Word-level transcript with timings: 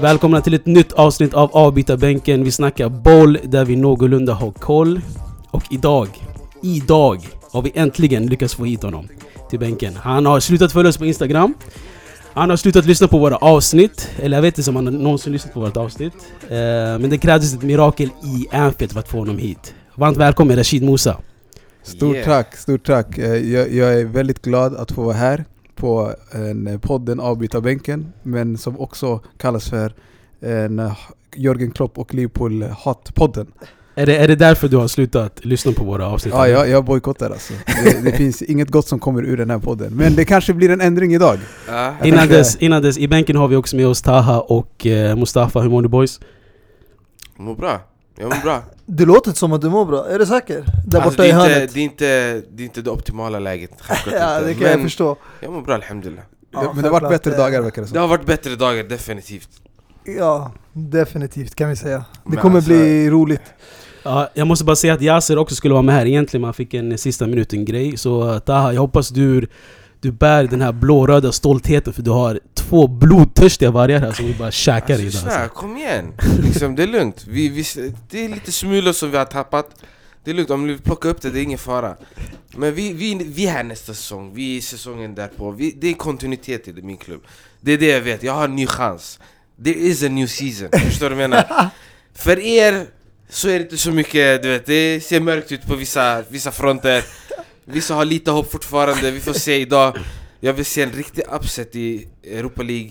Välkomna 0.00 0.40
till 0.40 0.54
ett 0.54 0.66
nytt 0.66 0.92
avsnitt 0.92 1.34
av 1.34 1.50
Avbytarbänken. 1.52 2.44
Vi 2.44 2.50
snackar 2.50 2.88
boll 2.88 3.38
där 3.44 3.64
vi 3.64 3.76
någorlunda 3.76 4.34
har 4.34 4.52
koll. 4.52 5.00
Och 5.50 5.62
idag, 5.70 6.08
idag 6.62 7.20
har 7.52 7.62
vi 7.62 7.72
äntligen 7.74 8.26
lyckats 8.26 8.54
få 8.54 8.64
hit 8.64 8.82
honom 8.82 9.08
till 9.50 9.58
bänken. 9.58 9.96
Han 9.96 10.26
har 10.26 10.40
slutat 10.40 10.72
följa 10.72 10.88
oss 10.88 10.98
på 10.98 11.06
Instagram. 11.06 11.54
Han 12.32 12.50
har 12.50 12.56
slutat 12.56 12.86
lyssna 12.86 13.08
på 13.08 13.18
våra 13.18 13.36
avsnitt. 13.36 14.10
Eller 14.18 14.36
jag 14.36 14.42
vet 14.42 14.58
inte 14.58 14.70
om 14.70 14.76
han 14.76 14.84
någonsin 14.84 15.32
lyssnat 15.32 15.54
på 15.54 15.60
vårt 15.60 15.76
avsnitt. 15.76 16.14
Eh, 16.48 16.58
men 16.98 17.10
det 17.10 17.18
krävdes 17.18 17.54
ett 17.54 17.62
mirakel 17.62 18.08
i 18.22 18.56
Anfield 18.56 18.92
för 18.92 19.00
att 19.00 19.08
få 19.08 19.18
honom 19.18 19.38
hit. 19.38 19.74
Varmt 19.94 20.16
välkommen 20.16 20.56
Rashid 20.56 20.82
Musa. 20.82 21.16
Stort 21.82 22.14
Yeah. 22.14 22.26
tack, 22.26 22.56
stort 22.56 22.86
tack. 22.86 23.18
Eh, 23.18 23.34
Jag, 23.52 23.72
jag 23.72 24.00
är 24.00 24.04
väldigt 24.04 24.42
glad 24.42 24.76
att 24.76 24.92
få 24.92 25.02
vara 25.02 25.16
här 25.16 25.44
på 25.76 26.12
en 26.32 26.66
eh, 26.66 26.78
podden 26.78 27.20
Avbytarbänken, 27.20 28.12
men 28.22 28.58
som 28.58 28.80
också 28.80 29.20
kallas 29.38 29.68
för 29.70 29.94
en 30.40 30.78
eh, 30.78 30.92
Jörgen 31.36 31.70
Klopp 31.70 31.98
och 31.98 32.14
Liverpool 32.14 32.62
Hat-podden. 32.62 33.46
Är 33.94 34.06
det, 34.06 34.16
är 34.16 34.28
det 34.28 34.36
därför 34.36 34.68
du 34.68 34.76
har 34.76 34.88
slutat 34.88 35.44
lyssna 35.44 35.72
på 35.72 35.84
våra 35.84 36.06
avsnitt? 36.06 36.34
Ja, 36.34 36.48
jag, 36.48 36.68
jag 36.68 36.84
bojkottar 36.84 37.30
alltså. 37.30 37.52
Det, 37.84 38.04
det 38.04 38.12
finns 38.12 38.42
inget 38.42 38.68
gott 38.70 38.86
som 38.88 38.98
kommer 38.98 39.22
ur 39.22 39.36
den 39.36 39.50
här 39.50 39.58
podden. 39.58 39.92
Men 39.96 40.14
det 40.16 40.24
kanske 40.24 40.54
blir 40.54 40.70
en 40.70 40.80
ändring 40.80 41.14
idag. 41.14 41.38
Ja. 41.68 41.94
Jag 41.98 42.08
Innan 42.08 42.28
dess, 42.28 42.56
innan 42.56 42.82
dess, 42.82 42.98
i 42.98 43.08
bänken 43.08 43.36
har 43.36 43.48
vi 43.48 43.56
också 43.56 43.76
med 43.76 43.86
oss 43.86 44.02
Taha 44.02 44.40
och 44.40 44.86
eh, 44.86 45.16
Mustafa. 45.16 45.60
Hur 45.60 45.70
mår 45.70 45.82
du 45.82 45.88
boys? 45.88 46.20
Mår 47.36 47.54
bra. 47.54 47.80
Jag 48.20 48.28
mår 48.28 48.42
bra. 48.42 48.62
Det 48.86 49.04
låter 49.04 49.32
som 49.32 49.52
att 49.52 49.60
du 49.60 49.68
mår 49.70 49.84
bra, 49.84 50.08
är 50.08 50.18
du 50.18 50.26
säker? 50.26 50.64
Där 50.86 50.98
Alltså, 51.00 51.10
borta 51.10 51.22
det, 51.22 51.28
i 51.28 51.30
är 51.30 51.34
inte, 51.42 51.54
hörnet? 51.54 51.74
det, 51.74 51.80
är 51.80 51.84
inte, 51.84 52.42
det 52.52 52.62
är 52.62 52.64
inte 52.64 52.82
det 52.82 52.90
optimala 52.90 53.38
läget. 53.38 53.70
Ja, 53.88 53.94
inte. 54.38 54.46
det 54.46 54.54
kan 54.54 54.62
Men 54.62 54.70
jag 54.72 54.80
förstå. 54.82 55.16
jag 55.40 55.52
mår 55.52 55.62
bra 55.62 55.74
alhamdulillah. 55.74 56.24
Ja, 56.52 56.72
men 56.74 56.82
det 56.82 56.88
har 56.90 57.00
varit 57.00 57.10
bättre 57.10 57.30
eh, 57.30 57.36
dagar 57.38 57.62
verkar 57.62 57.82
det 57.82 57.86
Det 57.88 57.92
som. 57.92 57.98
har 58.00 58.08
varit 58.08 58.26
bättre 58.26 58.56
dagar 58.56 58.84
definitivt. 58.84 59.48
Ja, 60.18 60.52
definitivt 60.72 61.54
kan 61.54 61.68
vi 61.68 61.76
säga. 61.76 61.96
Det 61.98 62.04
Men 62.24 62.36
kommer 62.38 62.56
alltså- 62.56 62.70
bli 62.72 63.10
roligt. 63.10 63.42
Ja, 64.02 64.28
jag 64.34 64.46
måste 64.46 64.64
bara 64.64 64.76
säga 64.76 64.94
att 64.94 65.02
Yasser 65.02 65.38
också 65.38 65.54
skulle 65.54 65.74
vara 65.74 65.82
med 65.82 65.94
här 65.94 66.06
egentligen, 66.06 66.42
man 66.42 66.54
fick 66.54 66.74
en 66.74 66.98
sista 66.98 67.26
minuten-grej. 67.26 67.96
Så 67.96 68.32
eh, 68.32 68.38
Taha, 68.38 68.72
jag 68.72 68.80
hoppas 68.80 69.08
du, 69.08 69.46
du 70.00 70.12
bär 70.12 70.44
den 70.44 70.60
här 70.60 70.72
blåröda 70.72 71.32
stoltheten 71.32 71.92
för 71.92 72.02
du 72.02 72.10
har 72.10 72.40
två 72.54 72.86
blodtörstiga 72.86 73.70
vargar 73.70 74.00
här 74.00 74.12
som 74.12 74.26
vi 74.26 74.34
bara 74.34 74.50
käkar 74.50 74.94
Alltså, 74.94 75.00
idag. 75.02 75.12
snälla, 75.12 75.38
Alltså. 75.38 75.54
kom 75.56 75.76
igen! 75.76 76.12
Liksom, 76.42 76.76
det 76.76 76.82
är 76.82 76.86
lugnt. 76.86 77.24
Vi, 77.28 77.48
vi, 77.48 77.64
det 78.10 78.24
är 78.24 78.28
lite 78.28 78.52
smulor 78.52 78.92
som 78.92 79.10
vi 79.10 79.16
har 79.16 79.24
tappat. 79.24 79.70
Det 80.24 80.30
är 80.30 80.34
lugnt, 80.34 80.50
om 80.50 80.64
vi 80.64 80.78
plockar 80.78 81.08
upp 81.08 81.22
det, 81.22 81.30
det 81.30 81.40
är 81.40 81.42
ingen 81.42 81.58
fara. 81.58 81.96
Men 82.56 82.74
vi, 82.74 82.92
vi, 82.92 83.14
vi 83.14 83.46
är 83.46 83.50
här 83.50 83.64
nästa 83.64 83.94
säsong, 83.94 84.34
vi 84.34 84.56
är 84.56 84.60
säsongen 84.60 85.14
därpå. 85.14 85.50
Vi, 85.50 85.76
det 85.80 85.88
är 85.88 85.94
kontinuitet 85.94 86.68
i 86.68 86.72
min 86.72 86.96
klubb. 86.96 87.22
Det 87.60 87.72
är 87.72 87.78
det 87.78 87.86
jag 87.86 88.00
vet, 88.00 88.22
jag 88.22 88.32
har 88.32 88.44
en 88.44 88.56
ny 88.56 88.66
chans. 88.66 89.18
There 89.64 89.74
is 89.78 90.02
a 90.02 90.08
new 90.08 90.26
season, 90.26 90.68
förstår 90.80 91.10
du 91.10 91.14
vad 91.14 91.24
jag 91.24 91.30
menar? 91.30 91.68
För 92.14 92.38
er 92.38 92.86
så 93.28 93.48
är 93.48 93.52
det 93.58 93.62
inte 93.62 93.76
så 93.76 93.90
mycket, 93.90 94.42
du 94.42 94.48
vet, 94.48 94.66
det 94.66 95.00
ser 95.04 95.20
mörkt 95.20 95.52
ut 95.52 95.62
på 95.66 95.74
vissa, 95.76 96.22
vissa 96.28 96.50
fronter. 96.50 97.04
Vissa 97.64 97.94
har 97.94 98.04
lite 98.04 98.30
hopp 98.30 98.52
fortfarande, 98.52 99.10
vi 99.10 99.20
får 99.20 99.32
se 99.32 99.56
idag. 99.60 99.96
Jag 100.40 100.52
vill 100.52 100.64
se 100.64 100.82
en 100.82 100.90
riktig 100.92 101.22
upset 101.32 101.76
i 101.76 102.08
Europa 102.24 102.62
League. 102.62 102.90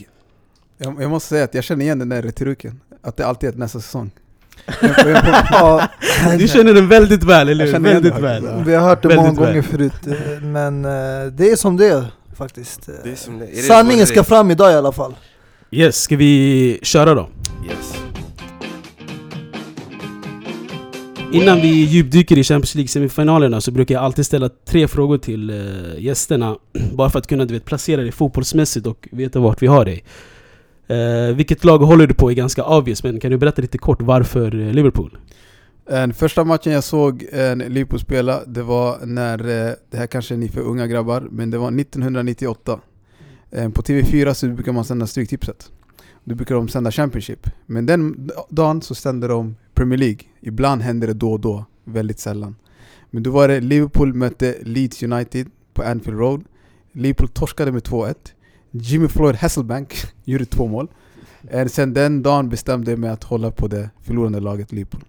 Jag, 0.77 1.01
jag 1.01 1.09
måste 1.09 1.29
säga 1.29 1.43
att 1.43 1.53
jag 1.53 1.63
känner 1.63 1.85
igen 1.85 1.99
den 1.99 2.09
där 2.09 2.21
retoriken. 2.21 2.81
Att 3.01 3.17
det 3.17 3.25
alltid 3.27 3.49
är 3.49 3.53
nästa 3.53 3.81
säsong. 3.81 4.11
Du 6.37 6.47
känner 6.47 6.73
den 6.73 6.87
väldigt 6.87 7.23
väl, 7.23 7.49
eller 7.49 7.65
hur? 7.65 7.79
Väldigt 7.79 8.17
väl. 8.17 8.63
vi 8.65 8.75
har 8.75 8.87
hört 8.87 9.01
det 9.01 9.07
Väldigt 9.07 9.25
många 9.25 9.39
väl. 9.39 9.47
gånger 9.49 9.61
förut, 9.61 10.07
eh, 10.07 10.41
men 10.41 10.85
eh, 10.85 10.91
det 11.31 11.51
är 11.51 11.55
som 11.55 11.77
det 11.77 11.87
är 11.87 12.05
faktiskt. 12.37 12.89
Det 13.03 13.11
är 13.11 13.15
som 13.15 13.39
det, 13.39 13.45
är 13.45 13.55
det 13.55 13.61
Sanningen 13.61 14.07
ska 14.07 14.23
fram 14.23 14.51
idag 14.51 14.71
i 14.71 14.75
alla 14.75 14.91
fall. 14.91 15.15
Yes, 15.71 16.01
ska 16.01 16.15
vi 16.15 16.79
köra 16.81 17.13
då? 17.13 17.29
Yes. 17.65 17.98
Innan 21.33 21.61
vi 21.61 21.67
djupdyker 21.67 22.37
i 22.37 22.43
Champions 22.43 22.75
League-semifinalerna 22.75 23.61
så 23.61 23.71
brukar 23.71 23.95
jag 23.95 24.03
alltid 24.03 24.25
ställa 24.25 24.49
tre 24.49 24.87
frågor 24.87 25.17
till 25.17 25.49
eh, 25.49 26.03
gästerna. 26.03 26.57
Bara 26.93 27.09
för 27.09 27.19
att 27.19 27.27
kunna 27.27 27.45
du 27.45 27.53
vet, 27.53 27.65
placera 27.65 28.01
dig 28.01 28.11
fotbollsmässigt 28.11 28.87
och 28.87 29.07
veta 29.11 29.39
vart 29.39 29.61
vi 29.61 29.67
har 29.67 29.85
dig. 29.85 30.03
Eh, 30.87 31.35
vilket 31.35 31.63
lag 31.63 31.77
håller 31.77 32.07
du 32.07 32.13
på 32.13 32.31
är 32.31 32.35
ganska 32.35 32.63
obvious, 32.63 33.03
men 33.03 33.19
kan 33.19 33.31
du 33.31 33.37
berätta 33.37 33.61
lite 33.61 33.77
kort 33.77 34.01
varför 34.01 34.59
eh, 34.59 34.73
Liverpool? 34.73 35.17
Den 35.89 36.13
första 36.13 36.43
matchen 36.43 36.73
jag 36.73 36.83
såg 36.83 37.25
en 37.31 37.59
Liverpool 37.59 37.99
spela, 37.99 38.41
det 38.45 38.63
var 38.63 39.05
när, 39.05 39.39
eh, 39.39 39.73
det 39.91 39.97
här 39.97 40.07
kanske 40.07 40.33
är 40.33 40.37
ni 40.37 40.49
för 40.49 40.61
unga 40.61 40.87
grabbar, 40.87 41.27
men 41.31 41.51
det 41.51 41.57
var 41.57 41.71
1998. 41.79 42.79
Eh, 43.51 43.69
På 43.69 43.81
TV4 43.81 44.33
så 44.33 44.47
brukar 44.47 44.71
man 44.71 44.85
sända 44.85 45.07
Stryktipset. 45.07 45.71
Då 46.23 46.35
brukar 46.35 46.55
de 46.55 46.67
sända 46.67 46.91
Championship. 46.91 47.49
Men 47.65 47.85
den 47.85 48.31
dagen 48.49 48.81
så 48.81 48.95
sände 48.95 49.27
de 49.27 49.55
Premier 49.79 49.97
League. 49.99 50.19
Ibland 50.41 50.81
händer 50.81 51.07
det 51.07 51.13
då 51.13 51.31
och 51.31 51.39
då, 51.39 51.65
väldigt 51.85 52.19
sällan. 52.19 52.55
Men 53.11 53.23
då 53.23 53.31
var 53.31 53.47
det 53.47 53.59
Liverpool 53.61 54.13
mötte 54.13 54.55
Leeds 54.61 55.03
United 55.03 55.47
på 55.73 55.83
Anfield 55.83 56.19
Road. 56.19 56.43
Liverpool 56.91 57.27
torskade 57.29 57.71
med 57.71 57.81
2-1. 57.83 58.15
Jimmy 58.71 59.07
Floyd 59.07 59.35
Hasselbank 59.35 59.93
gjorde 60.23 60.45
två 60.45 60.67
mål. 60.67 60.87
Eh, 61.49 61.65
Sen 61.67 61.93
den 61.93 62.23
dagen 62.23 62.49
bestämde 62.49 62.91
jag 62.91 62.99
mig 62.99 63.09
att 63.09 63.23
hålla 63.23 63.51
på 63.51 63.67
det 63.67 63.89
förlorande 64.03 64.39
laget 64.39 64.71
Liverpool. 64.71 65.01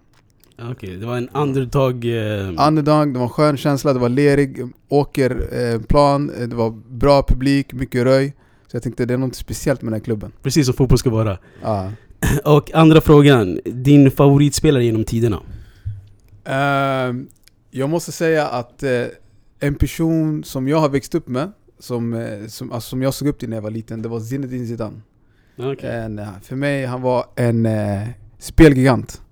Okej, 0.71 0.97
det 0.97 1.07
var 1.07 1.17
en 1.17 1.29
underdog... 1.29 2.05
Eh, 2.05 2.67
Underdog, 2.69 3.13
det 3.13 3.19
var 3.19 3.23
en 3.27 3.29
skön 3.29 3.57
känsla, 3.57 3.93
det 3.93 3.99
var 3.99 4.09
lerig 4.09 4.59
åkerplan, 4.89 6.27
det 6.27 6.57
var 6.57 6.71
bra 6.89 7.23
publik, 7.29 7.73
mycket 7.73 8.05
röj. 8.05 8.35
Så 8.67 8.77
jag 8.77 8.83
tänkte 8.83 9.07
det 9.07 9.15
är 9.15 9.19
något 9.19 9.35
speciellt 9.35 9.83
med 9.83 9.93
den 9.93 10.01
här 10.01 10.05
klubben. 10.05 10.33
precis 10.43 10.67
som 10.67 10.75
fotboll 10.75 10.99
ska 10.99 11.11
vara. 11.11 11.39
Ja. 11.63 11.93
Och 12.45 12.75
andra 12.75 13.01
frågan, 13.01 13.61
din 13.65 14.11
favoritspelare 14.11 14.85
genom 14.85 15.05
tiderna? 15.05 15.41
Ehm, 16.45 17.29
jag 17.71 17.91
måste 17.91 18.13
säga 18.13 18.47
att 18.47 18.83
eh, 18.83 19.05
en 19.61 19.75
person 19.75 20.45
som 20.45 20.69
jag 20.69 20.81
har 20.81 20.89
växt 20.89 21.15
upp 21.15 21.29
med, 21.29 21.53
som, 21.79 22.15
eh, 22.15 22.47
som, 22.47 22.73
alltså, 22.73 22.89
som 22.89 23.03
jag 23.03 23.15
såg 23.15 23.29
upp 23.29 23.39
till 23.39 23.49
när 23.49 23.57
jag 23.57 23.63
var 23.63 23.71
liten, 23.71 24.03
det 24.03 24.09
var 24.09 24.21
Zinedine 24.21 24.67
Zidane. 24.67 25.01
Okej. 25.59 25.91
En, 25.91 26.19
eh, 26.19 26.29
för 26.43 26.57
mig, 26.57 26.87
han 26.87 27.03
var 27.03 27.25
en 27.37 27.69
spelgigant. 28.39 29.23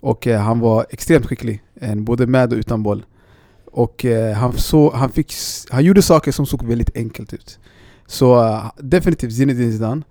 Och 0.00 0.26
han 0.26 0.60
var 0.60 0.86
extremt 0.90 1.26
skicklig, 1.26 1.62
en, 1.74 2.04
både 2.04 2.26
med 2.26 2.52
och 2.52 2.58
utan 2.58 2.82
boll. 2.82 3.04
Och 3.72 4.06
han, 4.36 4.52
så, 4.52 4.94
han, 4.94 5.10
fick, 5.10 5.32
han 5.70 5.84
gjorde 5.84 6.02
saker 6.02 6.32
som 6.32 6.46
såg 6.46 6.66
väldigt 6.66 6.96
enkelt 6.96 7.32
ut. 7.32 7.58
Så 8.06 8.60
definitivt 8.78 9.32
Zinedine 9.32 9.72
Zidane. 9.72 10.02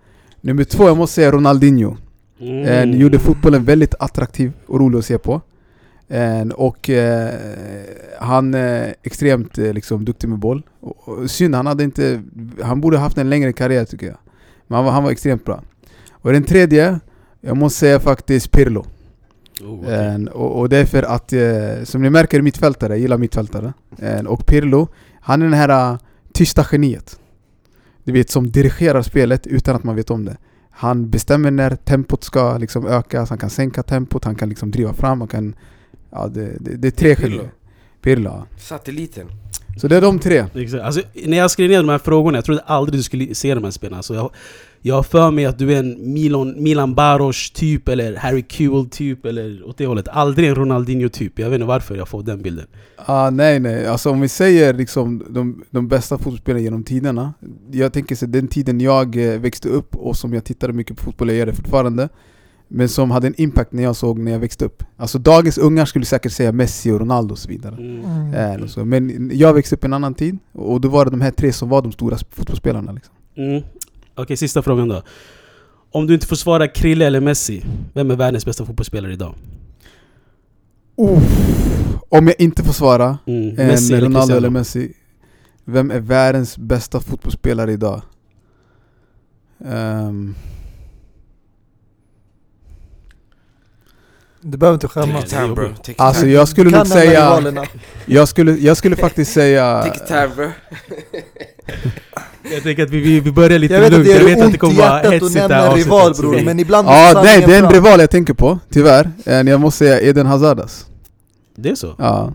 Nummer 0.42 0.64
två, 0.64 0.88
jag 0.88 0.98
måste 0.98 1.16
säga 1.16 1.32
Ronaldinho. 1.32 1.96
Mm. 2.40 2.66
En, 2.68 3.00
gjorde 3.00 3.20
fotbollen 3.20 3.64
väldigt 3.64 3.96
attraktiv 4.00 4.52
och 4.66 4.80
rolig 4.80 5.00
att 5.00 5.06
se 5.06 5.18
på. 5.18 5.42
En, 6.08 6.52
och 6.52 6.90
eh, 6.90 7.34
han 8.20 8.54
är 8.54 8.96
extremt 9.04 9.58
eh, 9.58 9.74
liksom, 9.74 10.06
duktig 10.06 10.30
med 10.30 10.40
boll. 10.40 10.64
Och, 10.80 11.10
och, 11.10 11.32
synd, 11.32 11.56
han, 11.56 11.66
hade 11.66 11.84
inte, 11.84 12.22
han 12.62 12.82
borde 12.82 12.98
haft 12.98 13.18
en 13.18 13.30
längre 13.30 13.54
karriär 13.54 13.86
tycker 13.86 14.08
jag. 14.08 14.18
Men 14.68 14.76
han 14.76 14.86
var, 14.86 14.92
han 14.92 15.04
var 15.04 15.12
extremt 15.12 15.46
bra. 15.46 15.64
Och 16.12 16.34
den 16.34 16.44
tredje, 16.44 17.00
jag 17.42 17.58
måste 17.58 17.80
säga 17.80 18.00
faktiskt 18.00 18.52
Pirlo. 18.52 18.86
Oh, 19.62 19.80
okej. 19.80 19.96
En, 19.96 20.28
och, 20.28 20.60
och 20.60 20.70
det 20.70 20.78
är 20.78 20.86
för 20.86 21.04
att, 21.04 21.34
eh, 21.34 21.84
som 21.84 22.02
ni 22.02 22.10
märker, 22.10 22.42
mittfältare, 22.42 22.94
jag 22.94 23.00
gillar 23.00 23.18
mittfältare. 23.18 23.74
En, 23.98 24.28
och 24.28 24.46
Pirlo, 24.46 24.88
han 25.22 25.42
är 25.42 25.46
den 25.46 25.54
här 25.54 25.92
uh, 25.92 25.98
tysta 26.34 26.66
geniet. 26.72 27.20
Du 28.04 28.12
vet, 28.12 28.30
som 28.30 28.52
dirigerar 28.52 29.02
spelet 29.02 29.48
utan 29.48 29.76
att 29.76 29.84
man 29.84 29.96
vet 29.96 30.12
om 30.12 30.26
det. 30.26 30.38
Han 30.78 31.10
bestämmer 31.10 31.52
när 31.52 31.76
tempot 31.76 32.24
ska 32.24 32.58
liksom 32.58 32.88
ökas, 32.88 33.30
han 33.30 33.38
kan 33.38 33.50
sänka 33.50 33.84
tempot, 33.84 34.26
han 34.26 34.36
kan 34.36 34.50
liksom 34.50 34.72
driva 34.72 34.94
fram, 34.94 35.22
han 35.22 35.28
kan... 35.28 35.56
Ja, 36.12 36.28
det, 36.28 36.58
det, 36.60 36.76
det 36.76 36.88
är 36.88 36.92
tre 36.92 37.16
Pirlo. 37.16 37.36
genier. 37.36 37.52
Pirlo, 38.02 38.30
ja. 38.30 38.46
Satelliten. 38.58 39.28
Så 39.78 39.88
det 39.88 39.98
är 39.98 40.02
de 40.02 40.20
tre. 40.20 40.46
Exakt. 40.54 40.84
Alltså, 40.84 41.02
när 41.26 41.38
jag 41.38 41.52
skrev 41.52 41.70
ner 41.70 41.78
de 41.78 41.90
här 41.90 41.98
frågorna, 41.98 42.38
jag 42.38 42.46
trodde 42.46 42.62
aldrig 42.62 43.00
du 43.00 43.04
skulle 43.04 43.36
se 43.36 43.56
de 43.56 43.64
här 43.64 43.72
spelarna. 43.72 44.04
Så 44.04 44.14
jag, 44.14 44.32
jag 44.82 44.96
har 44.96 45.04
för 45.04 45.32
mig 45.32 45.46
att 45.46 45.60
du 45.60 45.74
är 45.74 45.80
en 45.80 46.14
Milan, 46.14 46.64
Milan 46.64 46.96
Baros 46.96 47.52
typ, 47.52 47.88
eller 47.88 48.16
Harry 48.16 48.46
Kewell 48.50 48.90
typ, 48.90 49.26
eller 49.26 49.68
åt 49.68 49.78
det 49.78 49.86
hållet. 49.86 50.08
Aldrig 50.08 50.50
en 50.50 50.56
Ronaldinho 50.56 51.10
typ. 51.10 51.40
Jag 51.40 51.50
vet 51.50 51.56
inte 51.56 51.68
varför 51.68 51.96
jag 51.96 52.08
får 52.08 52.24
den 52.24 52.42
bilden. 52.42 52.66
Ah, 52.96 53.30
nej 53.30 53.60
nej, 53.60 53.88
alltså 53.88 54.10
om 54.10 54.22
vi 54.22 54.28
säger 54.28 54.74
liksom 54.74 55.26
de, 55.30 55.64
de 55.70 55.88
bästa 55.88 56.18
fotbollsspelarna 56.18 56.64
genom 56.64 56.84
tiderna 56.84 57.34
Jag 57.72 57.94
tänker 57.94 58.16
så 58.16 58.26
den 58.26 58.48
tiden 58.48 58.82
jag 58.82 59.34
eh, 59.34 59.40
växte 59.40 59.70
upp 59.70 59.96
och 59.96 60.18
som 60.18 60.34
jag 60.34 60.44
tittade 60.44 60.74
mycket 60.74 60.98
på 60.98 61.04
fotboll, 61.04 61.30
jag 61.30 61.38
gör 61.38 61.46
det 61.46 61.54
fortfarande 61.54 62.10
Men 62.68 62.90
som 62.90 63.12
hade 63.12 63.28
en 63.28 63.34
impact 63.42 63.72
när 63.72 63.84
jag 63.84 63.96
såg 63.96 64.20
när 64.20 64.32
jag 64.32 64.40
växte 64.40 64.66
upp 64.66 64.84
Alltså 64.98 65.18
dagens 65.20 65.58
ungar 65.58 65.86
skulle 65.86 66.06
säkert 66.06 66.32
säga 66.32 66.52
Messi 66.52 66.92
och 66.92 67.00
Ronaldo 67.00 67.32
och 67.32 67.40
så 67.40 67.50
vidare 67.50 67.76
Mm. 67.76 68.64
Och 68.64 68.70
så. 68.70 68.86
Men 68.86 69.30
jag 69.34 69.54
växte 69.54 69.76
upp 69.76 69.84
i 69.84 69.88
en 69.88 69.94
annan 69.94 70.14
tid 70.14 70.38
och 70.54 70.82
då 70.82 70.90
var 70.90 71.06
det 71.06 71.12
de 71.12 71.22
här 71.22 71.32
tre 71.32 71.54
som 71.54 71.70
var 71.70 71.82
de 71.82 71.92
stora 71.92 72.18
fotbollsspelarna 72.30 72.92
liksom. 72.92 73.14
Mm. 73.38 73.64
Okej, 74.16 74.38
sista 74.38 74.62
frågan 74.62 74.88
då. 74.88 75.02
Om 75.92 76.08
du 76.08 76.14
inte 76.14 76.28
får 76.28 76.36
svara 76.36 76.68
Krille 76.68 77.06
eller 77.08 77.20
Messi, 77.22 77.66
vem 77.94 78.12
är 78.12 78.16
världens 78.16 78.46
bästa 78.46 78.66
fotbollsspelare 78.66 79.14
idag? 79.14 79.36
Oh, 80.96 81.22
om 82.10 82.28
jag 82.28 82.36
inte 82.42 82.64
får 82.64 82.74
svara, 82.74 83.18
Mm. 83.26 83.50
en 83.60 83.68
Messi 83.68 83.94
eller 83.94 84.02
Ronaldo 84.06 84.20
Cristiano? 84.20 84.38
eller 84.38 84.50
Messi. 84.50 84.94
Vem 85.66 85.92
är 85.92 86.00
världens 86.00 86.58
bästa 86.58 87.00
fotbollsspelare 87.00 87.72
idag? 87.72 88.02
Ehm, 89.66 90.36
Du 94.48 94.58
behöver 94.58 94.74
inte 94.74 94.88
Take 94.88 95.00
skämmas. 95.08 95.24
är 95.34 95.42
time 95.42 95.56
bro, 95.56 95.70
take 95.76 95.94
alltså 95.98 96.22
time. 96.22 96.34
jag 96.34 96.48
skulle 96.48 96.70
nog 96.70 96.88
säga... 96.88 97.42
Jag 98.06 98.28
skulle, 98.28 98.52
jag 98.52 98.78
skulle 98.78 98.96
faktiskt 98.96 99.34
säga... 99.34 99.84
Take 99.84 99.98
your 100.00 100.08
time 100.08 100.36
bro. 100.36 100.52
Jag 102.54 102.64
tänker 102.64 102.84
att 102.84 102.90
vi, 102.90 103.00
vi, 103.00 103.20
vi 103.20 103.32
börjar 103.32 103.60
lite 103.60 103.74
Jag 103.74 103.82
vet 103.82 103.88
att 103.88 103.94
lugnt, 103.94 104.06
det 104.08 104.14
jag 104.14 104.24
vet 104.24 104.42
att 104.42 104.52
det 104.52 104.58
kommer 104.58 104.76
vara 104.76 104.98
hetsigt 105.12 105.34
det 105.34 105.40
nämna 105.40 105.56
här 105.56 105.64
en 105.66 105.70
avsnittet, 105.72 105.86
rival 105.86 106.16
så 106.16 106.22
bror, 106.22 106.42
men 106.46 106.60
ibland 106.60 106.88
Ja, 106.88 107.12
måste 107.14 107.22
nej, 107.24 107.44
det 107.48 107.56
är 107.56 107.64
en 107.64 107.72
rival 107.72 108.00
jag 108.00 108.10
tänker 108.10 108.34
på, 108.34 108.60
tyvärr. 108.70 109.12
Men 109.26 109.48
jag 109.48 109.60
måste 109.62 109.78
säga 109.78 110.02
Eden 110.02 110.26
Hazardas. 110.26 110.86
Det 111.56 111.70
är 111.70 111.76
så? 111.76 111.96
Ja. 111.98 112.34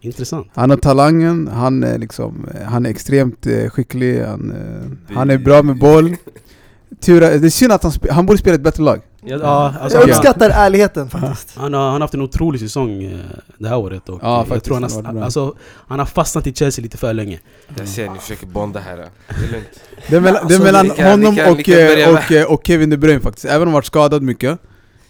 Intressant. 0.00 0.46
Han 0.54 0.70
har 0.70 0.76
talangen, 0.76 1.48
han 1.54 1.84
är, 1.84 1.98
liksom, 1.98 2.46
han 2.64 2.86
är 2.86 2.90
extremt 2.90 3.46
eh, 3.46 3.70
skicklig, 3.70 4.22
han, 4.22 4.50
eh, 4.50 5.14
han 5.16 5.30
är 5.30 5.38
bra 5.38 5.62
med 5.62 5.78
boll. 5.78 6.16
Tur, 7.00 7.20
det 7.20 7.26
är 7.46 7.50
synd 7.50 7.72
att 7.72 7.82
han, 7.82 7.92
han 8.10 8.26
borde 8.26 8.38
spela 8.38 8.54
ett 8.54 8.60
bättre 8.60 8.82
lag. 8.82 9.00
Ja, 9.20 9.36
ja, 9.42 9.74
alltså, 9.80 9.98
Jag 9.98 10.02
han, 10.02 10.10
uppskattar 10.10 10.50
ärligheten 10.50 11.10
faktiskt. 11.10 11.56
han, 11.56 11.74
har, 11.74 11.80
han 11.82 11.92
har 11.92 12.00
haft 12.00 12.14
en 12.14 12.22
otrolig 12.22 12.60
säsong 12.60 13.02
eh, 13.04 13.18
det 13.58 13.68
här 13.68 13.76
året 13.76 14.08
och 14.08 14.18
Ja, 14.22 14.32
eh, 14.32 14.38
jag 14.38 14.46
faktiskt, 14.46 14.64
tror 14.64 15.02
han, 15.04 15.16
har 15.16 15.24
alltså, 15.24 15.54
han 15.88 15.98
har 15.98 16.06
fastnat 16.06 16.46
i 16.46 16.54
Chelsea 16.54 16.82
lite 16.82 16.96
för 16.96 17.14
länge. 17.14 17.40
Jag 17.78 17.88
ser 17.88 18.10
ni 18.10 18.18
försöker 18.18 18.46
bonda 18.46 18.80
här. 18.80 18.96
Det 18.96 19.04
är 19.46 19.52
lugnt. 19.52 19.66
Det 20.08 20.16
är 20.16 20.20
mellan, 20.20 20.34
det 20.48 20.54
är 20.54 20.58
Alltså, 20.58 20.62
mellan 20.62 20.90
kan- 20.90 21.10
honom 21.10 21.36
kan- 21.36 21.54
vi 21.56 21.62
och, 21.62 21.64
kan 21.64 21.74
eh, 22.14 22.14
och, 22.14 22.32
eh, 22.32 22.52
och 22.52 22.60
Kevin 22.66 22.90
De 22.90 22.96
Bruyne 22.96 23.20
faktiskt. 23.20 23.44
Även 23.44 23.62
om 23.62 23.68
han 23.68 23.72
varit 23.74 23.86
skadad 23.86 24.22
mycket. 24.22 24.50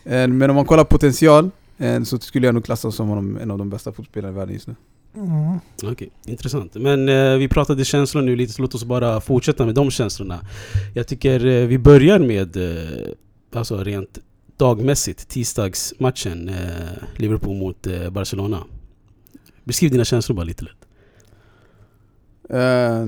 Eh, 0.05 0.27
Men 0.29 0.43
om 0.51 0.57
man 0.57 0.65
kollar 0.65 0.85
potential 0.85 1.51
eh, 1.79 2.03
så 2.03 2.19
skulle 2.19 2.47
jag 2.47 2.55
nog 2.55 2.65
klassa 2.65 2.91
som 2.91 3.09
honom 3.09 3.39
en 3.43 3.51
av 3.51 3.59
de 3.59 3.71
bästa 3.71 3.91
fotbollsspelarna 3.91 4.35
i 4.35 4.37
världen 4.37 4.55
just 4.55 4.67
nu. 4.67 4.75
Mm. 5.17 5.59
Okej, 5.83 6.11
intressant. 6.27 6.75
Men 6.75 7.09
eh, 7.09 7.37
vi 7.37 7.49
pratade 7.49 7.85
känslor 7.85 8.23
nu 8.23 8.37
lite, 8.37 8.53
så 8.53 8.63
låt 8.63 8.75
oss 8.75 8.85
bara 8.85 9.21
fortsätta 9.21 9.67
med 9.67 9.75
de 9.75 9.91
känslorna. 9.91 10.41
Jag 10.95 11.07
tycker 11.07 11.47
eh, 11.47 11.67
vi 11.67 11.79
börjar 11.79 12.19
med, 12.19 12.57
eh, 12.57 13.09
alltså 13.53 13.85
rent 13.85 14.19
dagmässigt, 14.57 15.29
tisdagsmatchen, 15.29 16.49
eh, 16.49 16.57
Liverpool 17.17 17.57
mot 17.57 17.87
eh, 17.87 18.11
Barcelona. 18.11 18.65
Beskriv 19.65 19.91
dina 19.91 20.05
känslor 20.05 20.37
bara 20.37 20.45
lite 20.45 20.65
lätt. 20.65 20.87
Eh, 22.51 23.03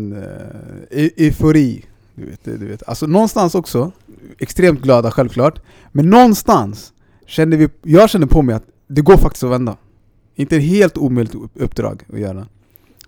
eufori. 1.16 1.84
Du 2.14 2.26
vet, 2.26 2.44
du 2.44 2.66
vet. 2.66 2.88
Alltså 2.88 3.06
någonstans 3.06 3.54
också, 3.54 3.92
extremt 4.38 4.80
glada 4.80 5.10
självklart. 5.10 5.60
Men 5.92 6.10
någonstans 6.10 6.92
kände 7.26 7.56
vi, 7.56 7.68
jag 7.82 8.10
kände 8.10 8.26
på 8.26 8.42
mig 8.42 8.54
att 8.54 8.64
det 8.86 9.00
går 9.00 9.16
faktiskt 9.16 9.44
att 9.44 9.50
vända. 9.50 9.76
Inte 10.40 10.56
ett 10.56 10.62
helt 10.62 10.98
omöjligt 10.98 11.34
uppdrag 11.54 12.02
att 12.12 12.20
göra. 12.20 12.46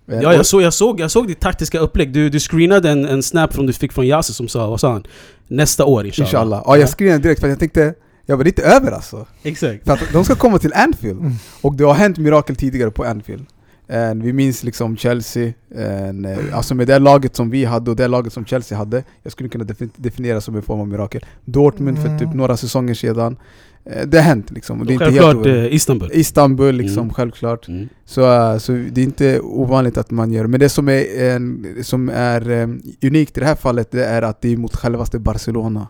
Eh, 0.07 0.19
Ja, 0.21 0.33
jag 0.33 0.45
såg, 0.45 0.61
jag 0.61 0.73
såg, 0.73 0.99
jag 0.99 1.11
såg 1.11 1.27
ditt 1.27 1.39
taktiska 1.39 1.79
upplägg. 1.79 2.13
Du, 2.13 2.29
du 2.29 2.39
screenade 2.39 2.89
en, 2.89 3.05
en 3.05 3.23
snap 3.23 3.53
från 3.53 3.65
du 3.65 3.73
fick 3.73 3.93
från 3.93 4.07
Yasser 4.07 4.33
som 4.33 4.47
sa, 4.47 4.67
vad 4.69 4.79
sa 4.79 4.91
han? 4.91 5.03
Nästa 5.47 5.85
år 5.85 6.05
inshallah. 6.05 6.27
Inshallah. 6.27 6.63
Ja, 6.65 6.77
jag 6.77 6.89
skrev 6.89 7.21
direkt 7.21 7.39
för 7.39 7.47
att 7.47 7.51
jag 7.51 7.59
tänkte, 7.59 7.93
jag 8.25 8.37
var 8.37 8.43
lite 8.43 8.61
över 8.63 8.91
alltså. 8.91 9.25
Exakt. 9.43 9.85
För 9.85 9.93
att 9.93 9.99
de 10.13 10.23
ska 10.25 10.35
komma 10.35 10.59
till 10.59 10.73
Anfield. 10.73 11.19
Mm. 11.19 11.33
Och 11.61 11.75
det 11.75 11.83
har 11.83 11.93
hänt 11.93 12.17
mirakel 12.17 12.55
tidigare 12.55 12.91
på 12.91 13.03
Anfield. 13.03 13.45
Eh, 13.87 14.13
vi 14.15 14.33
minns 14.33 14.63
liksom 14.63 14.97
Chelsea, 14.97 15.45
eh, 15.75 16.55
alltså 16.57 16.75
med 16.75 16.87
det 16.87 16.99
laget 16.99 17.35
som 17.35 17.49
vi 17.49 17.65
hade 17.65 17.91
och 17.91 17.97
det 17.97 18.07
laget 18.07 18.33
som 18.33 18.45
Chelsea 18.45 18.77
hade, 18.77 19.03
jag 19.23 19.31
skulle 19.31 19.49
kunna 19.49 19.63
defi- 19.63 19.89
definiera 19.95 20.41
som 20.41 20.55
en 20.55 20.61
form 20.61 20.79
av 20.79 20.87
mirakel. 20.87 21.25
Dortmund 21.45 21.97
för 21.99 22.07
Mm. 22.07 22.19
typ 22.19 22.33
några 22.33 22.57
säsonger 22.57 22.93
sedan. 22.93 23.37
Eh, 23.85 24.07
det 24.07 24.17
har 24.17 24.23
hänt 24.23 24.51
liksom. 24.51 24.79
Och 24.79 24.85
det 24.85 24.93
är 24.93 25.01
Och 25.01 25.07
inte 25.07 25.21
självklart 25.21 25.45
helt 25.45 25.57
eh, 25.71 25.73
Istanbul. 25.75 26.09
Istanbul 26.13 26.75
liksom, 26.75 27.03
Mm. 27.03 27.13
självklart. 27.13 27.67
Mm. 27.67 27.89
Så, 28.05 28.33
eh, 28.33 28.57
så 28.57 28.71
det 28.71 29.01
är 29.01 29.05
inte 29.05 29.39
ovanligt 29.39 29.97
att 29.97 30.11
man 30.11 30.31
gör 30.31 30.47
Men 30.47 30.59
det 30.59 30.69
som 30.69 30.89
är, 30.89 31.29
en, 31.31 31.75
som 31.83 32.09
är 32.09 32.49
eh, 32.49 32.67
unikt 33.03 33.37
i 33.37 33.39
det 33.39 33.45
här 33.45 33.55
fallet, 33.55 33.91
det 33.91 34.05
är 34.05 34.21
att 34.21 34.41
det 34.41 34.53
är 34.53 34.57
mot 34.57 34.75
självaste 34.75 35.19
Barcelona. 35.19 35.87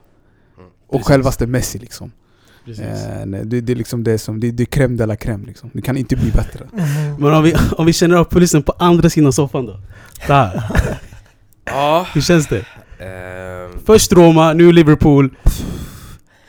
Och 0.88 0.92
Precis. 1.00 1.08
självaste 1.08 1.48
Messi 1.48 1.80
liksom. 1.80 2.12
Nej, 3.26 3.46
det, 3.46 3.62
det 3.62 3.74
är 3.74 3.76
liksom 3.76 4.04
det 4.04 4.18
som, 4.18 4.40
det, 4.40 4.52
det 4.52 4.64
är 4.64 4.68
crème 4.68 4.98
de 4.98 5.06
la 5.06 5.16
crème 5.16 5.46
liksom. 5.46 5.70
Det 5.74 5.82
kan 5.82 5.98
inte 5.98 6.16
bli 6.16 6.32
bättre. 6.32 6.66
Mm. 6.74 7.16
Men 7.20 7.34
om 7.34 7.44
vi, 7.44 7.56
om 7.78 7.86
vi 7.86 7.94
känner 7.94 8.16
av 8.16 8.26
pulsen 8.26 8.64
på 8.64 8.74
andra 8.80 9.10
sidan 9.10 9.34
soffan 9.34 9.66
då? 9.66 9.80
Där. 10.28 10.64
Ja. 11.66 12.08
Hur 12.14 12.22
känns 12.22 12.48
det? 12.48 12.66
ehm, 13.00 13.80
Först 13.86 14.14
Roma, 14.14 14.54
nu 14.54 14.72
Liverpool. 14.72 15.30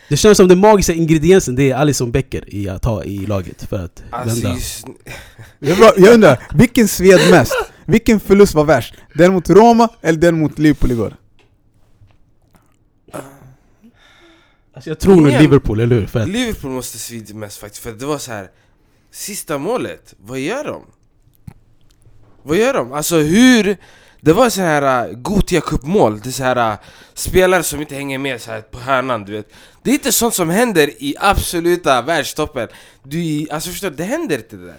Det 0.08 0.16
känns 0.16 0.36
som 0.36 0.48
den 0.48 0.58
magiska 0.58 0.92
ingrediensen 0.92 1.54
det 1.56 1.70
är 1.70 1.76
Alisson 1.76 2.12
Becker 2.12 2.54
i 2.54 2.68
att 2.68 2.84
ha 2.84 3.04
i 3.04 3.26
laget 3.26 3.62
för 3.62 3.84
att 3.84 4.02
Alltså 4.10 4.42
vända. 4.42 4.54
just, 4.54 4.86
Jag, 5.58 5.78
jag 5.96 6.14
undrar, 6.14 6.42
vilken 6.54 6.88
sved 6.88 7.30
mest? 7.30 7.52
Vilken 7.84 8.20
förlust 8.20 8.54
var 8.54 8.64
värst? 8.64 8.94
Den 9.14 9.32
mot 9.32 9.50
Roma 9.50 9.88
eller 10.00 10.18
den 10.18 10.38
mot 10.38 10.58
Liverpool 10.58 10.90
igår? 10.90 11.16
Alltså 14.74 14.90
jag 14.90 14.98
tror 14.98 15.16
nog 15.16 15.26
Liverpool, 15.26 15.80
eller 15.80 15.96
hur? 15.96 16.06
För 16.06 16.20
att, 16.20 16.28
Liverpool 16.28 16.70
måste 16.70 16.98
svida 16.98 17.34
mest 17.34 17.58
faktiskt, 17.58 17.82
för 17.82 17.92
det 17.92 18.06
var 18.06 18.18
så 18.18 18.32
här. 18.32 18.50
Sista 19.10 19.58
målet, 19.58 20.14
vad 20.18 20.38
gör 20.38 20.64
de? 20.64 20.82
Vad 22.42 22.56
gör 22.56 22.74
de? 22.74 22.92
Alltså 22.92 23.16
hur... 23.16 23.76
Det 24.20 24.32
var 24.32 24.50
så 24.50 24.60
här 24.60 25.08
uh, 25.08 25.16
Gothia 25.16 25.60
Cup-mål, 25.60 26.20
det 26.20 26.28
är 26.28 26.32
så 26.32 26.44
här 26.44 26.72
uh, 26.72 26.78
spelare 27.14 27.62
som 27.62 27.80
inte 27.80 27.94
hänger 27.94 28.18
med 28.18 28.40
så 28.40 28.50
här 28.50 28.60
på 28.60 28.78
hörnan 28.78 29.24
du 29.24 29.32
vet 29.32 29.52
Det 29.84 29.90
är 29.90 29.94
inte 29.94 30.12
sånt 30.12 30.34
som 30.34 30.50
händer 30.50 30.90
i 31.02 31.14
absoluta 31.20 32.02
världstoppen. 32.02 32.68
Du, 33.02 33.46
Alltså 33.50 33.70
förstår 33.70 33.90
det 33.90 34.04
händer 34.04 34.36
inte 34.36 34.56
det 34.56 34.66
där. 34.66 34.76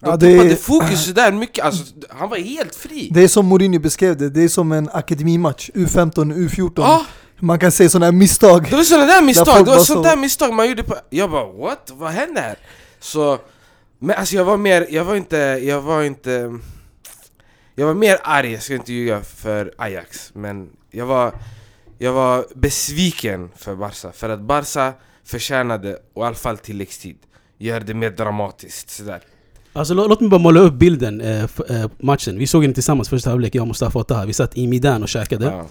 De 0.00 0.10
Ja, 0.10 0.16
det- 0.16 0.36
tappade 0.36 0.56
fokus 0.56 1.04
sådär 1.04 1.32
mycket, 1.32 1.64
alltså 1.64 1.84
han 2.10 2.28
var 2.28 2.36
helt 2.36 2.74
fri. 2.74 3.08
Det 3.12 3.20
är 3.22 3.28
som 3.28 3.46
Mourinho 3.46 3.78
beskrev 3.78 4.16
det, 4.16 4.30
det 4.30 4.42
är 4.42 4.48
som 4.48 4.72
en 4.72 4.88
akademimatch, 4.92 5.70
U15, 5.74 6.34
U14. 6.48 6.72
Ja, 6.76 7.04
Man 7.38 7.58
kan 7.58 7.72
se 7.72 7.88
sådana 7.88 8.06
här 8.06 8.12
misstag. 8.12 8.70
Det 8.70 8.76
var 8.76 8.82
sådana 8.82 9.06
där 9.06 9.22
misstag, 9.22 9.46
folk 9.46 9.64
det 9.64 9.70
var 9.70 9.76
sånt 9.84 9.86
så- 10.06 10.10
där 10.10 10.16
misstag 10.16 10.54
man 10.54 10.68
gjorde 10.68 10.82
på... 10.82 10.96
Jag 11.10 11.30
bara 11.30 11.52
what? 11.52 11.90
Vad 11.94 12.10
hände 12.10 12.40
här? 12.40 12.56
Så... 13.00 13.38
Men 13.98 14.16
alltså 14.16 14.34
jag 14.36 14.44
var 14.44 14.56
mer, 14.56 14.86
jag 14.90 15.04
var 15.04 15.14
inte, 15.16 15.36
jag 15.62 15.80
var 15.82 16.02
inte... 16.02 16.58
Jag 17.74 17.86
var 17.86 17.94
mer 17.94 18.18
arg, 18.22 18.52
jag 18.52 18.62
ska 18.62 18.74
inte 18.74 18.92
ljuga 18.92 19.20
för 19.20 19.74
Ajax 19.78 20.30
Men 20.34 20.68
jag 20.90 21.06
var, 21.06 21.34
jag 21.98 22.12
var 22.12 22.44
besviken 22.54 23.50
för 23.56 23.74
Barca 23.76 24.12
För 24.12 24.28
att 24.28 24.40
Barca 24.40 24.92
förtjänade, 25.24 25.96
och 26.14 26.22
i 26.22 26.26
alla 26.26 26.34
fall 26.34 26.58
tilläggstid 26.58 27.16
Gör 27.58 27.80
det 27.80 27.94
mer 27.94 28.10
dramatiskt 28.10 28.90
sådär 28.90 29.20
alltså 29.72 29.94
lå- 29.94 30.08
låt 30.08 30.20
mig 30.20 30.30
bara 30.30 30.40
måla 30.40 30.60
upp 30.60 30.74
bilden, 30.74 31.20
eh, 31.20 31.42
eh, 31.44 31.90
matchen. 31.98 32.38
Vi 32.38 32.46
såg 32.46 32.62
den 32.62 32.74
tillsammans 32.74 33.08
första 33.08 33.30
halvlek, 33.30 33.54
jag 33.54 33.62
och 33.62 33.68
Mustafa 33.68 33.98
och 33.98 34.08
Taha. 34.08 34.24
Vi 34.26 34.32
satt 34.32 34.56
i 34.58 34.66
Midan 34.66 35.02
och 35.02 35.08
käkade. 35.08 35.44
ja. 35.44 35.66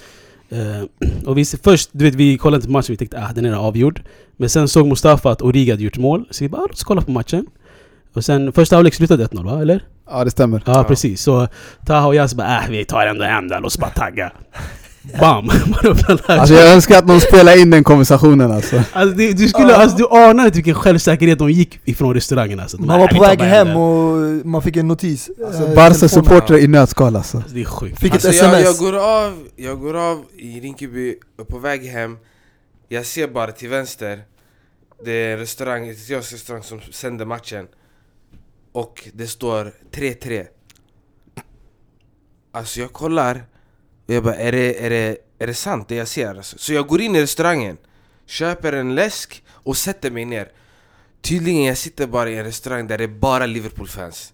Eh, 0.58 0.84
och 1.26 1.38
vi, 1.38 1.46
först, 1.46 1.90
du 1.94 2.06
vet, 2.06 2.16
vi 2.16 2.38
kollade 2.38 2.56
inte 2.56 2.68
på 2.68 2.72
matchen, 2.72 2.94
vi 2.94 2.98
tänkte 2.98 3.20
ah, 3.30 3.34
den 3.34 3.46
är 3.46 3.54
avgjord. 3.54 4.02
Men 4.38 4.50
sen 4.50 4.68
såg 4.68 4.88
Mustafa 4.88 5.32
att 5.32 5.42
Origa 5.42 5.74
hade 5.74 5.84
gjort 5.84 5.98
mål, 5.98 6.26
så 6.32 6.44
vi 6.44 6.50
bara 6.50 6.58
ah, 6.62 6.62
låt 6.62 6.72
oss 6.72 6.84
kolla 6.84 7.02
på 7.02 7.12
matchen. 7.12 7.46
Och 8.14 8.26
sen 8.26 8.54
första 8.54 8.76
halvlek 8.76 8.94
slutade 8.94 9.26
1-0 9.26 9.44
va? 9.46 9.62
Eller? 9.62 9.88
Ja 10.10 10.24
det 10.24 10.32
stämmer. 10.32 10.64
Ja, 10.66 10.74
Ja. 10.78 10.84
precis. 10.84 11.22
Så 11.22 11.48
Taha 11.86 12.08
och 12.08 12.16
Yas 12.16 12.34
bara 12.36 12.64
äh, 12.64 12.70
vi 12.70 12.86
tar 12.86 13.06
ändå 13.06 13.24
hem 13.24 13.48
den, 13.48 13.62
låt 13.62 13.68
oss 13.72 13.78
bara 13.78 13.90
tagga. 13.92 14.32
Bam! 15.20 15.46
Man 15.48 15.58
öppnar 15.84 16.28
där. 16.28 16.38
Alltså 16.40 16.56
jag 16.56 16.74
önskar 16.74 16.98
att 16.98 17.06
någon 17.08 17.22
spelar 17.22 17.60
in 17.62 17.70
den 17.70 17.84
konversationen 17.84 18.52
alltså. 18.52 18.84
Alltså, 18.94 19.18
det, 19.18 19.34
du, 19.34 19.48
skulle, 19.48 19.76
alltså, 19.76 19.98
du 19.98 20.08
anar 20.08 20.46
inte 20.46 20.56
vilken 20.56 20.76
självsäkerhet 20.76 21.40
de 21.40 21.52
gick 21.52 21.80
ifrån 21.86 22.14
restaurangen 22.14 22.60
alltså. 22.60 22.82
Man 22.82 23.00
var 23.00 23.08
"Äh, 23.08 23.14
vi 23.14 23.18
på 23.18 23.24
väg 23.24 23.42
hem 23.42 23.68
den." 23.68 23.78
och 23.78 24.46
man 24.46 24.62
fick 24.62 24.76
en 24.78 24.88
notis. 24.88 25.30
alltså 25.46 25.64
Eh, 25.64 25.76
Barca 25.76 25.94
telefonen. 25.94 26.10
supportrar 26.10 26.58
i 26.58 26.68
nötskal 26.68 27.16
alltså. 27.16 27.38
Alltså, 27.38 27.54
det 27.56 27.62
är 27.62 27.66
sjukt. 27.66 28.00
Fick 28.00 28.14
Alltså 28.14 28.30
ett 28.30 28.36
jag, 28.36 28.46
sms. 28.54 28.66
jag, 28.66 28.76
går 28.92 29.00
av, 29.00 29.48
jag 29.56 29.80
går 29.80 29.98
av 29.98 30.24
i 30.38 30.60
Rinkeby, 30.60 31.16
på 31.50 31.60
väg 31.60 31.86
hem 31.86 32.18
Jag 32.88 33.06
ser 33.06 33.28
bara 33.28 33.52
till 33.52 33.70
vänster 33.70 34.20
Det 35.06 35.12
är 35.12 35.34
en 35.34 35.40
restaurang, 35.40 35.84
en 35.88 35.94
italiensk 35.94 36.34
restaurang 36.34 36.64
som 36.64 36.82
sänder 36.92 37.26
matchen 37.26 37.68
Och 38.74 39.10
det 39.14 39.28
står 39.28 39.72
3-3 39.96 40.46
Alltså 42.52 42.80
jag 42.80 42.94
kollar 42.94 43.44
och 44.08 44.14
jag 44.14 44.24
bara, 44.24 44.36
är 44.36 44.52
det, 44.52 44.86
är 44.86 44.90
det, 44.90 45.18
är 45.40 45.48
det 45.48 45.54
sant 45.54 45.88
det 45.88 45.96
jag 45.96 46.08
ser? 46.08 46.36
Alltså? 46.36 46.58
Så 46.58 46.74
jag 46.74 46.88
går 46.88 47.02
in 47.02 47.16
i 47.16 47.22
restaurangen 47.22 47.78
Köper 48.26 48.74
en 48.74 48.96
läsk 48.96 49.44
och 49.50 49.78
sätter 49.78 50.12
mig 50.12 50.26
ner 50.26 50.52
Tydligen 51.22 51.64
jag 51.64 51.78
sitter 51.78 52.08
bara 52.08 52.30
i 52.30 52.38
en 52.38 52.44
restaurang 52.44 52.88
där 52.88 52.98
det 52.98 53.04
är 53.04 53.08
bara 53.08 53.46
Liverpool-fans 53.46 54.34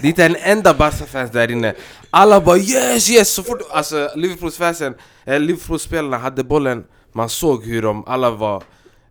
Det 0.00 0.06
är 0.06 0.08
inte 0.08 0.24
en 0.24 0.36
enda 0.36 0.74
Barca-fans 0.74 1.30
där 1.30 1.50
inne 1.50 1.74
Alla 2.10 2.40
bara 2.40 2.58
yes 2.58 3.10
yes! 3.10 3.28
Så 3.28 3.42
fort 3.42 3.60
alltså, 3.70 4.10
Liverpool-fansen, 4.14 4.94
eh, 5.24 5.40
Liverpool-spelarna 5.40 6.18
hade 6.18 6.44
bollen 6.44 6.84
Man 7.12 7.28
såg 7.28 7.64
hur 7.64 7.82
de 7.82 8.04
alla 8.04 8.30
var 8.30 8.62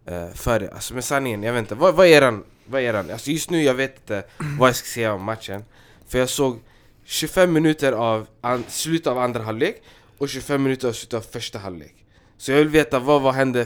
eh, 0.06 0.30
för 0.34 0.60
det 0.60 0.72
Alltså 0.72 0.94
med 0.94 1.04
sanningen, 1.04 1.44
jag 1.44 1.54
vet 1.54 1.60
inte, 1.60 1.76
vad, 1.76 1.96
vad 1.96 2.08
är 2.08 2.12
eran? 2.12 2.44
Vad 2.66 2.82
är 2.82 2.86
eran? 2.86 3.12
Alltså 3.12 3.32
just 3.32 3.50
nu 3.50 3.64
jag 3.64 3.74
vet 3.74 3.96
inte 4.00 4.24
vad 4.60 4.70
jag 4.70 4.76
ska 4.76 4.88
säga 4.88 5.14
om 5.14 5.24
matchen 5.24 5.64
För 6.08 6.20
jag 6.20 6.30
såg 6.30 6.60
25 7.06 7.54
minuter 7.54 7.92
av 7.92 8.28
slutet 8.68 9.08
av 9.08 9.18
andra 9.18 9.44
halvlek 9.44 9.84
Och 10.18 10.30
25 10.30 10.64
minuter 10.64 10.88
av 10.88 10.92
slutet 10.92 11.14
av 11.18 11.22
första 11.22 11.60
halvlek 11.60 11.96
Så 12.38 12.52
jag 12.52 12.58
vill 12.58 12.68
veta 12.68 13.00
vad, 13.00 13.22
vad 13.22 13.34
hände 13.34 13.66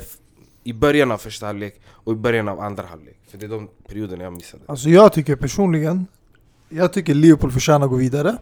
i 0.64 0.74
början 0.74 1.12
av 1.12 1.18
första 1.18 1.46
halvlek 1.46 1.82
och 1.88 2.14
i 2.14 2.16
början 2.16 2.50
av 2.50 2.60
andra 2.60 2.84
halvlek. 2.86 3.18
För 3.32 3.38
det 3.38 3.46
är 3.46 3.50
de 3.50 3.70
perioderna 3.88 4.24
jag 4.24 4.34
missade. 4.34 4.64
Alltså 4.66 4.90
jag 4.90 5.14
tycker 5.14 5.36
personligen, 5.36 6.08
jag 6.70 6.94
tycker 6.94 7.14
Liverpool 7.14 7.52
förtjänar 7.52 7.86
att 7.86 7.92
gå 7.92 7.98
vidare. 7.98 8.38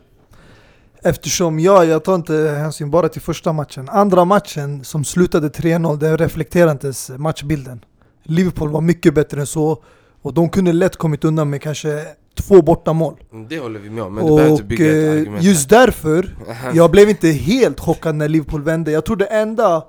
Eftersom 1.03 1.59
jag, 1.59 1.85
jag 1.85 2.03
tar 2.03 2.15
inte 2.15 2.33
hänsyn 2.33 2.91
bara 2.91 3.09
till 3.09 3.21
första 3.21 3.53
matchen. 3.53 3.89
Andra 3.89 4.25
matchen 4.25 4.83
som 4.83 5.05
slutade 5.05 5.47
3-0, 5.47 5.97
den 5.97 6.17
reflekterar 6.17 6.71
inte 6.71 6.87
ens 6.87 7.09
matchbilden. 7.09 7.85
Liverpool 8.23 8.69
var 8.69 8.81
mycket 8.81 9.13
bättre 9.13 9.39
än 9.39 9.47
så 9.47 9.83
och 10.21 10.33
de 10.33 10.49
kunde 10.49 10.73
lätt 10.73 10.95
kommit 10.95 11.23
undan 11.23 11.49
med 11.49 11.61
kanske 11.61 12.05
två 12.37 12.61
bortamål. 12.61 13.15
Mm, 13.33 13.47
Det 13.47 13.59
håller 13.59 13.79
vi 13.79 13.89
med 13.89 14.03
om, 14.03 14.13
men 14.15 14.25
du 14.25 14.35
behöver 14.35 14.51
inte 14.51 14.63
bygga 14.63 14.85
ett 14.85 15.05
eh, 15.15 15.21
argument. 15.21 15.43
just 15.43 15.69
därför, 15.69 16.35
jag 16.73 16.91
blev 16.91 17.09
inte 17.09 17.27
helt 17.29 17.79
chockad 17.79 18.15
när 18.15 18.27
Liverpool 18.29 18.63
vände. 18.63 18.91
Jag 18.91 19.05
tror 19.05 19.15
det 19.15 19.25
enda, 19.25 19.83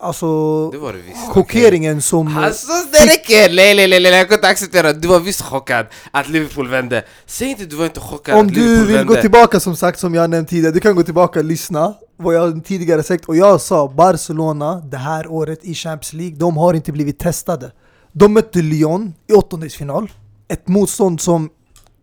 alltså 0.00 0.26
Det 0.70 0.78
var 0.78 0.92
det 0.92 0.98
visst. 0.98 1.28
chockeringen 1.28 2.02
som... 2.02 2.36
Alltså 2.36 2.66
det 2.92 2.98
räcker! 3.12 3.54
Nej 3.54 3.74
nej 3.74 3.88
nej, 3.88 4.00
nej, 4.02 4.12
jag 4.12 4.28
kan 4.28 4.34
inte 4.34 4.48
acceptera 4.48 4.92
Du 4.92 5.08
var 5.08 5.20
visst 5.20 5.42
chockad 5.42 5.86
att 6.10 6.28
Liverpool 6.28 6.68
vände 6.68 7.04
Säg 7.26 7.48
inte 7.50 7.64
du 7.64 7.76
var 7.76 7.84
inte 7.84 8.00
chockad 8.00 8.34
Om 8.38 8.46
att 8.46 8.54
du 8.54 8.60
Liverpool 8.60 8.86
vill 8.86 8.96
vände 8.96 9.14
gå 9.14 9.20
tillbaka 9.20 9.60
som 9.60 9.76
sagt, 9.76 9.98
som 9.98 10.14
jag 10.14 10.30
nämnt 10.30 10.48
tidigare, 10.48 10.72
du 10.74 10.80
kan 10.80 10.96
gå 10.96 11.02
tillbaka 11.02 11.38
och 11.38 11.44
lyssna 11.44 11.94
vad 12.16 12.34
jag 12.34 12.64
tidigare 12.64 13.02
sagt 13.02 13.24
och 13.24 13.36
jag 13.36 13.60
sa 13.60 13.88
Barcelona 13.88 14.82
det 14.90 14.96
här 14.96 15.26
året 15.32 15.64
i 15.64 15.74
Champions 15.74 16.12
League, 16.12 16.36
de 16.36 16.56
har 16.56 16.74
inte 16.74 16.92
blivit 16.92 17.18
testade. 17.18 17.70
De 18.12 18.32
mötte 18.34 18.58
Lyon 18.62 19.14
i 19.28 19.32
åttondelsfinal, 19.32 20.10
ett 20.48 20.68
motstånd 20.68 21.20
som 21.20 21.50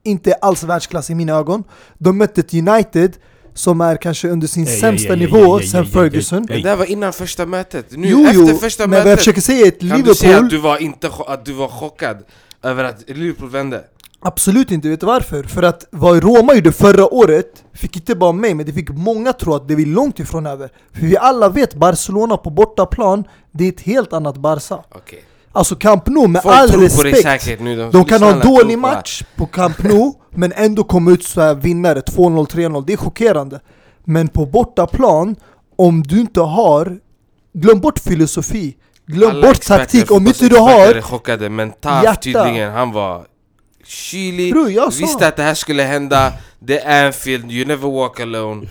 inte 0.05 0.33
alls 0.33 0.63
världsklass 0.63 1.09
i 1.09 1.15
mina 1.15 1.33
ögon. 1.33 1.63
De 1.97 2.17
mötte 2.17 2.41
ett 2.41 2.53
United 2.53 3.13
som 3.53 3.81
är 3.81 3.95
kanske 3.95 4.29
under 4.29 4.47
sin 4.47 4.67
ey, 4.67 4.79
sämsta 4.79 5.13
ey, 5.13 5.19
nivå 5.19 5.59
ey, 5.59 5.67
sen 5.67 5.85
Ferguson. 5.85 6.45
Men 6.50 6.62
det 6.62 6.69
här 6.69 6.75
var 6.75 6.85
innan 6.85 7.13
första 7.13 7.45
mötet 7.45 7.85
Nu 7.91 8.07
Jo 8.07 8.25
efter 8.25 8.39
jo, 8.39 8.57
första 8.57 8.83
men 8.83 8.89
vad 8.89 9.00
jag 9.00 9.05
mötet 9.05 9.19
försöker 9.19 9.41
säga 9.41 9.65
är 9.65 9.71
att 9.71 9.79
Kan 9.79 10.01
du 10.01 10.15
säga 10.15 10.29
Liverpool 10.29 10.45
att 10.45 10.50
du 10.50 10.57
var, 10.57 10.77
inte, 10.81 11.09
att 11.27 11.45
du 11.45 11.53
var 11.53 11.67
chockad 11.67 12.17
över 12.63 12.83
att 12.83 13.03
Liverpool 13.09 13.50
vände? 13.50 13.83
Absolut 14.19 14.71
inte, 14.71 14.89
vet 14.89 15.00
du 15.00 15.05
varför? 15.05 15.43
För 15.43 15.63
att 15.63 15.88
vad 15.89 16.24
Roma 16.24 16.55
gjorde 16.55 16.71
förra 16.71 17.13
året 17.13 17.63
fick 17.74 17.95
inte 17.95 18.15
bara 18.15 18.31
mig, 18.31 18.53
men 18.53 18.65
det 18.65 18.74
fick 18.74 18.89
många 18.89 19.33
tro 19.33 19.53
att 19.53 19.67
det 19.67 19.74
är 19.74 19.85
långt 19.85 20.19
ifrån 20.19 20.45
över. 20.45 20.69
För 20.93 21.01
vi 21.01 21.17
alla 21.17 21.50
vet, 21.50 21.75
Barcelona 21.75 22.38
på 22.38 22.50
bortaplan, 22.50 23.24
det 23.51 23.63
är 23.63 23.69
ett 23.69 23.81
helt 23.81 24.13
annat 24.13 24.38
Barca. 24.38 24.83
Okej 24.91 25.24
Alltså 25.55 25.75
Camp 25.75 26.07
Nou, 26.07 26.27
med 26.27 26.41
Folk 26.41 26.55
all 26.55 26.69
tror 26.69 26.89
på 26.97 27.03
dig 27.03 27.12
respekt, 27.13 27.43
säkert 27.43 27.59
nu 27.59 27.89
de 27.91 28.05
kan 28.05 28.24
ha 28.24 28.31
en 28.31 28.39
dålig 28.39 28.77
match 28.77 29.24
på 29.35 29.45
Camp 29.45 29.83
Nou, 29.83 30.13
men 30.35 30.53
ändå 30.55 30.83
komma 30.83 31.12
ut 31.12 31.24
så 31.24 31.41
här 31.41 31.55
vinnare, 31.55 32.00
2-0, 32.00 32.47
3-0, 32.47 32.83
det 32.88 32.93
är 32.93 32.97
chockerande. 32.97 33.59
Men 34.03 34.27
på 34.27 34.45
bortaplan, 34.45 35.35
om 35.75 36.03
du 36.03 36.19
inte 36.19 36.41
har, 36.41 36.97
glöm 37.53 37.79
bort 37.79 38.00
filosofi, 38.00 38.75
glöm 39.07 39.29
Alla 39.29 39.47
bort 39.47 39.62
taktik, 39.62 40.12
om 40.12 40.27
inte 40.27 40.50
du 40.50 40.57
har 40.57 41.01
chockade 41.01 41.50
men 41.50 41.71
Taff 41.71 42.03
hjärta. 42.03 42.21
tydligen, 42.21 42.71
han 42.71 42.91
var 42.91 43.25
kylig. 43.85 44.53
Sa- 44.75 44.89
Visste 45.00 45.27
att 45.27 45.35
det 45.35 45.43
här 45.43 45.53
skulle 45.53 45.83
hända. 45.83 46.33
Det 46.59 46.79
är 46.79 47.05
Anfield, 47.05 47.51
you 47.51 47.65
never 47.65 47.89
walk 47.89 48.19
alone 48.19 48.67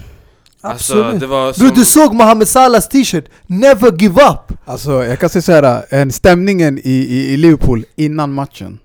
Alltså 0.65 0.95
Absolut. 0.95 1.21
det 1.21 1.27
var 1.27 1.53
som... 1.53 1.69
du 1.75 1.85
såg 1.85 2.15
Mohamed 2.15 2.49
Salahs 2.49 2.89
t-shirt, 2.89 3.25
'Never 3.47 4.03
give 4.03 4.23
up' 4.23 4.57
Alltså 4.65 5.05
jag 5.05 5.19
kan 5.19 5.31
säga 5.31 5.43
såhär, 5.43 5.85
en 5.91 6.13
stämningen 6.13 6.79
i, 6.79 6.91
i, 6.91 7.33
i 7.33 7.37
Liverpool 7.37 7.85
innan 7.97 8.33
matchen. 8.33 8.79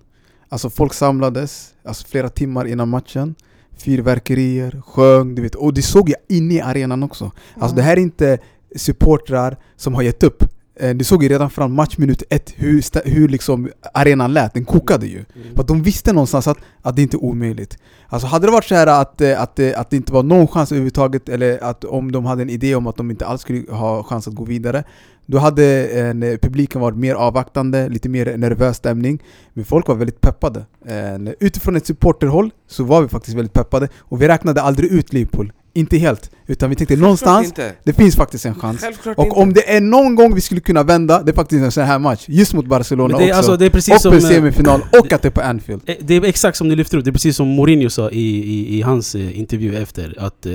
Alltså 0.49 0.69
folk 0.69 0.93
samlades, 0.93 1.67
alltså 1.85 2.07
flera 2.07 2.29
timmar 2.29 2.67
innan 2.67 2.89
matchen. 2.89 3.35
Fyrverkerier, 3.77 4.81
sjöng, 4.85 5.35
du 5.35 5.41
vet, 5.41 5.55
och 5.55 5.73
det 5.73 5.81
såg 5.81 6.09
jag 6.09 6.17
inne 6.37 6.53
i 6.53 6.61
arenan 6.61 7.03
också. 7.03 7.31
Alltså 7.59 7.75
det 7.75 7.81
här 7.81 7.97
är 7.97 8.01
inte 8.01 8.37
supportrar 8.75 9.57
som 9.77 9.95
har 9.95 10.01
gett 10.01 10.23
upp 10.23 10.43
Eh, 10.79 10.95
Du 10.95 11.03
såg 11.05 11.23
ju 11.23 11.29
redan 11.29 11.49
från 11.49 11.73
matchminut 11.73 12.23
ett. 12.29 12.53
Hur, 12.55 13.09
hur 13.09 13.27
liksom 13.27 13.69
arenan 13.93 14.33
lät, 14.33 14.53
den 14.53 14.65
kokade 14.65 15.07
ju. 15.07 15.25
För 15.55 15.61
att 15.61 15.67
de 15.67 15.83
visste 15.83 16.13
någonstans 16.13 16.47
att, 16.47 16.57
att 16.81 16.95
det 16.95 17.01
inte 17.01 17.17
är 17.17 17.23
omöjligt. 17.23 17.77
Alltså 18.07 18.27
hade 18.27 18.47
det 18.47 18.51
varit 18.51 18.65
så 18.65 18.75
här 18.75 18.87
att, 19.01 19.21
eh, 19.21 19.41
att, 19.41 19.59
eh, 19.59 19.79
att 19.79 19.89
det 19.89 19.95
inte 19.95 20.13
var 20.13 20.23
någon 20.23 20.47
chans 20.47 20.71
överhuvudtaget 20.71 21.29
Eller 21.29 21.63
att 21.63 21.83
om 21.85 22.11
de 22.11 22.25
hade 22.25 22.41
en 22.41 22.49
idé 22.49 22.75
om 22.75 22.87
att 22.87 22.97
de 22.97 23.11
inte 23.11 23.25
alls 23.25 23.41
skulle 23.41 23.71
ha 23.71 24.03
chans 24.03 24.27
att 24.27 24.33
gå 24.35 24.43
vidare 24.45 24.83
Då 25.25 25.37
hade 25.37 25.87
en, 25.87 26.23
eh, 26.23 26.37
publiken 26.37 26.81
varit 26.81 26.97
mer 26.97 27.15
avvaktande, 27.15 27.89
lite 27.89 28.09
mer 28.09 28.37
nervös 28.37 28.77
stämning. 28.77 29.23
Men 29.53 29.65
folk 29.65 29.87
var 29.87 29.95
väldigt 29.95 30.21
peppade. 30.21 30.65
Eh, 30.85 31.33
Utifrån 31.39 31.75
ett 31.75 31.85
supporterhåll 31.85 32.51
så 32.67 32.83
var 32.83 33.01
vi 33.01 33.07
faktiskt 33.07 33.37
väldigt 33.37 33.53
peppade. 33.53 33.87
Och 33.99 34.21
vi 34.21 34.27
räknade 34.27 34.61
aldrig 34.61 34.91
ut 34.91 35.13
Liverpool 35.13 35.53
Inte 35.79 35.97
helt, 35.97 36.31
utan 36.47 36.69
vi 36.69 36.75
tänkte 36.75 36.95
någonstans 36.95 37.47
inte. 37.47 37.73
det 37.83 37.93
finns 37.93 38.15
faktiskt 38.15 38.45
en 38.45 38.55
chans 38.55 38.81
Självklart 38.81 39.17
Och 39.17 39.25
inte. 39.25 39.35
om 39.39 39.53
det 39.53 39.75
är 39.75 39.81
någon 39.81 40.15
gång 40.15 40.35
vi 40.35 40.41
skulle 40.41 40.61
kunna 40.61 40.83
vända, 40.83 41.23
det 41.23 41.31
är 41.31 41.35
faktiskt 41.35 41.63
en 41.63 41.71
sån 41.71 41.83
här 41.83 41.99
match 41.99 42.25
Just 42.27 42.53
mot 42.53 42.65
Barcelona 42.65 43.17
det, 43.17 43.23
är, 43.23 43.27
också 43.27 43.37
alltså, 43.37 43.57
det 43.57 43.65
är 43.65 43.69
precis 43.69 43.93
Och 43.95 44.01
som... 44.01 44.11
på 44.11 44.17
eh, 44.17 44.23
semifinal, 44.23 44.81
och 44.99 45.13
att 45.13 45.21
det 45.21 45.27
är 45.27 45.31
på 45.31 45.41
Anfield 45.41 45.81
Eh, 45.85 45.95
Det 46.01 46.15
är 46.15 46.25
exakt 46.25 46.57
som 46.57 46.67
ni 46.67 46.75
lyfter 46.75 46.97
upp, 46.97 47.03
det 47.03 47.09
är 47.09 47.13
precis 47.13 47.35
som 47.35 47.47
Mourinho 47.47 47.89
sa 47.89 48.09
i, 48.09 48.37
i, 48.37 48.77
i 48.77 48.81
hans 48.81 49.15
eh, 49.15 49.39
intervju 49.39 49.75
efter 49.75 50.15
att 50.19 50.45
eh, 50.45 50.53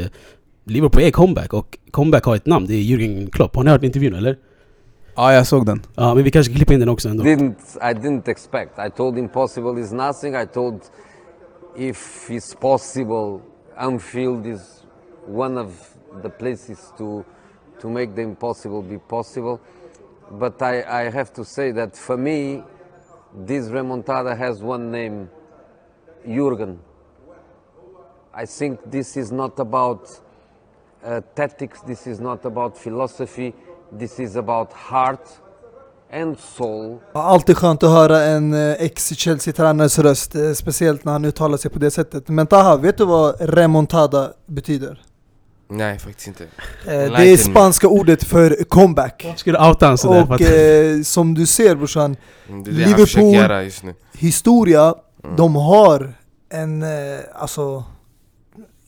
Liverpool 0.67 1.03
är 1.03 1.11
comeback 1.11 1.53
och 1.53 1.79
comeback 1.91 2.25
har 2.25 2.37
ett 2.37 2.47
namn, 2.47 2.67
det 2.67 2.75
är 2.75 2.83
Jürgen 2.83 3.31
Klopp. 3.31 3.57
Har 3.57 3.65
ni 3.65 3.71
hört 3.71 3.83
intervjun 3.85 4.15
eller? 4.15 4.37
Ja, 5.17 5.33
jag 5.33 5.47
såg 5.47 5.67
den 5.67 5.83
Ja, 5.95 6.15
men 6.15 6.25
vi 6.25 6.31
kanske 6.31 6.53
klipper 6.55 6.75
in 6.75 6.81
den 6.81 6.89
också 6.89 7.09
ändå. 7.09 7.25
didn't 7.25 7.55
I 7.91 7.95
didn't 7.95 8.29
expect. 8.31 8.73
I 8.87 8.91
told 8.97 9.19
impossible 9.19 9.81
is 9.81 9.93
nothing. 9.93 10.35
I 10.37 10.47
told 10.55 10.81
if 11.79 12.27
it's 12.31 12.57
possible, 12.61 13.39
Anfield 13.77 14.47
is 14.47 14.61
one 15.27 15.59
of 15.59 15.97
the 16.23 16.31
places 16.31 16.93
to 16.99 17.25
to 17.81 17.91
make 17.91 18.15
the 18.15 18.23
impossible 18.23 18.83
be 18.83 18.99
possible. 18.99 19.61
But 20.31 20.63
I, 20.63 20.83
I 20.83 21.11
have 21.11 21.33
to 21.35 21.45
say 21.45 21.73
that 21.73 21.97
for 21.97 22.17
me, 22.17 22.63
this 23.47 23.69
remontada 23.69 24.37
has 24.37 24.63
one 24.63 24.91
name, 24.91 25.29
Jurgen. 26.27 26.79
I 28.33 28.47
think 28.47 28.81
this 28.91 29.17
is 29.17 29.31
not 29.31 29.59
about 29.59 30.09
uh, 31.05 31.21
tactics. 31.35 31.81
This 31.83 32.07
is 32.07 32.21
not 32.21 32.45
about 32.45 32.79
philosophy. 32.79 33.55
This 33.93 34.19
is 34.19 34.37
about 34.37 34.73
heart 34.73 35.29
and 36.11 36.39
soul. 36.39 37.01
Alltid 37.13 37.57
skönt 37.57 37.83
att 37.83 37.91
höra 37.91 38.21
en 38.23 38.55
eh, 38.55 38.73
ex-Chelsea-tränares 38.73 39.99
röst, 39.99 40.35
eh, 40.35 40.53
speciellt 40.53 41.05
när 41.05 41.13
han 41.13 41.25
uttalar 41.25 41.57
sig 41.57 41.71
på 41.71 41.79
det 41.79 41.91
sättet. 41.91 42.29
Men 42.29 42.47
Taha, 42.47 42.77
vet 42.77 42.99
du 42.99 43.05
vad 43.05 43.37
remontada 43.41 44.33
betyder? 44.47 45.03
Nej 45.69 45.99
faktiskt 45.99 46.29
inte 46.29 46.45
Eh, 46.45 46.49
det 46.87 47.27
är 47.33 47.37
spanska 47.37 47.89
ordet 47.89 48.25
för 48.25 48.65
comeback. 48.69 49.27
Skulle 49.37 49.59
outa 49.69 49.87
han 49.87 49.99
sådär 49.99 50.33
Och 50.33 50.41
eh, 50.41 51.03
som 51.03 51.35
du 51.35 51.47
ser 51.47 51.77
brorsan, 51.77 52.17
Liverpool- 52.65 53.35
göra 53.35 53.63
just 53.65 53.83
nu 53.83 53.95
historia, 54.13 54.95
Mm. 55.25 55.37
de 55.37 55.55
har 55.57 56.15
en, 56.53 56.83
eh, 56.83 56.89
alltså 57.35 57.85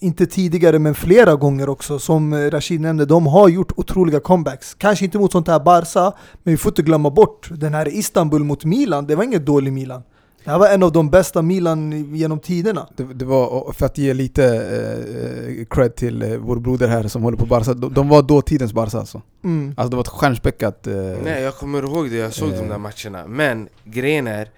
inte 0.00 0.26
tidigare 0.26 0.78
men 0.78 0.94
flera 0.94 1.34
gånger 1.34 1.68
också, 1.68 1.98
som 1.98 2.32
eh, 2.32 2.50
Rashid 2.50 2.80
nämnde, 2.80 3.04
de 3.06 3.26
har 3.26 3.48
gjort 3.48 3.72
otroliga 3.76 4.20
comebacks. 4.20 4.74
Kanske 4.74 5.04
inte 5.04 5.18
mot 5.18 5.32
sånt 5.32 5.48
här 5.48 5.60
Barca, 5.60 6.12
men 6.42 6.52
vi 6.54 6.56
får 6.56 6.70
inte 6.70 6.82
glömma 6.82 7.10
bort 7.10 7.48
den 7.50 7.74
här 7.74 7.88
Istanbul 7.88 8.44
mot 8.44 8.64
Milan, 8.64 9.06
det 9.06 9.14
var 9.16 9.24
inget 9.24 9.46
dålig 9.46 9.72
Milan. 9.72 10.02
Det 10.46 10.52
här 10.52 10.58
var 10.58 10.68
en 10.68 10.82
av 10.82 10.92
de 10.92 11.10
bästa 11.10 11.42
Milan 11.42 12.14
genom 12.14 12.40
tiderna. 12.40 12.88
det, 12.96 13.04
det 13.04 13.24
var, 13.24 13.72
för 13.72 13.86
att 13.86 13.98
ge 13.98 14.14
lite 14.14 14.44
eh, 14.44 15.64
cred 15.70 15.96
till 15.96 16.22
eh, 16.22 16.36
vår 16.36 16.56
broder 16.56 16.88
här 16.88 17.08
som 17.08 17.22
håller 17.22 17.38
på 17.38 17.46
Barca 17.46 17.74
De, 17.74 17.94
de 17.94 18.08
var 18.08 18.22
dåtidens 18.22 18.72
Barca 18.72 18.98
alltså 18.98 19.22
Mm. 19.44 19.74
Alltså 19.76 19.90
det 19.90 19.96
var 19.96 20.02
ett 20.02 20.08
stjärnspäckat 20.08 20.86
eh, 20.86 20.94
Nej 21.24 21.42
jag 21.42 21.56
kommer 21.56 21.82
ihåg 21.82 22.10
det, 22.10 22.16
jag 22.16 22.32
såg 22.34 22.50
de 22.50 22.56
där 22.68 22.74
Eh. 22.74 22.78
matcherna 22.78 23.26
Men 23.26 23.68
grejen 23.84 24.26
är 24.26 24.50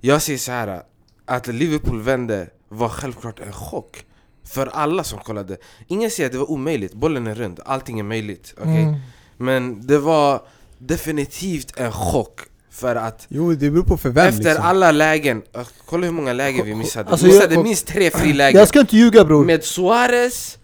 Jag 0.00 0.22
säger 0.22 0.38
så 0.38 0.52
här 0.52 0.82
Att 1.24 1.46
Liverpool 1.46 2.02
vände 2.02 2.48
var 2.68 2.88
självklart 2.88 3.40
en 3.40 3.52
chock 3.52 4.04
För 4.44 4.66
alla 4.66 5.04
som 5.04 5.18
kollade 5.18 5.56
Ingen 5.86 6.10
säger 6.10 6.26
att 6.28 6.32
det 6.32 6.38
var 6.38 6.50
omöjligt, 6.50 6.94
bollen 6.94 7.26
är 7.26 7.34
rund, 7.34 7.60
allting 7.64 7.98
är 7.98 8.04
möjligt 8.04 8.54
okej? 8.58 8.82
Mm. 8.82 8.94
Men 9.36 9.86
det 9.86 9.98
var 9.98 10.40
definitivt 10.78 11.78
en 11.80 11.92
chock 11.92 12.40
För 12.76 12.96
att 12.96 13.26
Jo 13.28 13.52
det 13.52 13.70
beror 13.70 13.84
på 13.84 13.96
för 13.96 14.10
vem 14.10 14.26
efter 14.28 14.42
liksom. 14.44 14.64
alla 14.64 14.92
lägen, 14.92 15.42
äh, 15.56 15.60
kolla 15.86 16.04
hur 16.06 16.12
många 16.12 16.32
lägen 16.32 16.66
vi 16.66 16.74
missade 16.74 17.10
Alltså, 17.10 17.26
Vi 17.26 17.32
missade 17.32 17.54
jag- 17.54 17.64
minst 17.64 17.86
tre 17.86 18.10
frilägen 18.10 18.58
Jag 18.60 18.68
ska 18.68 18.80
inte 18.80 18.96
ljuga 18.96 19.24
bror. 19.24 19.44
Med 19.44 19.64
Suarez, 19.64 20.58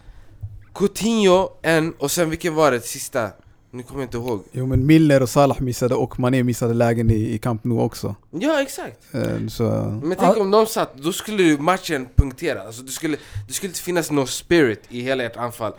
Coutinho, 0.75 1.49
en 1.63 1.93
och 1.99 2.11
sen 2.11 2.31
vilken 2.31 2.55
var 2.55 2.71
det 2.73 2.81
sista? 2.81 3.29
Nu 3.71 3.83
kommer 3.83 4.01
jag 4.01 4.07
inte 4.07 4.17
ihåg 4.17 4.43
Jo 4.53 4.67
men 4.67 4.87
Milner 4.87 5.23
och 5.23 5.29
Salah 5.29 5.61
missade 5.61 5.95
och 5.95 6.21
Mané 6.21 6.43
missade 6.43 6.75
lägen 6.75 7.11
i, 7.11 7.35
i 7.35 7.39
Camp 7.39 7.65
Nou 7.65 7.81
också 7.81 8.15
Ja 8.31 8.63
exakt 8.63 8.97
eh, 9.15 9.47
Så... 9.49 9.65
Men 10.03 10.17
tänk 10.21 10.37
om 10.37 10.51
de 10.51 10.67
satt, 10.67 10.95
då 10.97 11.13
skulle 11.13 11.43
ju 11.43 11.59
matchen 11.59 12.09
punktera 12.17 12.63
alltså, 12.63 12.83
det, 12.83 12.91
skulle, 12.93 13.17
det 13.49 13.53
skulle 13.53 13.71
inte 13.71 13.81
finnas 13.81 14.11
någon 14.11 14.27
spirit 14.27 14.83
i 14.89 15.01
hela 15.01 15.25
ert 15.25 15.37
anfall 15.37 15.73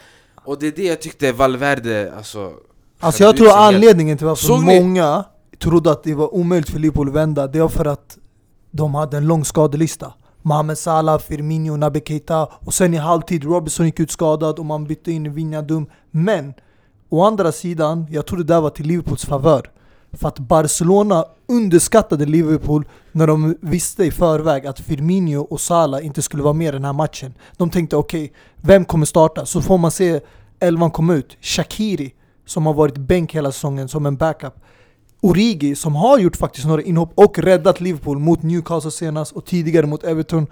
Och 0.46 0.60
det 0.60 0.68
är 0.68 0.72
det 0.72 0.84
jag 0.84 1.02
tyckte 1.02 1.32
Valverde, 1.32 2.13
alltså 2.18 2.52
Alltså 3.00 3.24
jag 3.24 3.38
tror 3.38 3.52
anledningen 3.58 4.18
till 4.18 4.28
varför 4.28 4.46
Såg 4.46 4.63
ni? 4.63 4.80
många 4.82 5.24
trodde 5.63 5.91
att 5.91 6.03
det 6.03 6.13
var 6.13 6.36
omöjligt 6.36 6.70
för 6.70 6.79
Liverpool 6.79 7.08
att 7.08 7.13
vända, 7.13 7.48
det 7.48 7.62
var 7.62 7.70
för 7.70 7.86
att 7.86 8.17
de 8.72 8.96
hade 8.96 9.17
en 9.17 9.27
lång 9.27 9.46
skadelista. 9.46 10.13
Mohamed 10.41 10.77
Salah, 10.77 11.20
Firmino, 11.20 11.75
Naby 11.75 12.01
Keita 12.05 12.48
och 12.60 12.74
sen 12.74 12.93
i 12.93 12.98
halvtid 12.98 13.43
Robinson 13.43 13.86
gick 13.86 14.00
ut 14.00 14.12
skadad 14.12 14.60
och 14.60 14.65
man 14.65 14.86
bytte 14.86 15.12
in 15.12 15.34
Vinjadum. 15.34 15.86
Men 16.12 16.53
å 17.10 17.24
andra 17.24 17.51
sidan, 17.51 18.08
jag 18.10 18.25
tror 18.25 18.38
det 18.38 18.43
där 18.43 18.62
var 18.62 18.70
till 18.70 18.88
Liverpools 18.88 19.25
favör. 19.25 19.70
För 20.12 20.27
att 20.27 20.39
Barcelona 20.39 21.25
underskattade 21.48 22.25
Liverpool 22.25 22.86
när 23.12 23.27
de 23.27 23.55
visste 23.62 24.05
i 24.05 24.12
förväg 24.12 24.67
att 24.67 24.79
Firmino 24.79 25.38
och 25.38 25.62
Salah 25.62 26.05
inte 26.05 26.22
skulle 26.22 26.43
vara 26.43 26.53
med 26.53 26.67
i 26.67 26.72
den 26.72 26.86
här 26.86 26.93
matchen. 26.93 27.34
De 27.58 27.70
tänkte 27.70 27.96
okej, 27.96 28.34
vem 28.55 28.86
kommer 28.86 29.05
starta? 29.05 29.46
Så 29.46 29.62
får 29.62 29.77
man 29.77 29.91
se 29.91 30.20
elvan 30.60 30.91
komma 30.91 31.13
ut. 31.13 31.38
Shakiri, 31.41 32.13
som 32.46 32.65
har 32.65 32.74
varit 32.74 32.98
bänk 32.98 33.36
hela 33.36 33.51
säsongen 33.51 33.88
som 33.88 34.05
en 34.05 34.17
backup. 34.17 34.53
Origi, 35.24 35.75
som 35.75 35.96
har 35.96 36.20
gjort 36.20 36.36
faktiskt 36.36 36.68
några 36.68 36.82
inhopp 36.82 37.12
och 37.15 37.39
räddat 37.39 37.82
Liverpool 37.82 38.20
mot 38.20 38.44
Newcastle 38.44 38.92
senast 38.92 39.32
och 39.32 39.46
tidigare 39.46 39.86
mot 39.86 40.03
Everton. 40.03 40.48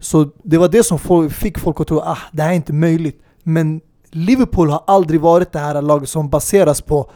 Så 0.00 0.30
det 0.42 0.58
var 0.58 0.68
det 0.68 0.82
som 0.82 1.30
fick 1.30 1.58
folk 1.58 1.80
att 1.80 1.88
tro 1.88 1.98
att 1.98 2.08
ah, 2.08 2.22
det 2.32 2.42
här 2.42 2.50
är 2.50 2.54
inte 2.54 2.72
möjligt. 2.72 3.22
Men 3.42 3.80
Liverpool 4.10 4.70
har 4.70 4.84
aldrig 4.86 5.20
varit 5.20 5.52
det 5.52 5.58
här 5.58 5.82
laget 5.82 6.08
som 6.08 6.28
baseras 6.28 6.80
på 6.80 7.10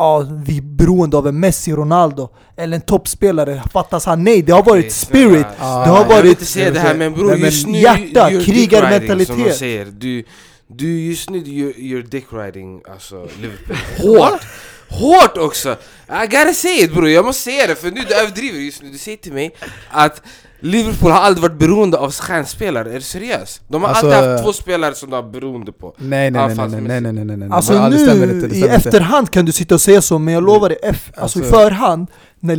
Ja, 0.00 0.26
vi 0.44 0.58
är 0.58 0.62
beroende 0.62 1.16
av 1.16 1.26
en 1.26 1.40
Messi, 1.40 1.72
Ronaldo 1.72 2.28
eller 2.56 2.76
en 2.76 2.80
toppspelare. 2.80 3.62
Fattas 3.72 4.06
han? 4.06 4.24
Nej, 4.24 4.42
det 4.42 4.52
har 4.52 4.62
varit 4.62 4.92
spirit. 4.92 5.46
Ah, 5.58 5.84
det 5.84 5.90
har 5.90 5.98
jag 5.98 6.04
Jag 6.04 6.08
vill 6.08 6.16
varit 6.16 6.30
inte 6.30 6.44
säga 6.44 6.70
det 6.70 6.80
här 6.80 6.94
men 6.94 7.12
bror, 7.12 7.36
just 7.36 7.66
nu 7.66 7.78
hjärta, 7.78 8.30
krigarmentalitet. 8.30 9.26
Som 9.26 9.42
de 9.42 9.52
säger. 9.52 9.84
Du, 9.84 10.24
du 10.66 11.00
just 11.00 11.30
nu 11.30 11.38
you're, 11.38 11.74
you're 11.74 12.08
dick 12.08 12.26
riding 12.32 12.82
alltså 12.90 13.28
Liverpool 13.40 13.76
Hårt! 13.98 14.40
Hårt 14.90 15.36
också! 15.38 15.76
I 16.24 16.26
gotta 16.26 16.52
say 16.54 16.82
it 16.84 16.94
bror, 16.94 17.08
jag 17.10 17.24
måste 17.24 17.42
säga 17.42 17.66
det 17.66 17.74
för 17.74 17.90
nu 17.90 18.00
du 18.08 18.14
överdriver 18.14 18.58
just 18.58 18.82
nu 18.82 18.88
Du 18.90 18.98
säger 18.98 19.16
till 19.16 19.32
mig 19.32 19.54
att 19.90 20.22
Liverpool 20.60 21.10
har 21.10 21.18
aldrig 21.20 21.42
varit 21.42 21.58
beroende 21.58 21.98
av 21.98 22.12
stjärnspelare, 22.12 22.90
är 22.90 22.94
du 22.94 23.00
seriös? 23.00 23.60
De 23.68 23.82
har 23.82 23.88
Alltså- 23.90 24.06
alltid 24.10 24.30
haft 24.30 24.44
två 24.44 24.52
spelare 24.52 24.94
som 24.94 25.10
de 25.10 25.16
har 25.16 25.22
beroende 25.30 25.72
på 25.72 25.94
Nej 25.98 26.30
nej 26.30 26.54
nej 26.54 26.68
nej 26.68 26.80
nej 26.80 27.00
nej 27.00 27.12
nej 27.12 27.24
nej 27.24 27.36
nej 27.36 27.48
Alltså 27.52 27.74
Ja, 27.74 27.88
det 27.88 27.98
stämmer 27.98 28.26
nu 28.26 28.32
inte, 28.34 28.46
det 28.48 28.54
i 28.54 28.58
stämmer 28.60 28.74
inte. 28.74 28.88
efterhand 28.88 29.30
kan 29.30 29.44
du 29.44 29.52
sitta 29.52 29.74
och 29.74 29.80
säga 29.80 30.02
så, 30.02 30.18
men 30.18 30.34
jag 30.34 30.42
lovar 30.44 30.68
dig, 30.68 30.78
F, 30.82 31.10
alltså, 31.16 31.38
i 31.38 31.42
Alltså- 31.42 31.56
förhand, 31.58 32.06
när 32.40 32.56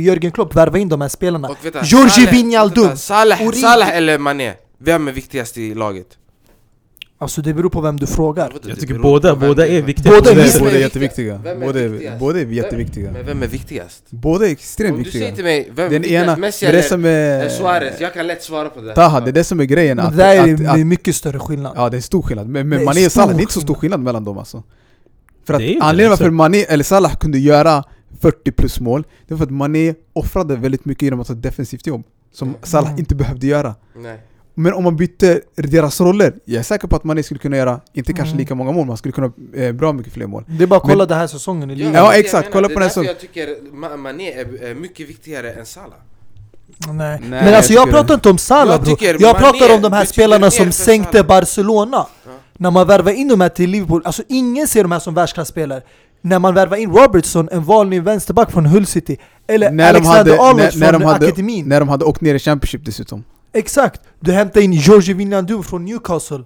Jörgen 0.00 0.32
Klopp 0.32 0.54
värvade 0.56 0.80
in 0.80 0.88
de 0.88 1.00
här 1.00 1.08
spelarna. 1.08 1.48
Salah- 1.48 2.30
Wijnaldum, 2.30 2.96
Salah. 2.96 3.38
Salah 3.52 3.96
eller 3.96 4.18
Mané? 4.18 4.52
Vem 4.78 5.08
är 5.08 5.12
viktigast 5.12 5.58
i 5.58 5.74
laget? 5.74 6.06
Alltså 7.22 7.42
det 7.42 7.54
beror 7.54 7.70
på 7.70 7.80
vem 7.80 7.96
du 7.96 8.06
frågar. 8.06 8.52
Jag 8.66 8.80
tycker 8.80 8.98
båda, 8.98 9.36
båda 9.36 9.66
är 9.66 9.82
viktiga. 9.82 10.12
Båda 10.12 10.30
är 10.30 10.34
Båda, 10.34 10.44
Vem 10.44 10.54
är 10.56 10.60
båda 10.60 10.70
är 10.76 10.80
jätteviktiga. 10.80 11.40
Vem 11.44 11.62
är 11.62 11.66
Båda 11.66 11.80
är, 11.80 12.18
båda 12.18 12.40
är 12.40 12.44
jätteviktiga. 12.46 13.12
Men 13.12 13.26
vem 13.26 13.42
är 13.42 13.46
viktigast? 13.46 14.02
Båda 14.10 14.46
är 14.46 14.50
extremt 14.50 14.90
Om 14.92 14.96
du 14.98 15.02
viktiga. 15.04 15.22
säger 15.22 15.34
till 15.34 15.44
mig, 15.44 15.70
vem 15.74 15.86
är 15.86 15.90
Den 15.90 16.02
viktigast? 16.02 16.24
ena, 16.24 16.36
Messi 16.36 16.66
det 16.66 16.68
är 16.68 16.72
det 16.72 16.78
eller 16.78 16.88
som 16.88 17.04
eller 17.04 17.44
är... 17.44 17.48
Suarez? 17.48 18.00
Jag 18.00 18.14
kan 18.14 18.26
lätt 18.26 18.42
svara 18.42 18.68
på 18.68 18.80
det 18.80 18.94
Taha, 18.94 19.20
det 19.20 19.30
är 19.30 19.32
det 19.32 19.44
som 19.44 19.60
är 19.60 19.64
grejen. 19.64 19.96
Men 19.96 20.06
Att, 20.06 20.16
det 20.16 20.22
där 20.22 20.48
är 20.48 20.54
att, 20.54 20.60
att, 20.70 20.76
med 20.76 20.86
mycket 20.86 21.16
större 21.16 21.38
skillnad. 21.38 21.72
ja 21.76 21.88
det 21.90 21.96
är 21.96 22.00
stor 22.00 22.22
skillnad. 22.22 22.48
Men, 22.48 22.68
men 22.68 22.80
är 22.80 22.84
Mané 22.84 23.06
och 23.06 23.12
Salah, 23.12 23.28
det 23.36 23.40
är 23.40 23.42
inte 23.42 23.52
så 23.52 23.60
stor 23.60 23.74
skillnad. 23.74 24.00
mellan 24.00 24.24
dem 24.24 24.38
alltså. 24.38 24.62
För 25.46 25.54
att 25.54 25.60
är 25.60 25.78
anledningen 25.82 26.10
varför. 26.10 26.30
Mané 26.30 26.62
eller 26.64 26.84
Salah 26.84 27.14
kunde 27.16 27.38
göra 27.38 27.84
40 28.20 28.52
plus 28.52 28.80
mål, 28.80 29.04
det 29.28 29.34
var 29.34 29.38
för 29.38 29.44
att 29.44 29.50
Mané 29.50 29.94
offrade 30.12 30.56
väldigt 30.56 30.84
mycket 30.84 31.02
genom 31.02 31.20
att 31.20 31.28
ha 31.28 31.34
ett 31.34 31.42
defensivt 31.42 31.86
jobb. 31.86 32.02
Som 32.32 32.54
Salah 32.62 32.88
Mm. 32.88 32.98
inte 32.98 33.14
behövde 33.14 33.46
göra. 33.46 33.74
Nej. 33.96 34.18
Men 34.54 34.72
om 34.74 34.84
man 34.84 34.96
bytte 34.96 35.40
deras 35.56 36.00
roller, 36.00 36.32
jag 36.44 36.58
är 36.58 36.62
säker 36.62 36.88
på 36.88 36.96
att 36.96 37.04
Mané 37.04 37.22
skulle 37.22 37.40
kunna 37.40 37.56
göra, 37.56 37.80
inte 37.92 38.12
kanske 38.12 38.30
Mm. 38.32 38.38
lika 38.38 38.54
många 38.54 38.72
mål, 38.72 38.80
men 38.82 38.88
han 38.88 38.96
skulle 38.96 39.12
kunna 39.12 39.32
eh, 39.56 39.72
bra 39.72 39.92
mycket 39.92 40.12
fler 40.12 40.26
mål. 40.26 40.44
Det 40.48 40.62
är 40.62 40.66
bara 40.66 40.76
att 40.76 40.82
kolla 40.82 40.94
Men- 40.96 41.08
den 41.08 41.18
här 41.18 41.26
säsongen 41.26 41.70
i 41.70 41.72
Ja, 41.72 41.78
ligan. 41.78 41.94
Ja, 41.94 42.00
jag 42.12 42.18
exakt. 42.18 42.44
menar. 42.44 42.52
Kolla 42.52 42.68
Det 42.68 42.74
på 42.74 42.80
är 42.80 42.84
den 42.84 42.90
som- 42.90 43.02
därför 43.02 43.14
jag 43.14 43.20
tycker 43.20 43.46
Ma- 43.76 43.96
Mané 43.96 44.32
är, 44.32 44.74
mycket 44.74 45.08
viktigare 45.08 45.52
än 45.52 45.66
Salah. 45.66 45.88
Nej. 46.92 46.94
Nej, 47.20 47.28
Men 47.44 47.54
alltså 47.54 47.72
jag 47.72 47.84
tycker 47.84 47.98
pratar 47.98 48.14
inte 48.14 48.30
om 48.30 48.38
Salah 48.38 48.76
Jag 48.76 48.84
tycker 48.86 49.16
Jag 49.22 49.38
pratar 49.38 49.74
om 49.74 49.82
de 49.82 49.92
här 49.92 50.04
spelarna 50.04 50.50
som 50.50 50.72
sänkte 50.72 51.12
Salah. 51.12 51.26
Barcelona. 51.26 52.06
Ja. 52.26 52.30
När 52.58 52.70
man 52.70 52.86
värvar 52.86 53.12
in 53.12 53.28
de 53.28 53.40
här 53.40 53.48
till 53.48 53.70
Liverpool, 53.70 54.02
alltså 54.04 54.22
ingen 54.28 54.68
ser 54.68 54.82
de 54.82 54.92
här 54.92 54.98
som 54.98 55.14
världsklasspelare. 55.14 55.82
När 56.22 56.38
man 56.38 56.54
värvar 56.54 56.76
in 56.76 56.90
Robertson, 56.92 57.48
en 57.52 57.64
vanlig 57.64 58.02
vänsterback 58.02 58.50
från 58.50 58.66
Hull 58.66 58.86
City, 58.86 59.16
eller 59.46 59.70
När 59.70 59.84
de 59.92 59.98
Alexander 59.98 60.18
hade- 60.38 60.42
Arnold 60.42 60.56
när- 60.58 60.80
när 60.80 60.88
från 60.90 61.00
de 61.00 61.06
hade- 61.06 61.26
akademin. 61.26 61.68
När 61.68 61.80
de 61.80 61.88
hade 61.88 62.04
åkt 62.04 62.20
ner 62.20 62.34
i 62.34 62.38
Championship 62.38 62.84
dessutom. 62.84 63.24
Exakt! 63.52 64.00
Du 64.20 64.32
hämtar 64.32 64.60
in 64.60 64.72
Georgi 64.72 65.12
Wijnaldum 65.12 65.62
från 65.62 65.84
Newcastle. 65.84 66.44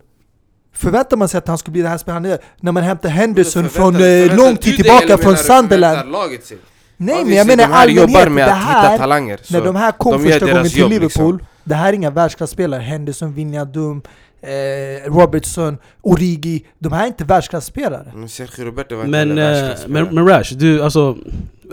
Förväntar 0.72 1.16
man 1.16 1.28
sig 1.28 1.38
att 1.38 1.48
han 1.48 1.58
skulle 1.58 1.72
bli 1.72 1.82
den 1.82 1.90
här 1.90 1.98
spelaren? 1.98 2.38
När 2.60 2.72
man 2.72 2.82
hämtar 2.82 3.08
Henderson 3.08 3.68
från 3.68 3.94
eh, 3.94 4.36
lång 4.36 4.56
tid 4.56 4.76
tillbaka 4.76 5.18
från 5.18 5.36
Sunderland. 5.36 6.10
laget 6.10 6.46
sig? 6.46 6.58
Nej 6.96 7.24
men 7.24 7.34
jag 7.34 7.46
menar 7.46 7.88
jobbar 7.88 8.20
allmänhet, 8.20 8.32
med 8.32 8.48
det 8.48 8.52
att 8.52 8.58
hitta 8.58 8.70
här, 8.70 8.98
talanger. 8.98 9.40
När 9.50 9.60
de 9.60 9.76
här 9.76 9.92
kom 9.92 10.12
de 10.12 10.30
första 10.30 10.46
gången 10.46 10.68
till 10.70 10.88
Liverpool, 10.88 11.34
liksom. 11.34 11.48
det 11.64 11.74
här 11.74 11.88
är 11.88 11.92
inga 11.92 12.10
världsklasspelare. 12.10 12.80
Henderson, 12.80 13.34
Wijnaldum, 13.34 14.02
eh, 14.42 15.10
Robertson, 15.10 15.78
Origi. 16.02 16.64
De 16.78 16.92
här 16.92 17.02
är 17.02 17.06
inte 17.06 17.24
världsklasspelare. 17.24 18.12
Men 18.14 18.28
Sergio 18.28 18.64
Roberto 18.64 18.96
var 18.96 19.04
inte 19.04 19.10
Men, 19.10 19.28
heller 19.28 19.42
eh, 19.42 19.62
världsklasspelare. 19.62 20.04
men, 20.04 20.14
men 20.14 20.28
Rash, 20.28 20.54
du 20.54 20.82
alltså... 20.82 21.16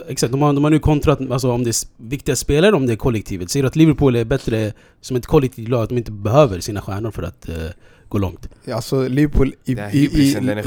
Exakt, 0.08 0.32
de 0.32 0.42
har, 0.42 0.54
de 0.54 0.64
har 0.64 0.72
nu 0.72 0.80
kontrat 0.80 1.32
alltså, 1.32 1.52
om 1.52 1.64
det 1.64 1.70
är 1.70 2.08
viktiga 2.10 2.36
spelare 2.36 2.76
om 2.76 2.86
det 2.88 2.94
är 2.94 2.98
kollektivet. 2.98 3.50
Säger 3.52 3.64
du 3.64 3.68
att 3.68 3.76
Liverpool 3.76 4.16
är 4.16 4.26
bättre 4.26 4.74
som 5.02 5.18
ett 5.18 5.26
kollektivt 5.26 5.68
lag, 5.70 5.84
att 5.84 5.90
de 5.90 5.98
inte 5.98 6.12
behöver 6.12 6.60
sina 6.60 6.82
stjärnor 6.82 7.12
för 7.12 7.24
att 7.24 7.50
eh, 7.50 7.56
gå 8.10 8.18
långt? 8.18 8.50
Alltså 8.74 9.08
Liverpool 9.08 9.54
i, 9.66 9.72
i, 9.72 9.76
i, 9.76 10.08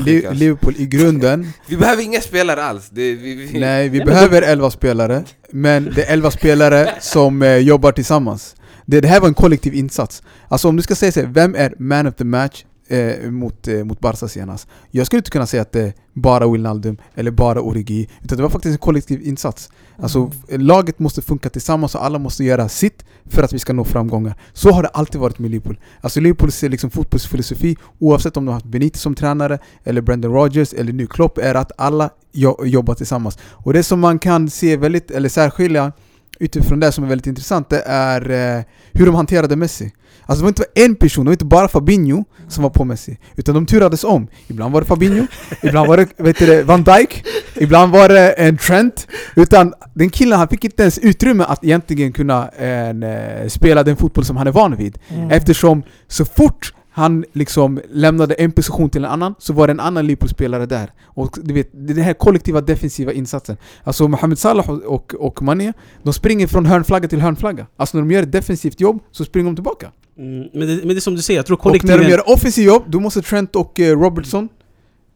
Li- 0.04 0.26
alltså. 0.26 0.32
Liverpool 0.32 0.74
i 0.78 0.87
grunden, 0.87 1.46
Vi 1.68 1.76
behöver 1.76 2.02
inga 2.02 2.20
spelare 2.20 2.62
alls. 2.64 2.88
Det, 2.90 3.14
vi, 3.14 3.34
vi, 3.34 3.60
nej 3.60 3.88
vi 3.88 4.00
behöver 4.04 4.42
11 4.42 4.70
spelare, 4.70 5.24
men 5.50 5.92
det 5.94 6.04
är 6.04 6.12
11 6.12 6.30
spelare 6.30 6.90
som 7.00 7.42
eh, 7.42 7.56
jobbar 7.56 7.92
tillsammans. 7.92 8.56
Det, 8.87 9.00
det 9.00 9.08
här 9.08 9.20
var 9.20 9.28
en 9.28 9.34
kollektiv 9.34 9.74
insats. 9.74 10.22
Alltså 10.48 10.68
om 10.68 10.76
du 10.76 10.82
ska 10.82 10.94
säga 10.94 11.12
så 11.12 11.20
här, 11.20 11.26
vem 11.26 11.54
är 11.54 11.74
man 11.78 12.06
of 12.06 12.14
the 12.14 12.24
match 12.24 12.64
eh, 12.88 13.31
mot, 13.31 13.68
eh, 13.68 13.85
mot 13.85 14.01
Barca 14.01 14.29
senast? 14.29 14.68
Jag 14.90 15.07
skulle 15.07 15.18
inte 15.18 15.31
kunna 15.31 15.47
säga 15.47 15.62
att 15.62 15.73
det 15.73 15.83
är 15.83 15.92
bara 16.12 16.49
Wijnaldum 16.49 16.97
eller 17.14 17.31
bara 17.31 17.61
Origi, 17.61 18.09
utan 18.23 18.37
det 18.37 18.42
var 18.42 18.51
faktiskt 18.51 18.73
en 18.73 18.79
kollektiv 18.79 19.23
insats. 19.23 19.70
Alltså 19.97 20.31
laget 20.49 20.99
måste 20.99 21.23
funka 21.23 21.51
tillsammans 21.51 21.94
och 21.94 22.05
alla 22.05 22.18
måste 22.18 22.44
göra 22.44 22.68
sitt 22.68 23.05
för 23.25 23.42
att 23.42 23.53
vi 23.53 23.59
ska 23.59 23.73
nå 23.73 23.85
framgångar. 23.85 24.35
Så 24.53 24.70
har 24.70 24.83
det 24.83 24.88
alltid 24.88 25.20
varit 25.20 25.38
med 25.38 25.51
Liverpool. 25.51 25.81
Alltså 26.01 26.20
Liverpools 26.20 26.62
liksom 26.62 26.90
fotbollsfilosofi, 26.90 27.77
oavsett 27.99 28.37
om 28.37 28.44
de 28.44 28.49
har 28.49 28.55
haft 28.55 28.66
Benitez 28.66 29.03
som 29.03 29.14
tränare, 29.14 29.59
eller 29.85 30.01
Brendan 30.01 30.33
Rodgers, 30.33 30.73
eller 30.73 30.92
nu 30.92 31.07
Klopp, 31.07 31.38
är 31.38 31.55
att 31.55 31.73
alla 31.79 32.11
jo 32.33 32.66
jobbar 32.66 32.94
tillsammans. 32.94 33.38
Och 33.42 33.73
det 33.73 33.83
som 33.83 34.01
man 34.01 34.18
kan 34.18 34.51
se 34.51 34.77
väldigt, 34.77 35.11
eller 35.11 35.29
särskilja 35.29 35.92
utifrån 36.40 36.81
det 36.81 36.92
som 36.92 37.05
är 37.05 37.09
väldigt 37.09 37.27
intressant, 37.27 37.70
det 37.70 37.83
är 37.87 38.31
eh, 38.31 38.64
hur 38.92 39.07
de 39.07 39.14
hanterade 39.14 39.57
Messi. 39.57 39.92
Alltså 40.26 40.40
det 40.40 40.42
var 40.42 40.48
inte 40.48 40.64
en 40.74 40.94
person, 40.94 41.24
det 41.24 41.28
var 41.28 41.34
inte 41.34 41.44
bara 41.44 41.68
Fabinho 41.68 42.24
som 42.48 42.62
var 42.62 42.70
på 42.70 42.84
Messi, 42.84 43.18
utan 43.37 43.54
de 43.54 43.66
turades 43.66 44.04
om. 44.04 44.28
Ibland 44.46 44.72
var 44.72 44.80
det 44.80 44.87
Fabinho, 44.87 45.26
ibland 45.62 45.88
var 45.88 45.96
det 45.96 46.08
vet 46.16 46.38
du, 46.38 46.62
Van 46.62 46.84
Dijk, 46.84 47.24
ibland 47.54 47.92
var 47.92 48.08
det 48.08 48.32
en 48.32 48.56
Trent. 48.56 49.06
Utan 49.37 49.74
den 49.94 50.10
killen 50.10 50.38
han 50.38 50.48
fick 50.48 50.64
inte 50.64 50.82
ens 50.82 50.98
utrymme 50.98 51.44
att 51.44 51.64
egentligen 51.64 52.12
kunna 52.12 52.48
en, 52.48 53.02
eh, 53.02 53.48
spela 53.48 53.82
den 53.82 53.96
fotboll 53.96 54.24
som 54.24 54.37
han 54.37 54.46
är 54.46 54.52
van 54.52 54.76
vid. 54.76 54.98
Mm. 55.08 55.30
Eftersom 55.30 55.82
så 56.08 56.24
fort 56.24 56.72
han 56.96 57.24
liksom 57.32 57.80
lämnade 57.90 58.34
en 58.34 58.52
position 58.52 58.90
till 58.90 59.04
en 59.04 59.10
annan 59.10 59.34
så 59.38 59.52
var 59.52 59.66
det 59.66 59.70
en 59.70 59.80
annan 59.80 60.06
Liverpool-spelare 60.06 60.66
där. 60.66 60.90
Och 61.04 61.38
du 61.42 61.54
vet, 61.54 61.68
den 61.72 61.96
här 61.96 62.14
kollektiva 62.14 62.60
defensiva 62.60 63.12
insatsen. 63.12 63.56
Alltså 63.84 64.08
Mohamed 64.08 64.38
Salah 64.38 64.70
och, 64.70 64.84
och, 64.84 65.14
och 65.14 65.42
Mané, 65.42 65.72
de 66.02 66.12
springer 66.12 66.46
från 66.46 66.66
hörnflagga 66.66 67.08
till 67.08 67.20
hörnflagga. 67.20 67.66
Alltså 67.76 67.96
när 67.96 68.02
de 68.02 68.10
gör 68.10 68.22
ett 68.22 68.32
defensivt 68.32 68.80
jobb 68.80 69.02
så 69.10 69.24
springer 69.24 69.46
de 69.46 69.56
tillbaka. 69.56 69.90
Mm, 70.18 70.48
men, 70.53 70.68
det, 70.68 70.77
men 70.77 70.88
det 70.88 70.94
är 70.96 71.00
som 71.00 71.14
du 71.14 71.22
säger, 71.22 71.38
jag 71.38 71.46
tror 71.46 71.57
Och 71.57 71.64
när 71.64 71.70
kollektiven... 71.70 72.00
de 72.00 72.11
gör 72.11 72.31
offensivt 72.31 72.66
jobb, 72.66 72.83
då 72.87 73.00
måste 73.00 73.22
Trent 73.22 73.57
och 73.57 73.81
eh, 73.81 73.98
Robertson 74.00 74.48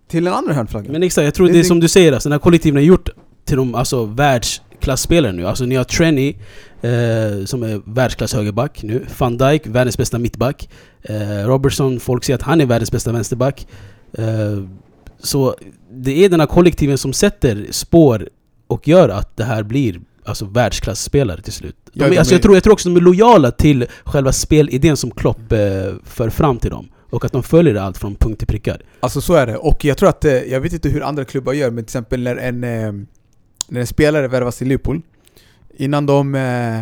till 0.09 0.27
en 0.27 0.33
annan 0.33 0.55
hörnflagga. 0.55 0.93
Men 0.93 1.03
exakt, 1.03 1.25
jag 1.25 1.35
tror 1.35 1.47
Det- 1.47 1.53
det 1.53 1.59
är 1.59 1.65
som 1.65 1.81
du 1.81 1.89
säger, 1.89 2.13
alltså, 2.13 2.29
den 2.29 2.33
här 2.33 2.41
kollektiven 2.41 2.77
har 2.77 2.83
gjort 2.85 3.09
till 3.45 3.57
de 3.57 3.75
alltså, 3.75 4.05
världsklasspelare 4.05 5.33
nu. 5.33 5.47
Alltså 5.47 5.65
ni 5.65 5.75
har 5.75 5.85
Trenny, 5.85 6.29
eh, 6.83 7.45
som 7.45 7.63
är 7.63 7.95
världsklass 7.95 8.35
högerback 8.35 8.83
nu. 8.83 9.07
Van 9.19 9.37
Dijk, 9.37 9.67
världens 9.67 9.99
bästa 9.99 10.19
mittback. 10.19 10.69
Eh, 11.03 11.47
Robertson, 11.47 12.01
folk 12.01 12.25
säger 12.25 12.35
att 12.35 12.43
han 12.43 12.61
är 12.61 12.67
världens 12.67 12.93
bästa 12.93 13.13
vänsterback. 13.13 13.67
Eh, 14.13 14.25
så 15.23 15.55
det 15.93 16.25
är 16.25 16.29
den 16.29 16.41
här 16.41 16.47
kollektiven 16.47 16.99
som 16.99 17.13
sätter 17.13 17.67
spår 17.71 18.29
och 18.67 18.89
gör 18.89 19.09
att 19.09 19.37
det 19.37 19.45
här 19.45 19.63
blir 19.63 20.01
alltså, 20.29 20.45
världsklasspelare 20.45 21.43
till 21.43 21.53
slut. 21.53 21.77
De, 21.85 21.91
Ja, 22.01 22.09
de 22.11 22.19
alltså, 22.19 22.33
är- 22.33 22.37
jag, 22.37 22.43
tror, 22.43 22.55
jag 22.57 22.63
tror 22.63 22.73
också 22.73 22.89
de 22.89 22.97
är 22.97 23.01
lojala 23.01 23.51
till 23.51 23.87
själva 24.05 24.33
spelidén 24.33 24.97
som 24.97 25.11
Klopp 25.11 25.53
eh, 25.53 25.59
för 26.05 26.31
fram 26.31 26.59
till 26.59 26.71
dem. 26.71 26.89
Och 27.11 27.25
att 27.25 27.33
de 27.33 27.43
följer 27.43 27.75
allt 27.75 27.99
från 27.99 28.15
punkt 28.15 28.39
till 28.39 28.47
prickar. 28.49 28.83
Alltså 29.01 29.21
så 29.21 29.35
är 29.35 29.47
det, 29.47 29.57
och 29.57 29.85
jag 29.85 29.97
tror 29.97 30.09
att, 30.09 30.25
eh, 30.25 30.33
jag 30.33 30.61
vet 30.61 30.73
inte 30.73 30.89
hur 30.89 31.03
andra 31.03 31.25
klubbar 31.25 31.53
gör, 31.53 31.71
men 31.71 31.85
till 31.85 31.91
exempel 31.91 32.23
när 32.23 32.37
en, 32.37 32.65
eh, 32.65 32.93
när 33.69 33.81
en 33.81 33.87
spelare 33.87 34.29
värvas 34.29 34.57
till 34.59 34.69
Liverpool, 34.69 35.01
innan 35.77 36.07
de 36.07 36.35
eh, 36.35 36.81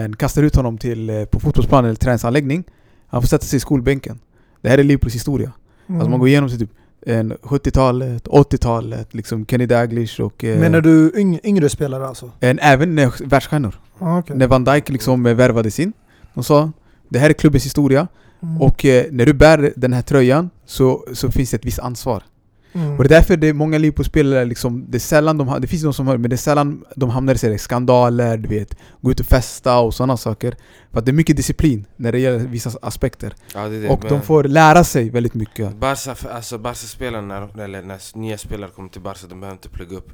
en 0.00 0.16
kastar 0.16 0.42
ut 0.42 0.56
honom 0.56 0.78
till, 0.78 1.10
eh, 1.10 1.24
på 1.24 1.40
fotbollsplanen 1.40 1.84
eller 1.88 1.96
träningsanläggning, 1.96 2.64
han 3.06 3.22
får 3.22 3.28
sätta 3.28 3.44
sig 3.44 3.56
i 3.56 3.60
skolbänken. 3.60 4.18
Det 4.60 4.68
här 4.68 4.78
är 4.78 4.84
Liverpools 4.84 5.14
historia. 5.14 5.52
Mm. 5.88 6.00
Alltså 6.00 6.10
man 6.10 6.18
går 6.20 6.28
igenom 6.28 6.50
till 6.50 6.58
typ 6.58 6.70
70-talet, 7.06 8.28
80-talet, 8.28 9.14
liksom 9.14 9.46
Kenny 9.46 9.66
Dalglish 9.66 10.20
och... 10.20 10.44
Eh, 10.44 10.60
Menar 10.60 10.80
du 10.80 11.12
yng 11.16 11.38
yngre 11.44 11.68
spelare 11.68 12.06
alltså? 12.06 12.30
en, 12.40 12.58
även 12.58 12.98
eh, 12.98 13.12
världsstjärnor. 13.24 13.80
Ah, 13.98 14.18
okej. 14.18 14.36
När 14.36 14.46
Van 14.46 14.64
Dijk 14.64 14.88
liksom 14.88 15.26
eh, 15.26 15.34
värvades 15.34 15.80
in, 15.80 15.92
de 16.34 16.44
sa 16.44 16.72
det 17.08 17.18
här 17.18 17.30
är 17.30 17.34
klubbens 17.34 17.64
historia, 17.64 18.08
Mm. 18.42 18.62
och 18.62 18.84
eh, 18.84 19.04
när 19.10 19.26
du 19.26 19.32
bär 19.32 19.72
den 19.76 19.92
här 19.92 20.02
tröjan 20.02 20.50
så, 20.66 21.04
så 21.12 21.30
finns 21.30 21.50
det 21.50 21.56
ett 21.56 21.64
visst 21.64 21.78
ansvar. 21.78 22.22
Mm. 22.72 22.96
Och 22.96 23.04
det 23.04 23.06
är 23.06 23.18
därför 23.18 23.36
det 23.36 23.48
är 23.48 23.52
många 23.52 23.78
Liverpool-spelare, 23.78 24.44
liksom, 24.44 24.86
det 24.88 24.96
är 24.96 25.00
sällan 25.00 25.38
de 25.38 25.60
det 25.60 25.66
finns 25.66 25.82
de 25.82 25.94
som 25.94 26.06
har 26.06 26.18
men 26.18 26.30
det 26.30 26.34
är 26.34 26.38
sällan 26.38 26.84
de 26.96 27.10
hamnar 27.10 27.44
i 27.44 27.58
skandaler, 27.58 28.36
du 28.36 28.48
vet, 28.48 28.76
gå 29.00 29.10
ut 29.10 29.20
och 29.20 29.26
festa 29.26 29.78
och 29.78 29.94
sådana 29.94 30.16
saker. 30.16 30.56
För 30.92 30.98
att 30.98 31.04
det 31.04 31.10
är 31.10 31.14
mycket 31.14 31.36
disciplin 31.36 31.86
när 31.96 32.12
det 32.12 32.18
gäller 32.18 32.38
vissa 32.38 32.70
aspekter. 32.82 33.34
Ja, 33.54 33.68
det 33.68 33.80
det. 33.80 33.88
Och 33.88 34.00
men- 34.02 34.12
de 34.12 34.22
får 34.22 34.44
lära 34.44 34.84
sig 34.84 35.10
väldigt 35.10 35.34
mycket. 35.34 35.76
Barca, 35.76 36.16
alltså 36.32 36.58
Barca-spelarna, 36.58 37.48
eller 37.58 37.82
när 37.82 38.18
nya 38.18 38.38
spelare 38.38 38.70
kommer 38.70 38.88
till 38.88 39.00
Barca, 39.02 39.26
de 39.28 39.40
behöver 39.40 39.56
inte 39.56 39.68
plugga 39.68 39.96
upp 39.96 40.12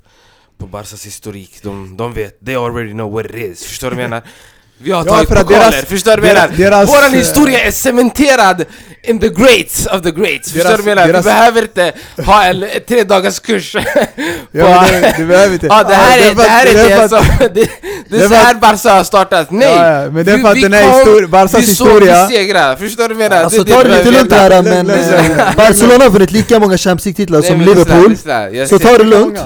på 0.58 0.66
Barcas 0.66 1.06
historik. 1.06 1.62
De, 1.62 1.96
de 1.96 2.12
vet, 2.12 2.44
they 2.46 2.54
already 2.54 2.92
know 2.92 3.12
what 3.12 3.26
it 3.26 3.34
is. 3.34 3.64
Förstår 3.64 3.90
du 3.90 3.96
vad 3.96 4.04
jag 4.04 4.10
menar? 4.10 4.26
Vi 4.78 4.90
har 4.90 5.04
Ja, 5.06 5.12
tagit 5.12 5.28
för 5.28 5.36
att 5.36 5.42
pokaler, 5.46 5.70
deras- 5.70 5.84
förstår 5.84 6.16
du 6.16 6.20
vad 6.22 6.30
jag 6.30 6.58
menar? 6.58 6.84
Våran 6.86 7.12
historia 7.12 7.60
är 7.64 7.70
cementerad 7.70 8.64
in 9.02 9.18
the 9.20 9.28
greats 9.28 9.86
of 9.86 10.02
the 10.02 10.10
greats. 10.10 10.52
Förstår 10.52 10.70
du 10.76 10.82
vad 10.82 10.88
jag 10.90 10.96
menar? 10.96 11.06
Vi 11.18 11.22
behöver 11.22 11.62
inte 11.62 11.92
ha 12.26 12.44
en 12.44 12.64
tre 12.88 13.04
dagars 13.04 13.40
kurs. 13.40 13.76
Ja, 14.52 14.86
men 14.92 15.02
det, 15.02 15.14
det 15.18 15.24
behöver 15.24 15.52
inte. 15.54 15.66
Ja, 15.66 15.82
det 15.88 15.94
här 15.94 16.18
Ja, 16.18 16.24
är, 16.30 16.34
det 16.34 16.42
här 16.42 16.66
är 16.66 16.74
det 16.88 17.04
att- 17.04 17.10
som... 17.10 17.24
Det, 17.40 17.48
det 17.54 17.68
det 18.08 18.24
är 18.24 18.28
så 18.28 18.34
här 18.34 18.54
Barca 18.54 18.90
har 18.94 19.04
startat. 19.04 19.50
Nej! 19.50 19.68
Ja, 19.68 20.02
ja, 20.02 20.10
men 20.10 20.24
det 20.24 20.32
är 20.32 20.38
för 20.38 20.48
att 20.48 20.60
den 20.62 20.72
här 20.72 20.90
kom- 20.90 20.98
histori- 21.14 21.26
Barcas 21.26 21.54
vi 21.62 21.66
såg 21.66 21.86
historia... 21.88 22.26
vi 22.26 22.36
segrar, 22.36 22.76
förstår 22.76 23.08
du 23.08 23.14
vad 23.14 23.24
jag 23.24 23.30
menar? 23.30 23.44
Alltså 23.44 23.64
Det- 23.64 23.72
ta 23.74 23.82
det 23.84 23.96
lite 23.98 24.10
lugnt 24.10 24.32
här 24.32 24.62
men 24.62 24.90
eh, 24.90 25.56
Barcelona 25.56 26.04
har 26.04 26.10
vunnit 26.10 26.32
lika 26.32 26.58
många 26.60 26.78
Champions 26.78 27.04
League-titlar 27.04 27.42
som 27.42 27.60
Liverpool. 27.60 28.16
Så 28.68 28.78
ta 28.78 28.98
det 28.98 29.04
lugnt. 29.04 29.38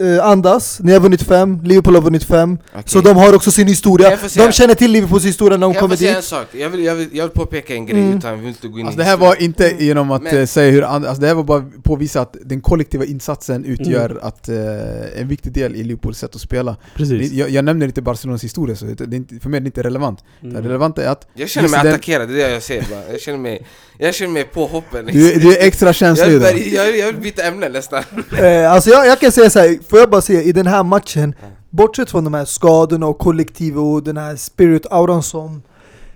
Eh, 0.00 0.26
andas, 0.26 0.80
ni 0.80 0.92
har 0.92 1.00
vunnit 1.00 1.22
fem, 1.22 1.60
Liverpool 1.64 1.94
har 1.94 2.02
vunnit 2.02 2.24
fem. 2.24 2.58
Okej. 2.70 2.82
Så 2.86 3.00
de 3.00 3.16
har 3.16 3.34
också 3.34 3.50
sin 3.50 3.66
historia. 3.68 4.10
Jag 4.10 4.46
De 4.48 4.52
känner 4.52 4.74
till 4.74 4.90
Liverpools 4.90 5.24
historia 5.24 5.56
när 5.58 5.66
de 5.66 5.72
Jag 5.72 5.80
kommer 5.80 5.96
får 5.96 5.98
säga 5.98 6.10
en 6.10 6.16
dit. 6.16 6.24
sak, 6.24 6.46
jag 6.52 6.70
vill, 6.70 6.84
jag 6.84 6.94
vill, 6.94 7.08
jag 7.12 7.24
vill 7.24 7.30
påpeka 7.32 7.74
en 7.74 7.86
grej 7.86 8.00
Mm. 8.00 8.18
utan 8.18 8.34
vi 8.34 8.40
vill 8.40 8.48
inte 8.48 8.68
gå 8.68 8.78
in 8.78 8.86
Alltså 8.86 9.00
i 9.00 9.04
det 9.04 9.08
här 9.10 9.16
var 9.16 9.42
inte 9.42 9.74
genom 9.78 10.10
att 10.10 10.22
Men- 10.22 10.36
eh, 10.38 10.46
säga 10.46 10.70
hur 10.70 10.82
alltså 10.82 11.20
det 11.20 11.26
här 11.26 11.34
var 11.34 11.42
bara 11.42 11.64
påvisa 11.82 12.20
att 12.20 12.36
den 12.44 12.60
kollektiva 12.60 13.04
insatsen 13.04 13.64
utgör 13.64 14.10
Mm. 14.10 14.18
att, 14.22 14.48
eh, 14.48 15.20
en 15.20 15.28
viktig 15.28 15.52
del 15.52 15.76
i 15.76 15.82
Liverpools 15.84 16.18
sätt 16.18 16.34
att 16.34 16.40
spela. 16.40 16.76
Precis. 16.96 17.32
Jag, 17.32 17.50
jag 17.50 17.64
nämner 17.64 17.86
inte 17.86 18.02
Barcelonas 18.02 18.44
historia, 18.44 18.76
så 18.76 18.84
det 18.84 19.00
är 19.02 19.14
inte, 19.14 19.34
för 19.40 19.48
mig 19.48 19.56
är 19.58 19.60
det 19.60 19.66
inte 19.66 19.82
relevant. 19.82 20.18
Det 20.40 20.48
Mm. 20.48 20.62
relevanta 20.62 21.04
är 21.04 21.08
att 21.08 21.26
Jag 21.34 21.48
känner 21.48 21.68
mig 21.68 21.80
den- 21.82 21.92
attackerad, 21.92 22.28
det 22.28 22.42
är 22.42 22.48
det 22.48 22.52
jag 22.54 22.62
säger 22.62 22.84
bara. 22.90 23.12
Jag 23.12 23.20
känner 23.20 23.38
mig, 23.38 23.66
jag 23.98 24.14
känner 24.14 24.32
mig 24.32 24.44
påhoppen 24.44 25.06
du, 25.06 25.34
du 25.34 25.56
är 25.56 25.66
extra 25.66 25.88
jag, 25.88 25.94
känslig 25.94 26.28
vill, 26.30 26.40
bara- 26.40 26.52
jag, 26.52 26.96
jag 26.98 27.06
vill 27.06 27.16
byta 27.22 27.42
ämne 27.42 27.68
nästan 27.68 28.02
Eh, 28.38 28.72
alltså 28.72 28.90
jag, 28.90 29.06
jag 29.06 29.20
kan 29.20 29.32
säga 29.32 29.50
så 29.50 29.58
här, 29.58 29.78
får 29.88 29.98
jag 29.98 30.10
bara 30.10 30.20
säga 30.20 30.42
i 30.42 30.52
den 30.52 30.66
här 30.66 30.82
matchen, 30.82 31.34
bortsett 31.70 32.10
från 32.10 32.24
de 32.24 32.34
här 32.34 32.44
skadorna 32.44 33.06
och 33.06 33.18
kollektiv 33.18 33.78
och 33.78 34.02
den 34.02 34.16
här 34.16 34.36
spirit-auran 34.36 35.22
som 35.22 35.62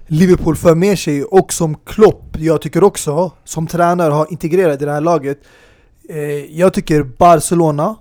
Liverpool 0.07 0.57
för 0.57 0.74
med 0.74 0.98
sig 0.98 1.24
och 1.24 1.52
som 1.52 1.74
Klopp, 1.74 2.37
jag 2.38 2.62
tycker 2.62 2.85
också, 2.85 3.33
som 3.44 3.66
tränare 3.66 4.12
har 4.12 4.26
integrerat 4.31 4.83
i 4.83 4.85
det 4.85 4.92
här 4.92 5.00
laget. 5.00 5.38
Eh, 6.09 6.18
jag 6.59 6.74
tycker 6.74 7.02
Barcelona, 7.02 7.96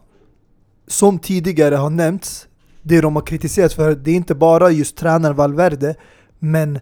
som 0.87 1.19
tidigare 1.19 1.75
har 1.75 1.89
nämnts, 1.89 2.47
det 2.81 3.01
de 3.01 3.15
har 3.15 3.23
kritiserat 3.23 3.73
för, 3.73 3.95
det 3.95 4.11
är 4.11 4.15
inte 4.15 4.35
bara 4.35 4.71
just 4.71 4.97
tränaren 4.97 5.35
Valverde, 5.35 5.95
men 6.39 6.79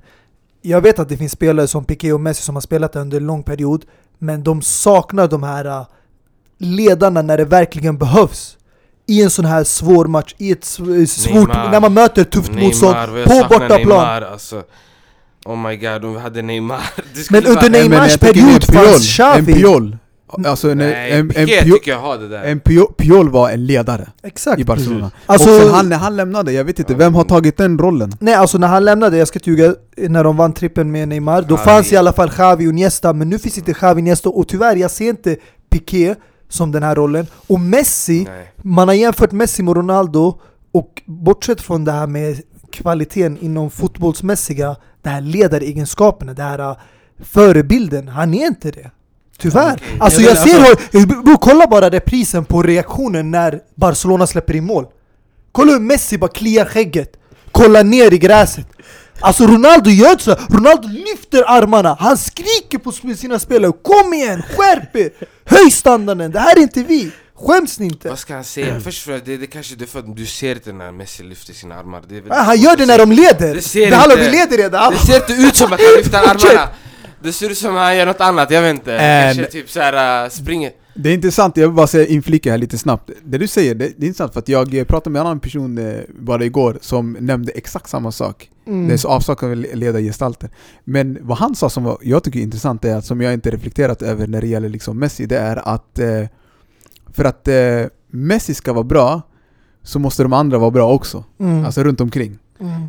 jag 0.62 0.82
vet 0.82 1.00
att 1.00 1.10
det 1.10 1.17
finns 1.17 1.32
spelare 1.32 1.67
som 1.67 1.86
Piqué 1.86 2.13
och 2.13 2.21
Messi 2.21 2.43
som 2.43 2.56
har 2.56 2.62
spelat 2.62 2.93
där 2.93 3.02
under 3.02 3.17
en 3.17 3.28
lång 3.28 3.43
period, 3.43 3.86
men 4.17 4.43
de 4.43 4.62
saknar 4.62 5.28
de 5.28 5.43
här 5.43 5.65
eh, 5.65 5.86
ledarna 6.58 7.21
när 7.21 7.38
det 7.38 7.45
verkligen 7.45 7.98
behövs. 7.98 8.55
I 9.08 9.22
en 9.24 9.30
sån 9.30 9.46
här 9.46 9.63
svår 9.63 10.06
match, 10.06 10.36
i 10.38 10.52
ett 10.52 10.62
sv- 10.63 11.06
svårt, 11.06 11.34
Neymar. 11.34 11.72
när 11.72 11.80
man 11.80 11.94
möter 11.94 12.24
tufft 12.24 12.52
motstånd 12.54 12.96
vad 13.12 13.20
jag 13.20 13.26
på 13.28 13.34
bortaplan. 13.50 13.78
Neymar, 13.80 14.22
alltså. 14.22 14.63
Oh 15.46 15.58
my 15.58 15.78
god, 15.78 16.06
om 16.06 16.13
vi 16.13 16.20
hade 16.20 16.41
Neymar 16.41 16.82
Men 17.30 17.46
under 17.46 17.70
Neymars 17.70 18.18
period 18.18 18.63
en 18.70 18.76
fanns 18.76 19.13
Xavi. 19.18 19.39
En 19.39 19.46
Piol. 19.46 19.98
Alltså 20.46 20.70
en, 20.72 20.78
Nej, 20.78 21.12
en, 21.12 21.20
en, 21.20 21.28
Piqué 21.30 21.62
Piol, 21.62 21.78
tycker 21.78 21.91
jag 21.91 22.00
har 22.00 22.18
det 22.18 22.28
där 22.28 22.44
en 22.44 22.60
Piol, 22.60 22.94
Piol 22.98 23.30
var 23.30 23.50
en 23.50 23.65
ledare 23.65 24.08
Exakt. 24.24 24.62
i 24.62 24.65
Barcelona. 24.65 25.12
Alltså- 25.26 25.50
och 25.50 25.62
sen 25.62 25.70
han, 25.74 25.89
när 25.89 25.98
han 25.98 26.15
lämnade, 26.15 26.52
jag 26.52 26.63
vet 26.63 26.80
inte, 26.80 26.94
vem 26.96 27.15
har 27.15 27.24
tagit 27.24 27.58
den 27.58 27.78
rollen? 27.80 28.12
Nej 28.20 28.34
alltså 28.34 28.58
när 28.58 28.68
han 28.68 28.86
lämnade, 28.86 29.18
jag 29.18 29.28
ska 29.28 29.39
ljuga, 29.44 29.76
när 29.98 30.24
de 30.24 30.38
vann 30.38 30.54
trippen 30.54 30.91
med 30.91 31.08
Neymar, 31.08 31.41
då 31.41 31.56
Xavi. 31.58 31.65
fanns 31.70 31.91
i 31.94 31.98
alla 31.98 32.13
fall 32.13 32.30
Xavi 32.30 32.65
och 32.68 32.70
Iniesta, 32.70 33.13
men 33.13 33.30
nu 33.30 33.39
finns 33.39 33.58
inte 33.58 33.74
Xavi 33.74 33.94
och 33.94 34.00
Iniesta 34.00 34.30
och 34.30 34.48
tyvärr, 34.48 34.76
jag 34.76 34.91
ser 34.91 35.10
inte 35.10 35.36
Piqué 35.72 36.15
som 36.56 36.72
den 36.72 36.84
här 36.84 36.96
rollen. 36.96 37.28
Och 37.48 37.60
Messi, 37.60 38.24
Nej. 38.24 38.52
man 38.58 38.88
har 38.88 38.96
jämfört 38.96 39.32
Messi 39.32 39.63
med 39.63 39.76
Ronaldo 39.78 40.39
och 40.72 41.02
bortsett 41.06 41.62
från 41.62 41.86
det 41.86 41.91
här 41.91 42.08
med 42.08 42.41
kvaliteten 42.72 43.38
inom 43.41 43.72
fotbollsmässiga, 43.72 44.76
det 45.02 45.10
här 45.10 45.22
ledaregenskaperna, 45.22 46.34
det 46.34 46.44
här 46.44 46.60
uh, 46.60 46.78
förebilden, 47.20 48.08
han 48.08 48.34
är 48.34 48.48
inte 48.48 48.72
det. 48.72 48.91
Tyvärr. 49.38 49.74
Okej. 49.74 49.98
Alltså 50.00 50.22
Jag 50.22 50.38
ser 50.38 51.00
hur, 51.00 51.24
bro, 51.24 51.38
kolla 51.38 51.68
bara 51.68 51.89
reprisen 51.89 52.46
på 52.46 52.63
reaktionen 52.63 53.32
när 53.32 53.60
Barcelona 53.76 54.28
släpper 54.28 54.56
in 54.56 54.65
mål. 54.65 54.86
Kolla 55.52 55.72
hur 55.72 55.80
Messi 55.80 56.18
bara 56.18 56.32
kliar 56.32 56.65
skägget, 56.65 57.13
kollar 57.52 57.84
ner 57.84 58.13
i 58.13 58.18
gräset. 58.18 58.68
Alltså 59.20 59.48
Ronaldo 59.48 59.89
gör 59.89 60.12
inte 60.12 60.24
så, 60.24 60.36
Ronaldo 60.50 60.88
lyfter 60.88 61.44
armarna, 61.48 61.98
han 62.00 62.18
skriker 62.18 62.78
på 62.78 62.91
sina 62.91 63.39
spelare 63.39 63.72
Kom 63.82 64.13
igen, 64.13 64.41
skärp 64.41 64.96
er! 64.96 65.10
Höj 65.46 65.72
standarden, 65.72 66.32
det 66.32 66.40
här 66.40 66.58
är 66.58 66.62
inte 66.62 66.84
vi! 66.84 67.12
Skäms 67.36 67.80
ni 67.80 67.86
inte? 67.86 68.10
Vad 68.10 68.20
ska 68.20 68.34
han 68.36 68.44
säga? 68.44 68.80
Först 68.80 69.04
främst, 69.04 69.26
det, 69.26 69.38
det 69.38 69.48
kanske 69.48 69.76
det 69.76 69.86
är 69.86 69.88
för 69.88 70.00
att 70.00 70.16
du 70.16 70.26
ser 70.26 70.56
inte 70.56 70.74
när 70.74 70.92
Messi 70.92 71.24
lyfter 71.24 71.54
sina 71.54 71.76
armar 71.76 72.02
det 72.10 72.24
Ah, 72.30 72.42
han 72.44 72.58
gör 72.58 72.76
det 72.76 72.86
när 72.86 72.98
de 72.98 73.12
leder! 73.12 73.56
Det 73.56 73.62
ser 73.62 73.90
Det 73.90 73.96
handlar 73.96 74.18
vi 74.18 74.30
leder 74.30 74.58
redan! 74.58 74.94
Det 74.94 75.00
ser 75.00 75.16
inte 75.16 75.34
ut 75.34 75.56
som 75.56 75.74
att 75.74 75.80
han 75.82 75.94
lyfter 75.98 76.18
armarna 76.30 76.70
Det 77.24 77.34
ser 77.34 77.50
ut 77.50 77.58
som 77.58 77.76
att 77.76 77.82
han 77.82 77.98
gör 77.98 78.06
något 78.06 78.22
annat, 78.22 78.52
jag 78.52 78.62
vet 78.62 78.76
inte 78.76 78.98
En- 78.98 79.36
Kanske 79.36 79.52
typ 79.52 79.70
såhär 79.70 80.24
uh, 80.26 80.30
springer 80.30 80.72
Det 80.98 81.10
är 81.10 81.14
intressant, 81.14 81.58
jag 81.58 81.68
vill 81.68 81.76
bara 81.76 81.88
säga 81.88 82.08
inflika 82.08 82.52
här 82.52 82.58
lite 82.58 82.78
snabbt. 82.78 83.12
Det 83.24 83.38
du 83.38 83.48
säger, 83.48 83.76
det, 83.76 83.86
det 83.98 84.06
är 84.06 84.08
intressant 84.08 84.34
för 84.34 84.40
att 84.40 84.50
jag 84.50 84.88
pratade 84.88 85.10
med 85.10 85.20
en 85.20 85.26
annan 85.26 85.40
person 85.40 85.78
eh, 85.78 86.00
bara 86.20 86.46
igår 86.46 86.78
som 86.82 87.18
nämnde 87.20 87.52
exakt 87.52 87.90
samma 87.90 88.12
sak. 88.12 88.50
Mm. 88.68 88.88
Det 88.88 88.94
är 88.94 88.98
så 88.98 89.08
avsaknad 89.08 89.52
av 89.52 89.58
ledargestalter. 89.58 90.50
Men 90.84 91.18
vad 91.22 91.38
han 91.38 91.56
sa 91.56 91.70
som 91.70 91.84
var, 91.84 91.98
jag 92.02 92.24
tycker 92.24 92.40
är 92.40 92.44
intressant 92.44 92.86
är 92.86 92.96
att, 92.96 93.06
som 93.06 93.22
jag 93.22 93.34
inte 93.34 93.52
reflekterat 93.52 94.02
över 94.02 94.28
när 94.28 94.42
det 94.42 94.48
gäller 94.48 94.70
liksom 94.70 95.00
Messi, 95.00 95.26
det 95.26 95.38
är 95.38 95.68
att 95.68 96.00
eh, 96.00 96.24
för 97.08 97.26
att 97.26 97.48
eh, 97.48 97.56
Messi 98.10 98.54
ska 98.54 98.74
vara 98.74 98.84
bra 98.84 99.22
så 99.84 100.00
måste 100.00 100.24
de 100.24 100.34
andra 100.34 100.58
vara 100.58 100.72
bra 100.72 100.94
också. 100.94 101.24
Mm. 101.40 101.66
Alltså 101.66 101.84
runt 101.84 102.02
omkring. 102.02 102.38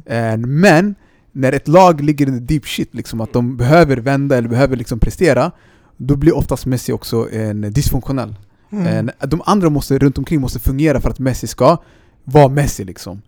Mm. 0.06 0.60
Men 0.60 0.94
när 1.32 1.52
ett 1.52 1.68
lag 1.68 2.00
ligger 2.00 2.28
i 2.28 2.30
deep 2.30 2.66
shit, 2.66 2.94
liksom, 2.94 3.20
att 3.20 3.32
de 3.32 3.56
behöver 3.56 3.96
vända 3.96 4.36
eller 4.36 4.48
behöver 4.48 4.76
liksom 4.76 4.98
prestera, 4.98 5.52
då 5.96 6.16
blir 6.16 6.36
oftast 6.36 6.66
Messi 6.66 6.92
också 6.92 7.28
en 7.32 7.72
dysfunktionell. 7.72 8.34
Mm. 8.72 9.08
Eh, 9.08 9.26
De 9.28 9.42
andra 9.46 9.70
måste, 9.70 9.98
runt 9.98 10.18
omkring 10.18 10.40
måste 10.40 10.58
fungera 10.58 11.00
för 11.00 11.10
att 11.10 11.18
Messi 11.18 11.46
ska 11.46 11.76
vara 12.24 12.48
Messi 12.48 12.84
liksom. 12.84 13.22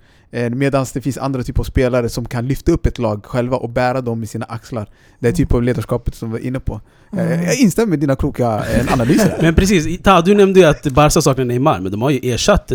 Medan 0.53 0.87
det 0.95 1.01
finns 1.01 1.19
andra 1.19 1.43
typer 1.43 1.61
av 1.61 1.65
spelare 1.65 2.09
som 2.09 2.25
kan 2.25 2.47
lyfta 2.47 2.73
upp 2.73 2.87
ett 2.87 2.99
lag 2.99 3.25
själva 3.25 3.57
och 3.57 3.71
bära 3.71 4.01
dem 4.01 4.23
i 4.23 4.27
sina 4.27 4.45
axlar. 4.47 4.89
Det 5.19 5.29
är 5.29 5.33
typ 5.33 5.55
av 5.55 5.63
ledarskapet 5.63 6.15
som 6.15 6.29
vi 6.29 6.33
var 6.33 6.47
inne 6.47 6.61
på. 6.61 6.81
Eh, 7.13 7.19
Mm. 7.19 7.43
Jag 7.43 7.57
instämmer 7.61 7.87
med 7.91 7.99
dina 7.99 8.17
kloka 8.17 8.65
eh, 8.75 8.93
analyser. 8.93 9.39
Men 9.43 9.55
precis, 9.55 10.03
Ta, 10.03 10.21
du 10.21 10.35
nämnde 10.35 10.61
ju 10.61 10.67
att 10.67 10.87
Barca 10.87 11.23
saknar 11.23 11.45
Neymar, 11.45 11.81
men 11.81 11.93
de 11.93 12.03
har 12.03 12.11
ju 12.11 12.19
ersatt 12.33 12.73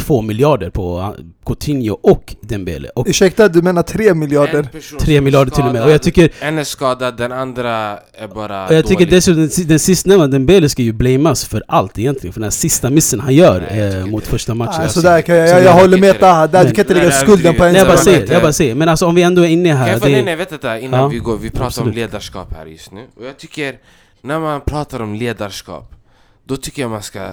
två 0.00 0.22
miljarder 0.22 0.70
på 0.70 1.14
eh, 1.18 1.24
Coutinho 1.46 1.94
och 2.02 2.36
Dembele. 2.40 2.88
Och 2.94 3.06
Ursäkta, 3.08 3.48
du 3.48 3.62
menar 3.62 3.82
tre 3.82 4.14
miljarder? 4.14 4.68
tre 5.00 5.20
miljarder 5.20 5.50
till 5.52 5.64
och 5.64 5.72
med. 5.72 5.74
skadad, 5.74 5.86
Och 5.86 5.92
jag 5.94 6.02
tycker, 6.02 6.30
En 6.40 6.58
är 6.58 6.64
skadad, 6.64 7.16
den 7.16 7.32
andra 7.32 7.98
är 8.12 8.28
bara 8.34 8.66
och 8.68 8.74
jag 8.74 8.84
tycker 8.86 9.04
dålig. 9.04 9.10
dessutom 9.10 9.48
den, 9.56 9.66
den 9.68 9.78
sistnämnda, 9.78 10.26
Dembele 10.26 10.68
ska 10.68 10.82
ju 10.82 10.92
blamas 10.92 11.44
för 11.44 11.62
allt 11.68 11.98
egentligen. 11.98 12.32
För 12.32 12.40
den 12.40 12.44
här 12.46 12.50
sista 12.50 12.90
missen 12.90 13.20
han 13.20 13.34
gör 13.34 13.60
Nej, 13.60 13.68
tycker 13.68 13.98
eh, 14.00 14.06
mot 14.06 14.24
det. 14.24 14.30
första 14.30 14.54
matchen. 14.54 14.72
Nej, 14.76 14.82
Alltså, 14.82 15.00
sådär 15.00 15.22
kan 15.22 15.36
jag, 15.36 15.48
jag, 15.48 15.64
jag 15.64 15.72
håller 15.72 15.98
med 15.98 16.12
tycker. 16.12 16.26
Taha, 16.26 16.46
där 16.46 16.64
du 16.64 16.70
kan 16.70 16.82
inte 16.84 16.94
Nej, 16.94 17.02
lägga 17.02 17.14
skulden 17.16 17.54
på 17.54 17.64
en 17.64 17.72
Nej 17.72 17.78
jag 17.80 17.86
bara 17.88 17.96
säger, 17.96 18.32
jag 18.32 18.42
bara 18.42 18.52
säger. 18.52 18.74
Men 18.74 18.88
alltså 18.88 19.06
om 19.06 19.14
vi 19.14 19.22
ändå 19.22 19.42
är 19.42 19.48
inne 19.48 19.68
Kan 19.68 19.78
här. 19.78 19.88
jag 19.88 20.00
få, 20.00 20.08
nej, 20.08 20.22
nej, 20.22 20.36
vet 20.36 20.50
detta 20.50 20.78
innan 20.78 21.00
Ja. 21.00 21.06
vi 21.08 21.18
går, 21.18 21.36
vi 21.38 21.50
pratar 21.50 21.66
Absolut. 21.66 21.88
om 21.88 21.94
ledarskap 21.94 22.54
här 22.56 22.66
just 22.66 22.92
nu 22.92 23.04
Och 23.16 23.24
jag 23.26 23.36
tycker, 23.38 23.74
när 24.22 24.38
man 24.40 24.60
pratar 24.60 25.02
om 25.02 25.14
ledarskap 25.14 25.94
Då 26.44 26.56
tycker 26.56 26.82
jag 26.82 26.90
man 26.90 27.02
ska 27.02 27.28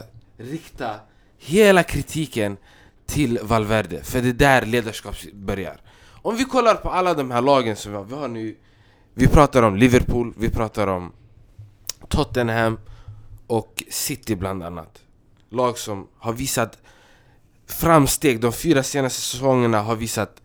rikta 0.52 0.90
hela 1.38 1.84
kritiken 1.84 2.58
till 3.06 3.40
Valverde 3.44 4.04
För 4.04 4.22
det 4.22 4.30
är 4.30 4.34
där 4.34 4.66
ledarskap 4.66 5.16
börjar 5.34 5.82
Om 6.22 6.38
vi 6.38 6.44
kollar 6.44 6.76
på 6.76 6.90
alla 6.90 7.14
de 7.14 7.32
här 7.32 7.42
lagen 7.42 7.76
som 7.76 8.08
vi 8.08 8.16
har, 8.16 8.28
nu 8.28 8.56
Vi 9.14 9.28
pratar 9.28 9.64
om 9.64 9.76
Liverpool, 9.76 10.34
vi 10.38 10.50
pratar 10.50 10.88
om 10.88 11.12
Tottenham 12.10 12.80
och 13.48 13.84
City 13.90 14.36
bland 14.36 14.64
annat 14.64 15.00
Lag 15.50 15.78
som 15.78 16.08
har 16.18 16.34
visat 16.34 16.78
framsteg, 17.68 18.40
de 18.40 18.54
fyra 18.54 18.84
senaste 18.84 19.22
säsongerna 19.22 19.82
har 19.82 19.96
visat 19.96 20.42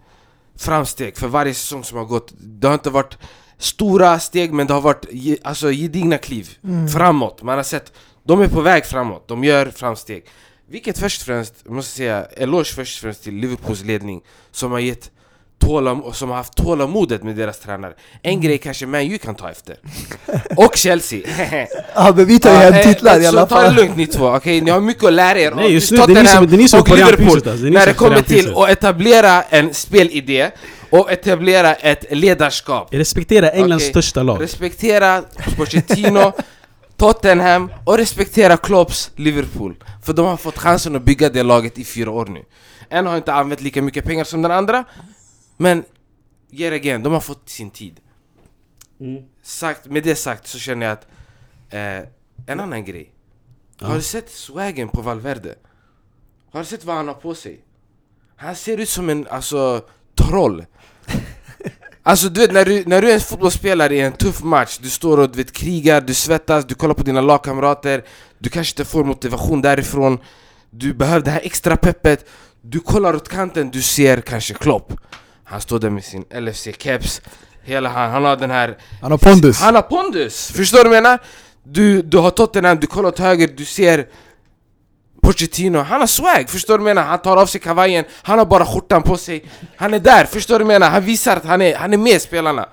framsteg 0.57 1.17
för 1.17 1.29
varje 1.29 1.55
säsong 1.55 1.85
som 1.85 1.99
har 1.99 2.05
gått. 2.05 2.33
Det 2.39 2.67
har 2.67 2.75
inte 2.75 2.91
varit 2.91 3.19
stora 3.59 4.19
steg 4.19 4.53
men 4.53 4.67
det 4.67 4.75
har 4.75 4.81
varit 4.81 5.07
alltså, 5.43 5.71
gedigna 5.71 6.19
kliv 6.19 6.51
Mm. 6.65 6.89
framåt. 6.89 7.43
Man 7.43 7.57
har 7.57 7.63
sett, 7.63 7.93
de 8.23 8.41
är 8.41 8.49
på 8.49 8.61
väg 8.61 8.87
framåt, 8.87 9.29
de 9.29 9.45
gör 9.45 9.67
framsteg. 9.67 10.25
Vilket 10.71 10.99
först 10.99 11.21
och 11.21 11.27
främst, 11.27 11.55
måste 11.69 11.97
säga, 11.97 12.25
eloge 12.37 12.65
först 12.75 12.99
och 12.99 13.03
främst 13.03 13.23
till 13.25 13.35
Liverpools 13.35 13.85
ledning 13.85 14.21
som 14.53 14.73
har 14.73 14.79
gett 14.79 15.11
tålam 15.59 16.01
och 16.01 16.17
som 16.17 16.29
har 16.31 16.37
haft 16.37 16.57
tålamodet 16.57 17.23
med 17.23 17.37
deras 17.37 17.59
tränare. 17.59 17.93
En 18.23 18.41
grej 18.41 18.59
kanske 18.59 18.87
Man 18.87 19.01
U 19.13 19.19
kan 19.19 19.35
ta 19.35 19.51
efter. 19.51 19.77
Och 20.57 20.77
Chelsea. 20.77 21.21
Ja 21.95 22.13
men 22.17 22.27
vi 22.27 22.39
tar 22.41 22.51
ju 22.51 22.57
hem 22.57 22.75
eh, 22.75 22.83
titlar 22.83 23.21
i 23.21 23.23
så 23.23 23.29
alla 23.29 23.47
ta 23.47 23.59
det 23.61 23.65
fall. 23.67 23.75
lugnt 23.75 23.97
ni 23.97 24.07
två, 24.07 24.27
okej? 24.29 24.61
Ni 24.61 24.71
har 24.71 24.81
mycket 24.81 25.05
att 25.05 25.13
lära 25.13 25.39
er 25.39 25.51
Nej, 25.55 25.73
just 25.73 25.91
nu, 25.91 25.97
det 25.97 26.21
är 26.21 26.57
ni 26.57 26.69
som- 26.69 26.81
och 26.81 26.89
Liverpool 26.97 27.49
alltså. 27.49 27.67
När 27.67 27.87
det 27.87 27.95
kommer 27.95 28.23
till 28.23 28.55
att 28.57 28.71
etablera 28.71 29.43
en 29.43 29.75
spelidé 29.75 30.51
och 30.91 31.13
etablera 31.13 31.75
ett 31.75 32.05
ledarskap 32.11 32.89
Respektera 32.95 33.51
Englands 33.51 33.85
Okej. 33.85 33.91
största 33.91 34.23
lag. 34.23 34.43
Respektera 34.43 35.23
Pochettino, 35.57 36.33
Tottenham 37.03 37.71
och 37.87 37.97
respektera 37.99 38.57
Klopps 38.57 39.11
Liverpool 39.17 39.85
För 40.03 40.13
de 40.13 40.27
har 40.27 40.37
fått 40.37 40.59
chansen 40.59 40.97
att 40.97 41.03
bygga 41.03 41.29
det 41.29 41.43
laget 41.43 41.79
i 41.79 41.85
fyra 41.85 42.11
år 42.11 42.27
nu 42.27 42.45
En 42.89 43.07
har 43.07 43.17
inte 43.17 43.33
använt 43.33 43.61
lika 43.61 43.83
mycket 43.83 44.05
pengar 44.05 44.25
som 44.25 44.43
den 44.43 44.51
andra 44.51 44.85
Men, 45.57 45.85
yet 46.51 46.73
again, 46.73 47.03
de 47.03 47.13
har 47.13 47.21
fått 47.21 47.49
sin 47.49 47.71
tid 47.71 48.01
Mm. 49.01 49.23
sagt, 49.43 49.87
Med 49.87 50.03
det 50.03 50.15
sagt 50.15 50.47
så 50.47 50.59
känner 50.59 50.87
jag 50.87 50.93
att 50.93 51.07
eh, 51.71 52.09
En 52.47 52.61
annan 52.61 52.85
grej 52.85 53.13
Har 53.81 53.95
du 53.95 54.03
sett 54.03 54.31
swagen 54.31 54.89
på 54.89 55.03
Valverde? 55.03 55.55
Har 56.53 56.61
du 56.61 56.67
sett 56.67 56.85
vad 56.85 56.97
han 56.97 57.09
har 57.09 57.15
på 57.15 57.35
sig? 57.35 57.65
Han 58.37 58.57
ser 58.57 58.79
ut 58.81 58.89
som 58.89 59.09
en, 59.11 59.27
alltså, 59.27 59.85
troll 60.15 60.65
Alltså 62.05 62.29
du 62.29 62.41
vet 62.41 62.53
när 62.53 62.65
du, 62.65 62.83
när 62.87 63.03
du 63.03 63.11
är 63.11 63.15
en 63.15 63.21
fotbollsspelare 63.21 63.95
i 63.95 64.01
en 64.01 64.13
tuff 64.13 64.43
match 64.43 64.79
Du 64.79 64.91
står 64.91 65.21
och 65.21 65.31
du 65.31 65.37
vet, 65.37 65.53
krigar, 65.53 66.01
du 66.01 66.15
svettas, 66.15 66.65
du 66.65 66.75
kollar 66.75 66.95
på 66.95 67.03
dina 67.03 67.21
lagkamrater 67.21 68.05
Du 68.39 68.51
kanske 68.51 68.73
inte 68.73 68.91
får 68.91 69.05
motivation 69.05 69.63
därifrån 69.63 70.19
Du 70.71 70.95
behöver 70.95 71.25
det 71.25 71.31
här 71.31 71.41
extra 71.45 71.77
peppet 71.77 72.29
Du 72.63 72.81
kollar 72.81 73.15
åt 73.15 73.29
kanten, 73.29 73.71
du 73.71 73.83
ser 73.83 74.21
kanske 74.21 74.55
Klopp 74.55 74.93
Han 75.45 75.61
står 75.61 75.79
där 75.79 75.91
med 75.91 76.05
sin 76.05 76.25
LFC-keps 76.25 77.21
Hela 77.63 77.89
han, 77.89 78.11
han 78.11 78.25
har 78.25 78.37
den 78.37 78.51
här 78.51 78.79
Han 79.01 79.11
har 79.11 79.19
pondus. 79.19 79.61
Han 79.61 79.75
har 79.75 79.83
pondus! 79.83 80.53
Förstår 80.53 80.79
du 80.79 80.89
vad 80.89 80.97
jag 80.97 81.03
menar? 81.03 81.19
Du, 81.65 82.03
du 82.03 82.19
har 82.19 82.31
Tottenham, 82.31 82.79
du 82.81 82.87
kollar 82.87 83.09
åt 83.09 83.19
höger, 83.19 83.49
du 83.57 83.65
ser 83.65 84.07
Pochettino, 85.23 85.79
han 85.79 86.01
har 86.01 86.07
swag, 86.07 86.51
förstår 86.51 86.79
du 86.79 86.85
menar? 86.85 87.03
Han 87.03 87.19
tar 87.19 87.37
av 87.37 87.47
sig 87.47 87.61
kavajen, 87.61 88.05
han 88.23 88.39
har 88.39 88.47
bara 88.47 88.67
skjortan 88.67 89.03
på 89.03 89.17
sig 89.17 89.45
Han 89.77 89.95
är 89.95 90.01
där, 90.01 90.25
förstår 90.25 90.59
du 90.59 90.65
menar? 90.65 90.91
Han 90.91 91.05
visar 91.05 91.37
att 91.37 91.45
han 91.45 91.63
är, 91.63 91.77
han 91.77 91.93
är 91.93 91.97
med 91.97 92.23
spelarna 92.23 92.69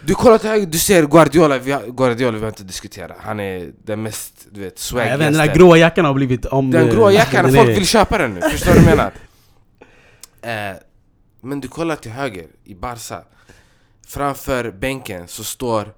Du 0.00 0.14
kollar 0.14 0.34
åt 0.34 0.42
höger, 0.42 0.66
du 0.66 0.78
ser 0.78 1.06
Guardiola, 1.06 1.58
vi 1.58 1.72
har, 1.72 1.82
Guardiola 1.82 2.32
vi 2.32 2.38
behöver 2.38 2.48
inte 2.48 2.62
diskutera 2.62 3.14
Han 3.20 3.40
är 3.40 3.70
den 3.84 4.02
mest, 4.02 4.46
du 4.50 4.60
vet, 4.60 4.92
Jag 4.92 4.96
vet, 4.96 5.10
den 5.10 5.18
där 5.18 5.32
swagigaste 5.32 5.58
gråa 5.58 5.76
jackan 5.76 6.04
har 6.04 6.14
blivit 6.14 6.46
om... 6.46 6.70
Den 6.70 6.88
gråa 6.88 7.12
jackan, 7.20 7.52
folk 7.52 7.68
vill 7.68 7.86
köpa 7.86 8.18
den 8.18 8.34
nu, 8.34 8.40
förstår 8.40 8.74
du 8.74 8.80
menar? 8.80 9.12
Eh, 10.42 10.76
men 11.40 11.60
du 11.60 11.68
kollar 11.68 11.96
till 11.96 12.10
höger, 12.10 12.46
i 12.64 12.74
Barca 12.74 13.22
Framför 14.08 14.70
bänken 14.70 15.28
så 15.28 15.44
står 15.44 15.92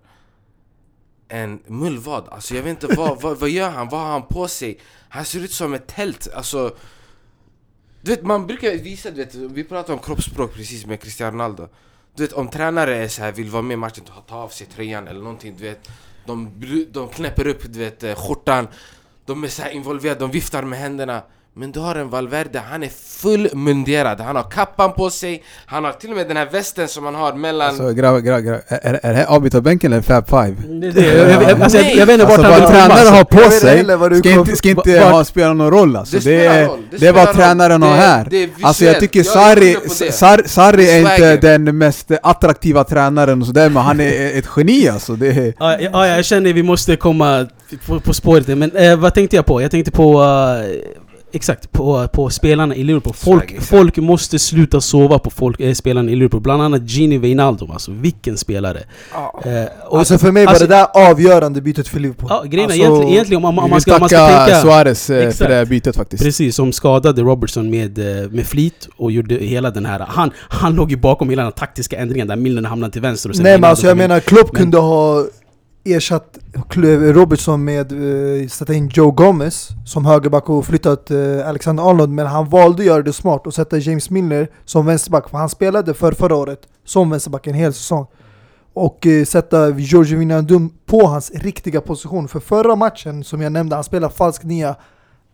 en 1.33 1.61
mullvad, 1.67 2.29
alltså 2.29 2.55
jag 2.55 2.63
vet 2.63 2.83
inte 2.83 2.97
vad, 2.97 3.21
vad, 3.23 3.39
vad 3.39 3.51
gör 3.51 3.71
han? 3.71 3.89
Vad 3.89 4.01
har 4.01 4.09
han 4.09 4.27
på 4.27 4.49
sig? 4.49 4.79
Han 5.09 5.25
ser 5.25 5.41
ut 5.41 5.53
som 5.53 5.75
ett 5.75 5.87
tält, 5.87 6.29
alltså 6.35 6.77
Du 8.03 8.11
vet 8.11 8.23
man 8.23 8.47
brukar 8.47 8.71
visa, 8.71 9.11
du 9.11 9.17
vet, 9.17 9.35
vi 9.35 9.65
pratade 9.65 9.93
om 9.93 9.99
kroppsspråk 9.99 10.55
precis 10.55 10.87
med 10.87 11.01
Cristiano 11.01 11.33
Ronaldo. 11.33 11.69
Du 12.15 12.23
vet 12.23 12.33
om 12.33 12.49
tränare 12.49 12.97
är 12.97 13.09
så 13.09 13.23
här, 13.23 13.33
vill 13.33 13.51
vara 13.51 13.63
med 13.63 13.75
i 13.75 13.77
matchen, 13.77 14.05
ta, 14.05 14.21
ta 14.21 14.37
av 14.37 14.49
sig 14.49 14.67
tröjan 14.67 15.09
eller 15.09 15.21
någonting 15.21 15.57
du 15.57 15.63
vet. 15.65 15.89
De, 16.27 16.51
de 16.91 17.09
knäpper 17.09 17.47
upp 17.47 17.63
du 17.73 17.79
vet, 17.79 18.03
eh, 18.03 18.15
skjortan. 18.15 18.69
De 19.27 19.45
är 19.45 19.49
så 19.49 19.63
här 19.63 19.71
involverade, 19.71 20.21
de 20.21 20.31
viftar 20.31 20.63
med 20.63 20.79
händerna 20.79 21.23
men 21.55 21.73
du 21.73 21.81
har 21.81 21.95
en 21.95 22.11
Valverde, 22.11 22.63
han 22.71 22.83
är 22.83 22.89
fullmunderad 22.89 24.21
Han 24.21 24.37
har 24.37 24.51
kappan 24.51 24.93
på 24.93 25.11
sig 25.11 25.43
Han 25.67 25.85
har 25.85 25.93
till 25.93 26.11
och 26.11 26.17
med 26.17 26.29
den 26.29 26.37
här 26.37 26.49
västen 26.53 26.89
som 26.89 27.05
han 27.05 27.15
har 27.15 27.33
mellan 27.33 27.69
Alltså 27.69 27.93
grabbar, 27.93 28.19
grabbar, 28.21 28.41
grabbar. 28.41 28.63
Är, 28.69 29.01
är 29.03 29.11
det 29.13 29.19
här 29.19 29.27
avbytarbänken 29.27 29.93
eller 29.93 30.03
Fab 30.03 30.29
Five? 30.29 30.55
Det 30.81 30.91
det. 30.91 31.07
Jag, 31.17 31.31
jag, 31.31 31.43
jag, 31.51 31.63
alltså, 31.63 31.79
jag, 31.79 31.97
jag 31.97 32.07
vet 32.07 32.21
inte 32.21 32.25
vart 32.27 32.39
Alltså 32.39 32.53
han 32.53 32.61
vad 32.61 32.71
vill 32.71 32.79
tränare 32.79 33.09
har 33.17 33.25
på 33.25 33.51
sig 33.51 34.19
ska 34.19 34.31
inte, 34.31 34.57
ska 34.57 34.69
inte 34.69 35.01
ha, 35.01 35.25
spela 35.25 35.53
någon 35.53 35.71
roll 35.71 35.97
alltså. 35.97 36.17
Det 36.19 36.25
Det, 36.25 36.47
är, 36.47 36.67
roll, 36.69 36.79
det 36.91 36.97
det 36.97 37.07
är 37.07 37.13
vad 37.13 37.33
tränaren 37.33 37.83
har 37.83 37.91
Det- 37.91 37.97
här. 38.03 38.27
det 38.31 38.43
är 38.43 38.51
Alltså 38.63 38.85
jag 38.85 39.01
tycker 39.01 39.23
Sarri, 39.23 39.71
inne 39.71 39.81
på 39.81 39.89
det. 39.99 40.13
Sar, 40.13 40.43
Sarri 40.47 40.91
är 40.91 40.99
inte 40.99 41.37
den 41.37 41.79
mest 41.79 42.11
attraktiva 42.23 42.85
tränaren 42.85 43.41
och 43.41 43.47
sådär 43.47 43.69
men 43.69 43.83
han 43.83 44.01
är 44.01 44.39
ett 44.39 44.47
geni 44.57 44.89
alltså. 44.89 45.13
Det 45.13 45.29
är, 45.29 45.55
Ja, 45.59 45.77
ja, 45.81 45.89
ja, 45.93 46.07
jag 46.07 46.25
känner 46.25 46.53
vi 46.53 46.63
måste 46.63 46.97
komma 46.97 47.47
på, 47.87 48.01
på 48.01 48.15
spåret. 48.15 48.49
Men 48.49 48.77
eh, 48.77 48.97
vad 48.97 49.15
tänkte 49.15 49.37
jag 49.37 49.47
på? 49.47 49.63
Jag 49.63 49.71
tänkte 49.71 49.91
på... 49.91 50.23
eh, 50.23 51.03
exakt, 51.33 51.73
på, 51.73 52.09
på 52.09 52.31
spelarna 52.31 52.75
i 52.77 52.83
Liverpool. 52.85 53.15
Folk, 53.15 53.51
exakt. 53.51 53.67
folk 53.67 53.97
måste 53.97 54.39
sluta 54.39 54.81
sova 54.81 55.19
på 55.19 55.31
folk, 55.31 55.61
eh, 55.61 55.73
spelarna 55.75 56.11
i 56.11 56.15
Liverpool. 56.17 56.41
Bland 56.41 56.63
annat 56.63 56.91
Gini 56.91 57.19
Wijnaldum. 57.19 57.71
Alltså 57.71 57.91
vilken 57.93 58.37
spelare. 58.39 58.79
Eh, 59.45 59.51
och- 59.89 59.99
Alltså 59.99 60.19
för 60.19 60.31
mig 60.33 60.45
var 60.45 60.51
alltså- 60.53 60.67
det 60.67 60.75
där 60.75 61.11
avgörande 61.11 61.61
bytet 61.61 61.89
för 61.89 62.01
Liverpool. 62.01 62.29
Ja, 62.31 62.43
grejen 62.47 62.65
Alltså, 62.65 62.79
egentligen, 62.81 63.13
egentligen 63.13 63.45
om, 63.45 63.55
man- 63.55 63.65
om 63.65 63.71
man 63.71 63.81
ska, 63.81 63.95
om 63.95 64.01
man 64.01 64.09
ska 64.09 64.29
tänka... 64.29 64.61
Suarez 64.61 65.11
eh, 65.11 65.19
Exakt. 65.19 65.39
för 65.39 65.49
det 65.49 65.55
här 65.55 65.65
bytet 65.65 65.97
faktiskt. 65.97 66.23
Precis, 66.25 66.57
som 66.57 66.73
skadade 66.73 67.23
Robertson 67.23 67.71
med, 67.71 67.99
eh, 67.99 68.31
med 68.31 68.47
flit 68.47 68.89
och 68.97 69.13
gjorde 69.13 69.35
hela 69.35 69.71
den 69.71 69.87
här... 69.87 70.07
Han, 70.09 70.31
han 70.49 70.75
låg 70.75 70.91
ju 70.91 70.97
bakom 70.97 71.31
hela 71.31 71.43
den 71.43 71.53
taktiska 71.53 71.97
ändringen 71.99 72.29
där 72.29 72.37
Milner 72.37 72.69
hamnade 72.69 72.93
till 72.93 73.03
vänster 73.03 73.29
och 73.31 73.37
sen 73.37 73.43
Nej 73.43 73.59
men 73.59 73.71
alltså 73.71 73.87
jag 73.87 73.97
menar, 73.97 74.21
Klopp 74.21 74.53
Men- 74.53 74.63
kunde 74.63 74.79
ha 74.79 75.25
ersatt 75.85 76.39
Robertson 77.15 77.65
med, 77.65 77.93
uh, 77.93 78.49
sätta 78.49 78.75
in 78.75 78.89
Joe 78.89 79.11
Gomez 79.11 79.69
som 79.87 80.05
högerback 80.05 80.49
och 80.49 80.67
flyttat 80.67 81.11
uh, 81.11 81.39
eh, 81.39 81.49
Alexander 81.49 81.91
Arnold 81.91 82.11
men 82.11 82.27
han 82.27 82.49
valde 82.49 82.83
att 82.83 82.87
göra 82.87 83.03
det 83.03 83.13
smart 83.13 83.47
och 83.47 83.55
sätta 83.55 83.79
James 83.79 84.11
Milner 84.11 84.49
som 84.65 84.87
vänsterback 84.87 85.29
för 85.29 85.39
han 85.39 85.49
spelade 85.49 85.95
för 85.95 86.13
förra 86.13 86.37
året 86.37 86.61
som 86.85 87.11
vänsterback 87.11 87.47
en 87.47 87.55
hel 87.55 87.73
säsong. 87.73 88.07
Och 88.75 89.07
uh, 89.07 89.25
sätta 89.25 89.71
George 89.71 90.17
Wijnaldum 90.17 90.71
på 90.87 91.07
hans 91.07 91.31
riktiga 91.31 91.81
position. 91.81 92.29
För 92.29 92.41
förra 92.41 92.77
matchen 92.77 93.25
som 93.25 93.41
jag 93.41 93.53
nämnde, 93.53 93.75
han 93.75 93.85
spelade 93.85 94.15
falsk 94.15 94.43
nia. 94.43 94.77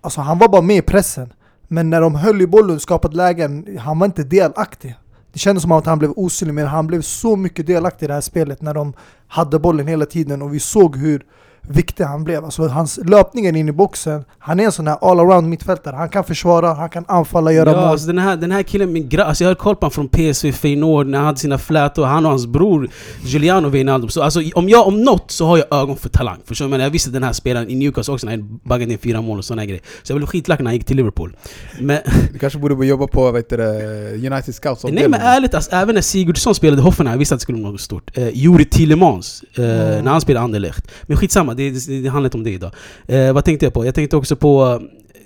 Alltså 0.00 0.20
han 0.20 0.38
var 0.38 0.48
bara 0.48 0.62
med 0.62 0.76
i 0.76 0.82
pressen. 0.82 1.32
Men 1.68 1.90
när 1.90 2.00
de 2.00 2.14
höll 2.14 2.42
i 2.42 2.46
bollen 2.46 2.76
och 2.76 2.82
skapade 2.82 3.16
lägen, 3.16 3.78
han 3.80 3.98
var 3.98 4.06
inte 4.06 4.22
delaktig. 4.22 4.96
Det 5.38 5.42
kändes 5.42 5.62
som 5.62 5.72
att 5.72 5.86
han 5.86 5.98
blev 5.98 6.10
osynlig, 6.16 6.54
men 6.54 6.66
han 6.66 6.86
blev 6.86 7.02
så 7.02 7.36
mycket 7.36 7.66
delaktig 7.66 8.04
i 8.04 8.08
det 8.08 8.14
här 8.14 8.20
spelet 8.20 8.62
när 8.62 8.74
de 8.74 8.92
hade 9.28 9.58
bollen 9.58 9.86
hela 9.86 10.06
tiden 10.06 10.42
och 10.42 10.54
vi 10.54 10.60
såg 10.60 10.96
hur 10.96 11.26
viktig 11.70 12.04
han 12.04 12.24
blev. 12.24 12.44
Alltså 12.44 12.66
hans 12.68 12.98
löpningar 13.04 13.56
in 13.56 13.68
i 13.68 13.72
boxen, 13.72 14.24
han 14.38 14.60
är 14.60 14.64
en 14.64 14.72
sån 14.72 14.86
här 14.86 14.96
all-around 15.00 15.42
mittfältare. 15.48 15.96
Han 15.96 16.08
kan 16.08 16.24
försvara, 16.24 16.74
han 16.74 16.88
kan 16.90 17.04
anfalla, 17.08 17.52
göra 17.52 17.70
Ja, 17.70 17.76
mål. 17.76 17.84
alltså 17.84 18.06
den, 18.06 18.18
här, 18.18 18.36
den 18.36 18.50
här 18.52 18.62
killen, 18.62 18.92
min 18.92 19.08
gra- 19.08 19.22
alltså 19.22 19.44
jag 19.44 19.50
har 19.50 19.54
koll 19.54 19.76
på 19.76 19.86
honom 19.86 19.90
från 19.90 20.08
PSV 20.08 20.52
Feyenoord 20.52 21.06
när 21.06 21.18
han 21.18 21.26
hade 21.26 21.38
sina 21.38 21.58
flätor, 21.58 22.04
han 22.04 22.24
och 22.24 22.30
hans 22.30 22.46
bror 22.46 22.88
Giuliano 23.24 23.68
Wijnaldum. 23.68 24.10
Så 24.10 24.22
alltså, 24.22 24.40
om 24.54 24.68
jag 24.68 24.86
om 24.86 25.02
något 25.02 25.30
så 25.30 25.46
har 25.46 25.58
jag 25.58 25.66
ögon 25.82 25.96
för 25.96 26.08
talang. 26.08 26.38
Förstår 26.44 26.64
du? 26.64 26.70
Men 26.70 26.80
jag 26.80 26.90
visste 26.90 27.10
den 27.10 27.22
här 27.22 27.32
spelaren 27.32 27.70
i 27.70 27.74
Newcastle 27.74 28.14
också 28.14 28.26
när 28.26 28.36
han 28.36 28.60
baggade 28.64 28.92
in 28.92 28.98
fyra 28.98 29.20
mål 29.20 29.38
och 29.38 29.44
såna 29.44 29.64
grejer. 29.64 29.82
Så 30.02 30.12
jag 30.12 30.18
blev 30.18 30.26
skitlack 30.26 30.58
när 30.58 30.66
han 30.66 30.74
gick 30.74 30.84
till 30.84 30.96
Liverpool. 30.96 31.36
Men, 31.80 31.98
Du 32.32 32.38
kanske 32.38 32.58
borde 32.58 32.86
jobba 32.86 33.06
på 33.06 33.36
heter 33.36 33.58
det, 33.58 34.28
United 34.32 34.54
Scouts 34.54 34.84
nej 34.84 35.08
men 35.08 35.20
ärligt 35.20 35.54
alltså, 35.54 35.70
även 35.72 35.94
när 35.94 36.02
Sigurdsson 36.02 36.54
spelade 36.54 36.82
Hoffenheim, 36.82 37.12
jag 37.14 37.18
visste 37.18 37.34
att 37.34 37.38
det 37.38 37.42
skulle 37.42 37.58
bli 37.58 37.64
något 37.72 37.80
stort. 37.80 38.18
Eh, 38.18 38.28
Juri 38.28 38.64
Tillemans, 38.64 39.44
eh, 39.54 39.64
Mm. 39.64 40.04
när 40.04 40.10
han 40.12 40.20
spelade 40.20 40.44
Anderlecht. 40.44 40.88
Men 41.02 41.16
skitsamma, 41.16 41.54
det, 41.58 41.86
det, 41.86 42.00
det 42.00 42.08
handlar 42.08 42.26
inte 42.26 42.36
om 42.36 42.44
det 42.44 42.50
idag. 42.50 42.72
Eh, 43.06 43.32
vad 43.32 43.44
tänkte 43.44 43.66
jag 43.66 43.72
på? 43.72 43.86
Jag 43.86 43.94
tänkte 43.94 44.16
också 44.16 44.36
på... 44.36 44.82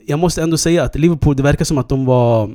Jag 0.07 0.19
måste 0.19 0.43
ändå 0.43 0.57
säga 0.57 0.83
att 0.83 0.99
Liverpool, 0.99 1.37
det 1.37 1.43
verkar 1.43 1.65
som 1.65 1.79
att 1.79 1.89
de 1.89 2.05
var... 2.05 2.51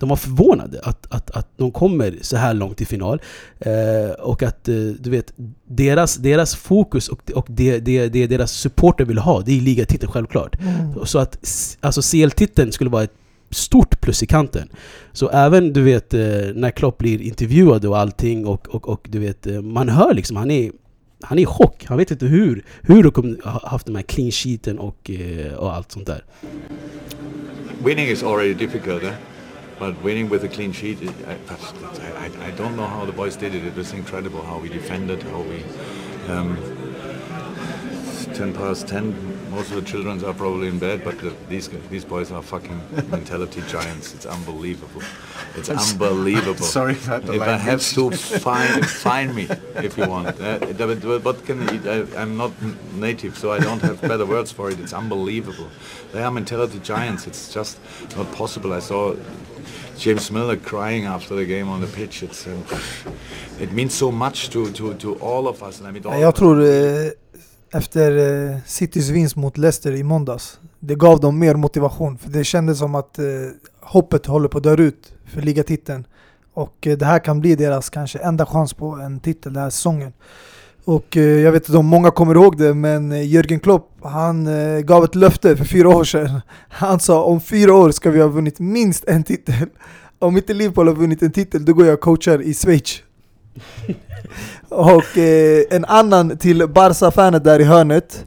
De 0.00 0.08
var 0.08 0.16
förvånade 0.16 0.80
att, 0.82 1.06
att, 1.10 1.30
att 1.30 1.48
de 1.56 1.72
kommer 1.72 2.14
så 2.20 2.36
här 2.36 2.54
långt 2.54 2.80
i 2.80 2.84
final. 2.84 3.20
Eh, 3.58 4.10
och 4.20 4.42
att, 4.42 4.68
eh, 4.68 4.74
du 4.74 5.10
vet, 5.10 5.32
deras, 5.66 6.16
deras 6.16 6.56
fokus 6.56 7.08
och, 7.08 7.30
och 7.34 7.46
det, 7.48 7.78
det, 7.78 8.08
det 8.08 8.26
deras 8.26 8.52
supporter 8.52 9.04
vill 9.04 9.18
ha, 9.18 9.40
det 9.40 9.56
är 9.56 9.60
ligatiteln 9.60 10.12
självklart. 10.12 10.56
Mm. 10.60 11.06
Så 11.06 11.18
att 11.18 11.38
alltså 11.80 12.02
CL-titeln 12.02 12.72
skulle 12.72 12.90
vara 12.90 13.02
ett 13.02 13.14
stort 13.50 14.00
plus 14.00 14.22
i 14.22 14.26
kanten. 14.26 14.68
Så 15.12 15.28
även 15.28 15.72
du 15.72 15.82
vet 15.82 16.14
eh, 16.14 16.20
när 16.54 16.70
Klopp 16.70 16.98
blir 16.98 17.22
intervjuad 17.22 17.84
och 17.84 17.98
allting 17.98 18.46
och, 18.46 18.68
och, 18.68 18.88
och 18.88 19.06
du 19.10 19.18
vet 19.18 19.46
eh, 19.46 19.60
man 19.60 19.88
hör 19.88 20.14
liksom 20.14 20.36
han 20.36 20.50
är 20.50 20.70
han 21.22 21.38
är 21.38 21.42
i 21.42 21.46
chock. 21.46 21.84
Han 21.88 21.98
vet 21.98 22.10
inte 22.10 22.26
hur, 22.26 22.64
hur 22.82 23.02
de 23.02 23.12
kommer 23.12 23.68
haft 23.68 23.86
de 23.86 23.94
här 23.96 24.02
clean 24.02 24.30
sheeten 24.30 24.78
och, 24.78 25.10
eh, 25.10 25.52
och 25.54 25.74
allt 25.74 25.92
sånt 25.92 26.06
där. 26.06 26.24
winning 27.84 28.08
is 28.08 28.22
already 28.22 28.54
difficult, 28.54 29.02
eh? 29.02 29.12
but 29.78 29.94
winning 30.04 30.28
with 30.28 30.44
a 30.44 30.48
clean 30.48 30.72
sheet, 30.72 31.02
it, 31.02 31.08
I, 31.08 31.34
that's- 31.50 31.72
that's, 31.82 32.00
I, 32.00 32.48
I 32.48 32.52
don't 32.58 32.74
know 32.74 32.86
how 32.86 33.06
the 33.06 33.12
boys 33.12 33.36
did 33.36 33.54
it. 33.54 33.62
It 33.64 33.76
was 33.76 33.94
incredible 33.94 34.40
how 34.42 34.58
we 34.62 34.68
defended, 34.68 35.22
how 35.32 35.42
we. 35.42 35.62
Um, 36.32 36.56
10 38.34 38.54
past 38.54 38.88
10, 38.88 39.50
most 39.50 39.70
of 39.70 39.76
the 39.76 39.82
children 39.82 40.24
are 40.24 40.34
probably 40.34 40.68
in 40.68 40.78
bed, 40.78 41.02
but 41.04 41.18
the, 41.18 41.34
these 41.48 41.68
these 41.90 42.04
boys 42.04 42.30
are 42.30 42.42
fucking 42.42 42.80
mentality 43.10 43.62
giants. 43.68 44.14
It's 44.14 44.26
unbelievable. 44.26 45.02
It's 45.56 45.68
unbelievable. 45.68 46.66
Sorry 46.78 46.96
about 47.04 47.24
the 47.24 47.34
If 47.34 47.42
I 47.42 47.56
have 47.56 47.82
to 47.94 48.10
find 48.10 48.86
find 49.08 49.34
me 49.34 49.48
if 49.76 49.96
you 49.98 50.06
want. 50.06 50.28
Uh, 50.40 50.58
but, 50.78 51.00
but 51.00 51.24
what 51.24 51.44
can 51.46 51.58
I, 51.88 52.06
I'm 52.20 52.36
not 52.36 52.52
native, 52.94 53.36
so 53.36 53.52
I 53.52 53.58
don't 53.58 53.82
have 53.82 54.00
better 54.00 54.26
words 54.26 54.52
for 54.52 54.70
it. 54.70 54.78
It's 54.80 54.92
unbelievable. 54.92 55.68
They 56.12 56.22
are 56.22 56.30
mentality 56.30 56.78
giants. 56.80 57.26
It's 57.26 57.52
just 57.52 57.78
not 58.16 58.30
possible. 58.32 58.72
I 58.72 58.80
saw 58.80 59.16
James 59.98 60.30
Miller 60.30 60.56
crying 60.56 61.06
after 61.06 61.34
the 61.34 61.44
game 61.44 61.68
on 61.68 61.80
the 61.80 61.88
pitch. 61.88 62.22
It's 62.22 62.46
um, 62.46 62.64
it 63.60 63.72
means 63.72 63.94
so 63.94 64.12
much 64.12 64.50
to, 64.50 64.70
to, 64.72 64.94
to 64.94 65.14
all 65.16 65.48
of 65.48 65.62
us. 65.62 65.78
And 65.78 65.88
I 65.88 65.90
mean, 65.90 66.06
all 66.06 66.12
Jag 66.12 66.22
of 66.22 66.34
us. 66.34 66.38
tror 66.38 67.14
efter 67.72 68.16
eh, 68.50 68.56
Citys 68.66 69.08
vinst 69.08 69.36
mot 69.36 69.58
Leicester 69.58 69.92
i 69.92 70.02
måndags, 70.02 70.60
det 70.80 70.94
gav 70.94 71.20
dem 71.20 71.38
mer 71.38 71.54
motivation. 71.54 72.18
För 72.18 72.30
det 72.30 72.44
kändes 72.44 72.78
som 72.78 72.94
att 72.94 73.18
eh, 73.18 73.24
hoppet 73.80 74.26
håller 74.26 74.48
på 74.48 74.58
att 74.58 74.64
dö 74.64 74.74
ut 74.74 75.12
för 75.26 75.42
ligatiteln. 75.42 76.06
Och 76.54 76.86
eh, 76.86 76.98
det 76.98 77.04
här 77.04 77.18
kan 77.18 77.40
bli 77.40 77.54
deras 77.54 77.90
kanske 77.90 78.18
enda 78.18 78.46
chans 78.46 78.74
på 78.74 78.86
en 78.86 79.20
titel 79.20 79.52
den 79.52 79.62
här 79.62 79.70
säsongen. 79.70 80.12
Och 80.88 81.16
eh, 81.16 81.22
jag 81.22 81.52
vet 81.52 81.68
inte 81.68 81.78
om 81.78 81.86
många 81.86 82.10
kommer 82.10 82.34
ihåg 82.34 82.58
det, 82.58 82.74
men 82.74 83.12
eh, 83.12 83.22
Jürgen 83.22 83.58
Klopp, 83.58 83.90
han 84.02 84.46
eh, 84.46 84.80
gav 84.80 85.04
ett 85.04 85.14
löfte 85.14 85.56
för 85.56 85.64
fyra 85.64 85.88
år 85.88 86.04
sedan. 86.04 86.40
Han 86.68 87.00
sa 87.00 87.22
om 87.22 87.40
fyra 87.40 87.74
år 87.74 87.90
ska 87.90 88.10
vi 88.10 88.20
ha 88.20 88.28
vunnit 88.28 88.58
minst 88.58 89.04
en 89.04 89.24
titel. 89.24 89.54
Om 90.18 90.36
inte 90.36 90.54
Liverpool 90.54 90.88
har 90.88 90.94
vunnit 90.94 91.22
en 91.22 91.32
titel, 91.32 91.64
då 91.64 91.72
går 91.72 91.86
jag 91.86 91.94
och 91.94 92.00
coachar 92.00 92.42
i 92.42 92.54
Schweiz. 92.54 93.02
Och 94.68 95.18
eh, 95.18 95.64
en 95.70 95.84
annan 95.84 96.38
till 96.38 96.68
Barca-fanet 96.68 97.44
där 97.44 97.60
i 97.60 97.64
hörnet. 97.64 98.24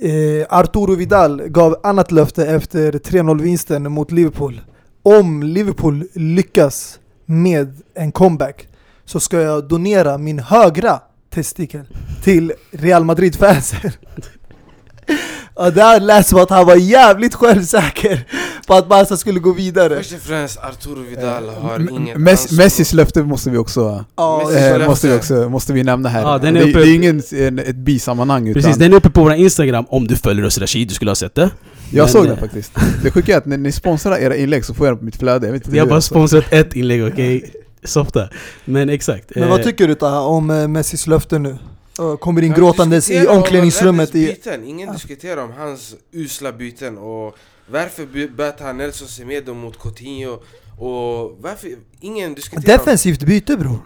Eh, 0.00 0.58
Arturo 0.58 0.94
Vidal 0.94 1.42
gav 1.48 1.76
annat 1.82 2.12
löfte 2.12 2.46
efter 2.46 2.92
3-0-vinsten 2.92 3.88
mot 3.88 4.12
Liverpool. 4.12 4.60
Om 5.02 5.42
Liverpool 5.42 6.08
lyckas 6.14 6.98
med 7.26 7.76
en 7.94 8.12
comeback 8.12 8.68
så 9.04 9.20
ska 9.20 9.40
jag 9.40 9.68
donera 9.68 10.18
min 10.18 10.38
högra 10.38 11.00
testikel 11.30 11.84
till 12.24 12.52
Real 12.70 13.04
Madrid-fansen. 13.04 13.90
Och 15.58 15.72
där 15.72 16.00
lät 16.00 16.26
som 16.26 16.38
att 16.38 16.50
han 16.50 16.66
var 16.66 16.76
jävligt 16.76 17.34
självsäker 17.34 18.24
på 18.66 18.74
att 18.74 18.88
Barca 18.88 19.16
skulle 19.16 19.40
gå 19.40 19.52
vidare. 19.52 19.96
Först 19.96 20.12
och 20.12 20.20
främst, 20.20 20.58
Arturo 20.58 21.02
Vidal 21.10 21.48
har 21.48 21.74
M- 21.76 21.88
inget 21.92 22.16
Messi, 22.16 22.42
ansvar. 22.44 22.64
Messis 22.64 22.92
löfte 22.92 23.22
måste 23.22 23.50
vi 23.50 23.58
också, 23.58 24.04
Messis 24.44 24.56
eh, 24.62 24.86
måste 24.88 25.08
vi 25.08 25.16
också 25.18 25.48
måste 25.48 25.72
vi 25.72 25.84
nämna 25.84 26.08
här. 26.08 26.38
Den 26.38 26.54
det, 26.54 26.60
är 26.60 26.64
uppe- 26.64 26.78
det 26.78 26.88
är 26.88 26.94
ingen 26.94 27.22
en, 27.32 27.58
ett 27.58 27.76
bisammanhang 27.76 28.48
utan 28.48 28.62
Precis, 28.62 28.76
den 28.78 28.92
är 28.92 28.96
uppe 28.96 29.10
på 29.10 29.22
vår 29.22 29.32
Instagram 29.34 29.84
om 29.88 30.06
du 30.06 30.16
följer 30.16 30.44
oss 30.46 30.58
Rashid, 30.58 30.88
du 30.88 30.94
skulle 30.94 31.10
ha 31.10 31.14
sett 31.16 31.34
det. 31.34 31.50
jag 31.90 32.02
men, 32.04 32.08
såg 32.12 32.24
eh, 32.24 32.28
den 32.30 32.38
faktiskt. 32.38 32.72
Det 33.02 33.10
sjuka 33.10 33.32
är 33.34 33.38
att 33.38 33.46
när 33.46 33.56
ni 33.56 33.72
sponsrar 33.72 34.16
era 34.18 34.36
inlägg 34.36 34.64
så 34.64 34.74
får 34.74 34.86
jag 34.86 34.92
den 34.94 34.98
på 34.98 35.04
mitt 35.04 35.16
flöde. 35.16 35.46
Jag 35.46 35.52
vet 35.52 35.62
inte 35.62 35.70
Vi 35.70 35.78
har 35.78 35.86
bara 35.86 35.94
alltså. 35.94 36.14
sponsrat 36.14 36.44
ett 36.52 36.76
inlägg, 36.76 37.04
okej? 37.12 37.52
Softa. 37.84 38.28
Men 38.64 38.88
exakt. 38.90 39.24
Men 39.34 39.48
vad 39.48 39.60
Eh, 39.60 39.64
tycker 39.66 39.88
du 39.88 39.94
Taha 39.94 40.20
om 40.20 40.50
eh, 40.50 40.68
Messis 40.68 41.06
löfte 41.06 41.38
nu? 41.38 41.58
Uh, 42.00 42.16
Kommer 42.16 42.42
in 42.42 42.52
gråtandes 42.52 43.10
i 43.10 43.26
omklädningsrummet 43.26 44.14
i... 44.14 44.26
Byten. 44.26 44.64
Ingen 44.64 44.92
diskuterar 44.92 45.42
om 45.42 45.52
hans 45.52 45.96
usla 46.12 46.52
byten 46.52 46.98
och 46.98 47.36
varför 47.70 48.06
bytte 48.06 48.64
han 48.64 48.76
Nelson 48.76 49.08
Semedo 49.08 49.54
mot 49.54 49.78
Coutinho 49.78 50.32
och 50.78 51.36
varför... 51.40 51.70
Ingen 52.00 52.34
diskuterar 52.34 52.78
Defensivt 52.78 53.22
byte 53.22 53.56
bror. 53.56 53.78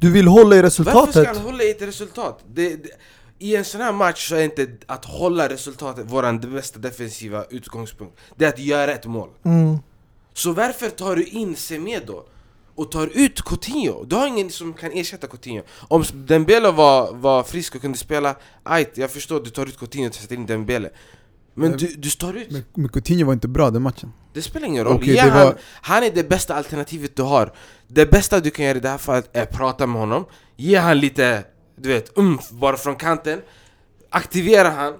Du 0.00 0.10
vill 0.10 0.28
hålla 0.28 0.56
i 0.56 0.58
om... 0.58 0.62
Varför 0.62 0.66
resultatet. 0.66 1.12
ska 1.12 1.34
han 1.34 1.36
hålla 1.36 1.64
i 1.64 1.70
ett 1.70 1.82
resultat? 1.82 2.44
Det, 2.54 2.68
det, 2.68 2.90
I 3.38 3.56
en 3.56 3.64
sån 3.64 3.80
här 3.80 3.92
match 3.92 4.28
så 4.28 4.34
är 4.36 4.44
inte 4.44 4.68
att 4.86 5.04
hålla 5.04 5.48
resultatet 5.48 6.06
våran 6.06 6.40
bästa 6.40 6.78
defensiva 6.78 7.44
utgångspunkt. 7.50 8.16
Det 8.36 8.44
är 8.44 8.48
att 8.48 8.58
göra 8.58 8.92
ett 8.92 9.06
mål. 9.06 9.28
Mm. 9.44 9.78
Så 10.34 10.52
varför 10.52 10.88
tar 10.88 11.16
du 11.16 11.24
in 11.24 11.56
Semedo? 11.56 12.24
Och 12.76 12.90
tar 12.92 13.06
ut 13.14 13.42
Coutinho? 13.44 14.04
Du 14.04 14.16
har 14.16 14.26
ingen 14.26 14.50
som 14.50 14.74
kan 14.74 14.92
ersätta 14.92 15.26
Coutinho. 15.26 15.62
Om 15.88 16.04
Dembele 16.14 16.70
var, 16.70 17.12
var 17.14 17.42
frisk 17.42 17.74
och 17.74 17.80
kunde 17.80 17.98
spela 17.98 18.36
Ajt, 18.62 18.90
jag 18.98 19.10
förstår 19.10 19.40
du 19.40 19.50
tar 19.50 19.66
ut 19.66 19.78
Coutinho 19.78 20.08
och 20.08 20.14
sätter 20.14 20.34
in 20.34 20.46
Dembele. 20.46 20.90
Men 21.54 21.68
Men- 21.70 21.78
du, 21.78 21.86
du 21.86 22.10
står 22.10 22.36
ut, 22.36 22.50
Men, 22.50 22.64
men 22.74 22.88
Coutinho 22.88 23.26
var 23.26 23.32
inte 23.32 23.48
bra 23.48 23.70
den 23.70 23.82
matchen. 23.82 24.12
det 24.34 24.42
spelar 24.42 24.66
ingen 24.66 24.84
roll. 24.84 24.96
Okej, 24.96 25.14
ja, 25.14 25.24
det 25.24 25.30
han, 25.30 25.46
var- 25.46 25.56
han 25.82 26.02
är 26.02 26.10
det 26.10 26.28
bästa 26.28 26.54
alternativet 26.54 27.16
du 27.16 27.22
har. 27.22 27.52
Det 27.88 28.06
bästa 28.10 28.40
du 28.40 28.50
kan 28.50 28.64
göra 28.64 28.76
i 28.78 28.80
det 28.80 28.88
här 28.88 28.98
fallet 28.98 29.30
är 29.32 29.42
att 29.42 29.52
prata 29.52 29.86
med 29.86 30.00
honom. 30.00 30.24
Ge 30.56 30.76
han 30.76 31.00
lite, 31.00 31.44
du 31.76 31.88
vet, 31.88 32.12
umf 32.18 32.50
bara 32.50 32.76
från 32.76 32.96
kanten. 32.96 33.40
Aktivera 34.10 34.70
han. 34.70 34.94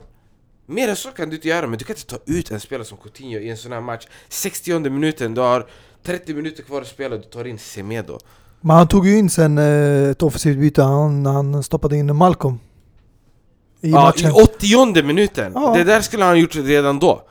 Mer 0.67 0.89
än 0.89 0.97
så 0.97 1.11
kan 1.11 1.29
du 1.31 1.37
inte 1.37 1.49
göra, 1.49 1.67
men 1.67 1.79
du 1.79 1.85
kan 1.85 1.97
inte 1.97 2.07
ta 2.07 2.19
ut 2.27 2.51
en 2.51 2.61
spelare 2.61 2.85
som 2.85 2.99
Coutinho 2.99 3.39
i 3.39 3.51
en 3.51 3.57
sån 3.57 3.73
här 3.73 3.81
match. 3.81 4.07
60 4.29 4.79
minuten, 4.91 5.35
du 5.35 5.41
har 5.41 5.67
30 6.07 6.35
minuter 6.35 6.63
kvar 6.63 6.81
att 6.81 6.87
spela, 6.87 7.17
du 7.17 7.23
tar 7.23 7.45
in 7.47 7.59
Semedo 7.59 8.19
Men 8.61 8.77
han 8.77 8.89
tog 8.89 9.07
ju 9.07 9.19
in 9.19 9.31
sen 9.31 9.59
eh, 9.59 10.11
ett 10.11 10.23
offensivt 10.23 10.59
byte, 10.59 10.83
han, 10.83 11.27
han 11.27 11.63
stoppade 11.63 11.97
in 11.97 12.17
Malcolm. 12.17 12.59
I 13.81 13.91
ja, 13.91 14.03
matchen. 14.03 14.31
I 14.31 14.33
80 14.33 15.03
minuten! 15.03 15.53
Ja. 15.55 15.75
Det 15.77 15.85
där 15.85 16.01
skulle 16.01 16.25
han 16.25 16.39
gjort 16.41 16.55
redan 16.57 16.99
då 16.99 17.23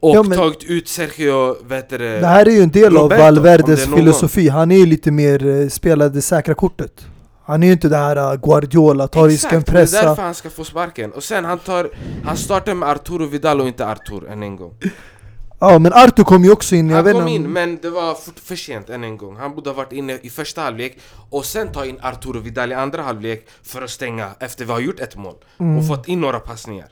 Och 0.00 0.16
Ja, 0.16 0.22
men- 0.22 0.38
tagit 0.38 0.64
ut 0.64 0.88
Sergio, 0.88 1.64
vet 1.64 1.88
du 1.90 1.98
det, 1.98 2.20
Det 2.20 2.26
här 2.26 2.46
är 2.46 2.50
ju 2.50 2.62
en 2.62 2.70
del 2.70 2.96
av 2.96 3.02
Roberto, 3.02 3.16
det 3.16 3.22
Valverdes 3.22 3.84
filosofi. 3.84 4.48
Han 4.48 4.70
är 4.70 4.76
ju 4.76 4.86
lite 4.86 5.10
mer 5.10 5.46
eh, 5.46 5.68
spela 5.68 6.08
det 6.08 6.22
säkra 6.22 6.54
kortet. 6.54 7.06
Han 7.44 7.62
är 7.62 7.66
ju 7.66 7.72
inte 7.72 7.88
det 7.88 7.96
här 7.96 8.16
eh, 8.16 8.40
Guardiola, 8.40 9.08
ta 9.08 9.26
risken, 9.26 9.58
Exakt, 9.58 9.66
det 9.66 9.72
är 9.72 9.80
därför 9.80 10.08
pressa. 10.08 10.22
han 10.22 10.34
ska 10.34 10.50
få 10.50 10.64
sparken 10.64 11.12
Och 11.12 11.22
sen 11.24 11.44
han 11.44 11.58
tar, 11.58 11.90
han 12.24 12.36
startar 12.36 12.74
med 12.74 12.88
Arturo 12.88 13.26
Vidal 13.26 13.60
och 13.60 13.68
inte 13.68 13.86
Artur 13.86 14.28
än 14.28 14.42
en 14.42 14.56
gång 14.56 14.74
Ja 15.58 15.78
men 15.78 15.92
Artur 15.92 16.24
kom 16.24 16.44
ju 16.44 16.52
också 16.52 16.74
in, 16.74 16.90
jag 16.90 16.96
Han 16.96 17.12
kom 17.12 17.20
inte 17.22 17.32
in 17.32 17.46
om- 17.46 17.52
men 17.52 17.78
det 17.82 17.90
var 17.90 18.14
för, 18.14 18.32
för 18.40 18.56
sent 18.56 18.90
än 18.90 19.04
en 19.04 19.16
gång 19.16 19.36
Han 19.36 19.54
borde 19.54 19.70
ha 19.70 19.74
varit 19.74 19.92
inne 19.92 20.18
i 20.22 20.30
första 20.30 20.60
halvlek 20.60 20.98
Och 21.30 21.44
sen 21.44 21.68
ta 21.72 21.84
in 21.84 21.98
Arturo 22.02 22.40
Vidal 22.40 22.72
i 22.72 22.74
andra 22.74 23.02
halvlek 23.02 23.46
För 23.62 23.82
att 23.82 23.90
stänga 23.90 24.30
efter 24.40 24.64
vi 24.64 24.72
har 24.72 24.80
gjort 24.80 25.00
ett 25.00 25.16
mål 25.16 25.34
Mm. 25.58 25.78
Och 25.78 25.86
fått 25.86 26.08
in 26.08 26.20
några 26.20 26.38
passningar 26.40 26.86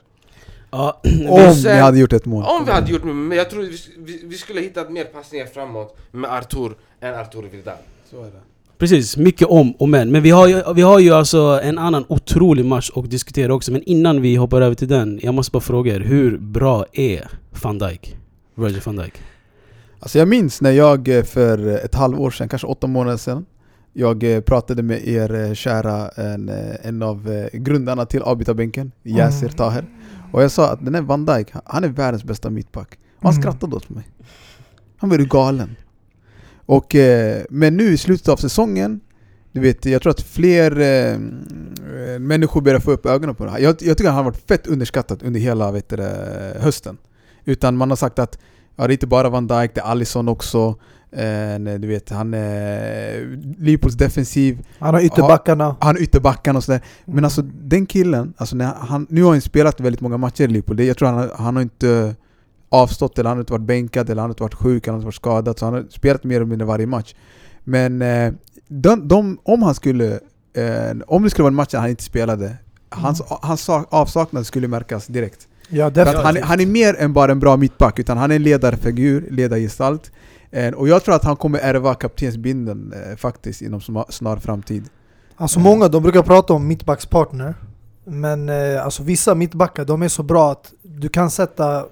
Ja, 0.71 1.01
Om 1.29 1.55
sen- 1.55 1.75
ni 1.75 1.81
hade 1.81 1.99
gjort 1.99 2.13
ett 2.13 2.25
mål. 2.25 2.43
Om 2.43 2.65
vi 2.65 2.71
hade 2.71 2.91
gjort 2.91 3.03
men 3.03 3.31
jag 3.37 3.49
tror 3.49 3.61
vi, 3.63 3.77
vi, 3.97 4.21
vi 4.25 4.37
skulle 4.37 4.61
hittat 4.61 4.91
mer 4.91 5.03
passningar 5.05 5.45
framåt 5.45 5.97
med 6.11 6.33
Artur 6.33 6.71
än 7.01 7.15
Arturo 7.15 7.47
Vidal 7.51 7.77
Så 8.11 8.21
är 8.21 8.25
det. 8.25 8.41
Precis, 8.77 9.17
mycket 9.17 9.47
om 9.47 9.71
och 9.71 9.89
men. 9.89 10.11
Men 10.11 10.21
vi 10.23 10.29
har, 10.29 10.47
ju, 10.47 10.63
vi 10.75 10.81
har 10.81 10.99
ju 10.99 11.11
alltså 11.13 11.59
en 11.63 11.77
annan 11.77 12.05
otrolig 12.09 12.65
match 12.65 12.91
att 12.95 13.09
diskutera 13.11 13.53
också. 13.53 13.71
Men 13.71 13.83
innan 13.83 14.21
vi 14.21 14.35
hoppar 14.35 14.61
över 14.61 14.75
till 14.75 14.87
den, 14.87 15.19
jag 15.23 15.33
måste 15.33 15.51
bara 15.51 15.59
fråga 15.61 15.95
er. 15.95 15.99
Hur 15.99 16.37
bra 16.37 16.85
är 16.93 17.27
van 17.63 17.77
Dijk? 17.77 18.15
Virgil 18.55 18.81
van 18.85 18.95
Dijk? 18.95 19.21
Alltså 19.99 20.19
jag 20.19 20.27
minns 20.27 20.61
när 20.61 20.71
jag 20.71 21.07
eh, 21.07 21.23
för 21.23 21.67
ett 21.85 21.95
halvår 21.95 22.31
sedan, 22.31 22.49
kanske 22.49 22.67
åtta 22.67 22.87
månader 22.87 23.17
sedan 23.17 23.45
Jag 23.93 24.23
eh, 24.23 24.41
pratade 24.41 24.83
med 24.83 25.07
er 25.07 25.33
eh, 25.35 25.53
kära, 25.53 26.09
en, 26.09 26.49
eh, 26.49 26.75
en 26.87 27.01
av 27.03 27.31
eh, 27.31 27.59
grundarna 27.59 28.05
till 28.05 28.21
avbytarbänken, 28.21 28.91
Yasir 29.03 29.45
Mm. 29.47 29.55
Taher 29.57 29.85
Och 30.33 30.43
jag 30.43 30.51
sa 30.51 30.71
att 30.71 30.85
den 30.85 30.95
här 30.95 31.01
Van 31.01 31.25
Dijk, 31.25 31.47
han 31.65 31.83
är 31.83 31.87
världens 31.87 32.23
bästa 32.23 32.49
mittback 32.49 32.97
Och 33.17 33.23
han 33.23 33.31
Mm. 33.33 33.41
skrattade 33.41 33.75
åt 33.75 33.89
mig 33.89 34.03
Han 34.97 35.09
blev 35.09 35.27
galen 35.27 35.75
och, 36.67 36.95
eh, 36.95 37.43
Men 37.49 37.77
nu 37.77 37.83
i 37.83 37.97
slutet 37.97 38.27
av 38.29 38.37
säsongen 38.37 38.99
du 39.51 39.61
vet, 39.61 39.85
jag 39.85 40.01
tror 40.01 40.11
att 40.11 40.21
fler 40.21 40.79
eh, 40.79 41.11
eh, 41.13 42.19
människor 42.19 42.61
börjar 42.61 42.79
få 42.79 42.91
upp 42.91 43.05
ögonen 43.05 43.35
på 43.35 43.45
det 43.45 43.51
här. 43.51 43.59
Jag, 43.59 43.75
jag 43.81 43.97
tycker 43.97 44.09
att 44.09 44.15
han 44.15 44.25
har 44.25 44.31
varit 44.31 44.47
fett 44.47 44.67
underskattad 44.67 45.23
under 45.23 45.39
hela 45.39 45.71
vet 45.71 45.89
du, 45.89 45.97
hösten. 46.59 46.97
Utan 47.45 47.77
man 47.77 47.89
har 47.89 47.97
sagt 47.97 48.19
att 48.19 48.37
ja, 48.75 48.87
det 48.87 48.91
är 48.91 48.95
inte 48.95 49.07
bara 49.07 49.29
Van 49.29 49.47
Dijk, 49.47 49.75
det 49.75 49.81
är 49.81 49.85
Alisson 49.85 50.27
också. 50.29 50.75
Eh, 51.11 51.59
du 51.79 51.87
vet, 51.87 52.09
han 52.09 52.33
är 52.33 53.37
Liverpools 53.59 53.93
defensiv, 53.95 54.65
Han 54.79 54.93
har 54.93 55.01
ytterbackarna. 55.01 55.75
han 55.81 55.95
är 55.95 56.01
ytterbackarna 56.01 56.57
och 56.57 56.63
sådär. 56.63 56.81
Men 57.05 57.13
Mm. 57.13 57.23
alltså 57.25 57.41
den 57.41 57.85
killen, 57.85 58.33
alltså 58.37 58.55
när 58.55 58.65
han, 58.65 59.07
nu 59.09 59.23
har 59.23 59.31
han 59.31 59.41
spelat 59.41 59.79
väldigt 59.79 60.01
många 60.01 60.17
matcher 60.17 60.43
i 60.43 60.47
Liverpool. 60.47 60.79
Jag 60.79 60.97
tror 60.97 61.07
han, 61.07 61.17
har- 61.17 61.31
han 61.37 61.55
har 61.55 61.63
inte 61.63 62.15
avstått, 62.69 63.19
eller 63.19 63.29
han 63.29 63.37
har 63.37 63.41
inte 63.41 63.53
varit 63.53 63.65
bänkad, 63.65 64.09
eller 64.09 64.21
han 64.21 64.29
har 64.29 64.33
inte 64.33 64.43
varit 64.43 64.53
sjuk, 64.55 64.87
eller 64.87 64.93
han 64.93 64.95
har 64.95 64.99
inte 64.99 65.05
varit 65.05 65.15
skadad. 65.15 65.59
Så 65.59 65.65
han 65.65 65.73
har 65.73 65.85
spelat 65.89 66.23
mer 66.23 66.35
eller 66.35 66.45
mindre 66.45 66.65
varje 66.67 66.87
match. 66.87 67.15
Men 67.63 68.01
eh, 68.01 68.33
de, 68.67 69.07
de, 69.07 69.37
om 69.43 69.63
han 69.63 69.75
skulle, 69.75 70.13
eh, 70.53 70.97
om 71.07 71.23
det 71.23 71.29
skulle 71.29 71.43
vara 71.43 71.51
en 71.51 71.55
match 71.55 71.71
där 71.71 71.79
han 71.79 71.89
inte 71.89 72.03
spelade, 72.03 72.57
hans, 72.89 73.21
hans 73.27 73.61
sak- 73.61 73.87
avsaknad 73.89 74.45
skulle 74.45 74.67
märkas 74.67 75.07
direkt. 75.07 75.47
Ja 75.69 75.91
han, 75.95 76.37
han 76.43 76.59
är 76.59 76.65
mer 76.65 76.95
än 76.95 77.13
bara 77.13 77.31
en 77.31 77.39
bra 77.39 77.57
mittback, 77.57 77.99
utan 77.99 78.17
han 78.17 78.31
är 78.31 78.35
en 78.35 78.43
ledarfigur, 78.43 79.27
ledargestalt. 79.31 80.11
Eh, 80.51 80.73
och 80.73 80.87
jag 80.87 81.03
tror 81.03 81.15
att 81.15 81.23
han 81.23 81.35
kommer 81.35 81.59
ärva 81.59 81.95
kaptensbindeln 81.95 82.93
eh, 82.93 83.15
faktiskt 83.15 83.61
inom 83.61 83.81
snar 84.09 84.37
framtid. 84.37 84.89
Alltså 85.37 85.59
många 85.59 85.87
de 85.87 86.03
brukar 86.03 86.21
prata 86.21 86.53
om 86.53 86.67
mittbackspartner 86.67 87.53
Men 88.05 88.49
eh, 88.49 88.85
alltså 88.85 89.03
vissa 89.03 89.35
mittbackar 89.35 89.85
de 89.85 90.01
är 90.01 90.07
så 90.07 90.23
bra 90.23 90.51
att 90.51 90.73
du 90.83 91.09
kan 91.09 91.31
sätta 91.31 91.85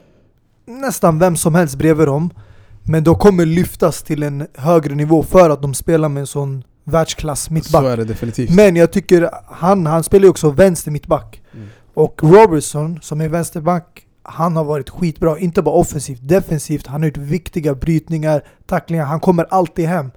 nästan 0.65 1.19
vem 1.19 1.36
som 1.36 1.55
helst 1.55 1.75
bredvid 1.75 2.07
dem 2.07 2.29
Men 2.83 3.03
de 3.03 3.15
kommer 3.15 3.45
lyftas 3.45 4.03
till 4.03 4.23
en 4.23 4.47
högre 4.55 4.95
nivå 4.95 5.24
för 5.24 5.49
att 5.49 5.61
de 5.61 5.74
spelar 5.74 6.09
med 6.09 6.21
en 6.21 6.28
sån 6.28 6.63
världsklass 6.84 7.43
Så 7.43 7.53
mittback 7.53 7.84
är 7.84 7.97
det 7.97 8.05
definitivt. 8.05 8.49
Men 8.49 8.76
jag 8.76 8.91
tycker 8.91 9.30
han, 9.45 9.86
han 9.86 10.03
spelar 10.03 10.24
ju 10.24 10.30
också 10.30 10.51
vänster 10.51 10.91
mittback. 10.91 11.42
Och 11.93 12.23
Robertson 12.23 12.99
som 13.01 13.21
är 13.21 13.29
vänsterback 13.29 14.05
Han 14.23 14.55
har 14.55 14.63
varit 14.63 14.89
skitbra, 14.89 15.39
inte 15.39 15.61
bara 15.61 15.75
offensivt, 15.75 16.19
defensivt. 16.21 16.87
Han 16.87 17.01
har 17.01 17.07
gjort 17.07 17.17
viktiga 17.17 17.75
brytningar, 17.75 18.43
tacklingar, 18.65 19.05
han 19.05 19.19
kommer 19.19 19.45
alltid 19.49 19.85
hem. 19.85 20.11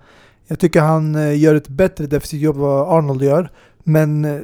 Jag 0.46 0.58
tycker 0.58 0.80
han 0.80 1.14
eh, 1.14 1.38
gör 1.38 1.54
ett 1.54 1.68
bättre 1.68 2.06
defensivt 2.06 2.42
jobb 2.42 2.56
än 2.56 2.62
vad 2.62 2.98
Arnold 2.98 3.22
gör. 3.22 3.50
Men 3.84 4.24
eh, 4.24 4.40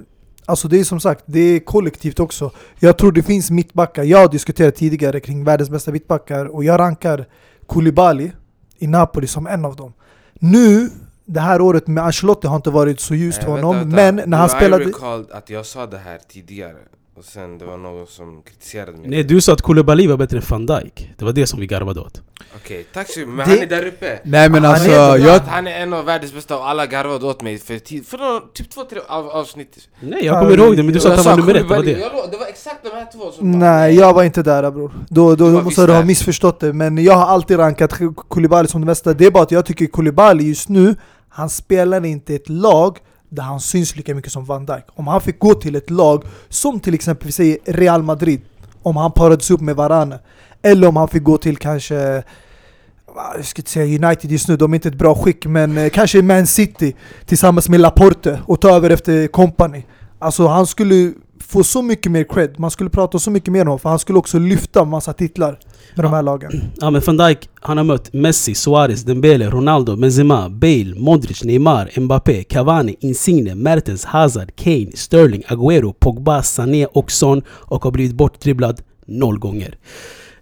alltså 0.46 0.68
det 0.68 0.80
är 0.80 0.84
som 0.84 1.00
sagt, 1.00 1.24
det 1.26 1.40
är 1.40 1.60
kollektivt 1.60 2.20
också. 2.20 2.50
Jag 2.78 2.98
tror 2.98 3.12
det 3.12 3.22
finns 3.22 3.50
mittbackar, 3.50 4.02
jag 4.02 4.18
har 4.18 4.28
diskuterat 4.28 4.74
tidigare 4.74 5.20
kring 5.20 5.44
världens 5.44 5.70
bästa 5.70 5.92
mittbackar 5.92 6.46
och 6.46 6.64
jag 6.64 6.78
rankar 6.78 7.26
Koulibaly 7.66 8.30
i 8.78 8.86
Napoli 8.86 9.26
som 9.26 9.46
en 9.46 9.64
av 9.64 9.76
dem. 9.76 9.92
Nu, 10.34 10.90
det 11.24 11.40
här 11.40 11.60
året 11.60 11.86
med 11.86 12.04
Ancelotti 12.04 12.46
har 12.46 12.56
inte 12.56 12.70
varit 12.70 13.00
så 13.00 13.14
ljust 13.14 13.44
för 13.44 13.50
honom, 13.50 13.76
vänta, 13.76 13.96
vänta. 13.96 14.22
men 14.22 14.30
när 14.30 14.38
han 14.38 14.46
I 14.46 14.50
spelade... 14.50 14.84
recalled 14.84 15.26
att 15.30 15.50
jag 15.50 15.66
sa 15.66 15.86
det 15.86 15.98
här 15.98 16.18
tidigare 16.28 16.78
Och 17.16 17.24
sen 17.24 17.58
det 17.58 17.64
var 17.64 17.76
någon 17.76 18.06
som 18.06 18.42
kritiserade 18.42 18.92
mig 18.92 19.08
Nej, 19.08 19.22
du 19.24 19.40
sa 19.40 19.52
att 19.52 19.62
Koulibaly 19.62 20.06
var 20.06 20.16
bättre 20.16 20.36
än 20.38 20.42
van 20.50 20.66
Dijk. 20.66 21.12
Det 21.18 21.24
var 21.24 21.32
det 21.32 21.46
som 21.46 21.60
vi 21.60 21.66
garvade 21.66 22.00
åt. 22.00 22.22
Okej, 22.56 22.86
tack 22.94 23.08
så 23.10 23.18
mycket, 23.20 23.34
men 23.34 23.48
Det- 23.48 23.54
han 23.54 23.62
är 23.62 23.66
där 23.66 23.86
uppe 23.86 24.18
Nej 24.24 24.48
men 24.48 24.64
Han 24.64 24.72
alltså, 24.74 24.90
är 24.90 25.18
Jag, 25.18 25.38
han 25.40 25.66
är 25.66 25.80
en 25.80 25.92
av 25.92 26.04
världens 26.04 26.34
bästa 26.34 26.56
och 26.58 26.68
alla 26.68 26.86
garvade 26.86 27.26
åt 27.26 27.42
mig 27.42 27.58
för, 27.58 27.78
tid, 27.78 28.06
för 28.06 28.18
några, 28.18 28.40
typ 28.54 28.70
två, 28.70 28.84
tre 28.84 28.98
av, 29.08 29.28
avsnitt 29.28 29.88
Nej, 30.00 30.24
jag 30.26 30.40
kommer 30.40 30.58
ihåg 30.58 30.76
det, 30.76 30.82
men 30.82 30.94
du 30.94 31.00
sa 31.00 31.12
att 31.12 31.16
han 31.16 31.24
var 31.24 31.36
nummer 31.36 31.54
ett, 31.54 31.68
det 31.68 31.76
var 31.76 31.82
det. 31.82 31.90
jag 31.90 32.12
lo- 32.12 32.28
det 32.30 32.36
var 32.36 32.46
exakt 32.46 32.82
de 32.84 32.88
här 32.90 33.06
två 33.12 33.30
som 33.32 33.52
bara, 33.52 33.58
Nej, 33.58 33.94
jag 33.94 34.14
var 34.14 34.24
inte 34.24 34.42
där 34.42 34.70
bror. 34.70 34.92
Då, 35.08 35.34
då 35.34 35.46
Du 35.50 35.62
måste 35.62 35.86
du 35.86 35.92
ha 35.92 36.04
missförstått 36.04 36.60
det. 36.60 36.72
Men 36.72 36.98
jag 37.04 37.14
har 37.14 37.26
alltid 37.26 37.58
rankat 37.58 37.92
Koulibaly 38.28 38.68
som 38.68 38.80
den 38.80 38.86
bästa. 38.86 39.12
Det 39.14 39.26
är 39.26 39.30
bara 39.30 39.42
att 39.42 39.50
jag 39.50 39.66
tycker 39.66 39.86
Koulibaly 39.86 40.44
just 40.44 40.68
nu, 40.68 40.94
han 41.28 41.50
spelar 41.50 42.04
inte 42.04 42.34
ett 42.34 42.48
lag 42.48 42.98
där 43.32 43.42
han 43.42 43.60
syns 43.60 43.96
lika 43.96 44.14
mycket 44.14 44.32
som 44.32 44.44
Van 44.44 44.66
Dijk. 44.66 44.84
Om 44.94 45.06
han 45.06 45.20
fick 45.20 45.38
gå 45.38 45.54
till 45.54 45.76
ett 45.76 45.90
lag 45.90 46.24
som 46.48 46.80
till 46.80 46.94
exempel 46.94 47.26
vi 47.26 47.32
säger 47.32 47.58
Real 47.64 48.02
Madrid, 48.02 48.40
om 48.82 48.96
han 48.96 49.12
parades 49.12 49.50
upp 49.50 49.60
med 49.60 49.76
Varane. 49.76 50.18
Eller 50.62 50.88
om 50.88 50.96
han 50.96 51.08
fick 51.08 51.22
gå 51.22 51.36
till 51.36 51.56
kanske, 51.56 51.94
jag 53.36 53.44
ska 53.44 53.60
inte 53.60 53.70
säga 53.70 54.06
United 54.06 54.30
just 54.30 54.48
nu, 54.48 54.56
de 54.56 54.72
är 54.72 54.74
inte 54.74 54.88
ett 54.88 54.94
bra 54.94 55.14
skick, 55.14 55.46
men 55.46 55.78
eh, 55.78 55.90
kanske 55.90 56.22
Man 56.22 56.46
City 56.46 56.96
tillsammans 57.26 57.68
med 57.68 57.80
Laporte 57.80 58.40
och 58.46 58.60
ta 58.60 58.70
över 58.70 58.90
efter 58.90 59.26
Company. 59.26 59.82
Alltså 60.18 60.46
han 60.46 60.66
skulle 60.66 61.12
få 61.40 61.64
så 61.64 61.82
mycket 61.82 62.12
mer 62.12 62.24
cred, 62.24 62.58
man 62.58 62.70
skulle 62.70 62.90
prata 62.90 63.18
så 63.18 63.30
mycket 63.30 63.52
mer 63.52 63.60
om 63.60 63.66
honom, 63.66 63.78
för 63.78 63.88
han 63.88 63.98
skulle 63.98 64.18
också 64.18 64.38
lyfta 64.38 64.84
massa 64.84 65.12
titlar 65.12 65.58
med 65.94 66.04
de 66.04 66.12
här 66.12 66.22
lagen. 66.22 66.50
Ja 66.80 66.90
men 66.90 67.02
van 67.06 67.16
Dijk, 67.16 67.48
han 67.60 67.76
har 67.76 67.84
mött 67.84 68.12
Messi, 68.12 68.54
Suarez, 68.54 69.04
Dembele, 69.04 69.50
Ronaldo, 69.50 69.96
Benzema, 69.96 70.48
Bale, 70.48 70.94
Modric, 70.96 71.44
Neymar, 71.44 71.90
Mbappé, 72.00 72.42
Cavani, 72.44 72.96
Insigne, 73.00 73.54
Mertens, 73.54 74.04
Hazard, 74.04 74.56
Kane, 74.56 74.90
Sterling, 74.94 75.42
Agüero, 75.48 75.92
Pogba, 75.92 76.42
Sané 76.42 76.86
och 76.86 77.10
Son 77.10 77.42
och 77.48 77.84
har 77.84 77.90
blivit 77.90 78.14
bortdribblad 78.14 78.80
noll 79.06 79.38
gånger. 79.38 79.74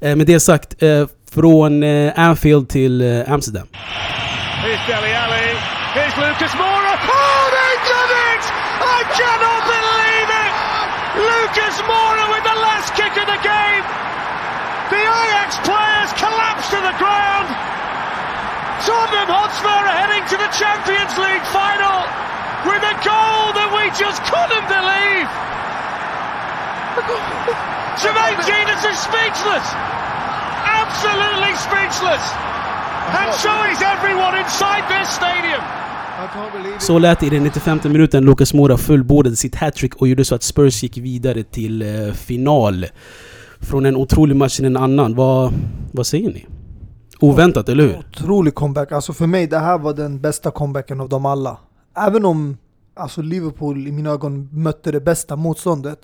Eh, 0.00 0.16
med 0.16 0.26
det 0.26 0.40
sagt, 0.40 0.82
eh, 0.82 1.06
från 1.30 1.82
eh, 1.82 2.12
Anfield 2.16 2.68
till 2.68 3.00
eh, 3.00 3.32
Amsterdam. 3.32 3.66
Here's 4.62 4.86
Deli 4.86 5.12
Ali. 5.24 5.46
Here's 5.94 6.16
Lucas 6.24 6.54
Moura. 6.60 6.92
Oh, 7.18 7.44
they've 7.54 7.84
done 7.94 8.12
it! 8.32 8.44
I 8.96 9.00
cannot 9.18 9.62
believe 9.74 10.30
it! 10.44 10.52
Lucas 11.30 11.76
Moura 11.90 12.24
with 12.34 12.44
the 12.50 12.58
last 12.66 12.88
kick 12.98 13.14
of 13.22 13.26
the 13.34 13.40
game. 13.52 13.84
The 14.94 15.02
Ajax 15.20 15.50
players 15.70 16.10
collapse 16.22 16.66
to 16.74 16.78
the 16.88 16.89
ground. 17.00 17.48
Tottenham 18.84 19.28
Hotspur 19.32 19.80
are 19.90 19.96
heading 20.02 20.24
to 20.32 20.36
the 20.36 20.50
Champions 20.52 21.14
League 21.24 21.46
final 21.52 21.98
with 22.68 22.82
a 22.84 22.96
goal 23.00 23.42
that 23.58 23.68
we 23.76 23.84
just 23.96 24.20
couldn't 24.28 24.66
believe. 24.68 25.28
Jermaine 28.00 28.40
Genius 28.48 28.82
is 28.92 28.98
speechless. 29.08 29.66
Absolutely 30.80 31.52
speechless. 31.68 32.24
And 33.20 33.30
so 33.44 33.52
is 33.72 33.80
everyone 33.82 34.34
inside 34.38 34.84
this 34.88 35.08
stadium. 35.08 35.62
Så 36.78 36.98
lät 36.98 37.20
det 37.20 37.26
i 37.26 37.30
den 37.30 37.42
95 37.42 37.80
minuten. 37.84 38.24
Lucas 38.24 38.54
Moura 38.54 38.76
fullbordade 38.76 39.36
sitt 39.36 39.54
hattrick 39.54 39.94
och 39.94 40.08
gjorde 40.08 40.24
så 40.24 40.34
att 40.34 40.42
Spurs 40.42 40.82
gick 40.82 40.98
vidare 40.98 41.42
till 41.42 41.82
eh, 41.82 42.12
final. 42.12 42.86
Från 43.60 43.86
en 43.86 43.96
otrolig 43.96 44.36
match 44.36 44.56
till 44.56 44.64
en 44.64 44.76
annan. 44.76 45.14
Vad, 45.14 45.52
vad 45.92 46.06
säger 46.06 46.28
ni? 46.28 46.46
Oväntat, 47.20 47.68
eller 47.68 47.84
hur? 47.84 47.98
Otrolig 47.98 48.54
comeback. 48.54 48.92
Alltså 48.92 49.12
för 49.12 49.26
mig, 49.26 49.46
det 49.46 49.58
här 49.58 49.78
var 49.78 49.94
den 49.94 50.20
bästa 50.20 50.50
comebacken 50.50 51.00
av 51.00 51.08
dem 51.08 51.26
alla. 51.26 51.58
Även 51.96 52.24
om 52.24 52.56
alltså 52.94 53.22
Liverpool 53.22 53.86
i 53.88 53.92
mina 53.92 54.10
ögon 54.10 54.48
mötte 54.52 54.92
det 54.92 55.00
bästa 55.00 55.36
motståndet 55.36 56.00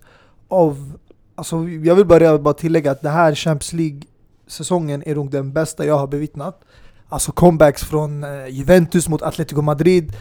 av... 0.48 0.92
Alltså 1.34 1.68
jag 1.68 1.94
vill 1.94 2.06
bara, 2.06 2.38
bara 2.38 2.54
tillägga 2.54 2.90
att 2.90 3.02
det 3.02 3.08
här 3.08 3.34
Champions 3.34 3.72
League-säsongen 3.72 5.02
är 5.06 5.14
nog 5.14 5.30
den 5.30 5.52
bästa 5.52 5.86
jag 5.86 5.98
har 5.98 6.06
bevittnat. 6.06 6.60
Alltså 7.08 7.32
comebacks 7.32 7.84
från 7.84 8.24
eh, 8.24 8.46
Juventus 8.48 9.08
mot 9.08 9.22
Atletico 9.22 9.62
Madrid, 9.62 10.12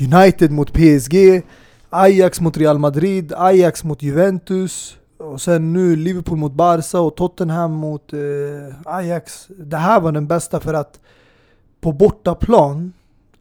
United 0.00 0.50
mot 0.50 0.72
PSG, 0.72 1.42
Ajax 1.90 2.40
mot 2.40 2.56
Real 2.56 2.78
Madrid, 2.78 3.32
Ajax 3.36 3.84
mot 3.84 4.02
Juventus, 4.02 4.96
och 5.18 5.40
sen 5.40 5.72
nu 5.72 5.96
Liverpool 5.96 6.38
mot 6.38 6.52
Barca 6.52 7.00
och 7.00 7.16
Tottenham 7.16 7.72
mot 7.72 8.12
eh, 8.12 8.18
Ajax. 8.84 9.46
Det 9.48 9.76
här 9.76 10.00
var 10.00 10.12
den 10.12 10.26
bästa 10.26 10.60
för 10.60 10.74
att 10.74 11.00
på 11.80 11.92
bortaplan, 11.92 12.92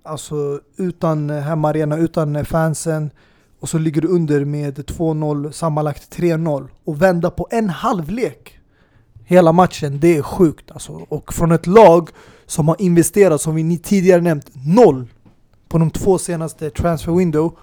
alltså 0.03 0.59
utan 0.77 1.29
eh, 1.29 1.41
hemmaarena, 1.41 1.97
utan 1.97 2.35
eh, 2.35 2.43
fansen, 2.43 3.11
och 3.59 3.69
så 3.69 3.77
ligger 3.77 4.01
du 4.01 4.07
under 4.07 4.45
med 4.45 4.79
2-0, 4.79 5.51
sammanlagt 5.51 6.17
3-0 6.17 6.67
och 6.83 7.01
vända 7.01 7.29
på 7.29 7.47
en 7.51 7.69
halvlek 7.69 8.59
hela 9.25 9.51
matchen, 9.51 9.99
det 9.99 10.17
är 10.17 10.21
sjukt 10.21 10.71
alltså. 10.71 10.91
Och 11.09 11.33
från 11.33 11.51
ett 11.51 11.67
lag 11.67 12.09
som 12.45 12.67
har 12.67 12.81
investerat, 12.81 13.41
som 13.41 13.55
vi 13.55 13.77
tidigare 13.77 14.21
nämnt, 14.21 14.49
noll 14.53 15.07
på 15.67 15.77
de 15.77 15.91
två 15.91 16.17
senaste 16.17 16.69
transfer 16.69 17.11
window. 17.11 17.57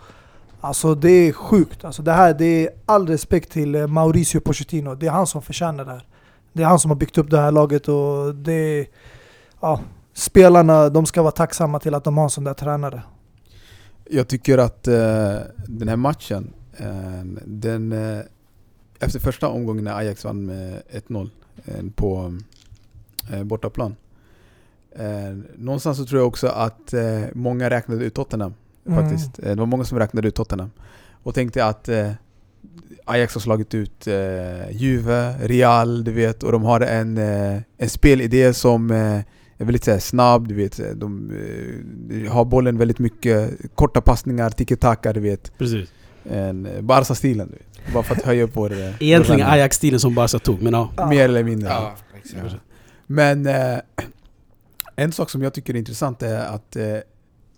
Alltså 0.65 0.95
det 0.95 1.11
är 1.11 1.33
sjukt. 1.33 1.85
Alltså 1.85 2.03
det 2.03 2.13
här, 2.13 2.35
det 2.35 2.45
är 2.45 2.71
all 2.87 3.07
respekt 3.09 3.53
till 3.53 3.75
eh, 3.75 3.87
Mauricio 3.87 4.41
Pochettino. 4.41 4.95
Det 4.95 5.07
är 5.07 5.11
han 5.11 5.27
som 5.27 5.43
förtjänar 5.43 5.85
det 5.85 5.91
här. 5.91 6.07
Det 6.53 6.63
är 6.63 6.67
han 6.67 6.79
som 6.79 6.91
har 6.91 6.97
byggt 6.97 7.19
upp 7.19 7.31
det 7.31 7.41
här 7.41 7.53
laget 7.53 7.89
och 7.89 8.35
det 8.35 8.53
är, 8.53 8.87
ja, 9.61 9.81
spelarna 10.15 10.89
de 10.89 11.07
ska 11.07 11.23
vara 11.23 11.33
tacksamma 11.33 11.79
till 11.79 11.95
att 11.95 12.05
de 12.05 12.17
har 12.17 12.25
en 12.25 12.31
sån 12.31 12.45
där 12.45 12.55
tränare. 12.55 13.03
jag 14.11 14.29
tycker 14.29 14.59
att 14.59 14.89
eh, 14.89 15.37
den 15.67 15.89
här 15.89 15.97
matchen, 15.97 16.53
eh, 16.77 17.25
den, 17.45 17.93
eh, 17.93 18.21
efter 19.01 19.21
första 19.21 19.49
omgången 19.49 19.85
när 19.85 19.97
Ajax 19.97 20.25
vann 20.25 20.47
med 20.47 20.83
1-0 20.93 21.31
eh, 21.65 21.75
på 21.95 22.39
eh, 23.33 23.45
bortaplan. 23.45 23.97
Eh, 24.97 25.37
någonstans 25.57 25.99
så 25.99 26.05
tror 26.05 26.21
jag 26.21 26.29
också 26.29 26.47
att 26.47 26.93
eh, 26.93 27.23
många 27.33 27.71
räknade 27.71 28.05
ut 28.05 28.15
Tottenham. 28.15 28.55
Mm. 28.87 29.03
Faktiskt. 29.03 29.39
Eh, 29.39 29.45
det 29.45 29.55
var 29.55 29.67
många 29.67 29.85
som 29.85 29.99
räknade 29.99 30.29
ut 30.29 30.35
Tottenham. 30.35 30.71
Och 31.23 31.35
tänkte 31.35 31.65
att 31.65 31.89
eh, 31.89 32.11
Ajax 33.05 33.35
har 33.35 33.41
slagit 33.41 33.75
ut 33.75 34.07
eh, 34.07 34.71
Juve, 34.71 35.35
Real, 35.41 36.05
du 36.05 36.13
vet, 36.13 36.43
och 36.43 36.53
de 36.53 36.63
har 36.63 36.81
en, 36.81 37.19
eh, 37.19 37.61
en 37.79 37.89
spelidé 37.89 38.55
som 38.55 38.91
eh, 38.91 39.21
är 39.59 39.65
väldigt 39.65 39.85
så 39.85 39.91
här, 39.91 39.99
snabb, 39.99 40.49
du 40.49 40.55
vet. 40.55 40.81
De 40.95 41.31
eh, 42.11 42.33
har 42.33 42.45
bollen 42.45 42.79
väldigt 42.79 42.99
mycket, 42.99 43.51
korta 43.75 44.01
passningar, 44.01 44.51
tiki-taka, 44.51 45.13
du 45.13 45.21
vet. 45.21 45.59
Precis. 45.59 45.89
En, 46.31 46.69
Barca-stilen, 46.81 47.49
du 47.49 47.55
vet. 47.55 47.95
Bara 47.95 48.03
för 48.03 48.15
att 48.15 48.23
höja 48.23 48.43
upp 48.43 48.51
vår... 48.57 48.73
Egentligen 49.01 49.47
Ajax-stilen 49.47 50.01
som 50.01 50.15
Barca 50.15 50.39
tog, 50.39 50.63
men 50.63 50.73
ja. 50.73 50.91
Ja. 50.97 51.07
Mer 51.07 51.25
eller 51.25 51.45
mindre. 51.45 51.69
Ja, 51.69 51.95
exakt. 52.19 52.57
Men 53.07 53.47
eh, 53.47 53.79
en 54.97 55.13
sak 55.13 55.31
som 55.31 55.43
jag 55.43 55.55
tycker 55.55 55.75
är 55.75 55.79
intressant 55.79 56.23
är 56.23 56.39
att 56.39 56.77
eh, 56.77 56.85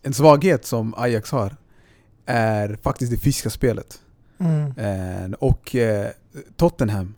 en 0.04 0.14
svaghet 0.14 0.64
som 0.64 0.94
Ajax 0.96 1.30
har 1.30 1.56
är 2.26 2.78
faktiskt 2.82 3.12
det 3.12 3.18
fysiska 3.18 3.50
spelet. 3.50 4.00
Mm. 4.38 4.72
Eh, 4.78 5.32
och 5.38 5.76
eh, 5.76 6.08
Tottenham, 6.56 7.14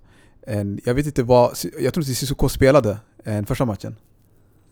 eh, 0.47 0.64
jag 0.84 0.95
vet 0.95 1.07
inte 1.07 1.22
vad, 1.22 1.51
jag 1.80 1.95
tror 1.95 2.03
inte 2.05 2.14
Cissoko 2.14 2.49
spelade 2.49 2.99
eh, 3.24 3.43
första 3.45 3.64
matchen. 3.64 3.97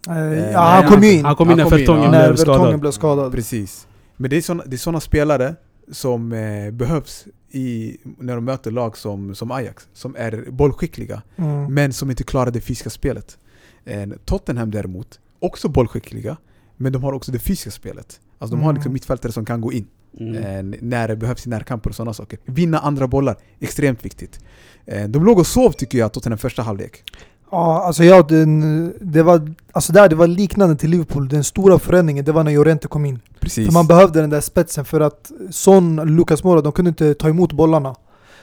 Nej, 0.06 0.50
ja, 0.52 0.60
han 0.60 0.88
kom 0.88 1.02
ju 1.02 1.12
in 1.12 1.24
Han 1.24 1.36
kom 1.36 1.50
in 1.50 1.56
när 1.56 1.64
när 1.64 1.70
blev 1.70 1.78
Vertongen 1.80 2.36
skadad. 2.36 2.80
blev 2.80 2.90
skadad. 2.90 3.32
Precis. 3.32 3.86
Men 4.16 4.30
det 4.30 4.36
är 4.36 4.76
såna 4.76 5.00
spelare 5.00 5.54
som 5.92 6.32
eh, 6.32 6.70
behövs 6.70 7.26
i, 7.50 7.96
när 8.18 8.34
de 8.34 8.44
möter 8.44 8.70
lag 8.70 8.96
som, 8.96 9.34
som 9.34 9.50
Ajax, 9.50 9.88
som 9.92 10.16
är 10.16 10.44
bollskickliga. 10.50 11.22
Mm. 11.36 11.74
men 11.74 11.92
som 11.92 12.10
inte 12.10 12.24
klarar 12.24 12.50
det 12.50 12.60
fysiska 12.60 12.90
spelet. 12.90 13.38
Eh, 13.84 14.06
Tottenham 14.24 14.70
däremot, 14.70 15.20
också 15.38 15.68
bollskickliga, 15.68 16.36
men 16.76 16.92
de 16.92 17.02
har 17.04 17.12
också 17.12 17.32
det 17.32 17.38
fysiska 17.38 17.70
spelet. 17.70 18.20
Alltså 18.38 18.56
de 18.56 18.62
har 18.62 18.70
Mm. 18.70 18.74
liksom 18.74 18.92
mittfältare 18.92 19.32
som 19.32 19.44
kan 19.44 19.60
gå 19.60 19.72
in 19.72 19.86
Mm. 20.20 20.36
eh, 20.72 20.78
när 20.82 21.08
det 21.08 21.16
behövs 21.16 21.46
i 21.46 21.50
närkamper 21.50 21.90
och 21.90 21.96
sådana 21.96 22.14
saker. 22.14 22.38
Vinna 22.44 22.78
andra 22.78 23.06
bollar, 23.06 23.36
extremt 23.60 24.04
viktigt. 24.04 24.40
Eh, 24.86 25.04
de 25.08 25.24
låg 25.24 25.38
och 25.38 25.46
sov 25.46 25.70
tycker 25.72 25.98
jag, 25.98 26.12
Tottenham 26.12 26.38
första 26.38 26.62
halvlek. 26.62 27.02
Ja, 27.50 27.82
alltså 27.82 28.04
ja, 28.04 28.22
den, 28.22 28.92
det 29.00 29.22
var, 29.22 29.54
alltså 29.72 29.92
där, 29.92 30.08
det 30.08 30.14
var 30.16 30.26
liknande 30.26 30.76
till 30.76 30.90
Liverpool. 30.90 31.28
Den 31.28 31.44
stora 31.44 31.78
förändringen, 31.78 32.24
det 32.24 32.32
var 32.32 32.44
när 32.44 32.52
Llorente 32.52 32.88
kom 32.88 33.04
in. 33.04 33.20
Precis. 33.40 33.66
För 33.66 33.72
man 33.72 33.86
behövde 33.86 34.20
den 34.20 34.30
där 34.30 34.40
spetsen 34.40 34.84
för 34.84 35.00
att 35.00 35.32
Son, 35.50 35.96
Lucas 36.16 36.44
Moura, 36.44 36.60
de 36.60 36.72
kunde 36.72 36.88
inte 36.88 37.14
ta 37.14 37.28
emot 37.28 37.52
bollarna. 37.52 37.94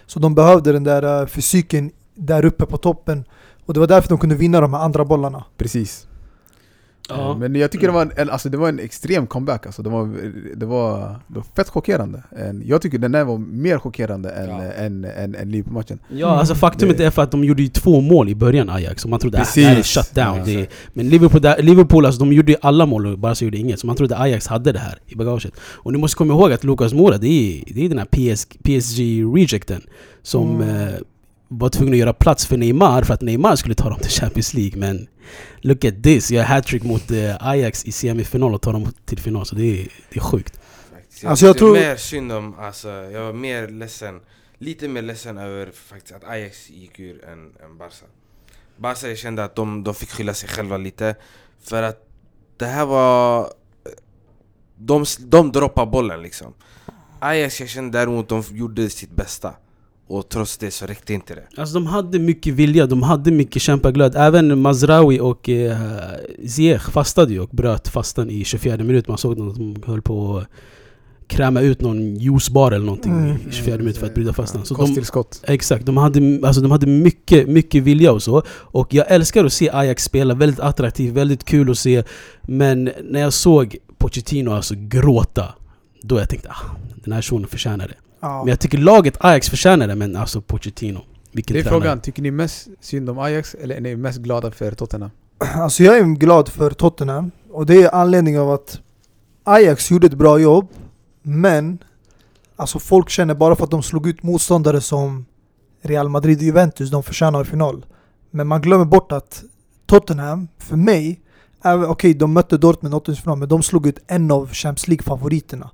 Så 0.06 0.20
de 0.20 0.36
behövde 0.36 0.72
den 0.72 0.84
där 0.84 1.22
eh, 1.22 1.28
fysiken 1.28 1.92
där 2.16 2.46
uppe 2.46 2.66
på 2.66 2.78
toppen. 2.78 3.24
Och 3.66 3.74
det 3.74 3.80
var 3.80 3.88
därför 3.88 4.10
de 4.10 4.18
kunde 4.18 4.36
vinna 4.36 4.62
de 4.62 4.74
här 4.74 4.82
andra 4.82 5.06
bollarna. 5.06 5.44
Precis. 5.58 6.08
Ja. 7.10 7.38
Men 7.38 7.56
jag 7.56 7.72
tycker 7.72 7.88
det 7.88 7.93
var 7.93 8.12
en, 8.16 8.30
alltså 8.30 8.49
det 8.49 8.58
var 8.58 8.70
en 8.70 8.80
extrem 8.80 9.28
comeback 9.28 9.66
alltså. 9.66 9.82
det, 9.82 9.89
var, 9.89 10.10
det, 10.56 10.66
var, 10.66 10.99
det 11.28 11.36
var 11.36 11.45
fett 11.56 11.70
chockerande. 11.70 12.24
Jag 12.66 12.82
tycker 12.82 12.97
den 12.97 13.12
där 13.12 13.24
var 13.24 13.38
mer 13.38 13.78
chockerande 13.78 14.30
än, 14.32 14.49
Ja. 14.49 14.62
än, 14.64 15.06
än, 15.06 15.36
än 15.36 15.52
Liverpool-matchen. 15.52 15.99
Ja, 16.10 16.28
alltså 16.28 16.56
faktumet 16.56 16.97
Det- 16.97 17.06
är 17.06 17.10
för 17.10 17.22
att 17.22 17.32
de 17.32 17.43
gjorde 17.43 17.62
ju 17.62 17.68
två 17.68 18.02
mål 18.02 18.30
i 18.30 18.36
början 18.36 18.70
Ajax, 18.70 19.04
och 19.04 19.10
man 19.10 19.20
trodde 19.20 19.38
att 19.38 19.43
Precis. 19.43 19.64
det 19.64 19.70
här 19.70 19.78
är 19.78 19.84
shut 19.84 20.16
down. 20.16 20.38
Ja, 20.38 20.43
det, 20.45 20.68
men 20.93 21.10
Liverpool, 21.10 21.41
där, 21.41 21.62
Liverpool 21.64 22.06
alltså, 22.06 22.20
de 22.20 22.34
gjorde 22.34 22.52
ju 22.52 22.58
alla 22.62 22.86
mål 22.86 23.06
och 23.06 23.20
bara 23.20 23.36
så 23.36 23.43
gjorde 23.45 23.58
inget, 23.58 23.80
så 23.80 23.88
man 23.88 23.95
trodde 23.95 24.18
Ajax 24.20 24.47
hade 24.47 24.72
det 24.72 24.80
här 24.80 24.97
i 25.08 25.16
bagaget. 25.16 25.54
Och 25.62 25.91
ni 25.91 25.97
måste 25.97 26.18
komma 26.18 26.34
ihåg 26.34 26.52
att 26.54 26.64
Lucas 26.64 26.93
Moura, 26.93 27.18
det 27.18 27.28
är, 27.28 27.74
det 27.74 27.86
är 27.86 27.89
den 27.89 27.97
här 27.97 28.06
PS, 28.06 28.47
PSG-rejecten 28.64 29.82
som 30.24 30.62
Mm. 30.62 30.88
eh, 30.88 30.93
var 31.47 31.70
tvungen 31.70 31.93
att 31.93 31.97
göra 31.99 32.14
plats 32.14 32.45
för 32.45 32.58
Neymar 32.58 33.02
för 33.04 33.14
att 33.14 33.22
Neymar 33.22 33.56
skulle 33.56 33.76
ta 33.76 33.89
dem 33.89 33.99
till 33.99 34.12
Champions 34.12 34.54
League. 34.54 34.80
Men 34.80 35.08
look 35.61 35.86
at 35.86 36.03
this, 36.03 36.32
jag 36.32 36.43
hattrick 36.43 36.84
mot 36.84 37.11
eh, 37.11 37.47
Ajax 37.47 37.86
i 37.86 37.91
semifinal 37.91 38.53
och 38.53 38.61
tar 38.61 38.74
dem 38.74 38.93
till 39.05 39.19
final, 39.19 39.45
så 39.45 39.55
det 39.55 39.63
är, 39.63 39.88
det 40.09 40.15
är 40.19 40.24
sjukt. 40.24 40.59
Faktiskt. 40.93 41.24
Jag, 41.24 41.30
Alltså, 41.30 41.45
jag 41.45 41.57
tror- 41.57 41.74
mer 41.74 41.95
synd 41.95 42.32
om, 42.32 42.59
alltså, 42.59 42.89
jag 42.89 43.22
var 43.26 43.34
mer 43.34 43.67
ledsen, 43.67 44.19
lite 44.57 44.88
mer 44.88 45.01
ledsen 45.01 45.38
över 45.38 45.72
faktiskt 45.72 46.15
att 46.15 46.24
Ajax 46.24 46.69
gick 46.69 46.99
ur 46.99 47.26
än, 47.26 47.39
än 47.65 47.78
Barca. 47.78 48.05
Barca 48.78 49.07
jag 49.07 49.17
kände 49.17 49.43
att 49.43 49.55
de, 49.55 49.84
de 49.84 49.95
fick 49.95 50.09
skylla 50.09 50.34
sig 50.34 50.49
själva 50.49 50.78
lite, 50.78 51.15
för 51.63 51.84
att 51.84 52.07
det 52.57 52.65
här 52.65 52.86
var... 52.86 53.47
De, 54.78 55.05
de 55.19 55.51
droppade 55.51 55.91
bollen 55.91 56.22
liksom. 56.22 56.53
Ajax 57.19 57.59
jag 57.59 57.69
kände 57.69 57.97
däremot 57.99 58.30
de 58.30 58.43
gjorde 58.51 58.89
sitt 58.89 59.11
bästa, 59.11 59.53
och 60.18 60.30
trots 60.30 60.57
det 60.57 60.72
så 60.72 60.86
räckte 60.86 61.14
inte 61.14 61.36
det. 61.36 61.43
Alltså 61.62 61.74
de 61.74 61.88
hade 61.88 62.20
mycket 62.20 62.53
vilja, 62.53 62.86
de 62.86 63.03
hade 63.03 63.32
mycket 63.32 63.62
kämpaglöd. 63.62 64.16
Även 64.16 64.59
Mazraoui 64.62 65.20
och 65.20 65.49
eh, 65.49 65.78
Ziyech 66.47 66.89
fastade 66.91 67.34
ju 67.34 67.39
och 67.39 67.49
bröt 67.49 67.88
fastan 67.88 68.30
i 68.30 68.43
24 68.45 68.78
minuter. 68.78 69.09
Man 69.09 69.18
såg 69.18 69.32
att 69.32 69.38
de 69.55 69.76
höll 69.86 70.01
på 70.01 70.38
att 70.38 70.47
kräma 71.28 71.62
ut 71.62 71.82
någon 71.82 72.16
juicebar 72.16 72.72
eller 72.72 72.86
någonting 72.86 73.12
Mm. 73.12 73.36
i 73.49 73.51
24 73.51 73.78
minuter 73.78 73.99
för 73.99 74.07
att 74.07 74.14
bryta 74.16 74.34
fastan. 74.34 74.66
Så 74.66 74.74
de, 74.74 74.86
Kosttillskott. 74.86 75.41
exakt, 75.47 75.86
de 75.86 75.97
hade, 75.97 76.39
alltså 76.47 76.62
de 76.62 76.72
hade 76.72 76.88
mycket, 76.88 77.47
mycket 77.49 77.84
vilja 77.84 78.12
och 78.12 78.24
så. 78.24 78.43
Och 78.49 78.93
jag 78.93 79.12
älskar 79.12 79.45
att 79.45 79.53
se 79.53 79.70
Ajax 79.74 80.03
spela, 80.03 80.34
väldigt 80.34 80.59
attraktivt, 80.59 81.14
väldigt 81.14 81.43
kul 81.43 81.72
att 81.72 81.78
se. 81.78 82.03
Men 82.41 82.89
när 83.09 83.20
jag 83.20 83.34
såg 83.34 83.76
Pochettino 83.97 84.49
alltså 84.51 84.74
gråta, 84.78 85.45
då 86.01 86.20
jag 86.20 86.30
tänkte 86.30 86.49
ah, 86.49 86.76
den 87.03 87.14
här 87.14 87.22
shunon 87.22 87.47
förtjänar 87.47 87.88
det. 87.88 87.95
Ja. 88.22 88.38
Men 88.43 88.47
jag 88.47 88.59
tycker 88.59 88.78
laget 88.78 89.17
Ajax 89.19 89.49
förtjänar 89.49 89.88
det, 89.88 89.95
men 89.95 90.15
alltså 90.15 90.41
Pochettino. 90.41 90.99
Vilken 91.32 91.53
Det 91.53 91.59
är 91.59 91.63
tränare. 91.63 91.82
frågan, 91.82 91.99
tycker 92.01 92.22
ni 92.22 92.32
mest 92.32 92.67
synd 92.82 93.09
om 93.09 93.19
Ajax 93.19 93.53
eller 93.55 93.76
är 93.76 93.82
ni 93.82 93.95
mest 93.95 94.19
glada 94.19 94.51
för 94.51 94.72
Tottenham? 94.72 95.11
Alltså 95.55 95.84
jag 95.84 95.97
är 95.97 96.03
glad 96.03 96.49
för 96.49 96.72
Tottenham 96.72 97.32
och 97.51 97.65
det 97.65 97.84
är 97.84 97.95
anledning 97.95 98.39
av 98.39 98.51
att 98.51 98.80
Ajax 99.43 99.91
gjorde 99.91 100.07
ett 100.07 100.13
bra 100.13 100.39
jobb 100.39 100.67
men 101.22 101.78
alltså 102.55 102.80
folk 102.80 103.09
känner 103.09 103.34
bara 103.36 103.55
för 103.55 103.63
att 103.63 103.72
de 103.72 103.84
slog 103.84 104.07
ut 104.07 104.24
motståndare 104.24 104.82
som 104.82 105.26
Real 105.82 106.09
Madrid 106.09 106.38
och 106.38 106.43
Juventus, 106.43 106.91
de 106.91 107.03
förtjänar 107.03 107.43
final. 107.43 107.86
Men 108.32 108.47
man 108.47 108.61
glömmer 108.61 108.86
bort 108.86 109.11
att 109.11 109.43
Tottenham, 109.86 110.47
för 110.57 110.76
mig, 110.76 111.22
är- 111.61 111.89
okej 111.89 112.13
de 112.13 112.34
mötte 112.34 112.57
Dortmund 112.57 112.93
i 112.93 112.97
åttondelsfinal 112.97 113.38
men 113.38 113.49
de 113.49 113.63
slog 113.63 113.88
ut 113.88 113.99
en 114.07 114.32
av 114.32 114.49
Champions 114.53 114.88
League-favoriterna. 114.88 115.69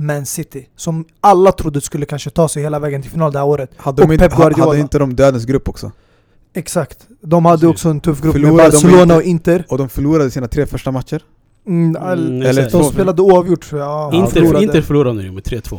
Man 0.00 0.26
City, 0.26 0.66
som 0.76 1.04
alla 1.20 1.52
trodde 1.52 1.80
skulle 1.80 2.06
kanske 2.06 2.30
ta 2.30 2.48
sig 2.48 2.62
hela 2.62 2.78
vägen 2.78 3.02
till 3.02 3.10
final 3.10 3.32
det 3.32 3.38
här 3.38 3.46
året. 3.46 3.70
Hade, 3.76 4.02
Och 4.02 4.08
de 4.08 4.14
inte, 4.14 4.28
Pep 4.28 4.38
Guardiola. 4.38 4.64
hade 4.66 4.78
inte 4.80 4.98
de 4.98 5.14
dödens 5.16 5.44
grupp 5.44 5.68
också? 5.68 5.92
Exakt. 6.54 7.06
De 7.20 7.44
hade 7.44 7.56
Precis. 7.58 7.70
också 7.70 7.88
en 7.88 8.00
tuff 8.00 8.20
grupp 8.22 8.34
med 8.34 8.42
Förlorade 8.42 8.70
de 8.70 8.72
Barcelona 8.72 9.02
inte- 9.02 9.14
och 9.16 9.22
Inter. 9.22 9.64
Och 9.68 9.78
de 9.78 9.88
förlorade 9.88 10.30
sina 10.30 10.48
tre 10.48 10.66
första 10.66 10.90
matcher? 10.90 11.22
Mm, 11.66 11.90
Mm, 11.96 12.02
all- 12.02 12.42
eller 12.42 12.70
de 12.70 12.84
spelade 12.84 13.22
oavgjort 13.22 13.68
tror 13.68 13.80
jag. 13.80 13.88
Ja, 13.90 14.12
Inter, 14.14 14.30
förlorade. 14.32 14.64
Inter 14.64 14.82
förlorade 14.82 15.22
nu 15.22 15.30
med 15.32 15.44
3-2. 15.44 15.78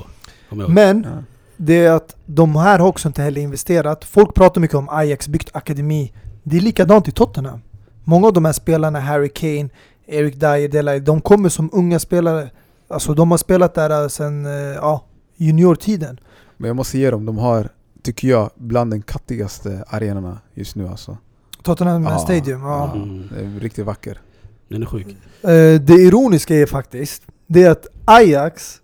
Kommer 0.49 0.63
jag 0.63 0.69
ihåg. 0.69 0.75
Men 0.75 1.03
Ja. 1.03 1.23
det 1.57 1.85
är 1.85 1.91
att 1.91 2.15
de 2.25 2.55
här 2.55 2.79
har 2.79 2.87
också 2.87 3.07
inte 3.07 3.21
heller 3.21 3.41
investerat. 3.41 4.05
Folk 4.05 4.33
pratar 4.33 4.61
mycket 4.61 4.75
om 4.77 4.89
Ajax 4.89 5.27
byggt 5.27 5.49
akademi. 5.53 6.13
Det 6.43 6.57
är 6.57 6.61
likadant 6.61 7.07
i 7.07 7.11
Tottenham. 7.11 7.59
Många 8.03 8.27
av 8.27 8.33
de 8.33 8.45
här 8.45 8.53
spelarna, 8.53 8.99
Harry 8.99 9.29
Kane, 9.29 9.69
Eric 10.07 10.35
Dyer, 10.35 10.67
Delay, 10.67 10.99
de 10.99 11.21
kommer 11.21 11.49
som 11.49 11.69
unga 11.73 11.99
spelare. 11.99 12.49
Alltså 12.91 13.13
de 13.13 13.31
har 13.31 13.37
spelat 13.37 13.73
där 13.73 14.07
sedan 14.07 14.45
eh, 14.45 14.51
ja, 14.51 15.05
juniortiden. 15.35 16.19
Men 16.57 16.67
jag 16.67 16.75
måste 16.75 16.97
ge 16.97 17.11
dem, 17.11 17.25
de 17.25 17.37
har, 17.37 17.69
tycker 18.03 18.27
jag, 18.27 18.49
bland 18.55 18.91
den 18.91 19.01
kattigaste 19.01 19.83
arenorna 19.87 20.37
just 20.53 20.75
nu 20.75 20.87
alltså. 20.87 21.17
Tottenham 21.63 22.03
Ja, 22.03 22.17
Stadium. 22.17 22.61
Ja. 22.61 22.91
Mm. 22.95 23.29
Det 23.33 23.41
är 23.41 23.59
riktigt 23.59 23.85
vacker. 23.85 24.19
Den 24.67 24.81
är 24.81 24.85
sjuk. 24.85 25.07
Eh, 25.41 25.81
det 25.81 25.93
ironiska 25.93 26.55
är 26.55 26.65
faktiskt, 26.65 27.23
det 27.47 27.63
är 27.63 27.71
att 27.71 27.87
Ajax, 28.05 28.77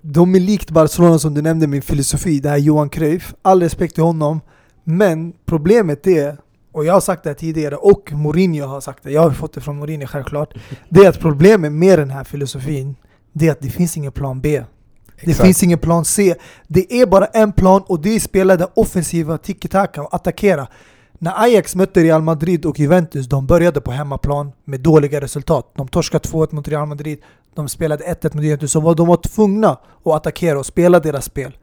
de 0.00 0.34
är 0.34 0.40
likt 0.40 0.70
Barcelona 0.70 1.18
som 1.18 1.34
du 1.34 1.42
nämnde 1.42 1.66
min 1.66 1.82
filosofi, 1.82 2.40
det 2.40 2.48
här 2.48 2.56
Johan 2.56 2.88
Cruyff. 2.88 3.34
All 3.42 3.62
respekt 3.62 3.94
till 3.94 4.04
honom. 4.04 4.40
Men 4.84 5.32
problemet 5.46 6.06
är, 6.06 6.36
och 6.72 6.84
jag 6.84 6.92
har 6.92 7.00
sagt 7.00 7.22
det 7.24 7.30
här 7.30 7.34
tidigare, 7.34 7.76
och 7.76 8.12
Mourinho 8.12 8.66
har 8.66 8.80
sagt 8.80 9.02
det, 9.02 9.10
jag 9.10 9.22
har 9.22 9.30
fått 9.30 9.52
det 9.52 9.60
från 9.60 9.78
Mourinho 9.78 10.06
självklart. 10.06 10.54
Det 10.88 11.00
är 11.00 11.08
att 11.08 11.20
problemet 11.20 11.72
med 11.72 11.98
den 11.98 12.10
här 12.10 12.24
filosofin, 12.24 12.96
det 13.32 13.48
är 13.48 13.52
att 13.52 13.60
det 13.60 13.70
finns 13.70 13.96
ingen 13.96 14.12
plan 14.12 14.40
B. 14.40 14.62
Det 15.24 15.30
Exakt. 15.30 15.46
finns 15.46 15.62
ingen 15.62 15.78
plan 15.78 16.04
C. 16.04 16.34
Det 16.68 17.00
är 17.00 17.06
bara 17.06 17.26
en 17.26 17.52
plan 17.52 17.82
och 17.86 18.00
det 18.00 18.14
är 18.14 18.20
spela 18.20 18.56
det 18.56 18.68
offensiva 18.74 19.38
tiki-taka 19.38 20.02
och 20.02 20.14
attackera. 20.14 20.66
När 21.18 21.42
Ajax 21.42 21.74
mötte 21.74 22.02
Real 22.02 22.22
Madrid 22.22 22.66
och 22.66 22.78
Juventus, 22.78 23.26
de 23.26 23.46
började 23.46 23.80
på 23.80 23.90
hemmaplan 23.90 24.52
med 24.64 24.80
dåliga 24.80 25.20
resultat. 25.20 25.72
De 25.76 25.88
torskade 25.88 26.28
2-1 26.28 26.54
mot 26.54 26.68
Real 26.68 26.86
Madrid, 26.88 27.18
de 27.54 27.68
spelade 27.68 28.04
1-1 28.04 28.36
mot 28.36 28.44
Juventus, 28.44 28.72
så 28.72 28.94
de 28.94 29.06
var 29.06 29.16
tvungna 29.16 29.70
att 30.04 30.12
attackera 30.12 30.58
och 30.58 30.66
spela 30.66 31.00
deras 31.00 31.24
spel. 31.24 31.56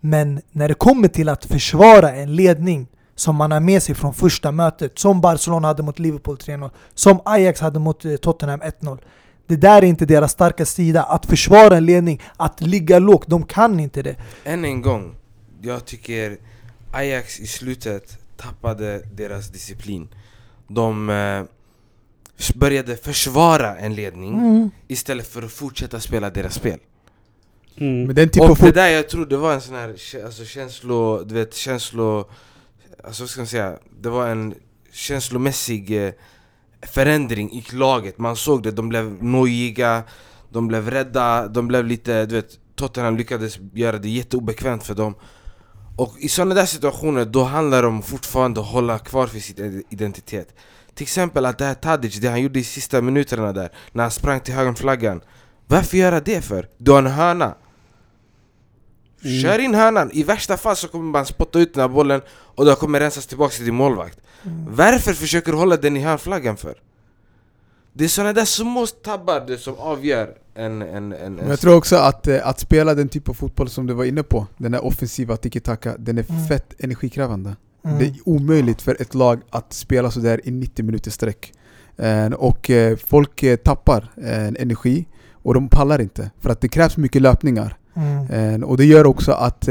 Men 0.00 0.40
när 0.52 0.68
det 0.68 0.74
kommer 0.74 1.08
till 1.08 1.28
att 1.28 1.44
försvara 1.44 2.12
en 2.12 2.36
ledning 2.36 2.86
som 3.14 3.36
man 3.36 3.52
har 3.52 3.60
med 3.60 3.82
sig 3.82 3.94
från 3.94 4.14
första 4.14 4.52
mötet, 4.52 4.98
som 4.98 5.20
Barcelona 5.20 5.68
hade 5.68 5.82
mot 5.82 5.98
Liverpool 5.98 6.36
3-0, 6.36 6.70
som 6.94 7.20
Ajax 7.24 7.60
hade 7.60 7.78
mot 7.78 8.04
eh, 8.04 8.16
Tottenham 8.16 8.60
1-0. 8.60 8.98
Det 9.46 9.56
där 9.56 9.82
är 9.82 9.86
inte 9.86 10.06
deras 10.06 10.32
starka 10.32 10.66
sida, 10.66 11.02
att 11.02 11.26
försvara 11.26 11.76
en 11.76 11.86
ledning, 11.86 12.22
att 12.36 12.60
ligga 12.60 12.98
lågt, 12.98 13.28
de 13.28 13.46
kan 13.46 13.80
inte 13.80 14.02
det. 14.02 14.16
Än 14.44 14.64
en 14.64 14.82
gång, 14.82 15.14
jag 15.62 15.84
tycker 15.84 16.38
Ajax 16.92 17.40
i 17.40 17.46
slutet 17.46 18.18
tappade 18.36 19.02
deras 19.12 19.48
disciplin. 19.48 20.08
De 20.68 21.10
eh, 21.10 21.42
började 22.54 22.96
försvara 22.96 23.76
en 23.76 23.94
ledning 23.94 24.34
Mm. 24.34 24.70
istället 24.88 25.28
för 25.28 25.42
att 25.42 25.52
fortsätta 25.52 26.00
spela 26.00 26.30
deras 26.30 26.54
spel. 26.54 26.78
Mm. 27.76 28.04
Men 28.04 28.14
den 28.14 28.28
typ 28.28 28.42
Och 28.42 28.50
av 28.50 28.58
det 28.58 28.72
där 28.72 28.88
jag 28.88 29.08
tror 29.08 29.26
det 29.26 29.36
var 29.36 29.52
en 29.54 29.60
sån 29.60 29.74
här 29.74 29.96
alltså 30.24 30.44
känslo, 30.44 31.24
du 31.24 31.34
vet 31.34 31.54
känslo... 31.54 32.28
Alltså 33.04 33.22
vad 33.22 33.30
ska 33.30 33.40
man 33.40 33.46
säga? 33.46 33.78
Det 34.00 34.08
var 34.08 34.28
en 34.28 34.54
känslomässig 34.92 36.06
eh, 36.06 36.12
förändring 36.92 37.52
i 37.52 37.64
laget, 37.72 38.18
man 38.18 38.36
såg 38.36 38.62
det, 38.62 38.70
de 38.70 38.88
blev 38.88 39.24
nojiga, 39.24 40.02
de 40.50 40.68
blev 40.68 40.90
rädda, 40.90 41.48
de 41.48 41.68
blev 41.68 41.86
lite, 41.86 42.26
du 42.26 42.34
vet 42.34 42.58
Tottenham 42.76 43.16
lyckades 43.16 43.58
göra 43.72 43.98
det 43.98 44.08
jätteobekvämt 44.08 44.84
för 44.84 44.94
dem. 44.94 45.14
Och 45.96 46.14
i 46.18 46.28
sådana 46.28 46.54
där 46.54 46.66
situationer, 46.66 47.24
då 47.24 47.44
handlar 47.44 47.82
det 47.82 47.88
om 47.88 48.02
fortfarande 48.02 48.60
att 48.60 48.66
hålla 48.66 48.98
kvar 48.98 49.26
för 49.26 49.38
sin 49.38 49.84
identitet. 49.90 50.54
Till 50.94 51.02
exempel 51.02 51.46
att 51.46 51.58
det 51.58 51.64
här 51.64 51.74
Tadic, 51.74 52.20
det 52.20 52.28
han 52.28 52.42
gjorde 52.42 52.58
i 52.58 52.64
sista 52.64 53.00
minuterna 53.00 53.52
där, 53.52 53.70
när 53.92 54.02
han 54.02 54.10
sprang 54.10 54.40
till 54.40 54.54
högerflaggan. 54.54 55.20
Varför 55.66 55.96
göra 55.96 56.20
det 56.20 56.40
för? 56.44 56.68
Du 56.78 56.90
har 56.90 56.98
en 56.98 57.06
hörna. 57.06 57.54
Mm. 59.24 59.42
Kör 59.42 59.58
in 59.58 59.74
hörnan, 59.74 60.10
i 60.12 60.22
värsta 60.22 60.56
fall 60.56 60.76
så 60.76 60.88
kommer 60.88 61.10
man 61.10 61.26
spotta 61.26 61.58
ut 61.58 61.74
den 61.74 61.80
här 61.80 61.88
bollen 61.88 62.20
och 62.28 62.64
då 62.64 62.74
kommer 62.74 63.00
rensas 63.00 63.26
tillbaka 63.26 63.54
till 63.54 63.64
din 63.64 63.74
målvakt 63.74 64.18
Varför 64.68 65.12
försöker 65.12 65.52
du 65.52 65.58
hålla 65.58 65.76
den 65.76 65.96
i 65.96 66.00
hörnflaggan 66.00 66.56
för? 66.56 66.74
Det 67.92 68.04
är 68.04 68.08
såna 68.08 68.32
där 68.32 68.44
små 68.44 68.86
tabbar 68.86 69.44
det 69.46 69.58
som 69.58 69.74
avgör 69.78 70.34
en... 70.54 70.82
en, 70.82 70.88
en, 70.92 71.08
Men 71.08 71.38
en 71.38 71.48
jag 71.50 71.60
tror 71.60 71.76
också 71.76 71.96
att, 71.96 72.26
eh, 72.26 72.46
att 72.48 72.60
spela 72.60 72.94
den 72.94 73.08
typ 73.08 73.28
av 73.28 73.34
fotboll 73.34 73.68
som 73.68 73.86
du 73.86 73.94
var 73.94 74.04
inne 74.04 74.22
på, 74.22 74.46
den 74.56 74.74
här 74.74 74.84
offensiva 74.84 75.36
tiki-taka, 75.36 75.94
den 75.98 76.18
är 76.18 76.24
Mm. 76.30 76.46
fett 76.46 76.74
energikrävande. 76.78 77.56
Mm. 77.84 77.98
Det 77.98 78.04
är 78.04 78.14
omöjligt 78.24 78.82
för 78.82 78.96
ett 79.02 79.14
lag 79.14 79.40
att 79.50 79.72
spela 79.72 80.10
sådär 80.10 80.40
i 80.44 80.50
90 80.50 80.84
minuter 80.84 81.10
sträck. 81.10 81.52
Eh, 81.96 82.26
och 82.32 82.70
eh, 82.70 82.96
folk 82.96 83.44
tappar 83.64 84.10
energi 84.58 85.06
och 85.32 85.54
de 85.54 85.68
pallar 85.68 86.00
inte, 86.00 86.30
för 86.40 86.50
att 86.50 86.60
det 86.60 86.68
krävs 86.68 86.96
mycket 86.96 87.22
löpningar. 87.22 87.76
Mm. 87.96 88.64
Och 88.64 88.76
det 88.76 88.84
gör 88.84 89.06
också 89.06 89.32
att 89.32 89.68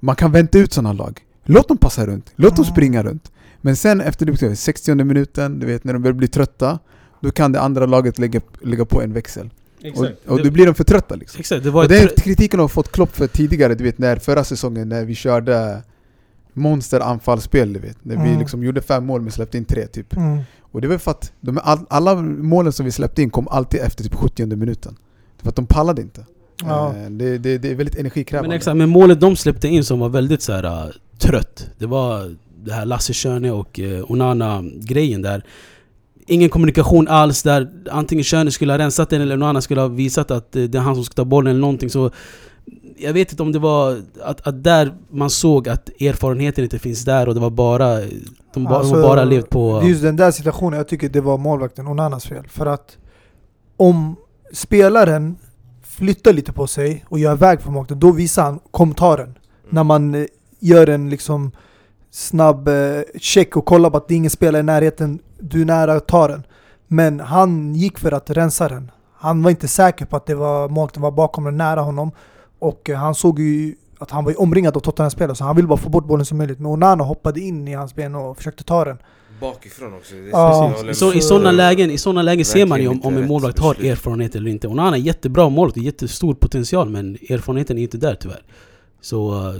man 0.00 0.16
kan 0.16 0.32
vänta 0.32 0.58
ut 0.58 0.72
sådana 0.72 0.92
lag. 0.92 1.20
Låt 1.44 1.68
dem 1.68 1.76
passa 1.78 2.06
runt, 2.06 2.32
låt 2.36 2.56
dem 2.56 2.62
Mm. 2.64 2.72
springa 2.74 3.02
runt. 3.02 3.32
Men 3.64 3.76
sen 3.76 4.00
efter 4.00 4.26
det, 4.26 4.56
60 4.56 4.94
minuten, 4.94 5.58
du 5.58 5.66
vet 5.66 5.84
när 5.84 5.92
de 5.92 6.02
börjar 6.02 6.14
bli 6.14 6.28
trötta, 6.28 6.78
då 7.20 7.30
kan 7.30 7.52
det 7.52 7.60
andra 7.60 7.86
laget 7.86 8.18
lägga, 8.18 8.40
lägga 8.62 8.84
på 8.84 9.02
en 9.02 9.12
växel. 9.12 9.50
Och, 9.94 10.06
och 10.32 10.42
då 10.44 10.50
blir 10.50 10.66
de 10.66 10.74
för 10.74 10.84
trötta 10.84 11.14
liksom. 11.14 11.40
Exakt, 11.40 11.64
det 11.64 11.70
var 11.70 11.80
Och 11.80 11.84
ett 11.84 11.90
det 11.90 11.98
är 11.98 12.06
trö- 12.08 12.20
kritiken 12.22 12.60
har 12.60 12.68
fått 12.68 12.92
Klopp 12.92 13.16
för 13.16 13.26
tidigare, 13.26 13.74
du 13.74 13.84
vet 13.84 13.98
när 13.98 14.16
förra 14.16 14.44
säsongen 14.44 14.88
när 14.88 15.04
vi 15.04 15.14
körde 15.14 15.82
monsteranfallsspel 16.52 17.72
du 17.72 17.78
vet. 17.80 18.04
När 18.04 18.16
vi 18.16 18.28
Mm. 18.28 18.38
liksom 18.40 18.62
gjorde 18.64 18.82
fem 18.82 19.06
mål 19.06 19.20
men 19.20 19.30
släppte 19.32 19.58
in 19.58 19.64
tre 19.64 19.86
typ. 19.86 20.16
Mm. 20.16 20.38
Och 20.60 20.80
det 20.80 20.88
var 20.88 20.98
för 20.98 21.10
att 21.10 21.32
de, 21.40 21.58
all, 21.62 21.78
alla 21.90 22.14
målen 22.22 22.72
som 22.72 22.84
vi 22.86 22.92
släppte 22.92 23.22
in 23.22 23.30
kom 23.30 23.48
alltid 23.48 23.80
efter 23.80 24.04
typ 24.04 24.14
70 24.14 24.46
minuten. 24.56 24.96
För 25.42 25.48
att 25.48 25.56
de 25.56 25.66
pallade 25.66 26.02
inte. 26.02 26.26
Ja. 26.62 26.94
Eh, 26.96 27.10
Det, 27.10 27.38
det, 27.38 27.58
det 27.58 27.70
är 27.70 27.74
väldigt 27.74 27.96
energikrävande. 27.96 28.48
Men 28.48 28.56
exakt, 28.56 28.76
men 28.76 28.88
målet 28.88 29.20
de 29.20 29.36
släppte 29.36 29.68
in 29.68 29.84
som 29.84 29.98
var 29.98 30.08
väldigt 30.08 30.42
så 30.42 30.52
här 30.52 30.86
uh, 30.86 30.92
trött. 31.18 31.70
Det 31.78 31.86
var 31.86 32.34
det 32.64 32.72
här 32.72 32.86
Lasse 32.86 33.12
Schöne 33.12 33.50
och 33.50 33.78
uh, 33.78 34.10
Onana-grejen 34.10 35.22
där. 35.22 35.44
Ingen 36.26 36.48
kommunikation 36.48 37.08
alls 37.08 37.42
där 37.42 37.70
antingen 37.90 38.24
Schöne 38.24 38.50
skulle 38.50 38.72
ha 38.72 38.78
rensat 38.78 39.10
den 39.10 39.20
eller 39.20 39.36
någon 39.36 39.48
annan 39.48 39.62
skulle 39.62 39.80
ha 39.80 39.88
visat 39.88 40.30
att 40.30 40.56
uh, 40.56 40.64
det 40.64 40.78
är 40.78 40.82
han 40.82 40.94
som 40.94 41.04
ska 41.04 41.14
ta 41.14 41.24
bollen 41.24 41.50
eller 41.50 41.60
någonting 41.60 41.90
så... 41.90 42.10
Jag 42.96 43.12
vet 43.12 43.30
inte 43.30 43.42
om 43.42 43.52
det 43.52 43.58
var 43.58 44.02
att, 44.22 44.46
att 44.46 44.64
där 44.64 44.94
man 45.10 45.30
såg 45.30 45.68
att 45.68 45.88
erfarenheten 45.88 46.64
inte 46.64 46.78
finns 46.78 47.04
där 47.04 47.28
och 47.28 47.34
det 47.34 47.40
var 47.40 47.50
bara... 47.50 48.00
De, 48.54 48.64
ba, 48.64 48.70
Alltså, 48.70 48.94
de 48.94 49.02
bara 49.02 49.24
levt 49.24 49.50
på... 49.50 49.82
Just 49.84 50.02
den 50.02 50.16
där 50.16 50.30
situationen, 50.30 50.76
jag 50.76 50.88
tycker 50.88 51.08
det 51.08 51.20
var 51.20 51.38
målvakten 51.38 51.86
Onanas 51.86 52.26
fel. 52.26 52.48
För 52.48 52.66
att 52.66 52.96
om 53.76 54.16
spelaren 54.52 55.36
flyttar 55.82 56.32
lite 56.32 56.52
på 56.52 56.66
sig 56.66 57.04
och 57.08 57.18
gör 57.18 57.36
väg 57.36 57.60
för 57.60 57.70
målvakten, 57.70 58.00
då 58.00 58.12
visar 58.12 58.42
han 58.42 58.60
kommentaren. 58.70 59.38
När 59.70 59.84
man 59.84 60.14
eh, 60.14 60.24
gör 60.60 60.88
en 60.88 61.10
liksom 61.10 61.52
snabb 62.14 62.68
eh, 62.68 63.00
check 63.20 63.56
och 63.56 63.64
kollar 63.64 63.90
på 63.90 63.96
att 63.96 64.08
det 64.08 64.14
är 64.14 64.16
ingen 64.16 64.30
spelare 64.30 64.60
i 64.60 64.62
närheten, 64.62 65.18
du 65.38 65.60
är 65.60 65.64
nära 65.64 65.92
att 65.92 66.08
ta 66.08 66.28
den. 66.28 66.46
Men 66.86 67.20
han 67.20 67.74
gick 67.74 67.98
för 67.98 68.12
att 68.12 68.30
rensa 68.30 68.68
den. 68.68 68.90
Han 69.14 69.42
var 69.42 69.50
inte 69.50 69.68
säker 69.68 70.06
på 70.06 70.16
att 70.16 70.26
det 70.26 70.34
var 70.34 70.68
målvakten 70.68 71.02
var 71.02 71.10
bakom 71.10 71.44
den 71.44 71.56
nära 71.56 71.80
honom. 71.80 72.10
Och 72.58 72.90
eh, 72.90 72.96
han 72.96 73.14
såg 73.14 73.40
ju 73.40 73.74
att 73.98 74.10
han 74.10 74.24
var 74.24 74.40
omringad 74.40 74.76
av 74.76 74.80
Tottenham-spelare, 74.80 75.36
så 75.36 75.44
han 75.44 75.56
ville 75.56 75.68
bara 75.68 75.78
få 75.78 75.88
bort 75.88 76.06
bollen 76.06 76.26
så 76.26 76.34
möjligt. 76.34 76.58
Men 76.58 76.66
Onana 76.66 77.04
hoppade 77.04 77.40
in 77.40 77.68
i 77.68 77.72
hans 77.74 77.94
ben 77.94 78.14
och 78.14 78.36
försökte 78.36 78.64
ta 78.64 78.84
den. 78.84 78.98
Bakifrån 79.40 79.94
också. 79.94 80.14
Det 80.14 80.20
är 80.20 80.30
Ja, 80.30 80.74
I, 80.90 80.94
så. 80.94 81.12
I 81.12 81.20
sådana 81.20 81.52
lägen, 81.52 81.90
i 81.90 81.98
såna 81.98 82.22
lägen 82.22 82.44
ser 82.44 82.66
man 82.66 82.82
ju 82.82 82.88
om, 82.88 83.02
om 83.02 83.16
en 83.16 83.26
målvakt 83.26 83.58
har 83.58 83.84
erfarenhet 83.84 84.34
eller 84.34 84.50
inte. 84.50 84.68
Onana 84.68 84.96
är 84.96 85.00
jättebra 85.00 85.48
målvakt 85.48 85.76
och 85.76 85.82
jättestor 85.82 86.34
potential 86.34 86.90
men 86.90 87.14
erfarenheten 87.14 87.78
är 87.78 87.82
inte 87.82 87.98
där 87.98 88.14
tyvärr. 88.14 88.42
Så 89.00 89.48
uh, 89.48 89.54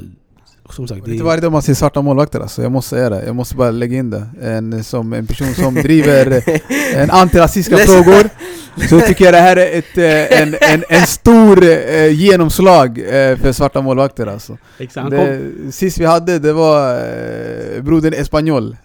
som 0.70 0.88
sagt, 0.88 1.04
Det 1.04 1.10
är 1.10 1.12
inte 1.12 1.24
varje 1.24 1.40
dag 1.40 1.52
man 1.52 1.62
ser 1.62 1.74
svarta 1.74 2.02
målvakter 2.02 2.40
alltså, 2.40 2.62
jag 2.62 2.72
måste 2.72 2.90
säga 2.90 3.10
det. 3.10 3.24
Jag 3.26 3.36
måste 3.36 3.56
bara 3.56 3.70
lägga 3.70 3.98
in 3.98 4.10
det. 4.10 4.26
En, 4.42 4.84
som 4.84 5.12
en 5.12 5.26
person 5.26 5.54
som 5.54 5.74
driver 5.82 6.42
en 6.94 7.10
antirasistiska 7.10 7.86
frågor 7.86 8.30
Så 8.88 9.00
tycker 9.00 9.24
jag 9.24 9.34
det 9.34 9.40
här 9.40 9.56
är 9.56 9.78
ett, 9.78 9.98
eh, 9.98 10.40
en, 10.40 10.56
en, 10.60 10.84
en 10.88 11.06
stor 11.06 11.64
eh, 11.64 12.12
genomslag 12.12 12.98
eh, 12.98 13.36
för 13.36 13.52
svarta 13.52 13.82
målvakter 13.82 14.26
alltså. 14.26 14.58
exakt, 14.78 15.10
det, 15.10 15.40
Sist 15.70 15.98
vi 15.98 16.04
hade, 16.04 16.38
det 16.38 16.52
var 16.52 16.94
eh, 16.94 17.82
brodern 17.82 18.12
Espanyol 18.14 18.76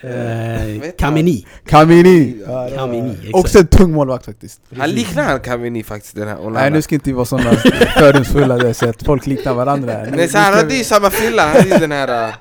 eh, 0.00 0.80
Vet 0.80 0.96
Kameni. 0.98 1.46
Kamini! 1.68 2.36
Ja, 2.46 2.68
Kamini. 2.76 3.16
Också 3.32 3.58
en 3.58 3.66
tung 3.66 3.92
målvakt 3.92 4.24
faktiskt 4.24 4.60
Han 4.78 4.90
liknar 4.90 5.22
han 5.24 5.40
Kamini 5.40 5.82
faktiskt 5.82 6.14
den 6.16 6.28
här 6.28 6.40
Onana. 6.40 6.60
Nej 6.60 6.70
nu 6.70 6.82
ska 6.82 6.94
inte 6.94 7.10
vi 7.10 7.14
vara 7.14 7.24
sådana 7.26 7.50
fördomsfulla 7.98 8.56
där, 8.56 8.72
så 8.72 8.88
att 8.88 9.02
folk 9.02 9.26
liknar 9.26 9.54
varandra 9.54 9.98
Nej 10.12 10.28
så 10.28 10.38
han 10.38 10.54
hade 10.54 10.74
ju 10.74 10.84
samma 10.84 11.10
frilla, 11.10 11.42
han 11.46 11.72
är 11.72 11.78
den 11.80 11.92
här... 11.92 12.28
äh, 12.28 12.34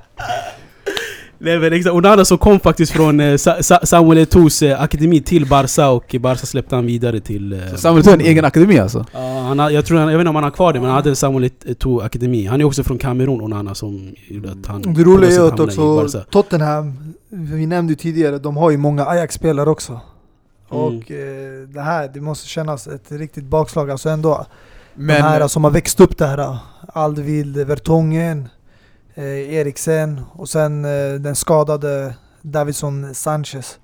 Nej 1.38 1.60
men 1.60 1.74
exakt, 1.74 1.94
Onana 1.96 2.26
som 2.26 2.38
kom 2.38 2.60
faktiskt 2.60 2.92
från 2.92 3.20
eh, 3.20 3.38
Sa- 3.38 3.64
Sa- 3.64 3.86
Samuel 3.86 4.18
Eto'os 4.26 4.66
eh, 4.68 4.82
akademi 4.82 5.22
till 5.22 5.46
Barca 5.46 5.90
och 5.90 6.16
Barca 6.20 6.46
släppte 6.46 6.76
han 6.76 6.86
vidare 6.86 7.20
till... 7.20 7.54
Eh, 7.54 7.60
Så 7.72 7.78
Samuel 7.78 8.04
Eto'o 8.04 8.10
har 8.10 8.14
en 8.18 8.22
egen 8.26 8.46
akademi 8.46 8.80
alltså? 8.80 9.06
Ja, 9.14 9.20
han 9.46 9.60
har, 9.60 9.70
jag, 9.70 9.86
tror 9.86 9.98
han, 9.98 10.08
jag 10.08 10.18
vet 10.18 10.22
inte 10.22 10.30
om 10.30 10.36
han 10.36 10.44
har 10.44 10.52
kvar 10.52 10.74
det, 10.74 10.80
men 10.80 10.90
han 10.90 10.96
hade 10.96 11.16
Samuel 11.16 11.50
Eto'o 11.66 12.06
akademi. 12.06 12.46
Han 12.46 12.62
är 12.62 12.66
också 12.66 12.84
från 12.84 12.98
Kamerun, 12.98 13.42
Onana, 13.42 13.76
som 13.76 14.16
gjorde 14.28 14.52
att 14.52 14.66
han... 14.66 14.82
Det 14.82 15.04
roliga 15.04 15.32
är 15.32 15.48
att 15.48 15.60
också. 15.60 16.24
Tottenham, 16.30 17.14
vi 17.30 17.66
nämnde 17.66 17.94
ju 17.94 17.98
tidigare, 17.98 18.40
de 18.40 18.58
har 18.58 18.72
ju 18.72 18.78
många 18.78 19.06
Ajax-spelare 19.06 19.70
också. 19.70 20.00
Mm. 20.72 20.84
Och 20.84 21.12
eh, 21.12 21.68
det 21.68 21.82
här, 21.82 22.12
det 22.14 22.22
måste 22.22 22.48
kännas 22.48 22.88
ett 22.88 23.12
riktigt 23.12 23.46
bakslag 23.46 23.92
alltså 23.92 24.10
ändå. 24.10 24.46
Men, 24.94 25.16
de 25.16 25.22
här 25.22 25.48
som 25.48 25.64
har 25.64 25.72
växt 25.72 26.00
upp 26.00 26.18
det 26.18 26.28
här. 26.28 26.58
Alvil 26.88 27.66
Vertongen, 27.66 28.50
eh, 29.14 29.54
Eriksen 29.54 30.22
och 30.34 30.50
sen 30.50 30.86
eh, 30.86 31.14
den 31.14 31.36
skadade 31.36 32.16
Davidson 32.42 33.16
Sanchez. 33.16 33.80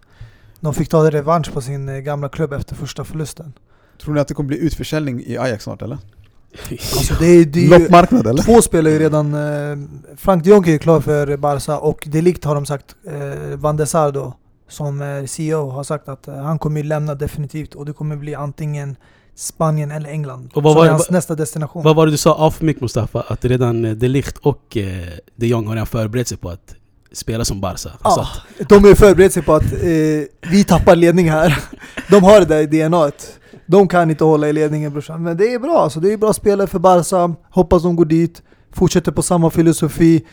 De 0.59 0.73
fick 0.73 0.89
ta 0.89 1.11
revansch 1.11 1.53
på 1.53 1.61
sin 1.61 1.89
eh, 1.89 1.97
gamla 1.97 2.29
klubb 2.29 2.53
efter 2.53 2.75
första 2.75 3.03
förlusten. 3.03 3.53
Tror 4.01 4.13
ni 4.13 4.19
att 4.19 4.27
det 4.27 4.33
kommer 4.33 4.47
bli 4.47 4.57
utförsäljning 4.57 5.23
i 5.25 5.37
Ajax 5.37 5.63
snart 5.63 5.81
eller? 5.81 5.97
Alltså 6.71 7.13
det 7.19 7.25
är, 7.25 7.45
det 7.45 7.59
är 7.59 7.63
ju, 7.63 7.69
Loppmarknad 7.69 8.27
eller? 8.27 8.43
Två 8.43 8.61
spelar 8.61 8.91
ju 8.91 8.99
redan... 8.99 9.33
Eh, 9.33 9.77
Frank 10.17 10.43
de 10.43 10.49
Jong 10.49 10.67
är 10.67 10.71
ju 10.71 10.79
klar 10.79 11.01
för 11.01 11.37
Barca 11.37 11.79
och 11.79 12.03
Delict 12.07 12.43
har 12.43 12.55
de 12.55 12.65
sagt, 12.65 12.95
eh, 13.07 13.57
Van 13.57 13.77
der 13.77 13.85
Sar 13.85 14.11
då, 14.11 14.33
som 14.69 15.01
är 15.01 15.25
CEO, 15.25 15.69
har 15.69 15.83
sagt 15.83 16.09
att 16.09 16.27
eh, 16.27 16.35
han 16.35 16.59
kommer 16.59 16.81
ju 16.81 16.87
lämna 16.87 17.15
definitivt 17.15 17.75
och 17.75 17.85
det 17.85 17.93
kommer 17.93 18.15
bli 18.15 18.35
antingen 18.35 18.95
Spanien 19.35 19.91
eller 19.91 20.09
England. 20.09 20.51
Och 20.53 20.63
vad 20.63 20.73
som 20.73 20.79
var 20.79 20.85
är 20.85 20.91
hans 20.91 21.09
nästa 21.09 21.35
destination. 21.35 21.83
Vad 21.83 21.95
var 21.95 22.05
det 22.05 22.11
du 22.11 22.17
sa 22.17 22.33
off 22.33 22.61
mic 22.61 22.81
Mustafa? 22.81 23.23
Att 23.27 23.45
redan 23.45 23.85
eh, 23.85 23.91
De 23.91 24.07
Ligt 24.07 24.37
och 24.37 24.77
eh, 24.77 25.07
De 25.35 25.47
Jong 25.47 25.67
har 25.67 25.73
redan 25.73 25.87
förberett 25.87 26.27
sig 26.27 26.37
på 26.37 26.49
att 26.49 26.75
spela 27.11 27.45
som 27.45 27.61
Barca. 27.61 27.89
Ja, 28.03 28.27
att, 28.59 28.69
de 28.69 28.81
har 28.83 28.89
ju 28.89 28.95
förberett 28.95 29.33
sig 29.33 29.43
på 29.43 29.53
att 29.53 29.73
eh, 29.73 30.49
vi 30.51 30.63
tappar 30.67 30.95
ledning 30.95 31.31
här. 31.31 31.59
De 32.09 32.23
har 32.23 32.39
det 32.39 32.45
där 32.45 32.59
i 32.59 32.65
DNAt. 32.65 33.40
De 33.71 33.87
kan 33.87 34.09
inte 34.09 34.23
hålla 34.23 34.49
i 34.49 34.53
ledningen 34.53 34.91
brorsan. 34.91 35.23
Men 35.23 35.37
det 35.37 35.53
är 35.53 35.59
bra 35.59 35.83
alltså. 35.83 35.99
Det 35.99 36.13
är 36.13 36.17
bra 36.17 36.33
spelare 36.33 36.67
för 36.67 36.79
Barca. 36.79 37.35
Hoppas 37.49 37.83
de 37.83 37.95
går 37.95 38.05
dit. 38.05 38.41
Fortsätter 38.73 39.11
på 39.11 39.21
samma 39.21 39.49
filosofi. 39.49 40.25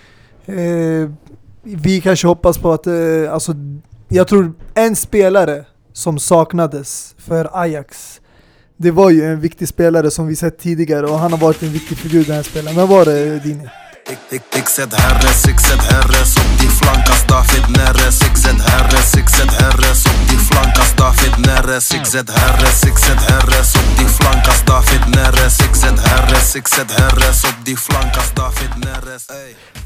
Eh, 0.47 1.11
vi 1.62 2.01
kanske 2.01 2.26
hoppas 2.26 2.59
på 2.59 2.72
att, 2.72 2.86
eh, 2.86 2.95
alltså, 3.32 3.53
jag 4.09 4.28
tror 4.28 4.53
en 4.74 4.97
spelare 4.97 5.64
som 5.93 6.18
saknades 6.18 7.14
för 7.18 7.51
Ajax 7.53 8.20
det 8.80 8.91
var 8.91 9.11
ju 9.11 9.24
en 9.24 9.41
viktig 9.41 9.68
spelare 9.68 10.11
som 10.11 10.26
vi 10.26 10.36
sett 10.36 10.59
tidigare 10.59 11.07
och 11.07 11.18
han 11.18 11.32
har 11.32 11.39
varit 11.39 11.62
en 11.62 11.72
viktig 11.72 11.99
figur 11.99 12.24
den 12.24 12.36
här 12.36 12.43
spelaren. 12.43 12.76
Vem 12.76 12.89
var 12.89 13.05
det 13.05 13.39
Dini? 13.39 13.68
Sixet 14.53 14.95
herre, 14.95 15.28
sixet 15.32 15.82
herre, 15.82 16.26
som 16.26 16.43
din 16.61 16.70
flankas 17.29 17.47
David 17.53 17.76
Nere 17.76 18.12
Sixet 18.12 18.61
herre, 18.61 19.03
sixet 19.03 19.51
herre, 19.51 19.95
som 19.95 20.26
din 20.29 20.39
flankas 20.39 20.95
David 20.97 21.47
Nere 21.47 21.81
Sixet 21.81 22.31
herre, 22.31 22.66
sixet 22.66 23.20
herre, 23.31 23.64
som 23.64 23.83
din 23.99 24.09
flankas 24.09 24.62
David 24.66 25.16
Nere 25.16 25.51
Sixet 25.51 25.99
herre, 25.99 26.41
sixet 26.41 26.91
herre, 26.91 27.33
som 27.33 27.64
din 27.64 27.76
flankas 27.76 28.33
David 28.35 28.72
nere 28.85 29.18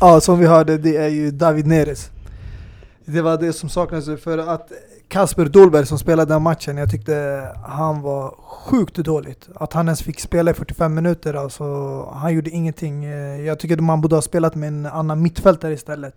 Ja, 0.01 0.21
som 0.21 0.39
vi 0.39 0.47
hörde, 0.47 0.79
det 0.79 0.97
är 0.97 1.09
ju 1.09 1.31
David 1.31 1.67
Neres. 1.67 2.11
Det 3.05 3.23
var 3.23 3.37
det 3.37 3.53
som 3.53 3.69
saknades 3.69 4.23
för 4.23 4.39
att 4.39 4.73
Kasper 5.09 5.45
Dolberg 5.45 5.87
som 5.87 5.99
spelade 5.99 6.35
den 6.35 6.43
matchen, 6.43 6.77
jag 6.77 6.91
tyckte 6.91 7.47
han 7.67 8.03
var 8.03 8.35
sjukt 8.39 8.95
dåligt. 8.95 9.49
Att 9.55 9.73
han 9.73 9.87
ens 9.89 10.03
fick 10.03 10.21
spela 10.21 10.51
i 10.51 10.55
45 10.55 10.95
minuter, 10.95 11.35
alltså, 11.35 11.65
han 12.15 12.35
gjorde 12.35 12.51
ingenting. 12.51 13.05
Eh, 13.05 13.41
jag 13.41 13.59
tycker 13.59 13.75
att 13.75 13.83
man 13.83 14.01
borde 14.01 14.15
ha 14.15 14.23
spelat 14.23 14.55
med 14.55 14.69
en 14.69 14.87
annan 14.87 15.23
mittfältare 15.23 15.73
istället. 15.73 16.15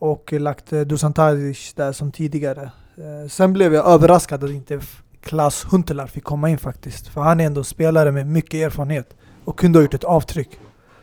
Och 0.00 0.32
lagt 0.32 0.72
eh, 0.72 0.80
Dusan 0.80 1.12
Tadic 1.12 1.72
där 1.76 1.92
som 1.92 2.12
tidigare. 2.12 2.62
Eh, 2.96 3.28
Sen 3.28 3.52
blev 3.52 3.74
jag 3.74 3.86
överraskad 3.86 4.44
att 4.44 4.50
inte 4.50 4.80
Klas 5.22 5.66
Huntelaar 5.70 6.06
fick 6.06 6.24
komma 6.24 6.50
in 6.50 6.58
faktiskt. 6.58 7.08
För 7.08 7.20
han 7.20 7.40
är 7.40 7.46
ändå 7.46 7.64
spelare 7.64 8.12
med 8.12 8.26
mycket 8.26 8.54
erfarenhet 8.54 9.16
och 9.44 9.58
kunde 9.58 9.78
ha 9.78 9.82
gjort 9.82 9.94
ett 9.94 10.04
avtryck. 10.04 10.48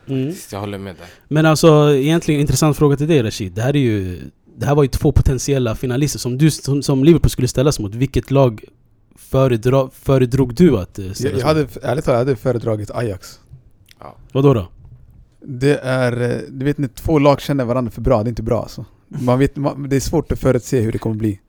mm. 0.06 0.34
Jag 0.52 0.60
håller 0.60 0.78
med 0.78 0.94
där. 0.96 1.06
Men 1.28 1.46
alltså 1.46 1.94
egentligen 1.94 2.40
intressant 2.40 2.76
fråga 2.76 2.96
till 2.96 3.08
dig 3.08 3.22
Rashid. 3.22 3.52
Det 3.52 3.62
här 3.62 3.76
är 3.76 3.80
ju... 3.80 4.20
Det 4.56 4.66
här 4.66 4.74
var 4.74 4.82
ju 4.82 4.88
två 4.88 5.12
potentiella 5.12 5.74
finalister 5.74 6.18
som, 6.18 6.38
du, 6.38 6.50
som, 6.50 6.82
som 6.82 7.04
Liverpool 7.04 7.30
skulle 7.30 7.48
ställas 7.48 7.78
mot. 7.78 7.94
Vilket 7.94 8.30
lag 8.30 8.64
föredra, 9.16 9.90
föredrog 9.92 10.54
du 10.54 10.78
att 10.78 10.98
eh, 10.98 11.06
Jag, 11.06 11.16
ställas 11.16 11.40
jag 11.40 11.46
hade, 11.46 11.60
ärligt 11.60 12.04
talat, 12.04 12.06
jag 12.06 12.14
hade 12.14 12.36
föredragit 12.36 12.90
Ajax 12.90 13.40
mot? 13.98 14.16
Vadå 14.32 14.54
då? 14.54 14.68
Det 15.40 15.78
är, 15.82 16.30
eh, 16.30 16.38
du 16.50 16.64
vet 16.64 16.78
när 16.78 16.88
två 16.88 17.18
lag 17.18 17.40
känner 17.40 17.64
varandra 17.64 17.90
för 17.90 18.00
bra, 18.00 18.22
det 18.22 18.26
är 18.26 18.30
inte 18.30 18.42
bra 18.42 18.62
alltså. 18.62 18.84
Man 19.08 19.38
vet, 19.38 19.56
man, 19.56 19.88
det 19.88 19.96
är 19.96 20.00
svårt 20.00 20.32
att 20.32 20.38
förutse 20.38 20.80
hur 20.80 20.92
det 20.92 20.98
kommer 20.98 21.16
bli. 21.16 21.40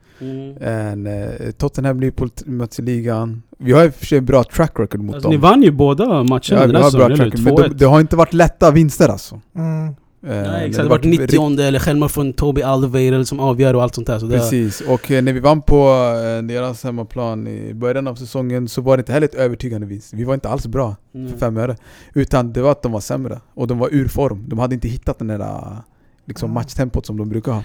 En, 0.60 1.08
eh, 1.08 1.52
Tottenham, 1.58 2.00
Liverpool 2.00 2.30
möts 2.46 2.80
i 2.80 2.82
ligan. 2.82 3.44
Vi 3.58 3.72
har 3.72 3.86
i 3.86 3.90
och 3.90 3.94
för 3.94 4.06
sig 4.06 4.18
en 4.18 4.26
bra 4.26 4.44
track 4.44 4.72
record 4.80 5.02
mot 5.02 5.16
Alltså, 5.16 5.30
dem. 5.30 5.36
ni 5.36 5.42
vann 5.42 5.64
ju 5.64 5.72
båda 5.72 6.06
matcherna 6.06 6.42
ja, 6.50 6.68
den 6.68 6.76
här 6.76 6.84
säsongen, 6.84 7.08
track 7.08 7.20
eller 7.20 7.26
record, 7.26 7.40
men 7.40 7.58
hur? 7.58 7.70
de, 7.70 7.78
det 7.78 7.86
har 7.86 8.00
inte 8.00 8.16
varit 8.16 8.34
lätta 8.34 8.72
vinster 8.72 9.10
alltså. 9.10 9.42
Mm. 9.56 9.96
Eh, 10.24 10.30
Nej 10.30 10.41
när 10.41 10.65
exakt, 10.65 10.84
det 10.84 10.89
varit 10.89 11.03
90 11.03 11.59
eller 11.61 11.80
självmål 11.80 12.09
från 12.09 12.34
Toby 12.34 12.61
Alderweireld 12.61 13.28
som 13.28 13.39
avgör 13.39 13.74
och 13.76 13.84
allt 13.84 13.95
sånt 13.95 14.07
där. 14.07 14.20
Så 14.20 14.26
det, 14.26 14.38
Precis, 14.38 14.82
och 14.82 15.11
eh, 15.11 15.24
när 15.24 15.34
vi 15.34 15.39
vann 15.39 15.61
på 15.61 15.89
eh, 16.38 16.43
deras 16.43 16.84
hemmaplan 16.84 17.47
i 17.47 17.74
början 17.74 18.07
av 18.07 18.15
säsongen 18.15 18.67
så 18.67 18.82
var 18.82 18.97
det 18.97 19.01
inte 19.01 19.13
heller 19.13 19.28
ett 19.28 19.36
övertygande 19.36 19.88
vinst. 19.88 20.13
Vi 20.13 20.24
var 20.24 20.34
inte 20.34 20.49
alls 20.49 20.67
bra 20.67 20.95
Mm. 21.15 21.32
för 21.32 21.38
fem 21.38 21.57
öre. 21.57 21.76
Utan 22.13 22.53
det 22.53 22.61
var 22.61 22.72
att 22.72 22.82
de 22.82 22.91
var 22.91 22.99
sämre, 22.99 23.39
och 23.53 23.67
de 23.67 23.80
var 23.80 23.89
ur 23.91 24.07
form. 24.07 24.45
De 24.47 24.59
hade 24.59 24.76
inte 24.76 24.88
hittat 24.88 25.17
den 25.20 25.28
där 25.28 25.78
liksom 26.26 26.47
Mm. 26.47 26.53
matchtempot 26.53 27.05
som 27.05 27.17
de 27.17 27.30
brukar 27.30 27.51
ha. 27.51 27.63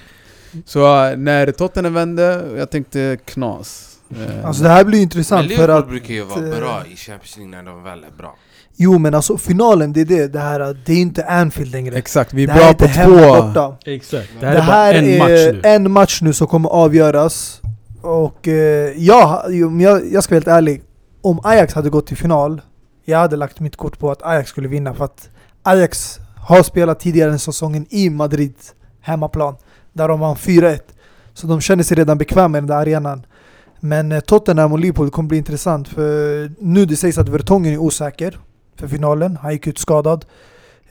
Så 0.64 1.04
eh, 1.06 1.16
när 1.16 1.52
Tottenham 1.52 1.94
vände, 1.94 2.44
jag 2.56 2.70
tänkte 2.70 3.18
knas. 3.24 3.90
Alltså 4.44 4.62
det 4.62 4.68
här 4.68 4.84
blir 4.84 4.96
Men 4.96 5.02
intressant 5.02 5.42
för 5.42 5.48
Liverpool 5.48 5.76
att... 5.78 5.88
brukar 5.88 6.14
ju 6.14 6.22
vara 6.22 6.40
bra 6.40 6.82
i 6.92 6.96
Champions 6.96 7.36
League 7.36 7.50
när 7.56 7.62
de 7.62 7.82
väl 7.82 7.98
är 7.98 8.16
bra. 8.18 8.36
Jo 8.76 8.98
men 8.98 9.14
alltså 9.14 9.38
finalen, 9.38 9.92
det 9.92 10.00
är 10.00 10.04
det, 10.04 10.26
det 10.32 10.38
här, 10.38 10.76
det 10.86 10.92
är 10.92 10.96
inte 11.00 11.24
Anfield 11.26 11.72
längre. 11.72 11.96
Exakt, 11.96 12.32
vi 12.34 12.42
är 12.42 12.46
det 12.46 12.52
här 12.52 12.74
bra 12.74 12.86
är 12.88 13.04
på 13.06 13.10
två... 13.40 13.42
borta. 13.46 13.76
Exakt. 13.84 14.28
Det 14.40 14.46
Det 14.46 14.60
här 14.60 14.60
här, 14.60 14.94
är 14.94 15.18
bara 15.18 15.28
en 15.28 15.30
är 15.30 15.52
match 15.52 15.52
nu. 15.62 15.68
en 15.68 15.90
match 15.92 16.22
nu 16.22 16.32
som 16.32 16.46
kommer 16.46 16.68
avgöras. 16.68 17.60
Och 18.02 18.48
eh, 18.48 18.92
ja, 18.96 19.44
om 19.66 19.80
jag, 19.80 20.12
jag 20.12 20.24
ska 20.24 20.34
vara 20.34 20.38
helt 20.40 20.48
ärlig. 20.48 20.82
Om 21.22 21.40
Ajax 21.44 21.74
hade 21.74 21.90
gått 21.90 22.06
till 22.06 22.16
final, 22.16 22.60
jag 23.04 23.18
hade 23.18 23.36
lagt 23.36 23.60
mitt 23.60 23.76
kort 23.76 23.98
på 23.98 24.10
att 24.10 24.22
Ajax 24.22 24.50
skulle 24.50 24.68
vinna. 24.68 24.94
För 24.94 25.04
att 25.04 25.28
Ajax 25.62 26.18
har 26.36 26.62
spelat 26.62 27.00
tidigare 27.00 27.30
den 27.30 27.38
säsongen 27.38 27.86
i 27.90 28.10
Madrid, 28.10 28.54
hemmaplan. 29.00 29.54
Där 29.92 30.08
de 30.08 30.20
vann 30.20 30.36
4-1. 30.36 30.78
Så 31.34 31.46
de 31.46 31.60
känner 31.60 31.82
sig 31.84 31.96
redan 31.96 32.18
bekväma 32.18 32.58
i 32.58 32.60
den 32.60 32.68
där 32.68 32.76
arenan. 32.76 33.26
Men 33.80 34.12
eh, 34.12 34.20
Tottenham 34.20 34.72
och 34.72 34.78
Liverpool 34.78 35.10
kommer 35.10 35.28
bli 35.28 35.38
intressant. 35.38 35.88
För 35.88 36.50
nu 36.58 36.84
det 36.86 36.96
sägs 36.96 37.18
att 37.18 37.28
Vertongen 37.28 37.72
är 37.74 37.78
osäker 37.78 38.38
för 38.76 38.88
finalen. 38.88 39.36
Han 39.42 39.52
gick 39.52 39.66
ut 39.66 39.78
skadad. 39.78 40.24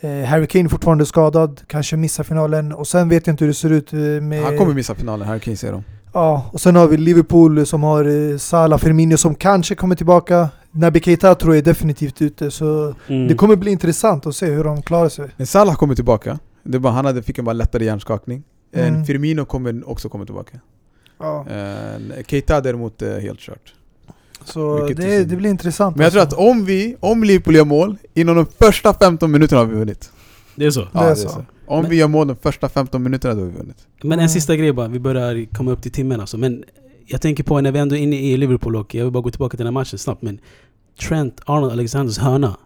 Eh, 0.01 0.23
Harry 0.23 0.47
Kane 0.47 0.69
fortfarande 0.69 1.05
skadad, 1.05 1.61
kanske 1.67 1.97
missar 1.97 2.23
finalen. 2.23 2.73
Och 2.73 2.87
sen 2.87 3.09
vet 3.09 3.27
jag 3.27 3.33
inte 3.33 3.43
hur 3.43 3.49
det 3.49 3.53
ser 3.53 3.69
ut 3.71 3.93
eh, 3.93 3.99
med... 3.99 4.43
Han 4.43 4.57
kommer 4.57 4.73
missa 4.73 4.95
finalen, 4.95 5.27
Harry 5.27 5.39
Kane 5.39 5.57
säger 5.57 5.73
de. 5.73 5.83
Ja, 6.13 6.49
och 6.53 6.61
sen 6.61 6.75
har 6.75 6.87
vi 6.87 6.97
Liverpool 6.97 7.65
som 7.65 7.83
har 7.83 8.31
eh, 8.31 8.37
Salah, 8.37 8.79
Firmino 8.79 9.17
som 9.17 9.35
kanske 9.35 9.75
kommer 9.75 9.95
tillbaka. 9.95 10.49
Naby 10.71 10.99
Keita 10.99 11.35
tror 11.35 11.53
jag 11.55 11.61
är 11.61 11.65
definitivt 11.65 12.21
ute, 12.21 12.51
så 12.51 12.95
Mm. 13.07 13.27
det 13.27 13.35
kommer 13.35 13.55
bli 13.55 13.71
intressant 13.71 14.25
att 14.25 14.35
se 14.35 14.45
hur 14.45 14.63
de 14.63 14.81
klarar 14.81 15.09
sig. 15.09 15.29
Men 15.37 15.47
Salah 15.47 15.75
kommer 15.75 15.95
tillbaka. 15.95 16.39
Det 16.63 16.79
bara, 16.79 16.93
han 16.93 17.05
hade, 17.05 17.21
fick 17.23 17.37
en 17.37 17.45
bara 17.45 17.53
lättare 17.53 17.85
hjärnskakning. 17.85 18.43
Mm. 18.75 19.05
Firmino 19.05 19.45
kommer 19.45 19.89
också 19.89 20.09
komma 20.09 20.25
tillbaka. 20.25 20.59
Ja, 21.19 21.45
Keita 22.27 22.61
däremot 22.61 23.01
är 23.01 23.19
helt 23.21 23.39
kört. 23.39 23.73
Så 24.45 24.87
det, 24.87 25.01
synd. 25.01 25.27
det 25.29 25.35
blir 25.35 25.49
intressant. 25.49 25.95
Men 25.95 26.03
jag 26.03 26.11
tror 26.13 26.21
alltså. 26.21 26.37
att 26.37 26.41
om 26.49 26.65
vi, 26.65 26.95
om 26.99 27.23
Liverpool 27.23 27.55
gör 27.55 27.65
mål, 27.65 27.97
inom 28.13 28.35
de 28.35 28.45
första 28.45 28.93
15 28.93 29.31
minuterna 29.31 29.61
har 29.61 29.65
vi 29.65 29.75
vunnit. 29.75 30.11
Det 30.55 30.65
är 30.65 30.71
så. 30.71 30.87
Det 30.93 30.99
är 30.99 31.15
så. 31.15 31.45
Om 31.67 31.81
Men- 31.81 31.89
vi 31.91 31.95
gör 31.97 32.07
mål 32.07 32.27
de 32.27 32.35
första 32.35 32.69
15 32.69 33.03
minuterna, 33.03 33.33
då 33.33 33.39
har 33.41 33.45
vi 33.45 33.57
vunnit. 33.57 33.77
Men 34.01 34.11
Mm. 34.11 34.23
en 34.23 34.29
sista 34.29 34.55
grej 34.55 34.73
bara, 34.73 34.87
vi 34.87 34.99
börjar 34.99 35.45
komma 35.55 35.71
upp 35.71 35.81
till 35.81 35.91
timmen 35.91 36.19
alltså. 36.21 36.37
Men 36.37 36.63
jag 37.05 37.21
tänker 37.21 37.43
på 37.43 37.61
när 37.61 37.71
vi 37.71 37.79
ändå 37.79 37.95
är 37.95 37.99
inne 37.99 38.15
i 38.15 38.37
Liverpool 38.37 38.75
och 38.75 38.95
jag 38.95 39.03
vill 39.03 39.11
bara 39.13 39.21
gå 39.23 39.29
tillbaka 39.31 39.57
till 39.57 39.65
den 39.65 39.67
här 39.67 39.81
matchen 39.81 39.99
snabbt. 39.99 40.21
Men 40.21 40.39
Trent 41.07 41.41
Arnold 41.45 41.71
Alexanders 41.71 42.17
hörna. 42.17 42.57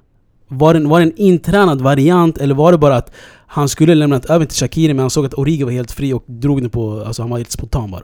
Var 0.47 0.73
det, 0.73 0.79
var 0.87 0.99
det 0.99 1.05
en 1.05 1.15
intränad 1.17 1.81
variant 1.81 2.37
eller 2.37 2.55
var 2.55 2.71
det 2.71 2.77
bara 2.77 2.95
att 2.95 3.11
han 3.47 3.69
skulle 3.69 3.95
lämnat 3.95 4.25
över 4.25 4.45
till 4.45 4.57
Shakiri 4.57 4.93
men 4.93 4.99
han 4.99 5.09
såg 5.09 5.25
att 5.25 5.33
Origi 5.33 5.63
var 5.63 5.71
helt 5.71 5.91
fri 5.91 6.13
och 6.13 6.23
drog 6.27 6.61
den 6.61 6.69
på... 6.69 7.01
Alltså 7.01 7.21
han 7.21 7.29
var 7.29 7.37
helt 7.37 7.51
spontan 7.51 7.91
bara. 7.91 8.03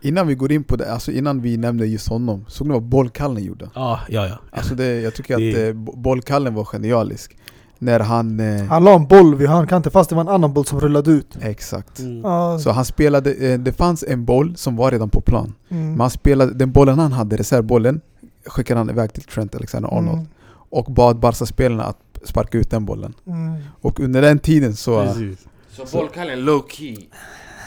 Innan 0.00 0.26
vi 0.26 0.34
går 0.34 0.52
in 0.52 0.64
på 0.64 0.76
det, 0.76 0.92
alltså 0.92 1.10
innan 1.12 1.40
vi 1.42 1.56
nämnde 1.56 1.86
just 1.86 2.08
honom, 2.08 2.44
såg 2.48 2.66
ni 2.66 2.72
vad 2.72 2.82
bollkallen 2.82 3.44
gjorde? 3.44 3.70
Ja, 3.74 4.00
ja, 4.08 4.26
ja. 4.26 4.38
Alltså 4.50 4.74
det, 4.74 5.00
jag 5.00 5.14
tycker 5.14 5.38
Det- 5.38 5.50
att 5.62 5.68
eh, 5.68 5.72
bo- 5.82 5.96
bollkallen 5.96 6.54
var 6.54 6.64
genialisk. 6.64 7.36
När 7.78 8.00
han... 8.00 8.40
Eh, 8.40 8.64
Han 8.64 8.84
la 8.84 8.94
en 8.94 9.06
boll 9.06 9.34
vid 9.34 9.48
handkanten 9.48 9.92
fast 9.92 10.10
det 10.10 10.16
var 10.16 10.22
en 10.22 10.28
annan 10.28 10.52
boll 10.52 10.66
som 10.66 10.80
rullade 10.80 11.10
ut. 11.10 11.36
exakt. 11.40 11.98
Mm. 11.98 12.22
Så 12.58 12.70
han 12.70 12.84
spelade, 12.84 13.32
eh, 13.34 13.58
det 13.58 13.72
fanns 13.72 14.04
en 14.08 14.24
boll 14.24 14.56
som 14.56 14.76
var 14.76 14.90
redan 14.90 15.10
på 15.10 15.20
plan. 15.20 15.54
mm. 15.68 15.90
Men 15.90 16.00
han 16.00 16.10
spelade, 16.10 16.54
den 16.54 16.72
bollen 16.72 16.98
han 16.98 17.12
hade, 17.12 17.36
reservbollen, 17.36 18.00
skickade 18.46 18.80
han 18.80 18.90
iväg 18.90 19.12
till 19.12 19.22
Trent 19.22 19.54
Alexander-Arnold. 19.54 20.18
Mm. 20.18 20.26
Och 20.70 20.84
bad 20.92 21.18
Barca-spelarna 21.20 21.84
att 21.84 21.98
sparka 22.24 22.58
ut 22.58 22.70
den 22.70 22.84
bollen. 22.84 23.14
Mm. 23.26 23.54
Och 23.80 24.00
under 24.00 24.22
den 24.22 24.38
tiden 24.38 24.76
så... 24.76 25.04
Precis. 25.04 25.46
Så 25.72 25.98
bollkallen 25.98 26.40
low 26.44 26.62
key 26.68 26.96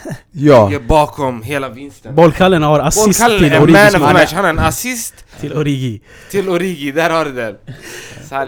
Ja, 0.32 0.68
ligger 0.68 0.84
bakom 0.86 1.42
hela 1.42 1.68
vinsten. 1.68 2.14
Bollkallen 2.14 2.62
har 2.62 2.80
assist 2.80 3.04
Bollkallen 3.06 3.38
till 3.38 3.52
är 3.52 3.62
Origi. 3.62 3.72
man 3.72 3.90
som 3.90 4.00
of 4.02 4.06
han- 4.06 4.14
match, 4.16 4.32
han 4.32 4.44
har 4.44 4.50
en 4.50 4.58
assist 4.58 5.14
Till 5.40 5.52
Origi. 5.52 6.00
till 6.30 6.48
Origi, 6.48 6.92
där 6.92 7.10
har 7.10 7.24
du 7.24 7.32
den. 7.32 7.54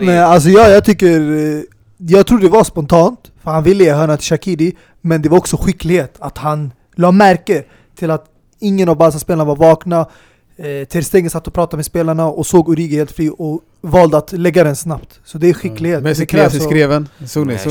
Nej, 0.00 0.18
alltså 0.18 0.48
jag, 0.48 0.70
jag 0.70 0.84
tycker... 0.84 1.20
eh, 1.57 1.62
Jag 1.98 2.26
tror 2.26 2.38
det 2.38 2.48
var 2.48 2.64
spontant, 2.64 3.18
för 3.42 3.50
han 3.50 3.62
ville 3.64 3.84
ge 3.84 3.92
hörna 3.92 4.16
till 4.16 4.26
Shakiri, 4.26 4.76
men 5.00 5.22
det 5.22 5.28
var 5.28 5.38
också 5.38 5.57
skicklighet. 5.57 6.14
Att 6.18 6.38
han 6.38 6.72
la 6.96 7.11
märke 7.12 7.64
till 7.98 8.11
att 8.11 8.24
ingen 8.61 8.88
av 8.88 8.96
Barca-spelarna 8.96 9.44
var 9.44 9.57
vakna. 9.57 10.00
Eh, 10.57 10.84
Ter 10.88 11.00
Stegen 11.03 11.30
satt 11.30 11.46
och 11.46 11.55
pratade 11.55 11.76
med 11.76 11.86
spelarna 11.86 12.26
och 12.26 12.46
såg 12.46 12.68
Origi 12.68 12.96
helt 12.96 13.12
fri 13.12 13.30
och 13.38 13.61
valde 13.80 14.16
att 14.18 14.32
lägga 14.32 14.64
den 14.64 14.76
snabbt. 14.76 15.20
Så 15.24 15.38
det 15.38 15.48
är 15.48 15.55
skicklighet. 15.55 16.03
Messi 16.03 16.20
det 16.20 16.26
kliar 16.26 16.48
sig 16.48 16.57
i 16.57 16.61
krävs. 16.61 16.70
skreven. 16.70 17.09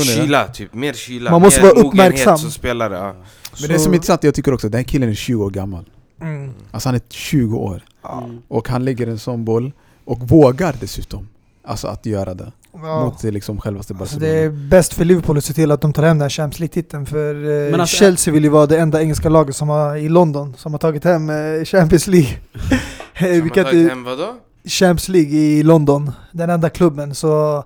Kyla, 0.00 0.48
typ. 0.48 0.74
Mer 0.74 0.92
kyla. 0.92 1.30
Man 1.30 1.42
måste 1.42 1.62
mer 1.62 1.68
vara 1.74 1.86
uppmärksam. 1.86 2.38
som 2.38 2.50
spelare. 2.50 2.94
Ja. 2.94 3.14
Men 3.60 3.68
det 3.70 3.78
som 3.78 3.92
är 3.92 3.96
intressant, 3.96 4.24
jag 4.24 4.34
tycker 4.34 4.54
också, 4.54 4.68
den 4.68 4.84
killen 4.84 5.08
är 5.10 5.14
20 5.14 5.44
år 5.44 5.50
gammal. 5.50 5.84
Mm. 6.20 6.50
Alltså 6.70 6.88
han 6.88 6.96
är 6.96 7.02
20 7.08 7.56
år. 7.58 7.84
Mm. 8.12 8.38
Och 8.48 8.68
han 8.68 8.84
lägger 8.84 9.06
en 9.06 9.18
sån 9.18 9.44
boll, 9.44 9.72
och 10.04 10.18
vågar 10.28 10.76
dessutom. 10.80 11.28
Alltså 11.64 11.88
att 11.88 12.06
göra 12.06 12.34
det. 12.34 12.52
Ja. 12.74 13.04
Mot 13.04 13.22
liksom 13.22 13.60
självaste 13.60 13.94
Alltså 13.94 14.16
Barcelona. 14.18 14.32
det 14.38 14.44
är 14.44 14.50
bäst 14.50 14.92
för 14.94 15.04
Liverpool 15.04 15.38
att 15.38 15.44
se 15.44 15.52
till 15.52 15.70
att 15.70 15.80
de 15.80 15.92
tar 15.92 16.02
hem 16.02 16.18
den 16.18 16.22
här 16.22 16.28
Champions 16.28 16.58
League-titeln 16.60 17.06
för 17.06 17.34
eh, 17.34 17.70
Men 17.70 17.80
alltså- 17.80 17.96
Chelsea 17.96 18.34
vill 18.34 18.42
ju 18.44 18.48
vara 18.50 18.66
det 18.66 18.78
enda 18.78 19.02
engelska 19.02 19.28
laget 19.28 19.56
som 19.56 19.68
har, 19.68 19.96
i 19.96 20.08
London 20.08 20.54
som 20.58 20.72
har 20.72 20.78
tagit 20.78 21.04
hem 21.04 21.30
eh, 21.30 21.64
Champions 21.64 22.06
League. 22.06 22.30
Eh, 23.14 23.18
Som 23.18 23.34
har 23.36 23.42
vilket 23.42 23.64
tagit 23.66 23.88
hem 23.88 24.04
vadå? 24.04 24.34
Champions 24.64 25.08
League 25.08 25.30
i 25.30 25.62
London, 25.62 26.12
den 26.32 26.50
enda 26.50 26.70
klubben. 26.70 27.14
Så 27.14 27.64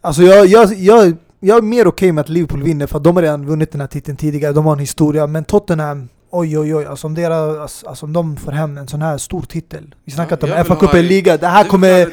alltså 0.00 0.22
jag, 0.22 0.46
jag, 0.46 0.74
jag, 0.74 1.16
jag 1.40 1.58
är 1.58 1.62
mer 1.62 1.86
okej 1.86 2.12
med 2.12 2.22
att 2.22 2.28
Liverpool 2.28 2.62
vinner 2.62 2.86
för 2.86 2.96
att 2.96 3.04
de 3.04 3.16
har 3.16 3.22
redan 3.22 3.46
vunnit 3.46 3.72
den 3.72 3.80
här 3.80 3.88
titeln 3.88 4.16
tidigare, 4.16 4.52
de 4.52 4.66
har 4.66 4.72
en 4.72 4.78
historia. 4.78 5.26
Men 5.26 5.44
Tottenham, 5.44 6.08
oj 6.30 6.58
oj 6.58 6.74
oj, 6.74 6.84
alltså 6.84 7.06
om, 7.06 7.14
deras, 7.14 7.84
alltså 7.84 8.06
om 8.06 8.12
de 8.12 8.36
får 8.36 8.52
hem 8.52 8.78
en 8.78 8.88
sån 8.88 9.02
här 9.02 9.18
stor 9.18 9.42
titel. 9.42 9.94
Vi 10.04 10.12
snackar 10.12 10.38
Ja, 10.40 10.60
om 10.60 10.64
FA-cupen, 10.64 10.98
i- 10.98 11.02
liga, 11.02 11.36
det 11.36 11.46
här 11.46 11.64
kommer 11.64 12.04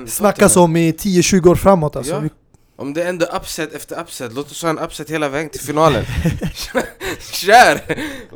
ha 0.00 0.06
snackas 0.06 0.56
om 0.56 0.76
i 0.76 0.92
10-20 0.92 1.48
år 1.50 1.54
framåt 1.54 1.96
alltså. 1.96 2.12
Ja. 2.14 2.28
Om 2.78 2.94
det 2.94 3.02
är 3.02 3.08
ändå 3.08 3.26
upset 3.26 3.74
efter 3.74 4.00
upset, 4.00 4.32
låt 4.34 4.50
oss 4.50 4.62
ha 4.62 4.70
en 4.70 4.78
upset 4.78 5.10
hela 5.10 5.28
vägen 5.28 5.50
till 5.50 5.60
finalen. 5.60 6.04
Kör! 7.32 7.80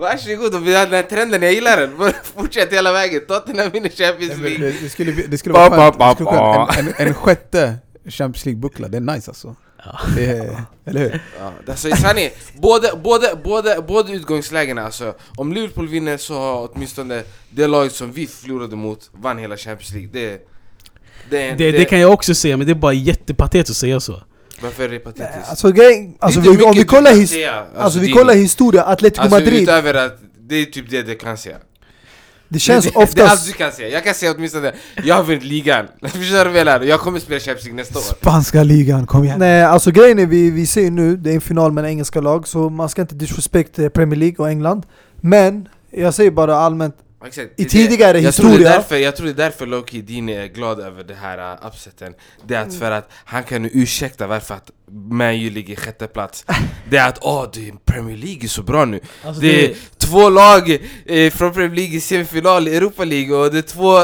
Varsågod, 0.00 0.54
om 0.54 0.64
vi 0.64 0.74
har 0.74 0.84
den 0.84 0.94
här 0.94 1.02
trenden, 1.02 1.42
jag 1.42 1.52
gillar 1.52 1.76
den. 1.76 1.90
Fortsätt 2.36 2.72
hela 2.72 2.92
vägen, 2.92 3.20
Tottenham 3.28 3.70
vinner 3.70 3.88
Champions 3.88 4.38
League. 4.40 4.72
Det, 4.82 4.88
skulle, 4.88 5.12
det 5.12 5.38
skulle 5.38 5.52
vara 5.52 5.70
skönt. 5.70 6.78
En, 6.78 6.88
en, 6.88 7.08
en 7.08 7.14
sjätte 7.14 7.74
Champions 8.08 8.44
League-buckla, 8.46 8.88
det 8.88 8.96
är 8.96 9.00
nice 9.00 9.30
alltså. 9.30 9.56
Det 10.16 10.24
är, 10.24 10.62
eller 10.84 11.00
hur? 11.00 11.20
Ja, 11.38 11.52
alltså, 11.68 11.96
sanning, 11.96 12.30
både, 12.54 12.92
både, 13.04 13.38
både, 13.44 13.82
både 13.88 14.12
utgångslägena 14.12 14.82
alltså. 14.84 15.14
Om 15.36 15.52
Liverpool 15.52 15.88
vinner 15.88 16.16
så 16.16 16.34
har 16.38 16.68
åtminstone 16.72 17.22
det 17.50 17.66
laget 17.66 17.92
som 17.92 18.12
vi 18.12 18.26
förlorade 18.26 18.76
mot 18.76 19.10
vann 19.12 19.38
hela 19.38 19.56
Champions 19.56 19.92
League. 19.92 20.10
Det, 20.12 20.46
det, 21.30 21.54
Det, 21.54 21.70
det 21.72 21.84
kan 21.84 22.00
jag 22.00 22.12
också 22.12 22.34
säga, 22.34 22.56
men 22.56 22.66
det 22.66 22.72
är 22.72 22.74
bara 22.74 22.92
jättepatetiskt 22.92 23.70
att 23.70 23.76
säga 23.76 24.00
så. 24.00 24.22
Varför 24.62 24.84
är 24.84 24.88
det 24.88 24.98
patetiskt? 24.98 25.50
Alltså, 25.50 25.72
grej, 25.72 26.16
alltså 26.18 26.40
Det 26.40 26.50
vi, 26.56 26.62
om 26.62 26.72
vi 26.76 26.84
kollar, 26.84 27.14
his, 27.14 27.30
säga, 27.30 27.66
alltså, 27.76 27.98
vi 27.98 28.12
kollar 28.12 28.34
historia, 28.34 28.84
Atletico 28.84 29.22
Alltså 29.22 29.38
Madrid, 29.38 29.62
utöver 29.62 29.94
att 29.94 30.18
det 30.38 30.54
är 30.54 30.64
typ 30.64 30.90
det 30.90 31.02
du 31.02 31.14
kan 31.14 31.38
säga. 31.38 31.56
Det 32.53 32.59
känns 32.59 32.84
det, 32.84 32.90
det 32.90 32.96
är 32.96 33.01
allt 33.01 33.11
oftast... 33.11 33.46
du 33.46 33.53
kan 33.53 33.72
säga. 33.72 33.88
Jag 33.88 34.05
kan 34.05 34.14
säga 34.14 34.34
åtminstone 34.36 34.72
jag 35.05 35.14
har 35.14 35.24
vunnit 35.24 35.44
ligan. 35.44 35.86
Förstår 36.03 36.20
du 36.22 36.51
vad 36.51 36.61
jag 36.61 36.66
menar? 36.66 36.80
Jag 36.80 37.01
kommer 37.01 37.20
spela 37.20 37.40
Champions 37.40 37.64
League 37.64 37.76
nästa 37.76 37.98
år. 37.98 38.03
Spanska 38.03 38.62
ligan, 38.62 39.07
kom 39.07 39.24
igen! 39.24 39.38
Nej, 39.38 39.62
alltså 39.62 39.90
grejen 39.90 40.18
är 40.18 40.26
vi, 40.26 40.51
vi 40.51 40.66
ser 40.66 40.80
ju 40.80 40.90
nu, 40.90 41.16
det 41.16 41.30
är 41.30 41.34
en 41.34 41.40
final 41.40 41.72
mellan 41.72 41.90
engelska 41.90 42.20
lag, 42.20 42.48
så 42.48 42.70
man 42.70 42.88
ska 42.88 43.03
inte 43.03 43.14
disrespect 43.14 43.76
Premier 43.94 44.18
League 44.18 44.36
och 44.38 44.51
England. 44.51 44.86
Men, 45.20 45.68
jag 45.90 46.14
säger 46.14 46.30
bara 46.30 46.57
allmänt, 46.57 46.94
Exakt. 47.26 47.60
I 47.60 47.64
tidigare 47.64 48.20
jag 48.20 48.34
Tror 48.34 48.48
historia- 48.50 48.68
är 48.72 48.76
därför, 48.76 48.96
jag 48.96 49.16
tror 49.16 49.26
det 49.26 49.32
är 49.32 49.34
därför 49.34 49.66
Loki 49.66 50.00
Dean 50.02 50.28
är 50.28 50.46
glad 50.46 50.80
över 50.80 51.04
det 51.04 51.14
här 51.14 51.52
uh, 51.52 51.66
upseten. 51.66 52.14
Det 52.46 52.54
är 52.54 52.62
att 52.62 52.74
för 52.74 52.90
att 52.90 53.10
han 53.24 53.42
kan 53.44 53.64
ursäkta 53.72 54.26
varför 54.26 54.54
att 54.54 54.70
Man 54.92 55.34
U 55.34 55.50
ligger 55.50 55.72
i 55.72 55.76
sjätte 55.76 56.06
plats. 56.06 56.44
Det 56.90 56.96
är 56.96 57.08
att 57.08 57.18
åh, 57.22 57.46
det 57.52 57.72
Premier 57.84 58.16
League 58.16 58.44
är 58.44 58.48
så 58.48 58.62
bra 58.62 58.84
nu. 58.84 59.00
Alltså, 59.24 59.42
Det 59.42 59.64
är 59.64 59.74
två 59.98 60.28
lag 60.28 60.78
eh, 61.06 61.30
från 61.32 61.52
Premier 61.52 61.76
League 61.76 61.96
i 61.96 62.00
semifinal 62.00 62.68
i 62.68 62.76
Europa 62.76 63.04
League 63.04 63.36
och 63.36 63.52
det 63.52 63.58
är 63.58 63.62
två 63.62 63.98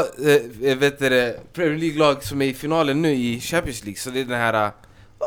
eh, 0.67 0.77
vet 0.77 0.99
du, 0.99 1.37
Premier 1.53 1.77
League-lag 1.79 2.23
som 2.23 2.41
är 2.41 2.45
i 2.45 2.53
finalen 2.53 3.01
nu 3.01 3.13
i 3.13 3.39
Champions 3.41 3.83
League. 3.83 3.99
Så 3.99 4.09
det 4.09 4.19
är 4.19 4.25
den 4.25 4.39
här... 4.39 4.65
uh, 4.65 4.71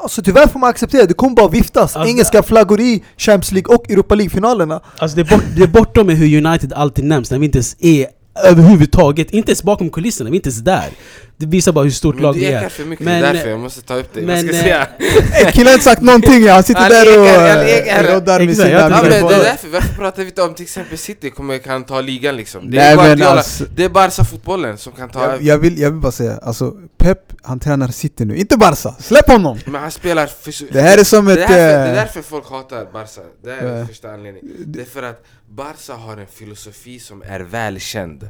alltså 0.02 0.22
tyvärr 0.22 0.46
får 0.46 0.58
man 0.58 0.70
acceptera, 0.70 1.06
det 1.06 1.14
kommer 1.14 1.36
bara 1.36 1.48
viftas. 1.48 1.96
Alltså- 1.96 2.10
Engelska 2.10 2.42
flaggor 2.42 2.80
i 2.80 3.04
Champions 3.16 3.52
League 3.52 3.74
och 3.76 3.90
Europa 3.90 4.14
League-finalerna. 4.14 4.80
Alltså 4.98 5.16
det 5.16 5.22
är, 5.22 5.36
bort, 5.36 5.44
det 5.56 5.62
är 5.62 5.66
bortom 5.68 6.08
hur 6.08 6.46
United 6.46 6.72
alltid 6.72 7.04
nämns 7.04 7.30
när 7.30 7.38
vi 7.38 7.46
inte 7.46 7.58
ens 7.58 7.76
är 7.80 8.06
överhuvudtaget, 8.44 9.30
inte 9.30 9.50
ens 9.50 9.62
bakom 9.62 9.90
kulisserna, 9.90 10.30
vi 10.30 10.34
är 10.34 10.38
inte 10.38 10.48
ens 10.48 10.60
där. 10.60 10.88
Det 11.36 11.46
visar 11.46 11.72
bara 11.72 11.84
hur 11.84 11.90
stort 11.90 12.14
Men 12.14 12.22
lag 12.22 12.34
det 12.34 12.40
vi 12.40 12.46
ekar 12.46 12.62
är. 12.62 12.68
för 12.68 12.84
mycket, 12.84 13.04
Men, 13.04 13.22
det 13.22 13.28
är 13.28 13.32
därför 13.32 13.46
eh, 13.46 13.50
jag 13.52 13.60
måste 13.60 13.82
ta 13.82 13.94
upp 13.94 14.08
det 14.14 14.20
men, 14.22 14.48
eh, 14.50 14.54
säga? 14.60 14.86
Eh, 15.44 15.50
Killen 15.52 15.66
har 15.66 15.72
inte 15.72 15.84
sagt 15.84 16.02
någonting, 16.02 16.48
han 16.48 16.62
sitter 16.62 16.80
Han 16.80 16.90
där 16.90 17.18
och 17.20 17.26
ekar, 17.26 17.56
eh, 17.56 17.76
ekar. 17.76 18.14
roddar 18.14 18.40
med 18.40 18.56
sina 18.56 18.70
Ja 18.70 18.88
men 18.88 19.04
det 19.10 19.16
är 19.16 19.22
därför, 19.28 19.68
varför 19.68 19.94
pratar 19.94 20.22
vi 20.22 20.28
inte 20.28 20.42
om 20.42 20.54
till 20.54 20.62
exempel 20.62 20.98
City 20.98 21.30
kommer 21.30 21.58
kan 21.58 21.84
ta 21.84 22.00
ligan 22.00 22.36
liksom? 22.36 22.70
Det 22.70 22.76
Nej, 22.76 22.92
är, 22.92 22.96
men 22.96 23.04
Guardiola, 23.06 23.30
alltså- 23.30 23.64
det 23.76 23.84
är 23.84 23.88
Barca-fotbollen 23.88 24.78
som 24.78 24.92
kan 24.92 25.08
ta 25.08 25.24
Jag, 25.30 25.42
jag, 25.42 25.58
vill, 25.58 25.78
jag 25.78 25.90
vill 25.90 26.00
bara 26.00 26.12
säga, 26.12 26.38
alltså 26.42 26.74
Pep, 26.98 27.18
han 27.42 27.60
tränar 27.60 27.88
City 27.88 28.24
nu, 28.24 28.36
inte 28.36 28.56
Barca! 28.56 28.94
Släpp 28.98 29.28
honom! 29.28 29.58
Men 29.66 29.80
han 29.80 29.90
spelar 29.90 30.26
för, 30.26 30.72
Det 30.72 30.80
här 30.80 30.98
är 30.98 31.04
som 31.04 31.24
det, 31.24 31.32
ett... 31.32 31.38
är 31.38 31.42
därför, 31.48 31.56
det 31.56 31.62
är 31.84 31.88
eh, 31.88 31.94
därför 31.94 32.22
folk 32.22 32.50
hatar 32.50 32.86
Barca, 32.92 33.20
det 33.44 33.50
är 33.52 33.62
den 33.66 33.86
första 33.88 34.10
anledningen 34.10 34.48
Det 34.66 34.80
är 34.80 34.84
för 34.84 35.02
att 35.02 35.24
Barca 35.50 35.94
har 35.94 36.16
en 36.16 36.26
filosofi 36.26 36.98
som 36.98 37.22
är 37.26 37.40
välkänd 37.40 38.29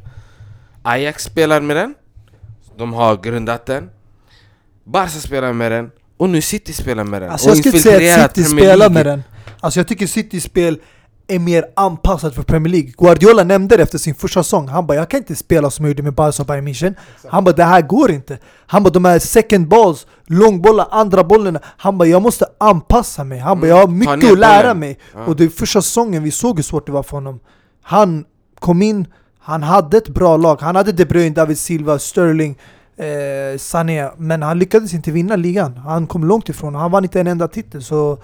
Ajax 0.83 1.25
spelar 1.25 1.61
med 1.61 1.77
den, 1.77 1.95
de 2.77 2.93
har 2.93 3.17
grundat 3.17 3.67
den 3.67 3.91
Barca 4.85 5.09
spelar 5.09 5.53
med 5.53 5.73
den, 5.73 5.91
och 6.17 6.29
nu 6.29 6.41
City 6.41 6.73
spelar 6.73 7.05
med 7.05 7.23
den. 7.23 7.31
Alltså 7.31 7.49
och 7.49 7.51
jag 7.51 7.59
skulle 7.59 7.77
inte 7.77 7.91
säga 7.91 8.25
att 8.25 8.37
City 8.37 8.49
spelar 8.49 8.91
med 8.91 9.07
den. 9.07 9.23
Alltså 9.61 9.81
jag 9.81 9.89
tycker 9.89 10.07
Citys 10.07 10.45
spel 10.45 10.79
är 11.29 11.39
mer 11.39 11.65
anpassat 11.77 12.35
för 12.35 12.43
Premier 12.43 12.73
League. 12.73 12.93
Guardiola 12.99 13.45
nämnde 13.45 13.77
det 13.77 13.83
efter 13.83 13.99
sin 13.99 14.15
första 14.15 14.43
säsong. 14.43 14.69
Han 14.69 14.87
bara 14.87 14.95
'Jag 14.95 15.11
kan 15.11 15.19
inte 15.19 15.37
spela 15.37 15.71
som 15.71 15.85
jag 15.85 15.91
gjorde 15.91 16.03
med 16.03 16.15
Barca 16.15 16.43
och 16.43 16.47
Bayern 16.47 16.69
München' 16.69 16.95
Han 17.31 17.45
bara 17.45 17.55
'Det 17.55 17.65
här 17.65 17.83
går 17.83 18.11
inte' 18.11 18.39
Han 18.67 18.83
bara 18.83 18.91
'De 18.91 19.05
här 19.05 19.19
second 19.19 19.69
balls, 19.69 20.07
långbollar, 20.27 20.89
andra 20.91 21.23
bollarna' 21.23 21.61
Han 21.77 21.99
bara 21.99 22.09
'Jag 22.09 22.23
måste 22.23 22.47
anpassa 22.59 23.25
mig' 23.25 23.39
Han 23.39 23.61
bara 23.61 23.67
'Jag 23.67 23.77
har 23.77 23.85
Mm. 23.85 23.99
Mycket 23.99 24.33
att 24.33 24.39
lära 24.39 24.75
mig'. 24.75 24.97
Och 25.27 25.37
det 25.37 25.45
är 25.45 25.49
första 25.49 25.83
säsongen 25.83 26.23
vi 26.23 26.31
såg 26.31 26.57
hur 26.57 26.63
svårt 26.63 26.87
det 26.87 26.93
var 26.93 27.03
för 27.03 27.17
honom 27.17 27.41
Han 27.83 28.25
kom 28.59 28.83
in, 28.83 29.07
han 29.41 29.63
hade 29.63 29.97
ett 29.97 30.09
bra 30.09 30.37
lag 30.37 30.61
Han 30.61 30.77
hade 30.77 30.93
De 30.93 31.05
Bruyne, 31.05 31.35
David 31.35 31.59
Silva, 31.59 31.99
Sterling 31.99 32.59
eh, 32.97 33.59
Sané 33.59 34.11
Men 34.17 34.43
han 34.43 34.59
lyckades 34.59 34.95
inte 34.95 35.11
vinna 35.11 35.37
ligan 35.37 35.77
Han 35.77 36.07
kom 36.07 36.25
långt 36.25 36.49
ifrån, 36.49 36.75
han 36.75 36.91
vann 36.91 37.05
inte 37.05 37.21
en 37.21 37.27
enda 37.27 37.49
titel 37.49 37.83
så 37.83 38.19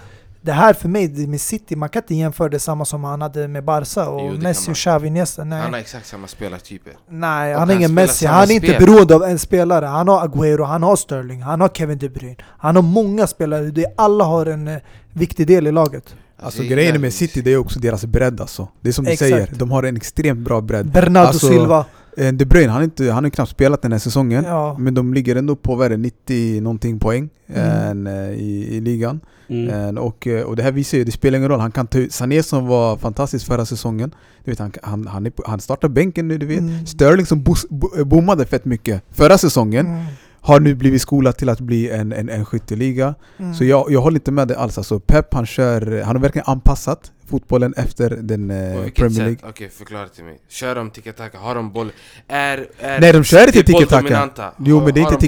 det 0.47 0.53
här 0.53 0.73
för 0.73 0.89
mig, 0.89 1.27
med 1.27 1.41
City, 1.41 1.77
man 1.77 1.89
kan 1.89 2.03
inte 2.03 2.15
jämföra 2.15 2.49
det 2.49 2.59
samma 2.59 2.85
som 2.85 3.05
han 3.05 3.23
hade 3.23 3.49
med 3.49 3.65
Barca 3.65 4.09
och 4.09 4.21
Jo, 4.35 4.41
Messi 4.41 4.71
och 4.71 4.77
Xavi 4.77 5.07
Iniesta. 5.07 5.45
Nej, 5.45 5.61
Han 5.63 5.73
har 5.73 5.81
exakt 5.81 6.07
samma 6.07 6.27
spelartyper. 6.27 6.93
nej 7.09 7.55
och 7.55 7.61
han 7.61 7.71
är 7.71 7.75
ingen 7.75 7.95
Messi. 7.95 8.27
Han 8.27 8.51
är 8.51 8.55
inte 8.55 8.67
spel. 8.67 8.87
beroende 8.87 9.15
av 9.15 9.23
en 9.23 9.39
spelare. 9.39 9.87
Han 9.87 10.09
har 10.09 10.29
Agüero, 10.29 10.65
han 10.65 10.83
har 10.83 10.97
Sterling, 10.97 11.43
han 11.43 11.61
har 11.61 11.69
Kevin 11.69 11.99
De 11.99 12.09
Bruyne. 12.09 12.37
Han 12.59 12.77
har 12.77 12.83
många 12.83 13.27
spelare. 13.27 13.85
Alla 13.97 14.25
har 14.25 14.47
en 14.47 14.69
eh, 14.69 14.79
viktig 15.13 15.47
del 15.47 15.67
i 15.67 15.73
laget. 15.73 16.15
Alltså 16.39 16.63
grejen 16.63 17.01
med 17.01 17.13
City 17.13 17.41
det 17.43 17.53
är 17.53 17.57
också 17.57 17.81
deras 17.81 18.05
bredd 18.05 18.41
alltså. 18.41 18.69
Det 18.81 18.89
är 18.89 18.93
som 18.93 19.05
du 19.05 19.11
Exakt. 19.11 19.31
säger, 19.31 19.49
de 19.53 19.71
har 19.71 19.83
en 19.83 19.97
extremt 19.97 20.41
bra 20.41 20.61
bredd. 20.61 20.87
Bernardo 20.93 21.29
Alltså, 21.29 21.49
Silva. 21.49 21.85
Eh, 22.17 22.33
De 22.33 22.45
Bruyne, 22.45 22.69
han 22.69 22.77
har 22.77 22.85
inte, 22.85 23.13
han 23.13 23.25
har 23.25 23.31
knappt 23.31 23.51
spelat 23.51 23.83
den 23.83 23.93
här 23.93 23.99
säsongen. 23.99 24.45
Ja. 24.45 24.77
Men 24.79 24.95
de 24.95 25.15
ligger 25.15 25.37
ändå 25.37 25.57
på 25.57 25.75
vad 25.75 25.87
är 25.87 25.91
det, 25.91 25.97
90 25.97 26.61
någonting 26.61 26.99
poäng 26.99 27.29
Mm. 27.55 28.07
eh, 28.07 28.31
i, 28.31 28.69
i 28.77 28.81
ligan. 28.81 29.21
Mm. 29.49 29.97
Eh, 29.97 30.03
och, 30.03 30.27
eh, 30.27 30.43
och 30.43 30.57
det 30.57 30.63
här 30.63 30.73
visar 30.73 30.99
ju, 30.99 31.05
det 31.05 31.13
spelar 31.13 31.39
ingen 31.39 31.49
roll. 31.51 31.61
Han 31.61 31.71
kan 31.73 31.87
ta 31.87 31.99
ut 31.99 32.13
Sané 32.13 32.43
som 32.43 32.67
var 32.67 32.97
fantastisk 32.97 33.47
förra 33.47 33.65
säsongen. 33.67 34.15
Du 34.45 34.51
vet, 34.51 34.59
han, 34.59 34.73
han, 34.83 35.07
han, 35.07 35.27
är 35.27 35.33
han 35.47 35.61
startar 35.61 35.89
bänken 35.89 36.29
nu, 36.29 36.39
du 36.39 36.47
vet. 36.47 36.59
Mm. 36.59 36.87
Sterling 36.87 37.27
som 37.27 37.43
bos, 37.43 37.67
bo, 37.69 38.05
bommade 38.05 38.47
fett 38.47 38.65
mycket 38.65 39.03
förra 39.11 39.39
säsongen 39.39 39.87
Mm. 39.87 40.05
Har 40.47 40.61
nu 40.61 40.75
blivit 40.75 41.03
skolad 41.03 41.37
till 41.37 41.49
att 41.49 41.61
bli 41.61 41.91
en, 41.91 42.13
en, 42.13 42.29
en 42.29 42.45
skytteliga. 42.45 43.15
Mm. 43.39 43.55
Så 43.55 43.65
jag, 43.65 43.87
jag 43.91 44.01
håller 44.01 44.17
inte 44.17 44.33
med 44.33 44.49
dig 44.49 44.57
alls. 44.57 44.79
Alltså 44.79 45.01
Pep 45.01 45.35
han 45.35 45.47
kör, 45.47 46.03
han 46.03 46.17
har 46.17 46.23
verkligen 46.23 46.45
anpassat 46.47 47.13
fotbollen 47.31 47.75
efter 47.77 48.11
den 48.11 48.51
eh, 48.51 48.91
Premier? 48.91 49.25
League. 49.25 49.37
Okej, 49.49 49.69
förklara 49.69 50.09
till 50.09 50.25
mig. 50.25 50.39
Kör 50.49 50.75
de 50.75 50.91
tiki-taka? 50.91 51.39
Har 51.39 51.55
de 51.55 51.73
boll? 51.73 51.93
Är, 52.29 52.67
är 52.81 53.01
Nej 53.01 53.13
de 53.13 53.25
kör 53.25 53.47
inte 53.47 53.53
City 53.53 53.73
tiki-taka. 53.73 54.53
Jo 54.59 54.85
men 54.85 54.95
det 54.95 55.01
är 55.01 55.13
inte 55.13 55.27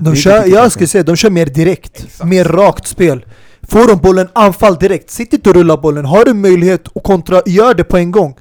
De 0.00 0.16
kör, 0.16 0.42
tiki-taka. 0.42 0.46
jag 0.46 0.72
skulle 0.72 0.86
säga 0.86 1.04
de 1.04 1.16
kör 1.16 1.30
mer 1.30 1.46
direkt, 1.46 2.04
Exakt. 2.04 2.30
mer 2.30 2.44
rakt 2.44 2.86
spel. 2.86 3.26
Får 3.62 3.88
de 3.88 3.98
bollen, 3.98 4.28
anfall 4.32 4.74
direkt. 4.76 5.10
Sitt 5.10 5.32
inte 5.32 5.50
och 5.50 5.56
rulla 5.56 5.76
bollen. 5.76 6.04
Har 6.04 6.24
du 6.24 6.34
möjlighet 6.34 6.96
att 6.96 7.02
kontra, 7.02 7.42
gör 7.46 7.74
det 7.74 7.84
på 7.84 7.96
en 7.96 8.10
gång. 8.10 8.36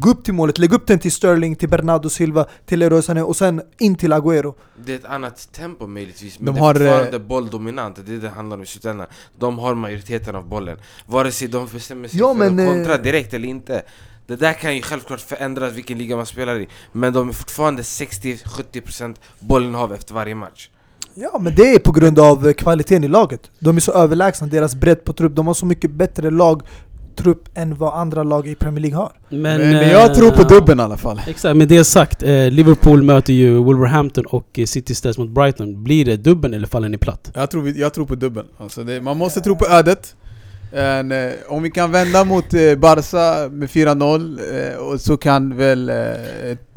Gå 0.00 0.10
upp 0.10 0.24
till 0.24 0.34
målet, 0.34 0.58
lägg 0.58 0.72
upp 0.72 0.86
den 0.86 0.98
till 0.98 1.12
Sterling, 1.12 1.56
till 1.56 1.68
Bernardo 1.68 2.08
Silva, 2.08 2.46
till 2.66 2.78
Leroy 2.78 3.02
Sané 3.02 3.22
och 3.22 3.36
sen 3.36 3.62
in 3.78 3.94
till 3.94 4.12
Agüero. 4.12 4.54
Det 4.84 4.92
är 4.92 4.96
ett 4.96 5.04
annat 5.04 5.52
tempo 5.52 5.86
möjligtvis, 5.86 6.38
men 6.38 6.46
De 6.46 6.52
det 6.52 6.58
är 6.58 6.60
har, 6.60 6.74
fortfarande 6.74 7.16
eh, 7.16 7.22
bolldominant, 7.22 7.96
det 7.96 8.02
är 8.02 8.04
det 8.04 8.18
det 8.20 8.28
handlar 8.28 8.56
om 8.56 8.62
i 8.62 8.66
slutändan 8.66 9.06
De 9.38 9.58
har 9.58 9.74
majoriteten 9.74 10.36
av 10.36 10.48
bollen 10.48 10.78
Vare 11.06 11.32
sig 11.32 11.48
de 11.48 11.66
bestämmer 11.72 12.08
sig 12.08 12.18
Ja, 12.20 12.34
för 12.34 12.50
men, 12.50 12.60
att 12.68 12.74
kontra 12.74 12.94
eh, 12.94 13.02
direkt 13.02 13.34
eller 13.34 13.48
inte 13.48 13.82
Det 14.26 14.36
där 14.36 14.52
kan 14.52 14.76
ju 14.76 14.82
självklart 14.82 15.20
förändras 15.20 15.72
vilken 15.72 15.98
liga 15.98 16.16
man 16.16 16.26
spelar 16.26 16.60
i 16.60 16.68
Men 16.92 17.12
de 17.12 17.28
är 17.28 17.32
fortfarande 17.32 17.82
60-70% 17.82 19.16
bollinnehav 19.40 19.92
efter 19.92 20.14
varje 20.14 20.34
match 20.34 20.68
Ja 21.20 21.38
men 21.40 21.54
det 21.54 21.74
är 21.74 21.78
på 21.78 21.92
grund 21.92 22.18
av 22.18 22.46
eh, 22.46 22.52
kvaliteten 22.52 23.04
i 23.04 23.08
laget. 23.08 23.50
De 23.58 23.76
är 23.76 23.80
så 23.80 23.92
överlägsna, 23.92 24.46
deras 24.46 24.74
bredd 24.74 25.04
på 25.04 25.12
trupp. 25.12 25.36
De 25.36 25.46
har 25.46 25.54
så 25.54 25.66
mycket 25.66 25.90
bättre 25.90 26.30
lagtrupp 27.18 27.48
än 27.54 27.74
vad 27.74 27.94
andra 28.00 28.22
lag 28.22 28.46
i 28.48 28.54
Premier 28.54 28.80
League 28.80 28.96
har. 28.98 29.12
Men, 29.28 29.42
Men, 29.42 29.58
men 29.70 29.88
jag 29.88 30.10
eh, 30.10 30.12
tror 30.16 30.30
på 30.30 30.42
dubben 30.42 30.80
i 30.80 30.82
alla 30.82 30.96
fall. 30.96 31.20
Exakt, 31.26 31.56
med 31.56 31.68
det 31.68 31.84
sagt. 31.84 32.22
Eh, 32.22 32.50
Liverpool 32.50 33.02
möter 33.02 33.32
ju 33.32 33.54
Wolverhampton 33.54 34.24
och 34.26 34.58
eh, 34.58 34.64
City 34.66 34.94
ställs 34.94 35.18
mot 35.18 35.28
Brighton. 35.30 35.84
Blir 35.84 36.04
det 36.04 36.16
dubben 36.16 36.54
eller 36.54 36.66
faller 36.66 36.88
ni 36.88 36.98
platt? 36.98 37.30
Jag 37.34 37.50
tror, 37.50 37.68
jag 37.68 37.94
tror 37.94 38.06
på 38.06 38.14
dubbeln. 38.14 38.48
Alltså 38.58 38.84
det, 38.84 39.00
man 39.00 39.16
måste 39.16 39.40
tro 39.40 39.56
på 39.56 39.66
ödet. 39.66 40.14
En, 40.72 41.12
eh, 41.12 41.30
om 41.48 41.62
vi 41.62 41.70
kan 41.70 41.92
vända 41.92 42.24
mot 42.24 42.54
eh, 42.54 42.74
Barca 42.76 43.48
med 43.50 43.68
4-0 43.68 44.72
eh, 44.72 44.78
och 44.78 45.00
så 45.00 45.16
kan 45.16 45.56
väl 45.56 45.88
eh, 45.90 45.96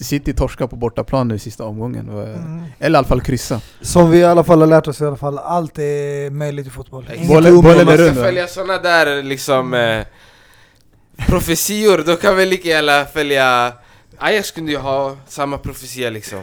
City 0.02 0.34
torska 0.34 0.68
på 0.68 0.76
bortaplan 0.76 1.28
nu 1.28 1.36
i 1.36 1.40
sista 1.40 1.64
omgången. 1.64 2.10
Eh, 2.10 2.86
Eller 2.86 2.96
i 2.96 2.98
alla 2.98 3.08
fall 3.08 3.22
kryssa. 3.22 3.62
Som 3.82 4.12
vi 4.12 4.18
i 4.18 4.24
alla 4.24 4.44
fall 4.44 4.60
har 4.60 4.68
lärt 4.68 4.88
oss 4.88 5.02
i 5.02 5.06
alla 5.06 5.16
fall, 5.18 5.38
allt 5.38 5.80
är 5.80 6.30
möjligt 6.30 6.68
i 6.68 6.70
fotboll. 6.70 7.06
Bollen- 7.28 7.58
är 7.58 7.62
bollen 7.62 7.80
är 7.80 7.86
man 7.86 7.98
rund, 7.98 8.12
ska 8.12 8.20
va? 8.22 8.26
följa 8.26 8.48
såna 8.48 8.78
där 8.78 9.24
liksom 9.24 9.74
eh, 9.74 10.00
profetior, 11.28 12.04
då 12.06 12.16
kan 12.16 12.38
vi 12.38 12.46
lika 12.46 12.70
gärna 12.70 13.06
följa 13.06 13.74
Ajax 14.18 14.52
kunde 14.52 14.72
ju 14.72 14.78
ha 14.78 15.16
samma 15.28 15.58
profetia 15.58 16.10
liksom 16.10 16.40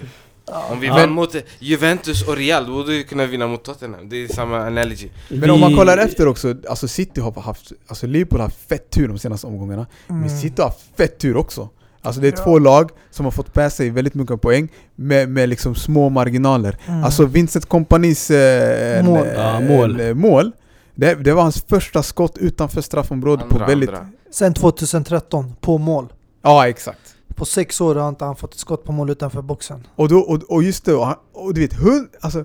Om 0.70 0.80
vi 0.80 0.86
Ja. 0.86 0.94
vann 0.94 1.10
mot 1.10 1.36
Juventus 1.58 2.28
och 2.28 2.36
Real, 2.36 2.66
då 2.66 2.72
borde 2.72 2.90
vi 2.92 3.04
kunna 3.04 3.26
vinna 3.26 3.46
mot 3.46 3.64
Tottenham 3.64 4.08
Det 4.08 4.16
är 4.24 4.28
samma 4.28 4.58
analogy 4.66 5.08
Men 5.28 5.50
om 5.50 5.60
man 5.60 5.76
kollar 5.76 5.98
efter 5.98 6.26
också, 6.28 6.54
alltså 6.68 6.88
City 6.88 7.20
har 7.20 7.40
haft, 7.40 7.72
alltså 7.86 8.06
Liverpool 8.06 8.40
har 8.40 8.46
haft 8.46 8.68
fett 8.68 8.90
tur 8.90 9.08
de 9.08 9.18
senaste 9.18 9.46
omgångarna. 9.46 9.86
Men 10.06 10.16
Mm. 10.16 10.28
City 10.28 10.62
har 10.62 10.68
haft 10.68 10.80
fett 10.96 11.18
tur 11.18 11.36
också. 11.36 11.68
Alltså 12.02 12.20
det 12.20 12.28
är 12.28 12.32
Ja. 12.36 12.44
två 12.44 12.58
lag 12.58 12.90
som 13.10 13.24
har 13.24 13.32
fått 13.32 13.54
med 13.56 13.72
sig 13.72 13.90
väldigt 13.90 14.14
mycket 14.14 14.40
poäng 14.40 14.68
med, 14.94 15.28
med 15.28 15.48
liksom 15.48 15.74
små 15.74 16.08
marginaler. 16.08 16.76
Mm. 16.86 17.04
Alltså 17.04 17.24
Vincent 17.26 17.66
Companys 17.66 18.30
eh, 18.30 19.04
Mål. 19.04 19.26
eh, 19.26 19.60
mål. 19.60 20.14
mål 20.14 20.52
det, 20.98 21.14
det 21.14 21.32
var 21.32 21.42
hans 21.42 21.62
första 21.68 22.02
skott 22.02 22.38
utanför 22.38 22.80
straffområdet 22.80 23.48
på 23.48 23.54
Andra, 23.54 23.66
väldigt... 23.66 23.88
andra. 23.90 24.06
Sen 24.30 24.54
2013, 24.54 25.52
på 25.60 25.78
mål. 25.78 26.12
Ja 26.42 26.68
exakt. 26.68 27.14
På 27.34 27.44
sex 27.44 27.80
år 27.80 27.94
har 27.94 28.08
inte 28.08 28.24
han 28.24 28.36
fått 28.36 28.54
ett 28.54 28.60
skott 28.60 28.84
på 28.84 28.92
mål 28.92 29.10
utanför 29.10 29.42
boxen. 29.42 29.86
Och, 29.96 30.08
då, 30.08 30.18
och, 30.18 30.42
och 30.42 30.62
just 30.62 30.84
det, 30.84 30.94
och, 30.94 31.06
han- 31.06 31.16
och 31.32 31.54
du 31.54 31.60
vet, 31.60 31.72
hund, 31.74 32.08
alltså 32.20 32.44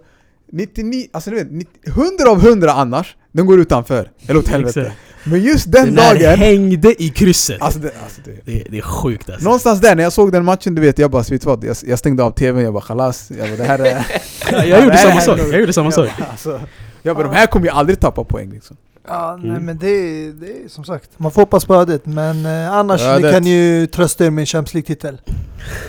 99, 0.52 1.08
alltså 1.14 1.30
du 1.30 1.36
vet, 1.36 1.52
90, 1.52 1.72
100 1.88 2.32
av 2.32 2.48
100 2.48 2.72
annars, 2.74 3.18
den 3.34 3.46
går 3.46 3.60
utanför. 3.60 4.10
Eller 4.28 4.40
åt 4.40 4.48
helvete. 4.48 4.92
Men 5.24 5.42
just 5.42 5.72
den, 5.72 5.86
Den 5.86 5.96
dagen, 5.96 6.40
hängde 6.40 7.04
i 7.04 7.10
krysset! 7.10 7.62
alltså 7.62 7.80
det, 7.80 7.92
alltså 8.04 8.22
det, 8.26 8.32
det, 8.54 8.64
det 8.70 8.78
är 8.78 8.82
sjukt 8.82 9.30
alltså. 9.30 9.44
Någonstans 9.44 9.82
där, 9.82 9.96
när 9.96 10.04
jag 10.04 10.14
såg 10.14 10.32
den 10.32 10.46
matchen, 10.46 10.76
du 10.76 10.82
vet, 10.82 11.00
jag 11.00 11.12
bara 11.12 11.24
vet 11.30 11.46
vad, 11.46 11.64
jag, 11.64 11.76
jag 11.88 12.00
stängde 12.00 12.24
av 12.24 12.32
tvn, 12.32 12.64
jag 12.64 12.74
bara 12.74 12.84
khalas, 12.84 13.32
jag 13.40 13.48
bara, 13.50 13.58
det 13.58 13.64
här 13.64 13.80
är... 13.80 14.06
Ja, 14.52 14.64
jag 14.66 14.84
gjorde 14.84 14.98
samma 14.98 15.22
sak, 15.22 15.40
jag 15.52 15.60
gjorde 15.60 15.74
samma 15.74 15.86
jag 15.88 15.94
sak. 15.94 16.10
bara, 16.20 16.28
alltså, 16.32 16.62
jag 17.02 17.16
bara, 17.16 17.28
de 17.28 17.36
här 17.36 17.48
kommer 17.48 17.66
ju 17.66 17.72
aldrig 17.72 18.00
tappa 18.00 18.24
poäng 18.24 18.52
liksom. 18.52 18.78
Ja, 19.08 19.38
nej 19.42 19.50
Mm. 19.50 19.66
men 19.66 19.78
det, 19.78 19.88
är- 19.88 20.32
det 20.32 20.46
är 20.48 20.70
som 20.70 20.84
sagt, 20.86 21.10
man 21.18 21.32
får 21.32 21.42
hoppas 21.42 21.66
på 21.66 21.76
ödet. 21.76 22.06
Men 22.06 22.46
eh, 22.46 22.74
annars, 22.74 23.02
ni 23.02 23.08
Ödet. 23.08 23.32
kan 23.34 23.46
ju 23.46 23.88
trösta 23.88 24.26
er 24.26 24.30
med 24.30 24.42
en 24.42 24.46
Champions 24.46 24.74
League-titel. 24.74 25.18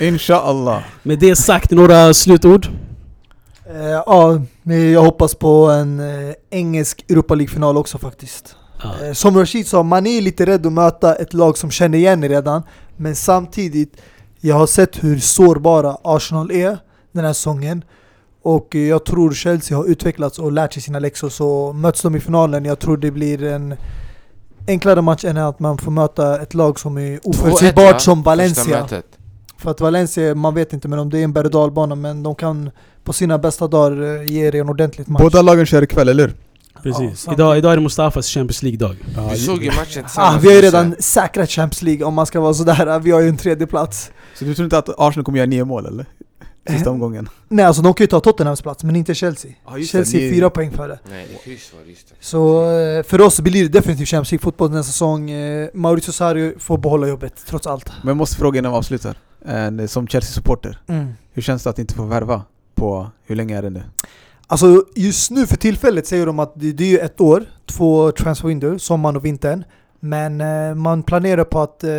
Inshallah. 0.01 0.83
Med 1.03 1.19
det 1.19 1.37
sagt, 1.37 1.71
några 1.71 2.15
slutord? 2.15 2.67
Eh, 3.71 3.89
ja, 3.89 4.41
men 4.63 4.93
jag 4.93 5.03
hoppas 5.03 5.35
på 5.35 5.67
en 5.67 6.01
eh, 6.01 6.35
engelsk 6.51 7.05
Europa 7.09 7.35
League-final 7.35 7.77
också 7.77 7.99
faktiskt. 7.99 8.57
Ja. 8.83 9.07
Eh, 9.07 9.13
som 9.13 9.39
Rashid 9.39 9.67
sa, 9.67 9.83
man 9.83 10.07
är 10.07 10.21
lite 10.21 10.47
rädd 10.47 10.67
att 10.67 10.73
möta 10.73 11.15
ett 11.15 11.33
lag 11.33 11.59
som 11.59 11.71
känner 11.71 11.99
igen 11.99 12.29
redan. 12.29 12.63
Men 12.97 13.17
samtidigt, 13.17 13.97
jag 14.41 14.55
har 14.57 14.67
sett 14.67 15.05
hur 15.05 15.19
sårbara 15.19 15.97
Arsenal 16.03 16.51
är 16.51 16.79
den 17.13 17.25
här 17.25 17.33
säsongen. 17.33 17.85
Och 18.43 18.75
jag 18.75 19.05
tror 19.05 19.33
Chelsea 19.33 19.77
har 19.77 19.85
utvecklats 19.85 20.39
och 20.39 20.53
lärt 20.53 20.73
sig 20.73 20.83
sina 20.83 20.99
läxor. 20.99 21.29
Så 21.29 21.73
möts 21.73 22.03
de 22.03 22.17
i 22.17 22.21
finalen, 22.21 22.65
jag 22.65 22.79
tror 22.79 22.97
det 22.97 23.11
blir 23.11 23.45
en 23.45 23.75
enklare 24.67 25.03
match 25.03 25.25
än 25.25 25.37
att 25.37 25.61
man 25.61 25.79
får 25.79 25.91
möta 25.91 26.43
ett 26.43 26.55
lag 26.55 26.81
som 26.81 26.99
är 26.99 27.19
2-1, 27.19 27.21
oförutsägbart 27.25 28.01
som 28.01 28.23
Valencia. 28.23 28.89
För 29.59 29.71
att 29.71 29.81
Valencia, 29.81 30.35
man 30.35 30.55
vet 30.55 30.73
inte 30.73 30.89
men 30.89 30.99
om 30.99 31.11
det 31.11 31.19
är 31.19 31.25
en 31.25 31.33
berg 31.33 31.97
men 31.97 32.23
de 32.23 32.35
kan 32.35 32.71
på 33.05 33.13
sina 33.13 33.39
bästa 33.39 33.67
dagar 33.69 34.21
eh, 34.21 34.33
ge 34.33 34.47
er 34.47 34.55
en 34.55 34.69
ordentligt 34.69 35.09
match. 35.09 35.23
Båda 35.23 35.43
lagen 35.43 35.67
kör 35.67 35.83
ikväll, 35.83 36.09
eller 36.09 36.23
hur? 36.23 36.35
Precis. 36.83 37.21
samtidigt. 37.21 37.39
idag, 37.39 37.59
idag 37.59 37.73
är 37.73 37.77
det 37.77 37.83
Mustafas 37.83 38.27
Champions 38.29 38.63
League-dag. 38.63 38.97
Du 39.33 39.37
såg 39.37 39.63
ju 39.63 39.67
matchen 39.71 40.05
Ah, 40.05 40.07
tillsammans 40.07 40.45
vi 40.45 40.49
har 40.49 40.55
ju 40.55 40.61
redan 40.63 40.97
säkrat 40.99 41.51
Champions 41.51 41.83
League 41.83 42.05
om 42.05 42.15
man 42.15 42.27
ska 42.27 42.41
vara 42.41 42.55
sådär, 42.55 42.99
vi 42.99 43.11
har 43.11 43.21
ju 43.21 43.29
en 43.29 43.37
tredje 43.37 43.67
plats. 43.67 44.11
Så 44.35 44.45
du 44.45 44.55
tror 44.55 44.65
inte 44.67 44.79
att 44.79 44.89
Arsenal 44.99 45.25
kommer 45.25 45.39
göra 45.39 45.47
nio 45.47 45.65
mål, 45.65 45.87
eller? 45.87 46.07
Sista 46.71 46.89
Eh, 46.89 46.93
omgången. 46.93 47.29
Nej 47.49 47.65
alltså 47.65 47.83
de 47.83 47.95
kan 47.95 48.05
ju 48.05 48.09
ta 48.09 48.21
Tottenhams 48.21 48.63
plats 48.63 48.85
men 48.85 48.97
inte 48.97 49.15
Chelsea. 49.15 49.53
Ja, 49.67 49.79
just 49.79 49.93
det, 49.93 49.99
Chelsea 49.99 50.21
är 50.21 50.33
fyra 50.33 50.51
poäng 50.51 50.71
före. 50.71 50.99
Nej, 51.11 51.27
det 51.31 51.39
kryss 51.45 51.73
var 51.73 51.85
det, 51.85 51.91
just 51.91 52.09
det 52.09 52.15
Så 52.21 52.71
eh, 52.71 53.03
för 53.03 53.21
oss 53.21 53.41
blir 53.41 53.63
det 53.63 53.69
definitivt 53.69 54.09
Champions 54.09 54.31
League-fotboll 54.33 54.69
den 54.69 54.77
här 54.77 54.83
säsong. 54.83 55.31
Eh, 55.31 55.69
Mauricio 55.75 56.13
Sarri 56.13 56.55
får 56.59 56.79
behålla 56.79 57.09
jobbet 57.09 57.35
trots 57.47 57.67
allt. 57.67 57.89
Men 58.03 58.09
jag 58.09 58.17
måste 58.17 58.37
fråga 58.37 58.59
innan 58.59 58.73
vi 58.73 58.79
avslutar. 58.79 59.17
Som 59.87 60.09
Chelsea-supporter, 60.09 60.79
hur 61.33 61.43
känns 61.43 61.63
det 61.63 61.71
att 61.71 61.79
inte 61.79 61.95
få 61.95 62.05
värva 62.05 62.43
på, 62.75 63.11
hur 63.25 63.37
länge 63.37 63.59
är 63.59 63.63
det 63.63 63.71
nu? 63.71 63.83
Alltså 64.47 64.85
just 64.95 65.31
nu 65.31 65.47
för 65.47 65.57
tillfället 65.57 66.07
säger 66.07 66.27
de 66.27 66.39
att 66.39 66.53
det, 66.55 66.73
det 66.73 66.85
är 66.85 66.89
ju 66.89 66.99
ett 66.99 67.21
år, 67.21 67.45
två 67.67 68.13
transfer 68.13 68.49
window, 68.49 68.79
sommaren 68.79 69.17
och 69.17 69.25
vintern. 69.25 69.65
Men 70.01 70.41
eh, 70.41 70.75
man 70.75 71.03
planerar 71.03 71.45
på 71.45 71.61
att 71.61 71.85
eh, 71.85 71.91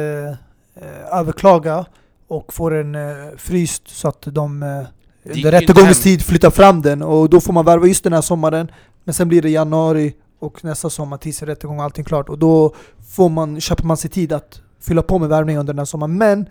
överklaga 1.11 1.85
och 2.27 2.53
få 2.53 2.69
den 2.69 2.95
eh, 2.95 3.01
fryst 3.37 3.87
så 3.87 4.07
att 4.07 4.21
de 4.21 4.63
eh, 4.63 5.31
under 5.33 5.51
rättegångens 5.51 6.03
tid 6.03 6.21
flytta 6.21 6.51
fram 6.51 6.81
den 6.81 7.01
och 7.01 7.29
då 7.29 7.41
får 7.41 7.53
man 7.53 7.65
värva 7.65 7.87
just 7.87 8.03
den 8.03 8.13
här 8.13 8.21
sommaren. 8.21 8.71
Men 9.03 9.13
sen 9.13 9.27
blir 9.27 9.41
det 9.41 9.49
januari 9.49 10.13
och 10.39 10.63
nästa 10.63 10.89
sommar 10.89 11.17
tills 11.17 11.41
rättegång 11.43 11.79
och 11.79 11.83
allting 11.83 12.05
klart. 12.05 12.29
Och 12.29 12.39
då 12.39 12.75
får 13.15 13.29
man, 13.29 13.61
köper 13.61 13.83
man 13.83 13.97
sig 13.97 14.09
tid 14.09 14.33
att 14.33 14.61
fylla 14.81 15.01
på 15.01 15.19
med 15.19 15.29
värvningar 15.29 15.59
under 15.59 15.73
den 15.73 15.79
här 15.79 15.85
sommaren. 15.85 16.17
Men 16.17 16.45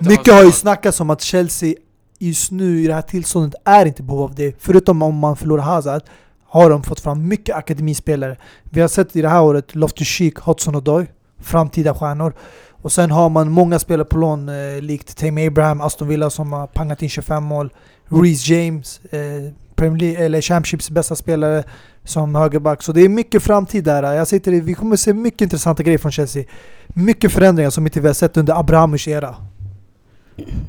mycket 0.00 0.34
har 0.34 0.44
ju 0.44 0.52
snackats 0.52 1.00
om 1.00 1.10
att 1.10 1.22
Chelsea 1.22 1.74
just 2.18 2.50
nu 2.50 2.80
i 2.80 2.86
det 2.86 2.94
här 2.94 3.02
tillståndet 3.02 3.60
är 3.64 3.86
inte 3.86 4.02
behov 4.02 4.22
av 4.22 4.34
det. 4.34 4.54
Förutom 4.58 5.02
om 5.02 5.18
man 5.18 5.36
förlorar 5.36 5.62
Hazard 5.62 6.02
har 6.44 6.70
de 6.70 6.82
fått 6.82 7.00
fram 7.00 7.28
mycket 7.28 7.56
akademispelare. 7.56 8.36
Vi 8.70 8.80
har 8.80 8.88
sett 8.88 9.16
i 9.16 9.22
det 9.22 9.28
här 9.28 9.42
året 9.42 9.74
Loftus-Cheek, 9.74 10.38
Hudson 10.40 10.76
Odoi, 10.76 11.06
framtida 11.38 11.94
stjärnor. 11.94 12.34
Och 12.82 12.92
sen 12.92 13.10
har 13.10 13.28
man 13.28 13.50
många 13.50 13.78
spelare 13.78 14.04
på 14.04 14.18
lån, 14.18 14.48
eh, 14.48 14.80
likt 14.80 15.16
Tame 15.16 15.46
Abraham, 15.46 15.80
Aston 15.80 16.08
Villa 16.08 16.30
som 16.30 16.52
har 16.52 16.66
pangat 16.66 17.02
in 17.02 17.08
25 17.08 17.44
mål. 17.44 17.72
Reece 18.08 18.48
James, 18.48 19.00
eh, 19.04 19.52
Premier 19.74 20.00
League, 20.00 20.24
eller 20.24 20.40
Championships 20.40 20.90
bästa 20.90 21.16
spelare 21.16 21.64
som 22.04 22.34
högerback. 22.34 22.82
Så 22.82 22.92
det 22.92 23.00
är 23.00 23.08
mycket 23.08 23.42
framtid 23.42 23.84
där. 23.84 24.02
Jag 24.02 24.28
säger 24.28 24.40
till 24.40 24.52
dig, 24.52 24.60
vi 24.60 24.74
kommer 24.74 24.96
se 24.96 25.14
mycket 25.14 25.40
intressanta 25.40 25.82
grejer 25.82 25.98
från 25.98 26.12
Chelsea. 26.12 26.44
Mycket 26.86 27.32
förändringar 27.32 27.70
som 27.70 27.86
inte 27.86 28.00
vi 28.00 28.06
har 28.06 28.14
sett 28.14 28.36
under 28.36 28.60
Abrahamovs 28.60 29.08
era. 29.08 29.36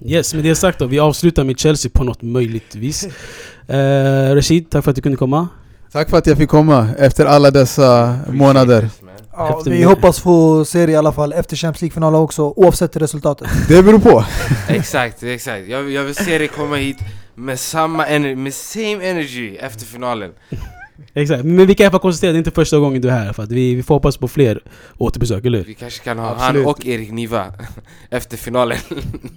Yes, 0.06 0.34
med 0.34 0.44
det 0.44 0.56
sagt 0.56 0.80
då. 0.80 0.86
Vi 0.86 1.00
avslutar 1.00 1.44
med 1.44 1.60
Chelsea 1.60 1.92
på 1.94 2.04
något 2.04 2.22
möjligt 2.22 2.76
vis. 2.76 3.08
Eh, 3.68 4.36
Rashid, 4.36 4.70
tack 4.70 4.84
för 4.84 4.92
att 4.92 4.96
du 4.96 5.02
kunde 5.02 5.18
komma. 5.18 5.48
Tack 5.92 6.10
för 6.10 6.18
att 6.18 6.28
jag 6.28 6.38
fick 6.38 6.50
komma 6.50 6.90
efter 6.98 7.26
alla 7.26 7.52
dessa 7.52 8.20
månader. 8.28 8.90
Ja, 9.32 9.62
vi 9.66 9.84
hoppas 9.84 10.20
få 10.20 10.66
se 10.66 10.86
det 10.86 10.92
i 10.92 10.96
alla 10.96 11.12
fall 11.12 11.34
efter 11.34 11.56
Champions 11.56 11.82
League-finalen 11.82 12.20
också, 12.20 12.54
oavsett 12.56 12.96
resultatet. 12.96 13.48
Det 13.68 13.84
beror 13.84 14.00
på. 14.00 14.26
Exakt, 14.68 15.24
exakt. 15.24 15.68
Jag, 15.68 15.92
jag 15.92 16.04
vill 16.04 16.16
se 16.16 16.38
dig 16.38 16.48
komma 16.48 16.76
hit 16.76 16.98
med 17.36 17.60
samma 17.60 18.08
energi, 18.08 18.36
med 18.36 18.54
same 18.54 19.10
energy 19.10 19.56
efter 19.56 19.86
finalen. 19.86 20.32
Exakt, 21.14 21.44
men 21.44 21.68
vi 21.68 21.76
kan 21.76 21.84
i 21.84 21.86
alla 21.86 21.92
fall 21.92 22.00
konstatera 22.00 22.30
att 22.30 22.34
det 22.36 22.38
inte 22.38 22.50
är 22.50 22.52
första 22.52 22.78
gången 22.80 23.02
du 23.02 23.08
är 23.10 23.12
här. 23.12 23.34
För 23.34 23.44
att 23.44 23.52
vi, 23.52 23.76
vi 23.76 23.84
får 23.84 23.96
hoppas 23.96 24.18
på 24.18 24.28
fler 24.28 24.60
återbesök, 24.98 25.46
eller 25.46 25.58
hur? 25.58 25.66
Vi 25.66 25.74
kanske 25.74 26.04
kan 26.04 26.20
ha 26.20 26.30
Absolut. 26.30 26.66
han 26.66 26.72
och 26.72 26.86
Erik 26.86 27.12
Niva 27.12 27.54
efter 28.10 28.38
finalen. 28.38 28.78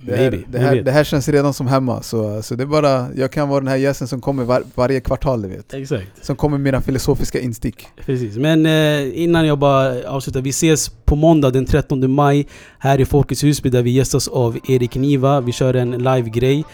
Det 0.07 0.17
här, 0.17 0.31
Maybe, 0.31 0.45
det, 0.49 0.59
här, 0.59 0.77
det 0.77 0.91
här 0.91 1.05
känns 1.05 1.29
redan 1.29 1.55
som 1.55 1.67
hemma, 1.67 2.03
så, 2.03 2.43
så 2.43 2.55
det 2.55 2.63
är 2.63 2.67
bara, 2.67 3.09
jag 3.17 3.33
kan 3.33 3.49
vara 3.49 3.61
den 3.61 3.69
här 3.69 3.77
gästen 3.77 4.09
som 4.09 4.21
kommer 4.21 4.45
var, 4.45 4.63
varje 4.75 5.01
kvartal, 5.01 5.43
du 5.43 5.49
vet. 5.49 5.75
Exakt, 5.75 6.07
Som 6.23 6.37
kommer 6.37 6.59
med 6.59 6.65
mina 6.65 6.81
filosofiska 6.81 7.41
instick. 7.41 7.87
precis. 8.07 8.37
Men 8.37 8.67
eh, 8.67 9.23
innan 9.23 9.47
jag 9.47 9.59
bara 9.59 10.09
avslutar. 10.09 10.41
Vi 10.41 10.51
ses 10.51 10.89
på 10.89 11.17
måndag 11.17 11.51
den 11.51 11.67
13 11.67 12.11
maj 12.11 12.47
här 12.79 13.01
i 13.01 13.05
Folkets 13.05 13.45
Husby 13.45 13.71
där 13.71 13.83
vi 13.83 13.91
gästas 13.91 14.29
av 14.29 14.59
Erik 14.69 14.95
Niva. 14.95 15.41
Vi 15.41 15.53
kör 15.53 15.75
en 15.75 15.91
live-grej. 15.91 16.65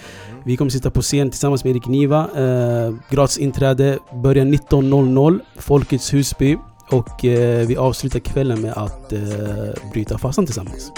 Vi 0.48 0.56
kommer 0.56 0.70
sitta 0.70 0.90
på 0.90 1.02
scen 1.02 1.30
tillsammans 1.30 1.64
med 1.64 1.70
Erik 1.70 1.86
Niva. 1.86 2.28
Eh, 2.36 2.94
gratis 3.10 3.38
inträde 3.38 3.98
börjar 4.22 4.44
19.00, 4.44 5.40
Folkets 5.56 6.14
Husby. 6.14 6.56
Och 6.90 7.24
eh, 7.24 7.66
vi 7.66 7.76
avslutar 7.76 8.18
kvällen 8.18 8.60
med 8.60 8.72
att 8.72 9.12
eh, 9.12 9.90
bryta 9.92 10.18
fastan 10.18 10.46
tillsammans. 10.46 10.92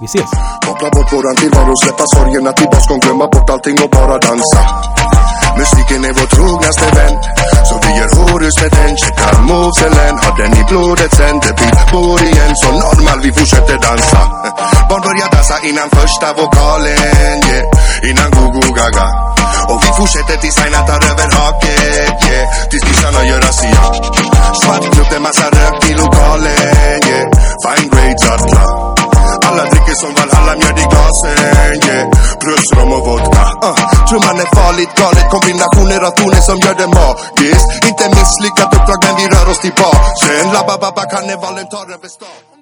Vi 0.00 0.06
ses! 0.06 0.30
Koppla 0.66 0.90
bort 0.90 1.12
våran 1.12 1.36
tillvaro, 1.36 1.74
släppa 1.76 2.04
sorgerna 2.14 2.52
till 2.52 2.66
baskon, 2.66 2.98
glömma 3.00 3.26
bort 3.26 3.50
allting 3.50 3.76
och 3.84 3.90
bara 3.90 4.18
dansa. 4.18 4.60
Musiken 5.58 6.04
är 6.04 6.12
vår 6.18 6.28
trognaste 6.36 6.86
vän, 6.96 7.16
så 7.68 7.74
vi 7.82 7.90
gör 7.98 8.10
horus 8.18 8.56
med 8.62 8.70
den. 8.78 8.96
Checkar 8.96 9.34
moveselen 9.48 10.14
har 10.22 10.34
den 10.40 10.52
i 10.60 10.64
blodet 10.70 11.12
sen. 11.18 11.36
Det 11.44 11.52
blir 11.58 11.72
bor 11.92 12.22
igen, 12.22 12.52
så 12.62 12.68
normal, 12.84 13.18
vi 13.24 13.32
fortsätter 13.32 13.78
dansa. 13.86 14.20
Barn 14.88 15.02
börjar 15.08 15.28
dansa 15.34 15.56
innan 15.68 15.88
första 15.98 16.26
vokalen, 16.40 17.38
yeah. 17.48 18.10
Innan 18.10 18.30
go-go 18.36 18.64
gaga. 18.78 19.06
Och 19.70 19.78
vi 19.84 19.90
fortsätter 19.98 20.36
tills 20.42 20.58
Aina 20.64 20.80
tar 20.88 21.00
över 21.10 21.28
haket, 21.36 22.18
yeah. 22.28 22.46
Tills 22.70 22.84
kissarna 22.88 23.20
gör 23.28 23.40
asiat 23.50 23.94
Svart 24.62 24.94
klubb, 24.94 25.06
det 25.10 25.20
massa 25.24 25.46
rök 25.58 25.90
i 25.90 25.92
lokalen, 26.02 27.00
yeah. 27.08 27.26
Fine 27.64 27.88
grades, 27.92 28.24
alla. 28.32 28.64
Alla 29.48 29.64
dricker 29.70 29.96
som 30.02 30.12
Valhalla, 30.18 30.52
mjöd 30.60 30.78
i 30.84 30.86
glasen, 30.92 31.36
yeah 31.88 32.04
Plus 32.40 32.64
rom 32.76 32.92
och 32.92 33.06
vodka, 33.06 33.44
uh. 33.68 33.76
Trumman 34.08 34.38
är 34.44 34.50
farligt 34.60 34.92
galet, 35.00 35.26
kombinationer 35.34 36.00
av 36.08 36.12
toner 36.18 36.42
som 36.48 36.56
gör 36.64 36.74
det 36.82 36.88
magiskt 36.98 37.68
Inte 37.88 38.04
misslyckat 38.16 38.70
uppdrag 38.76 39.00
men 39.04 39.14
vi 39.20 39.24
rör 39.34 39.50
oss 39.52 39.60
tillbaka 39.60 39.98
Sen 40.22 40.46
labba 40.52 40.78
babba 40.78 41.04
karnevalen 41.12 41.66
tar 41.72 41.86
över 41.94 42.08
stan 42.16 42.53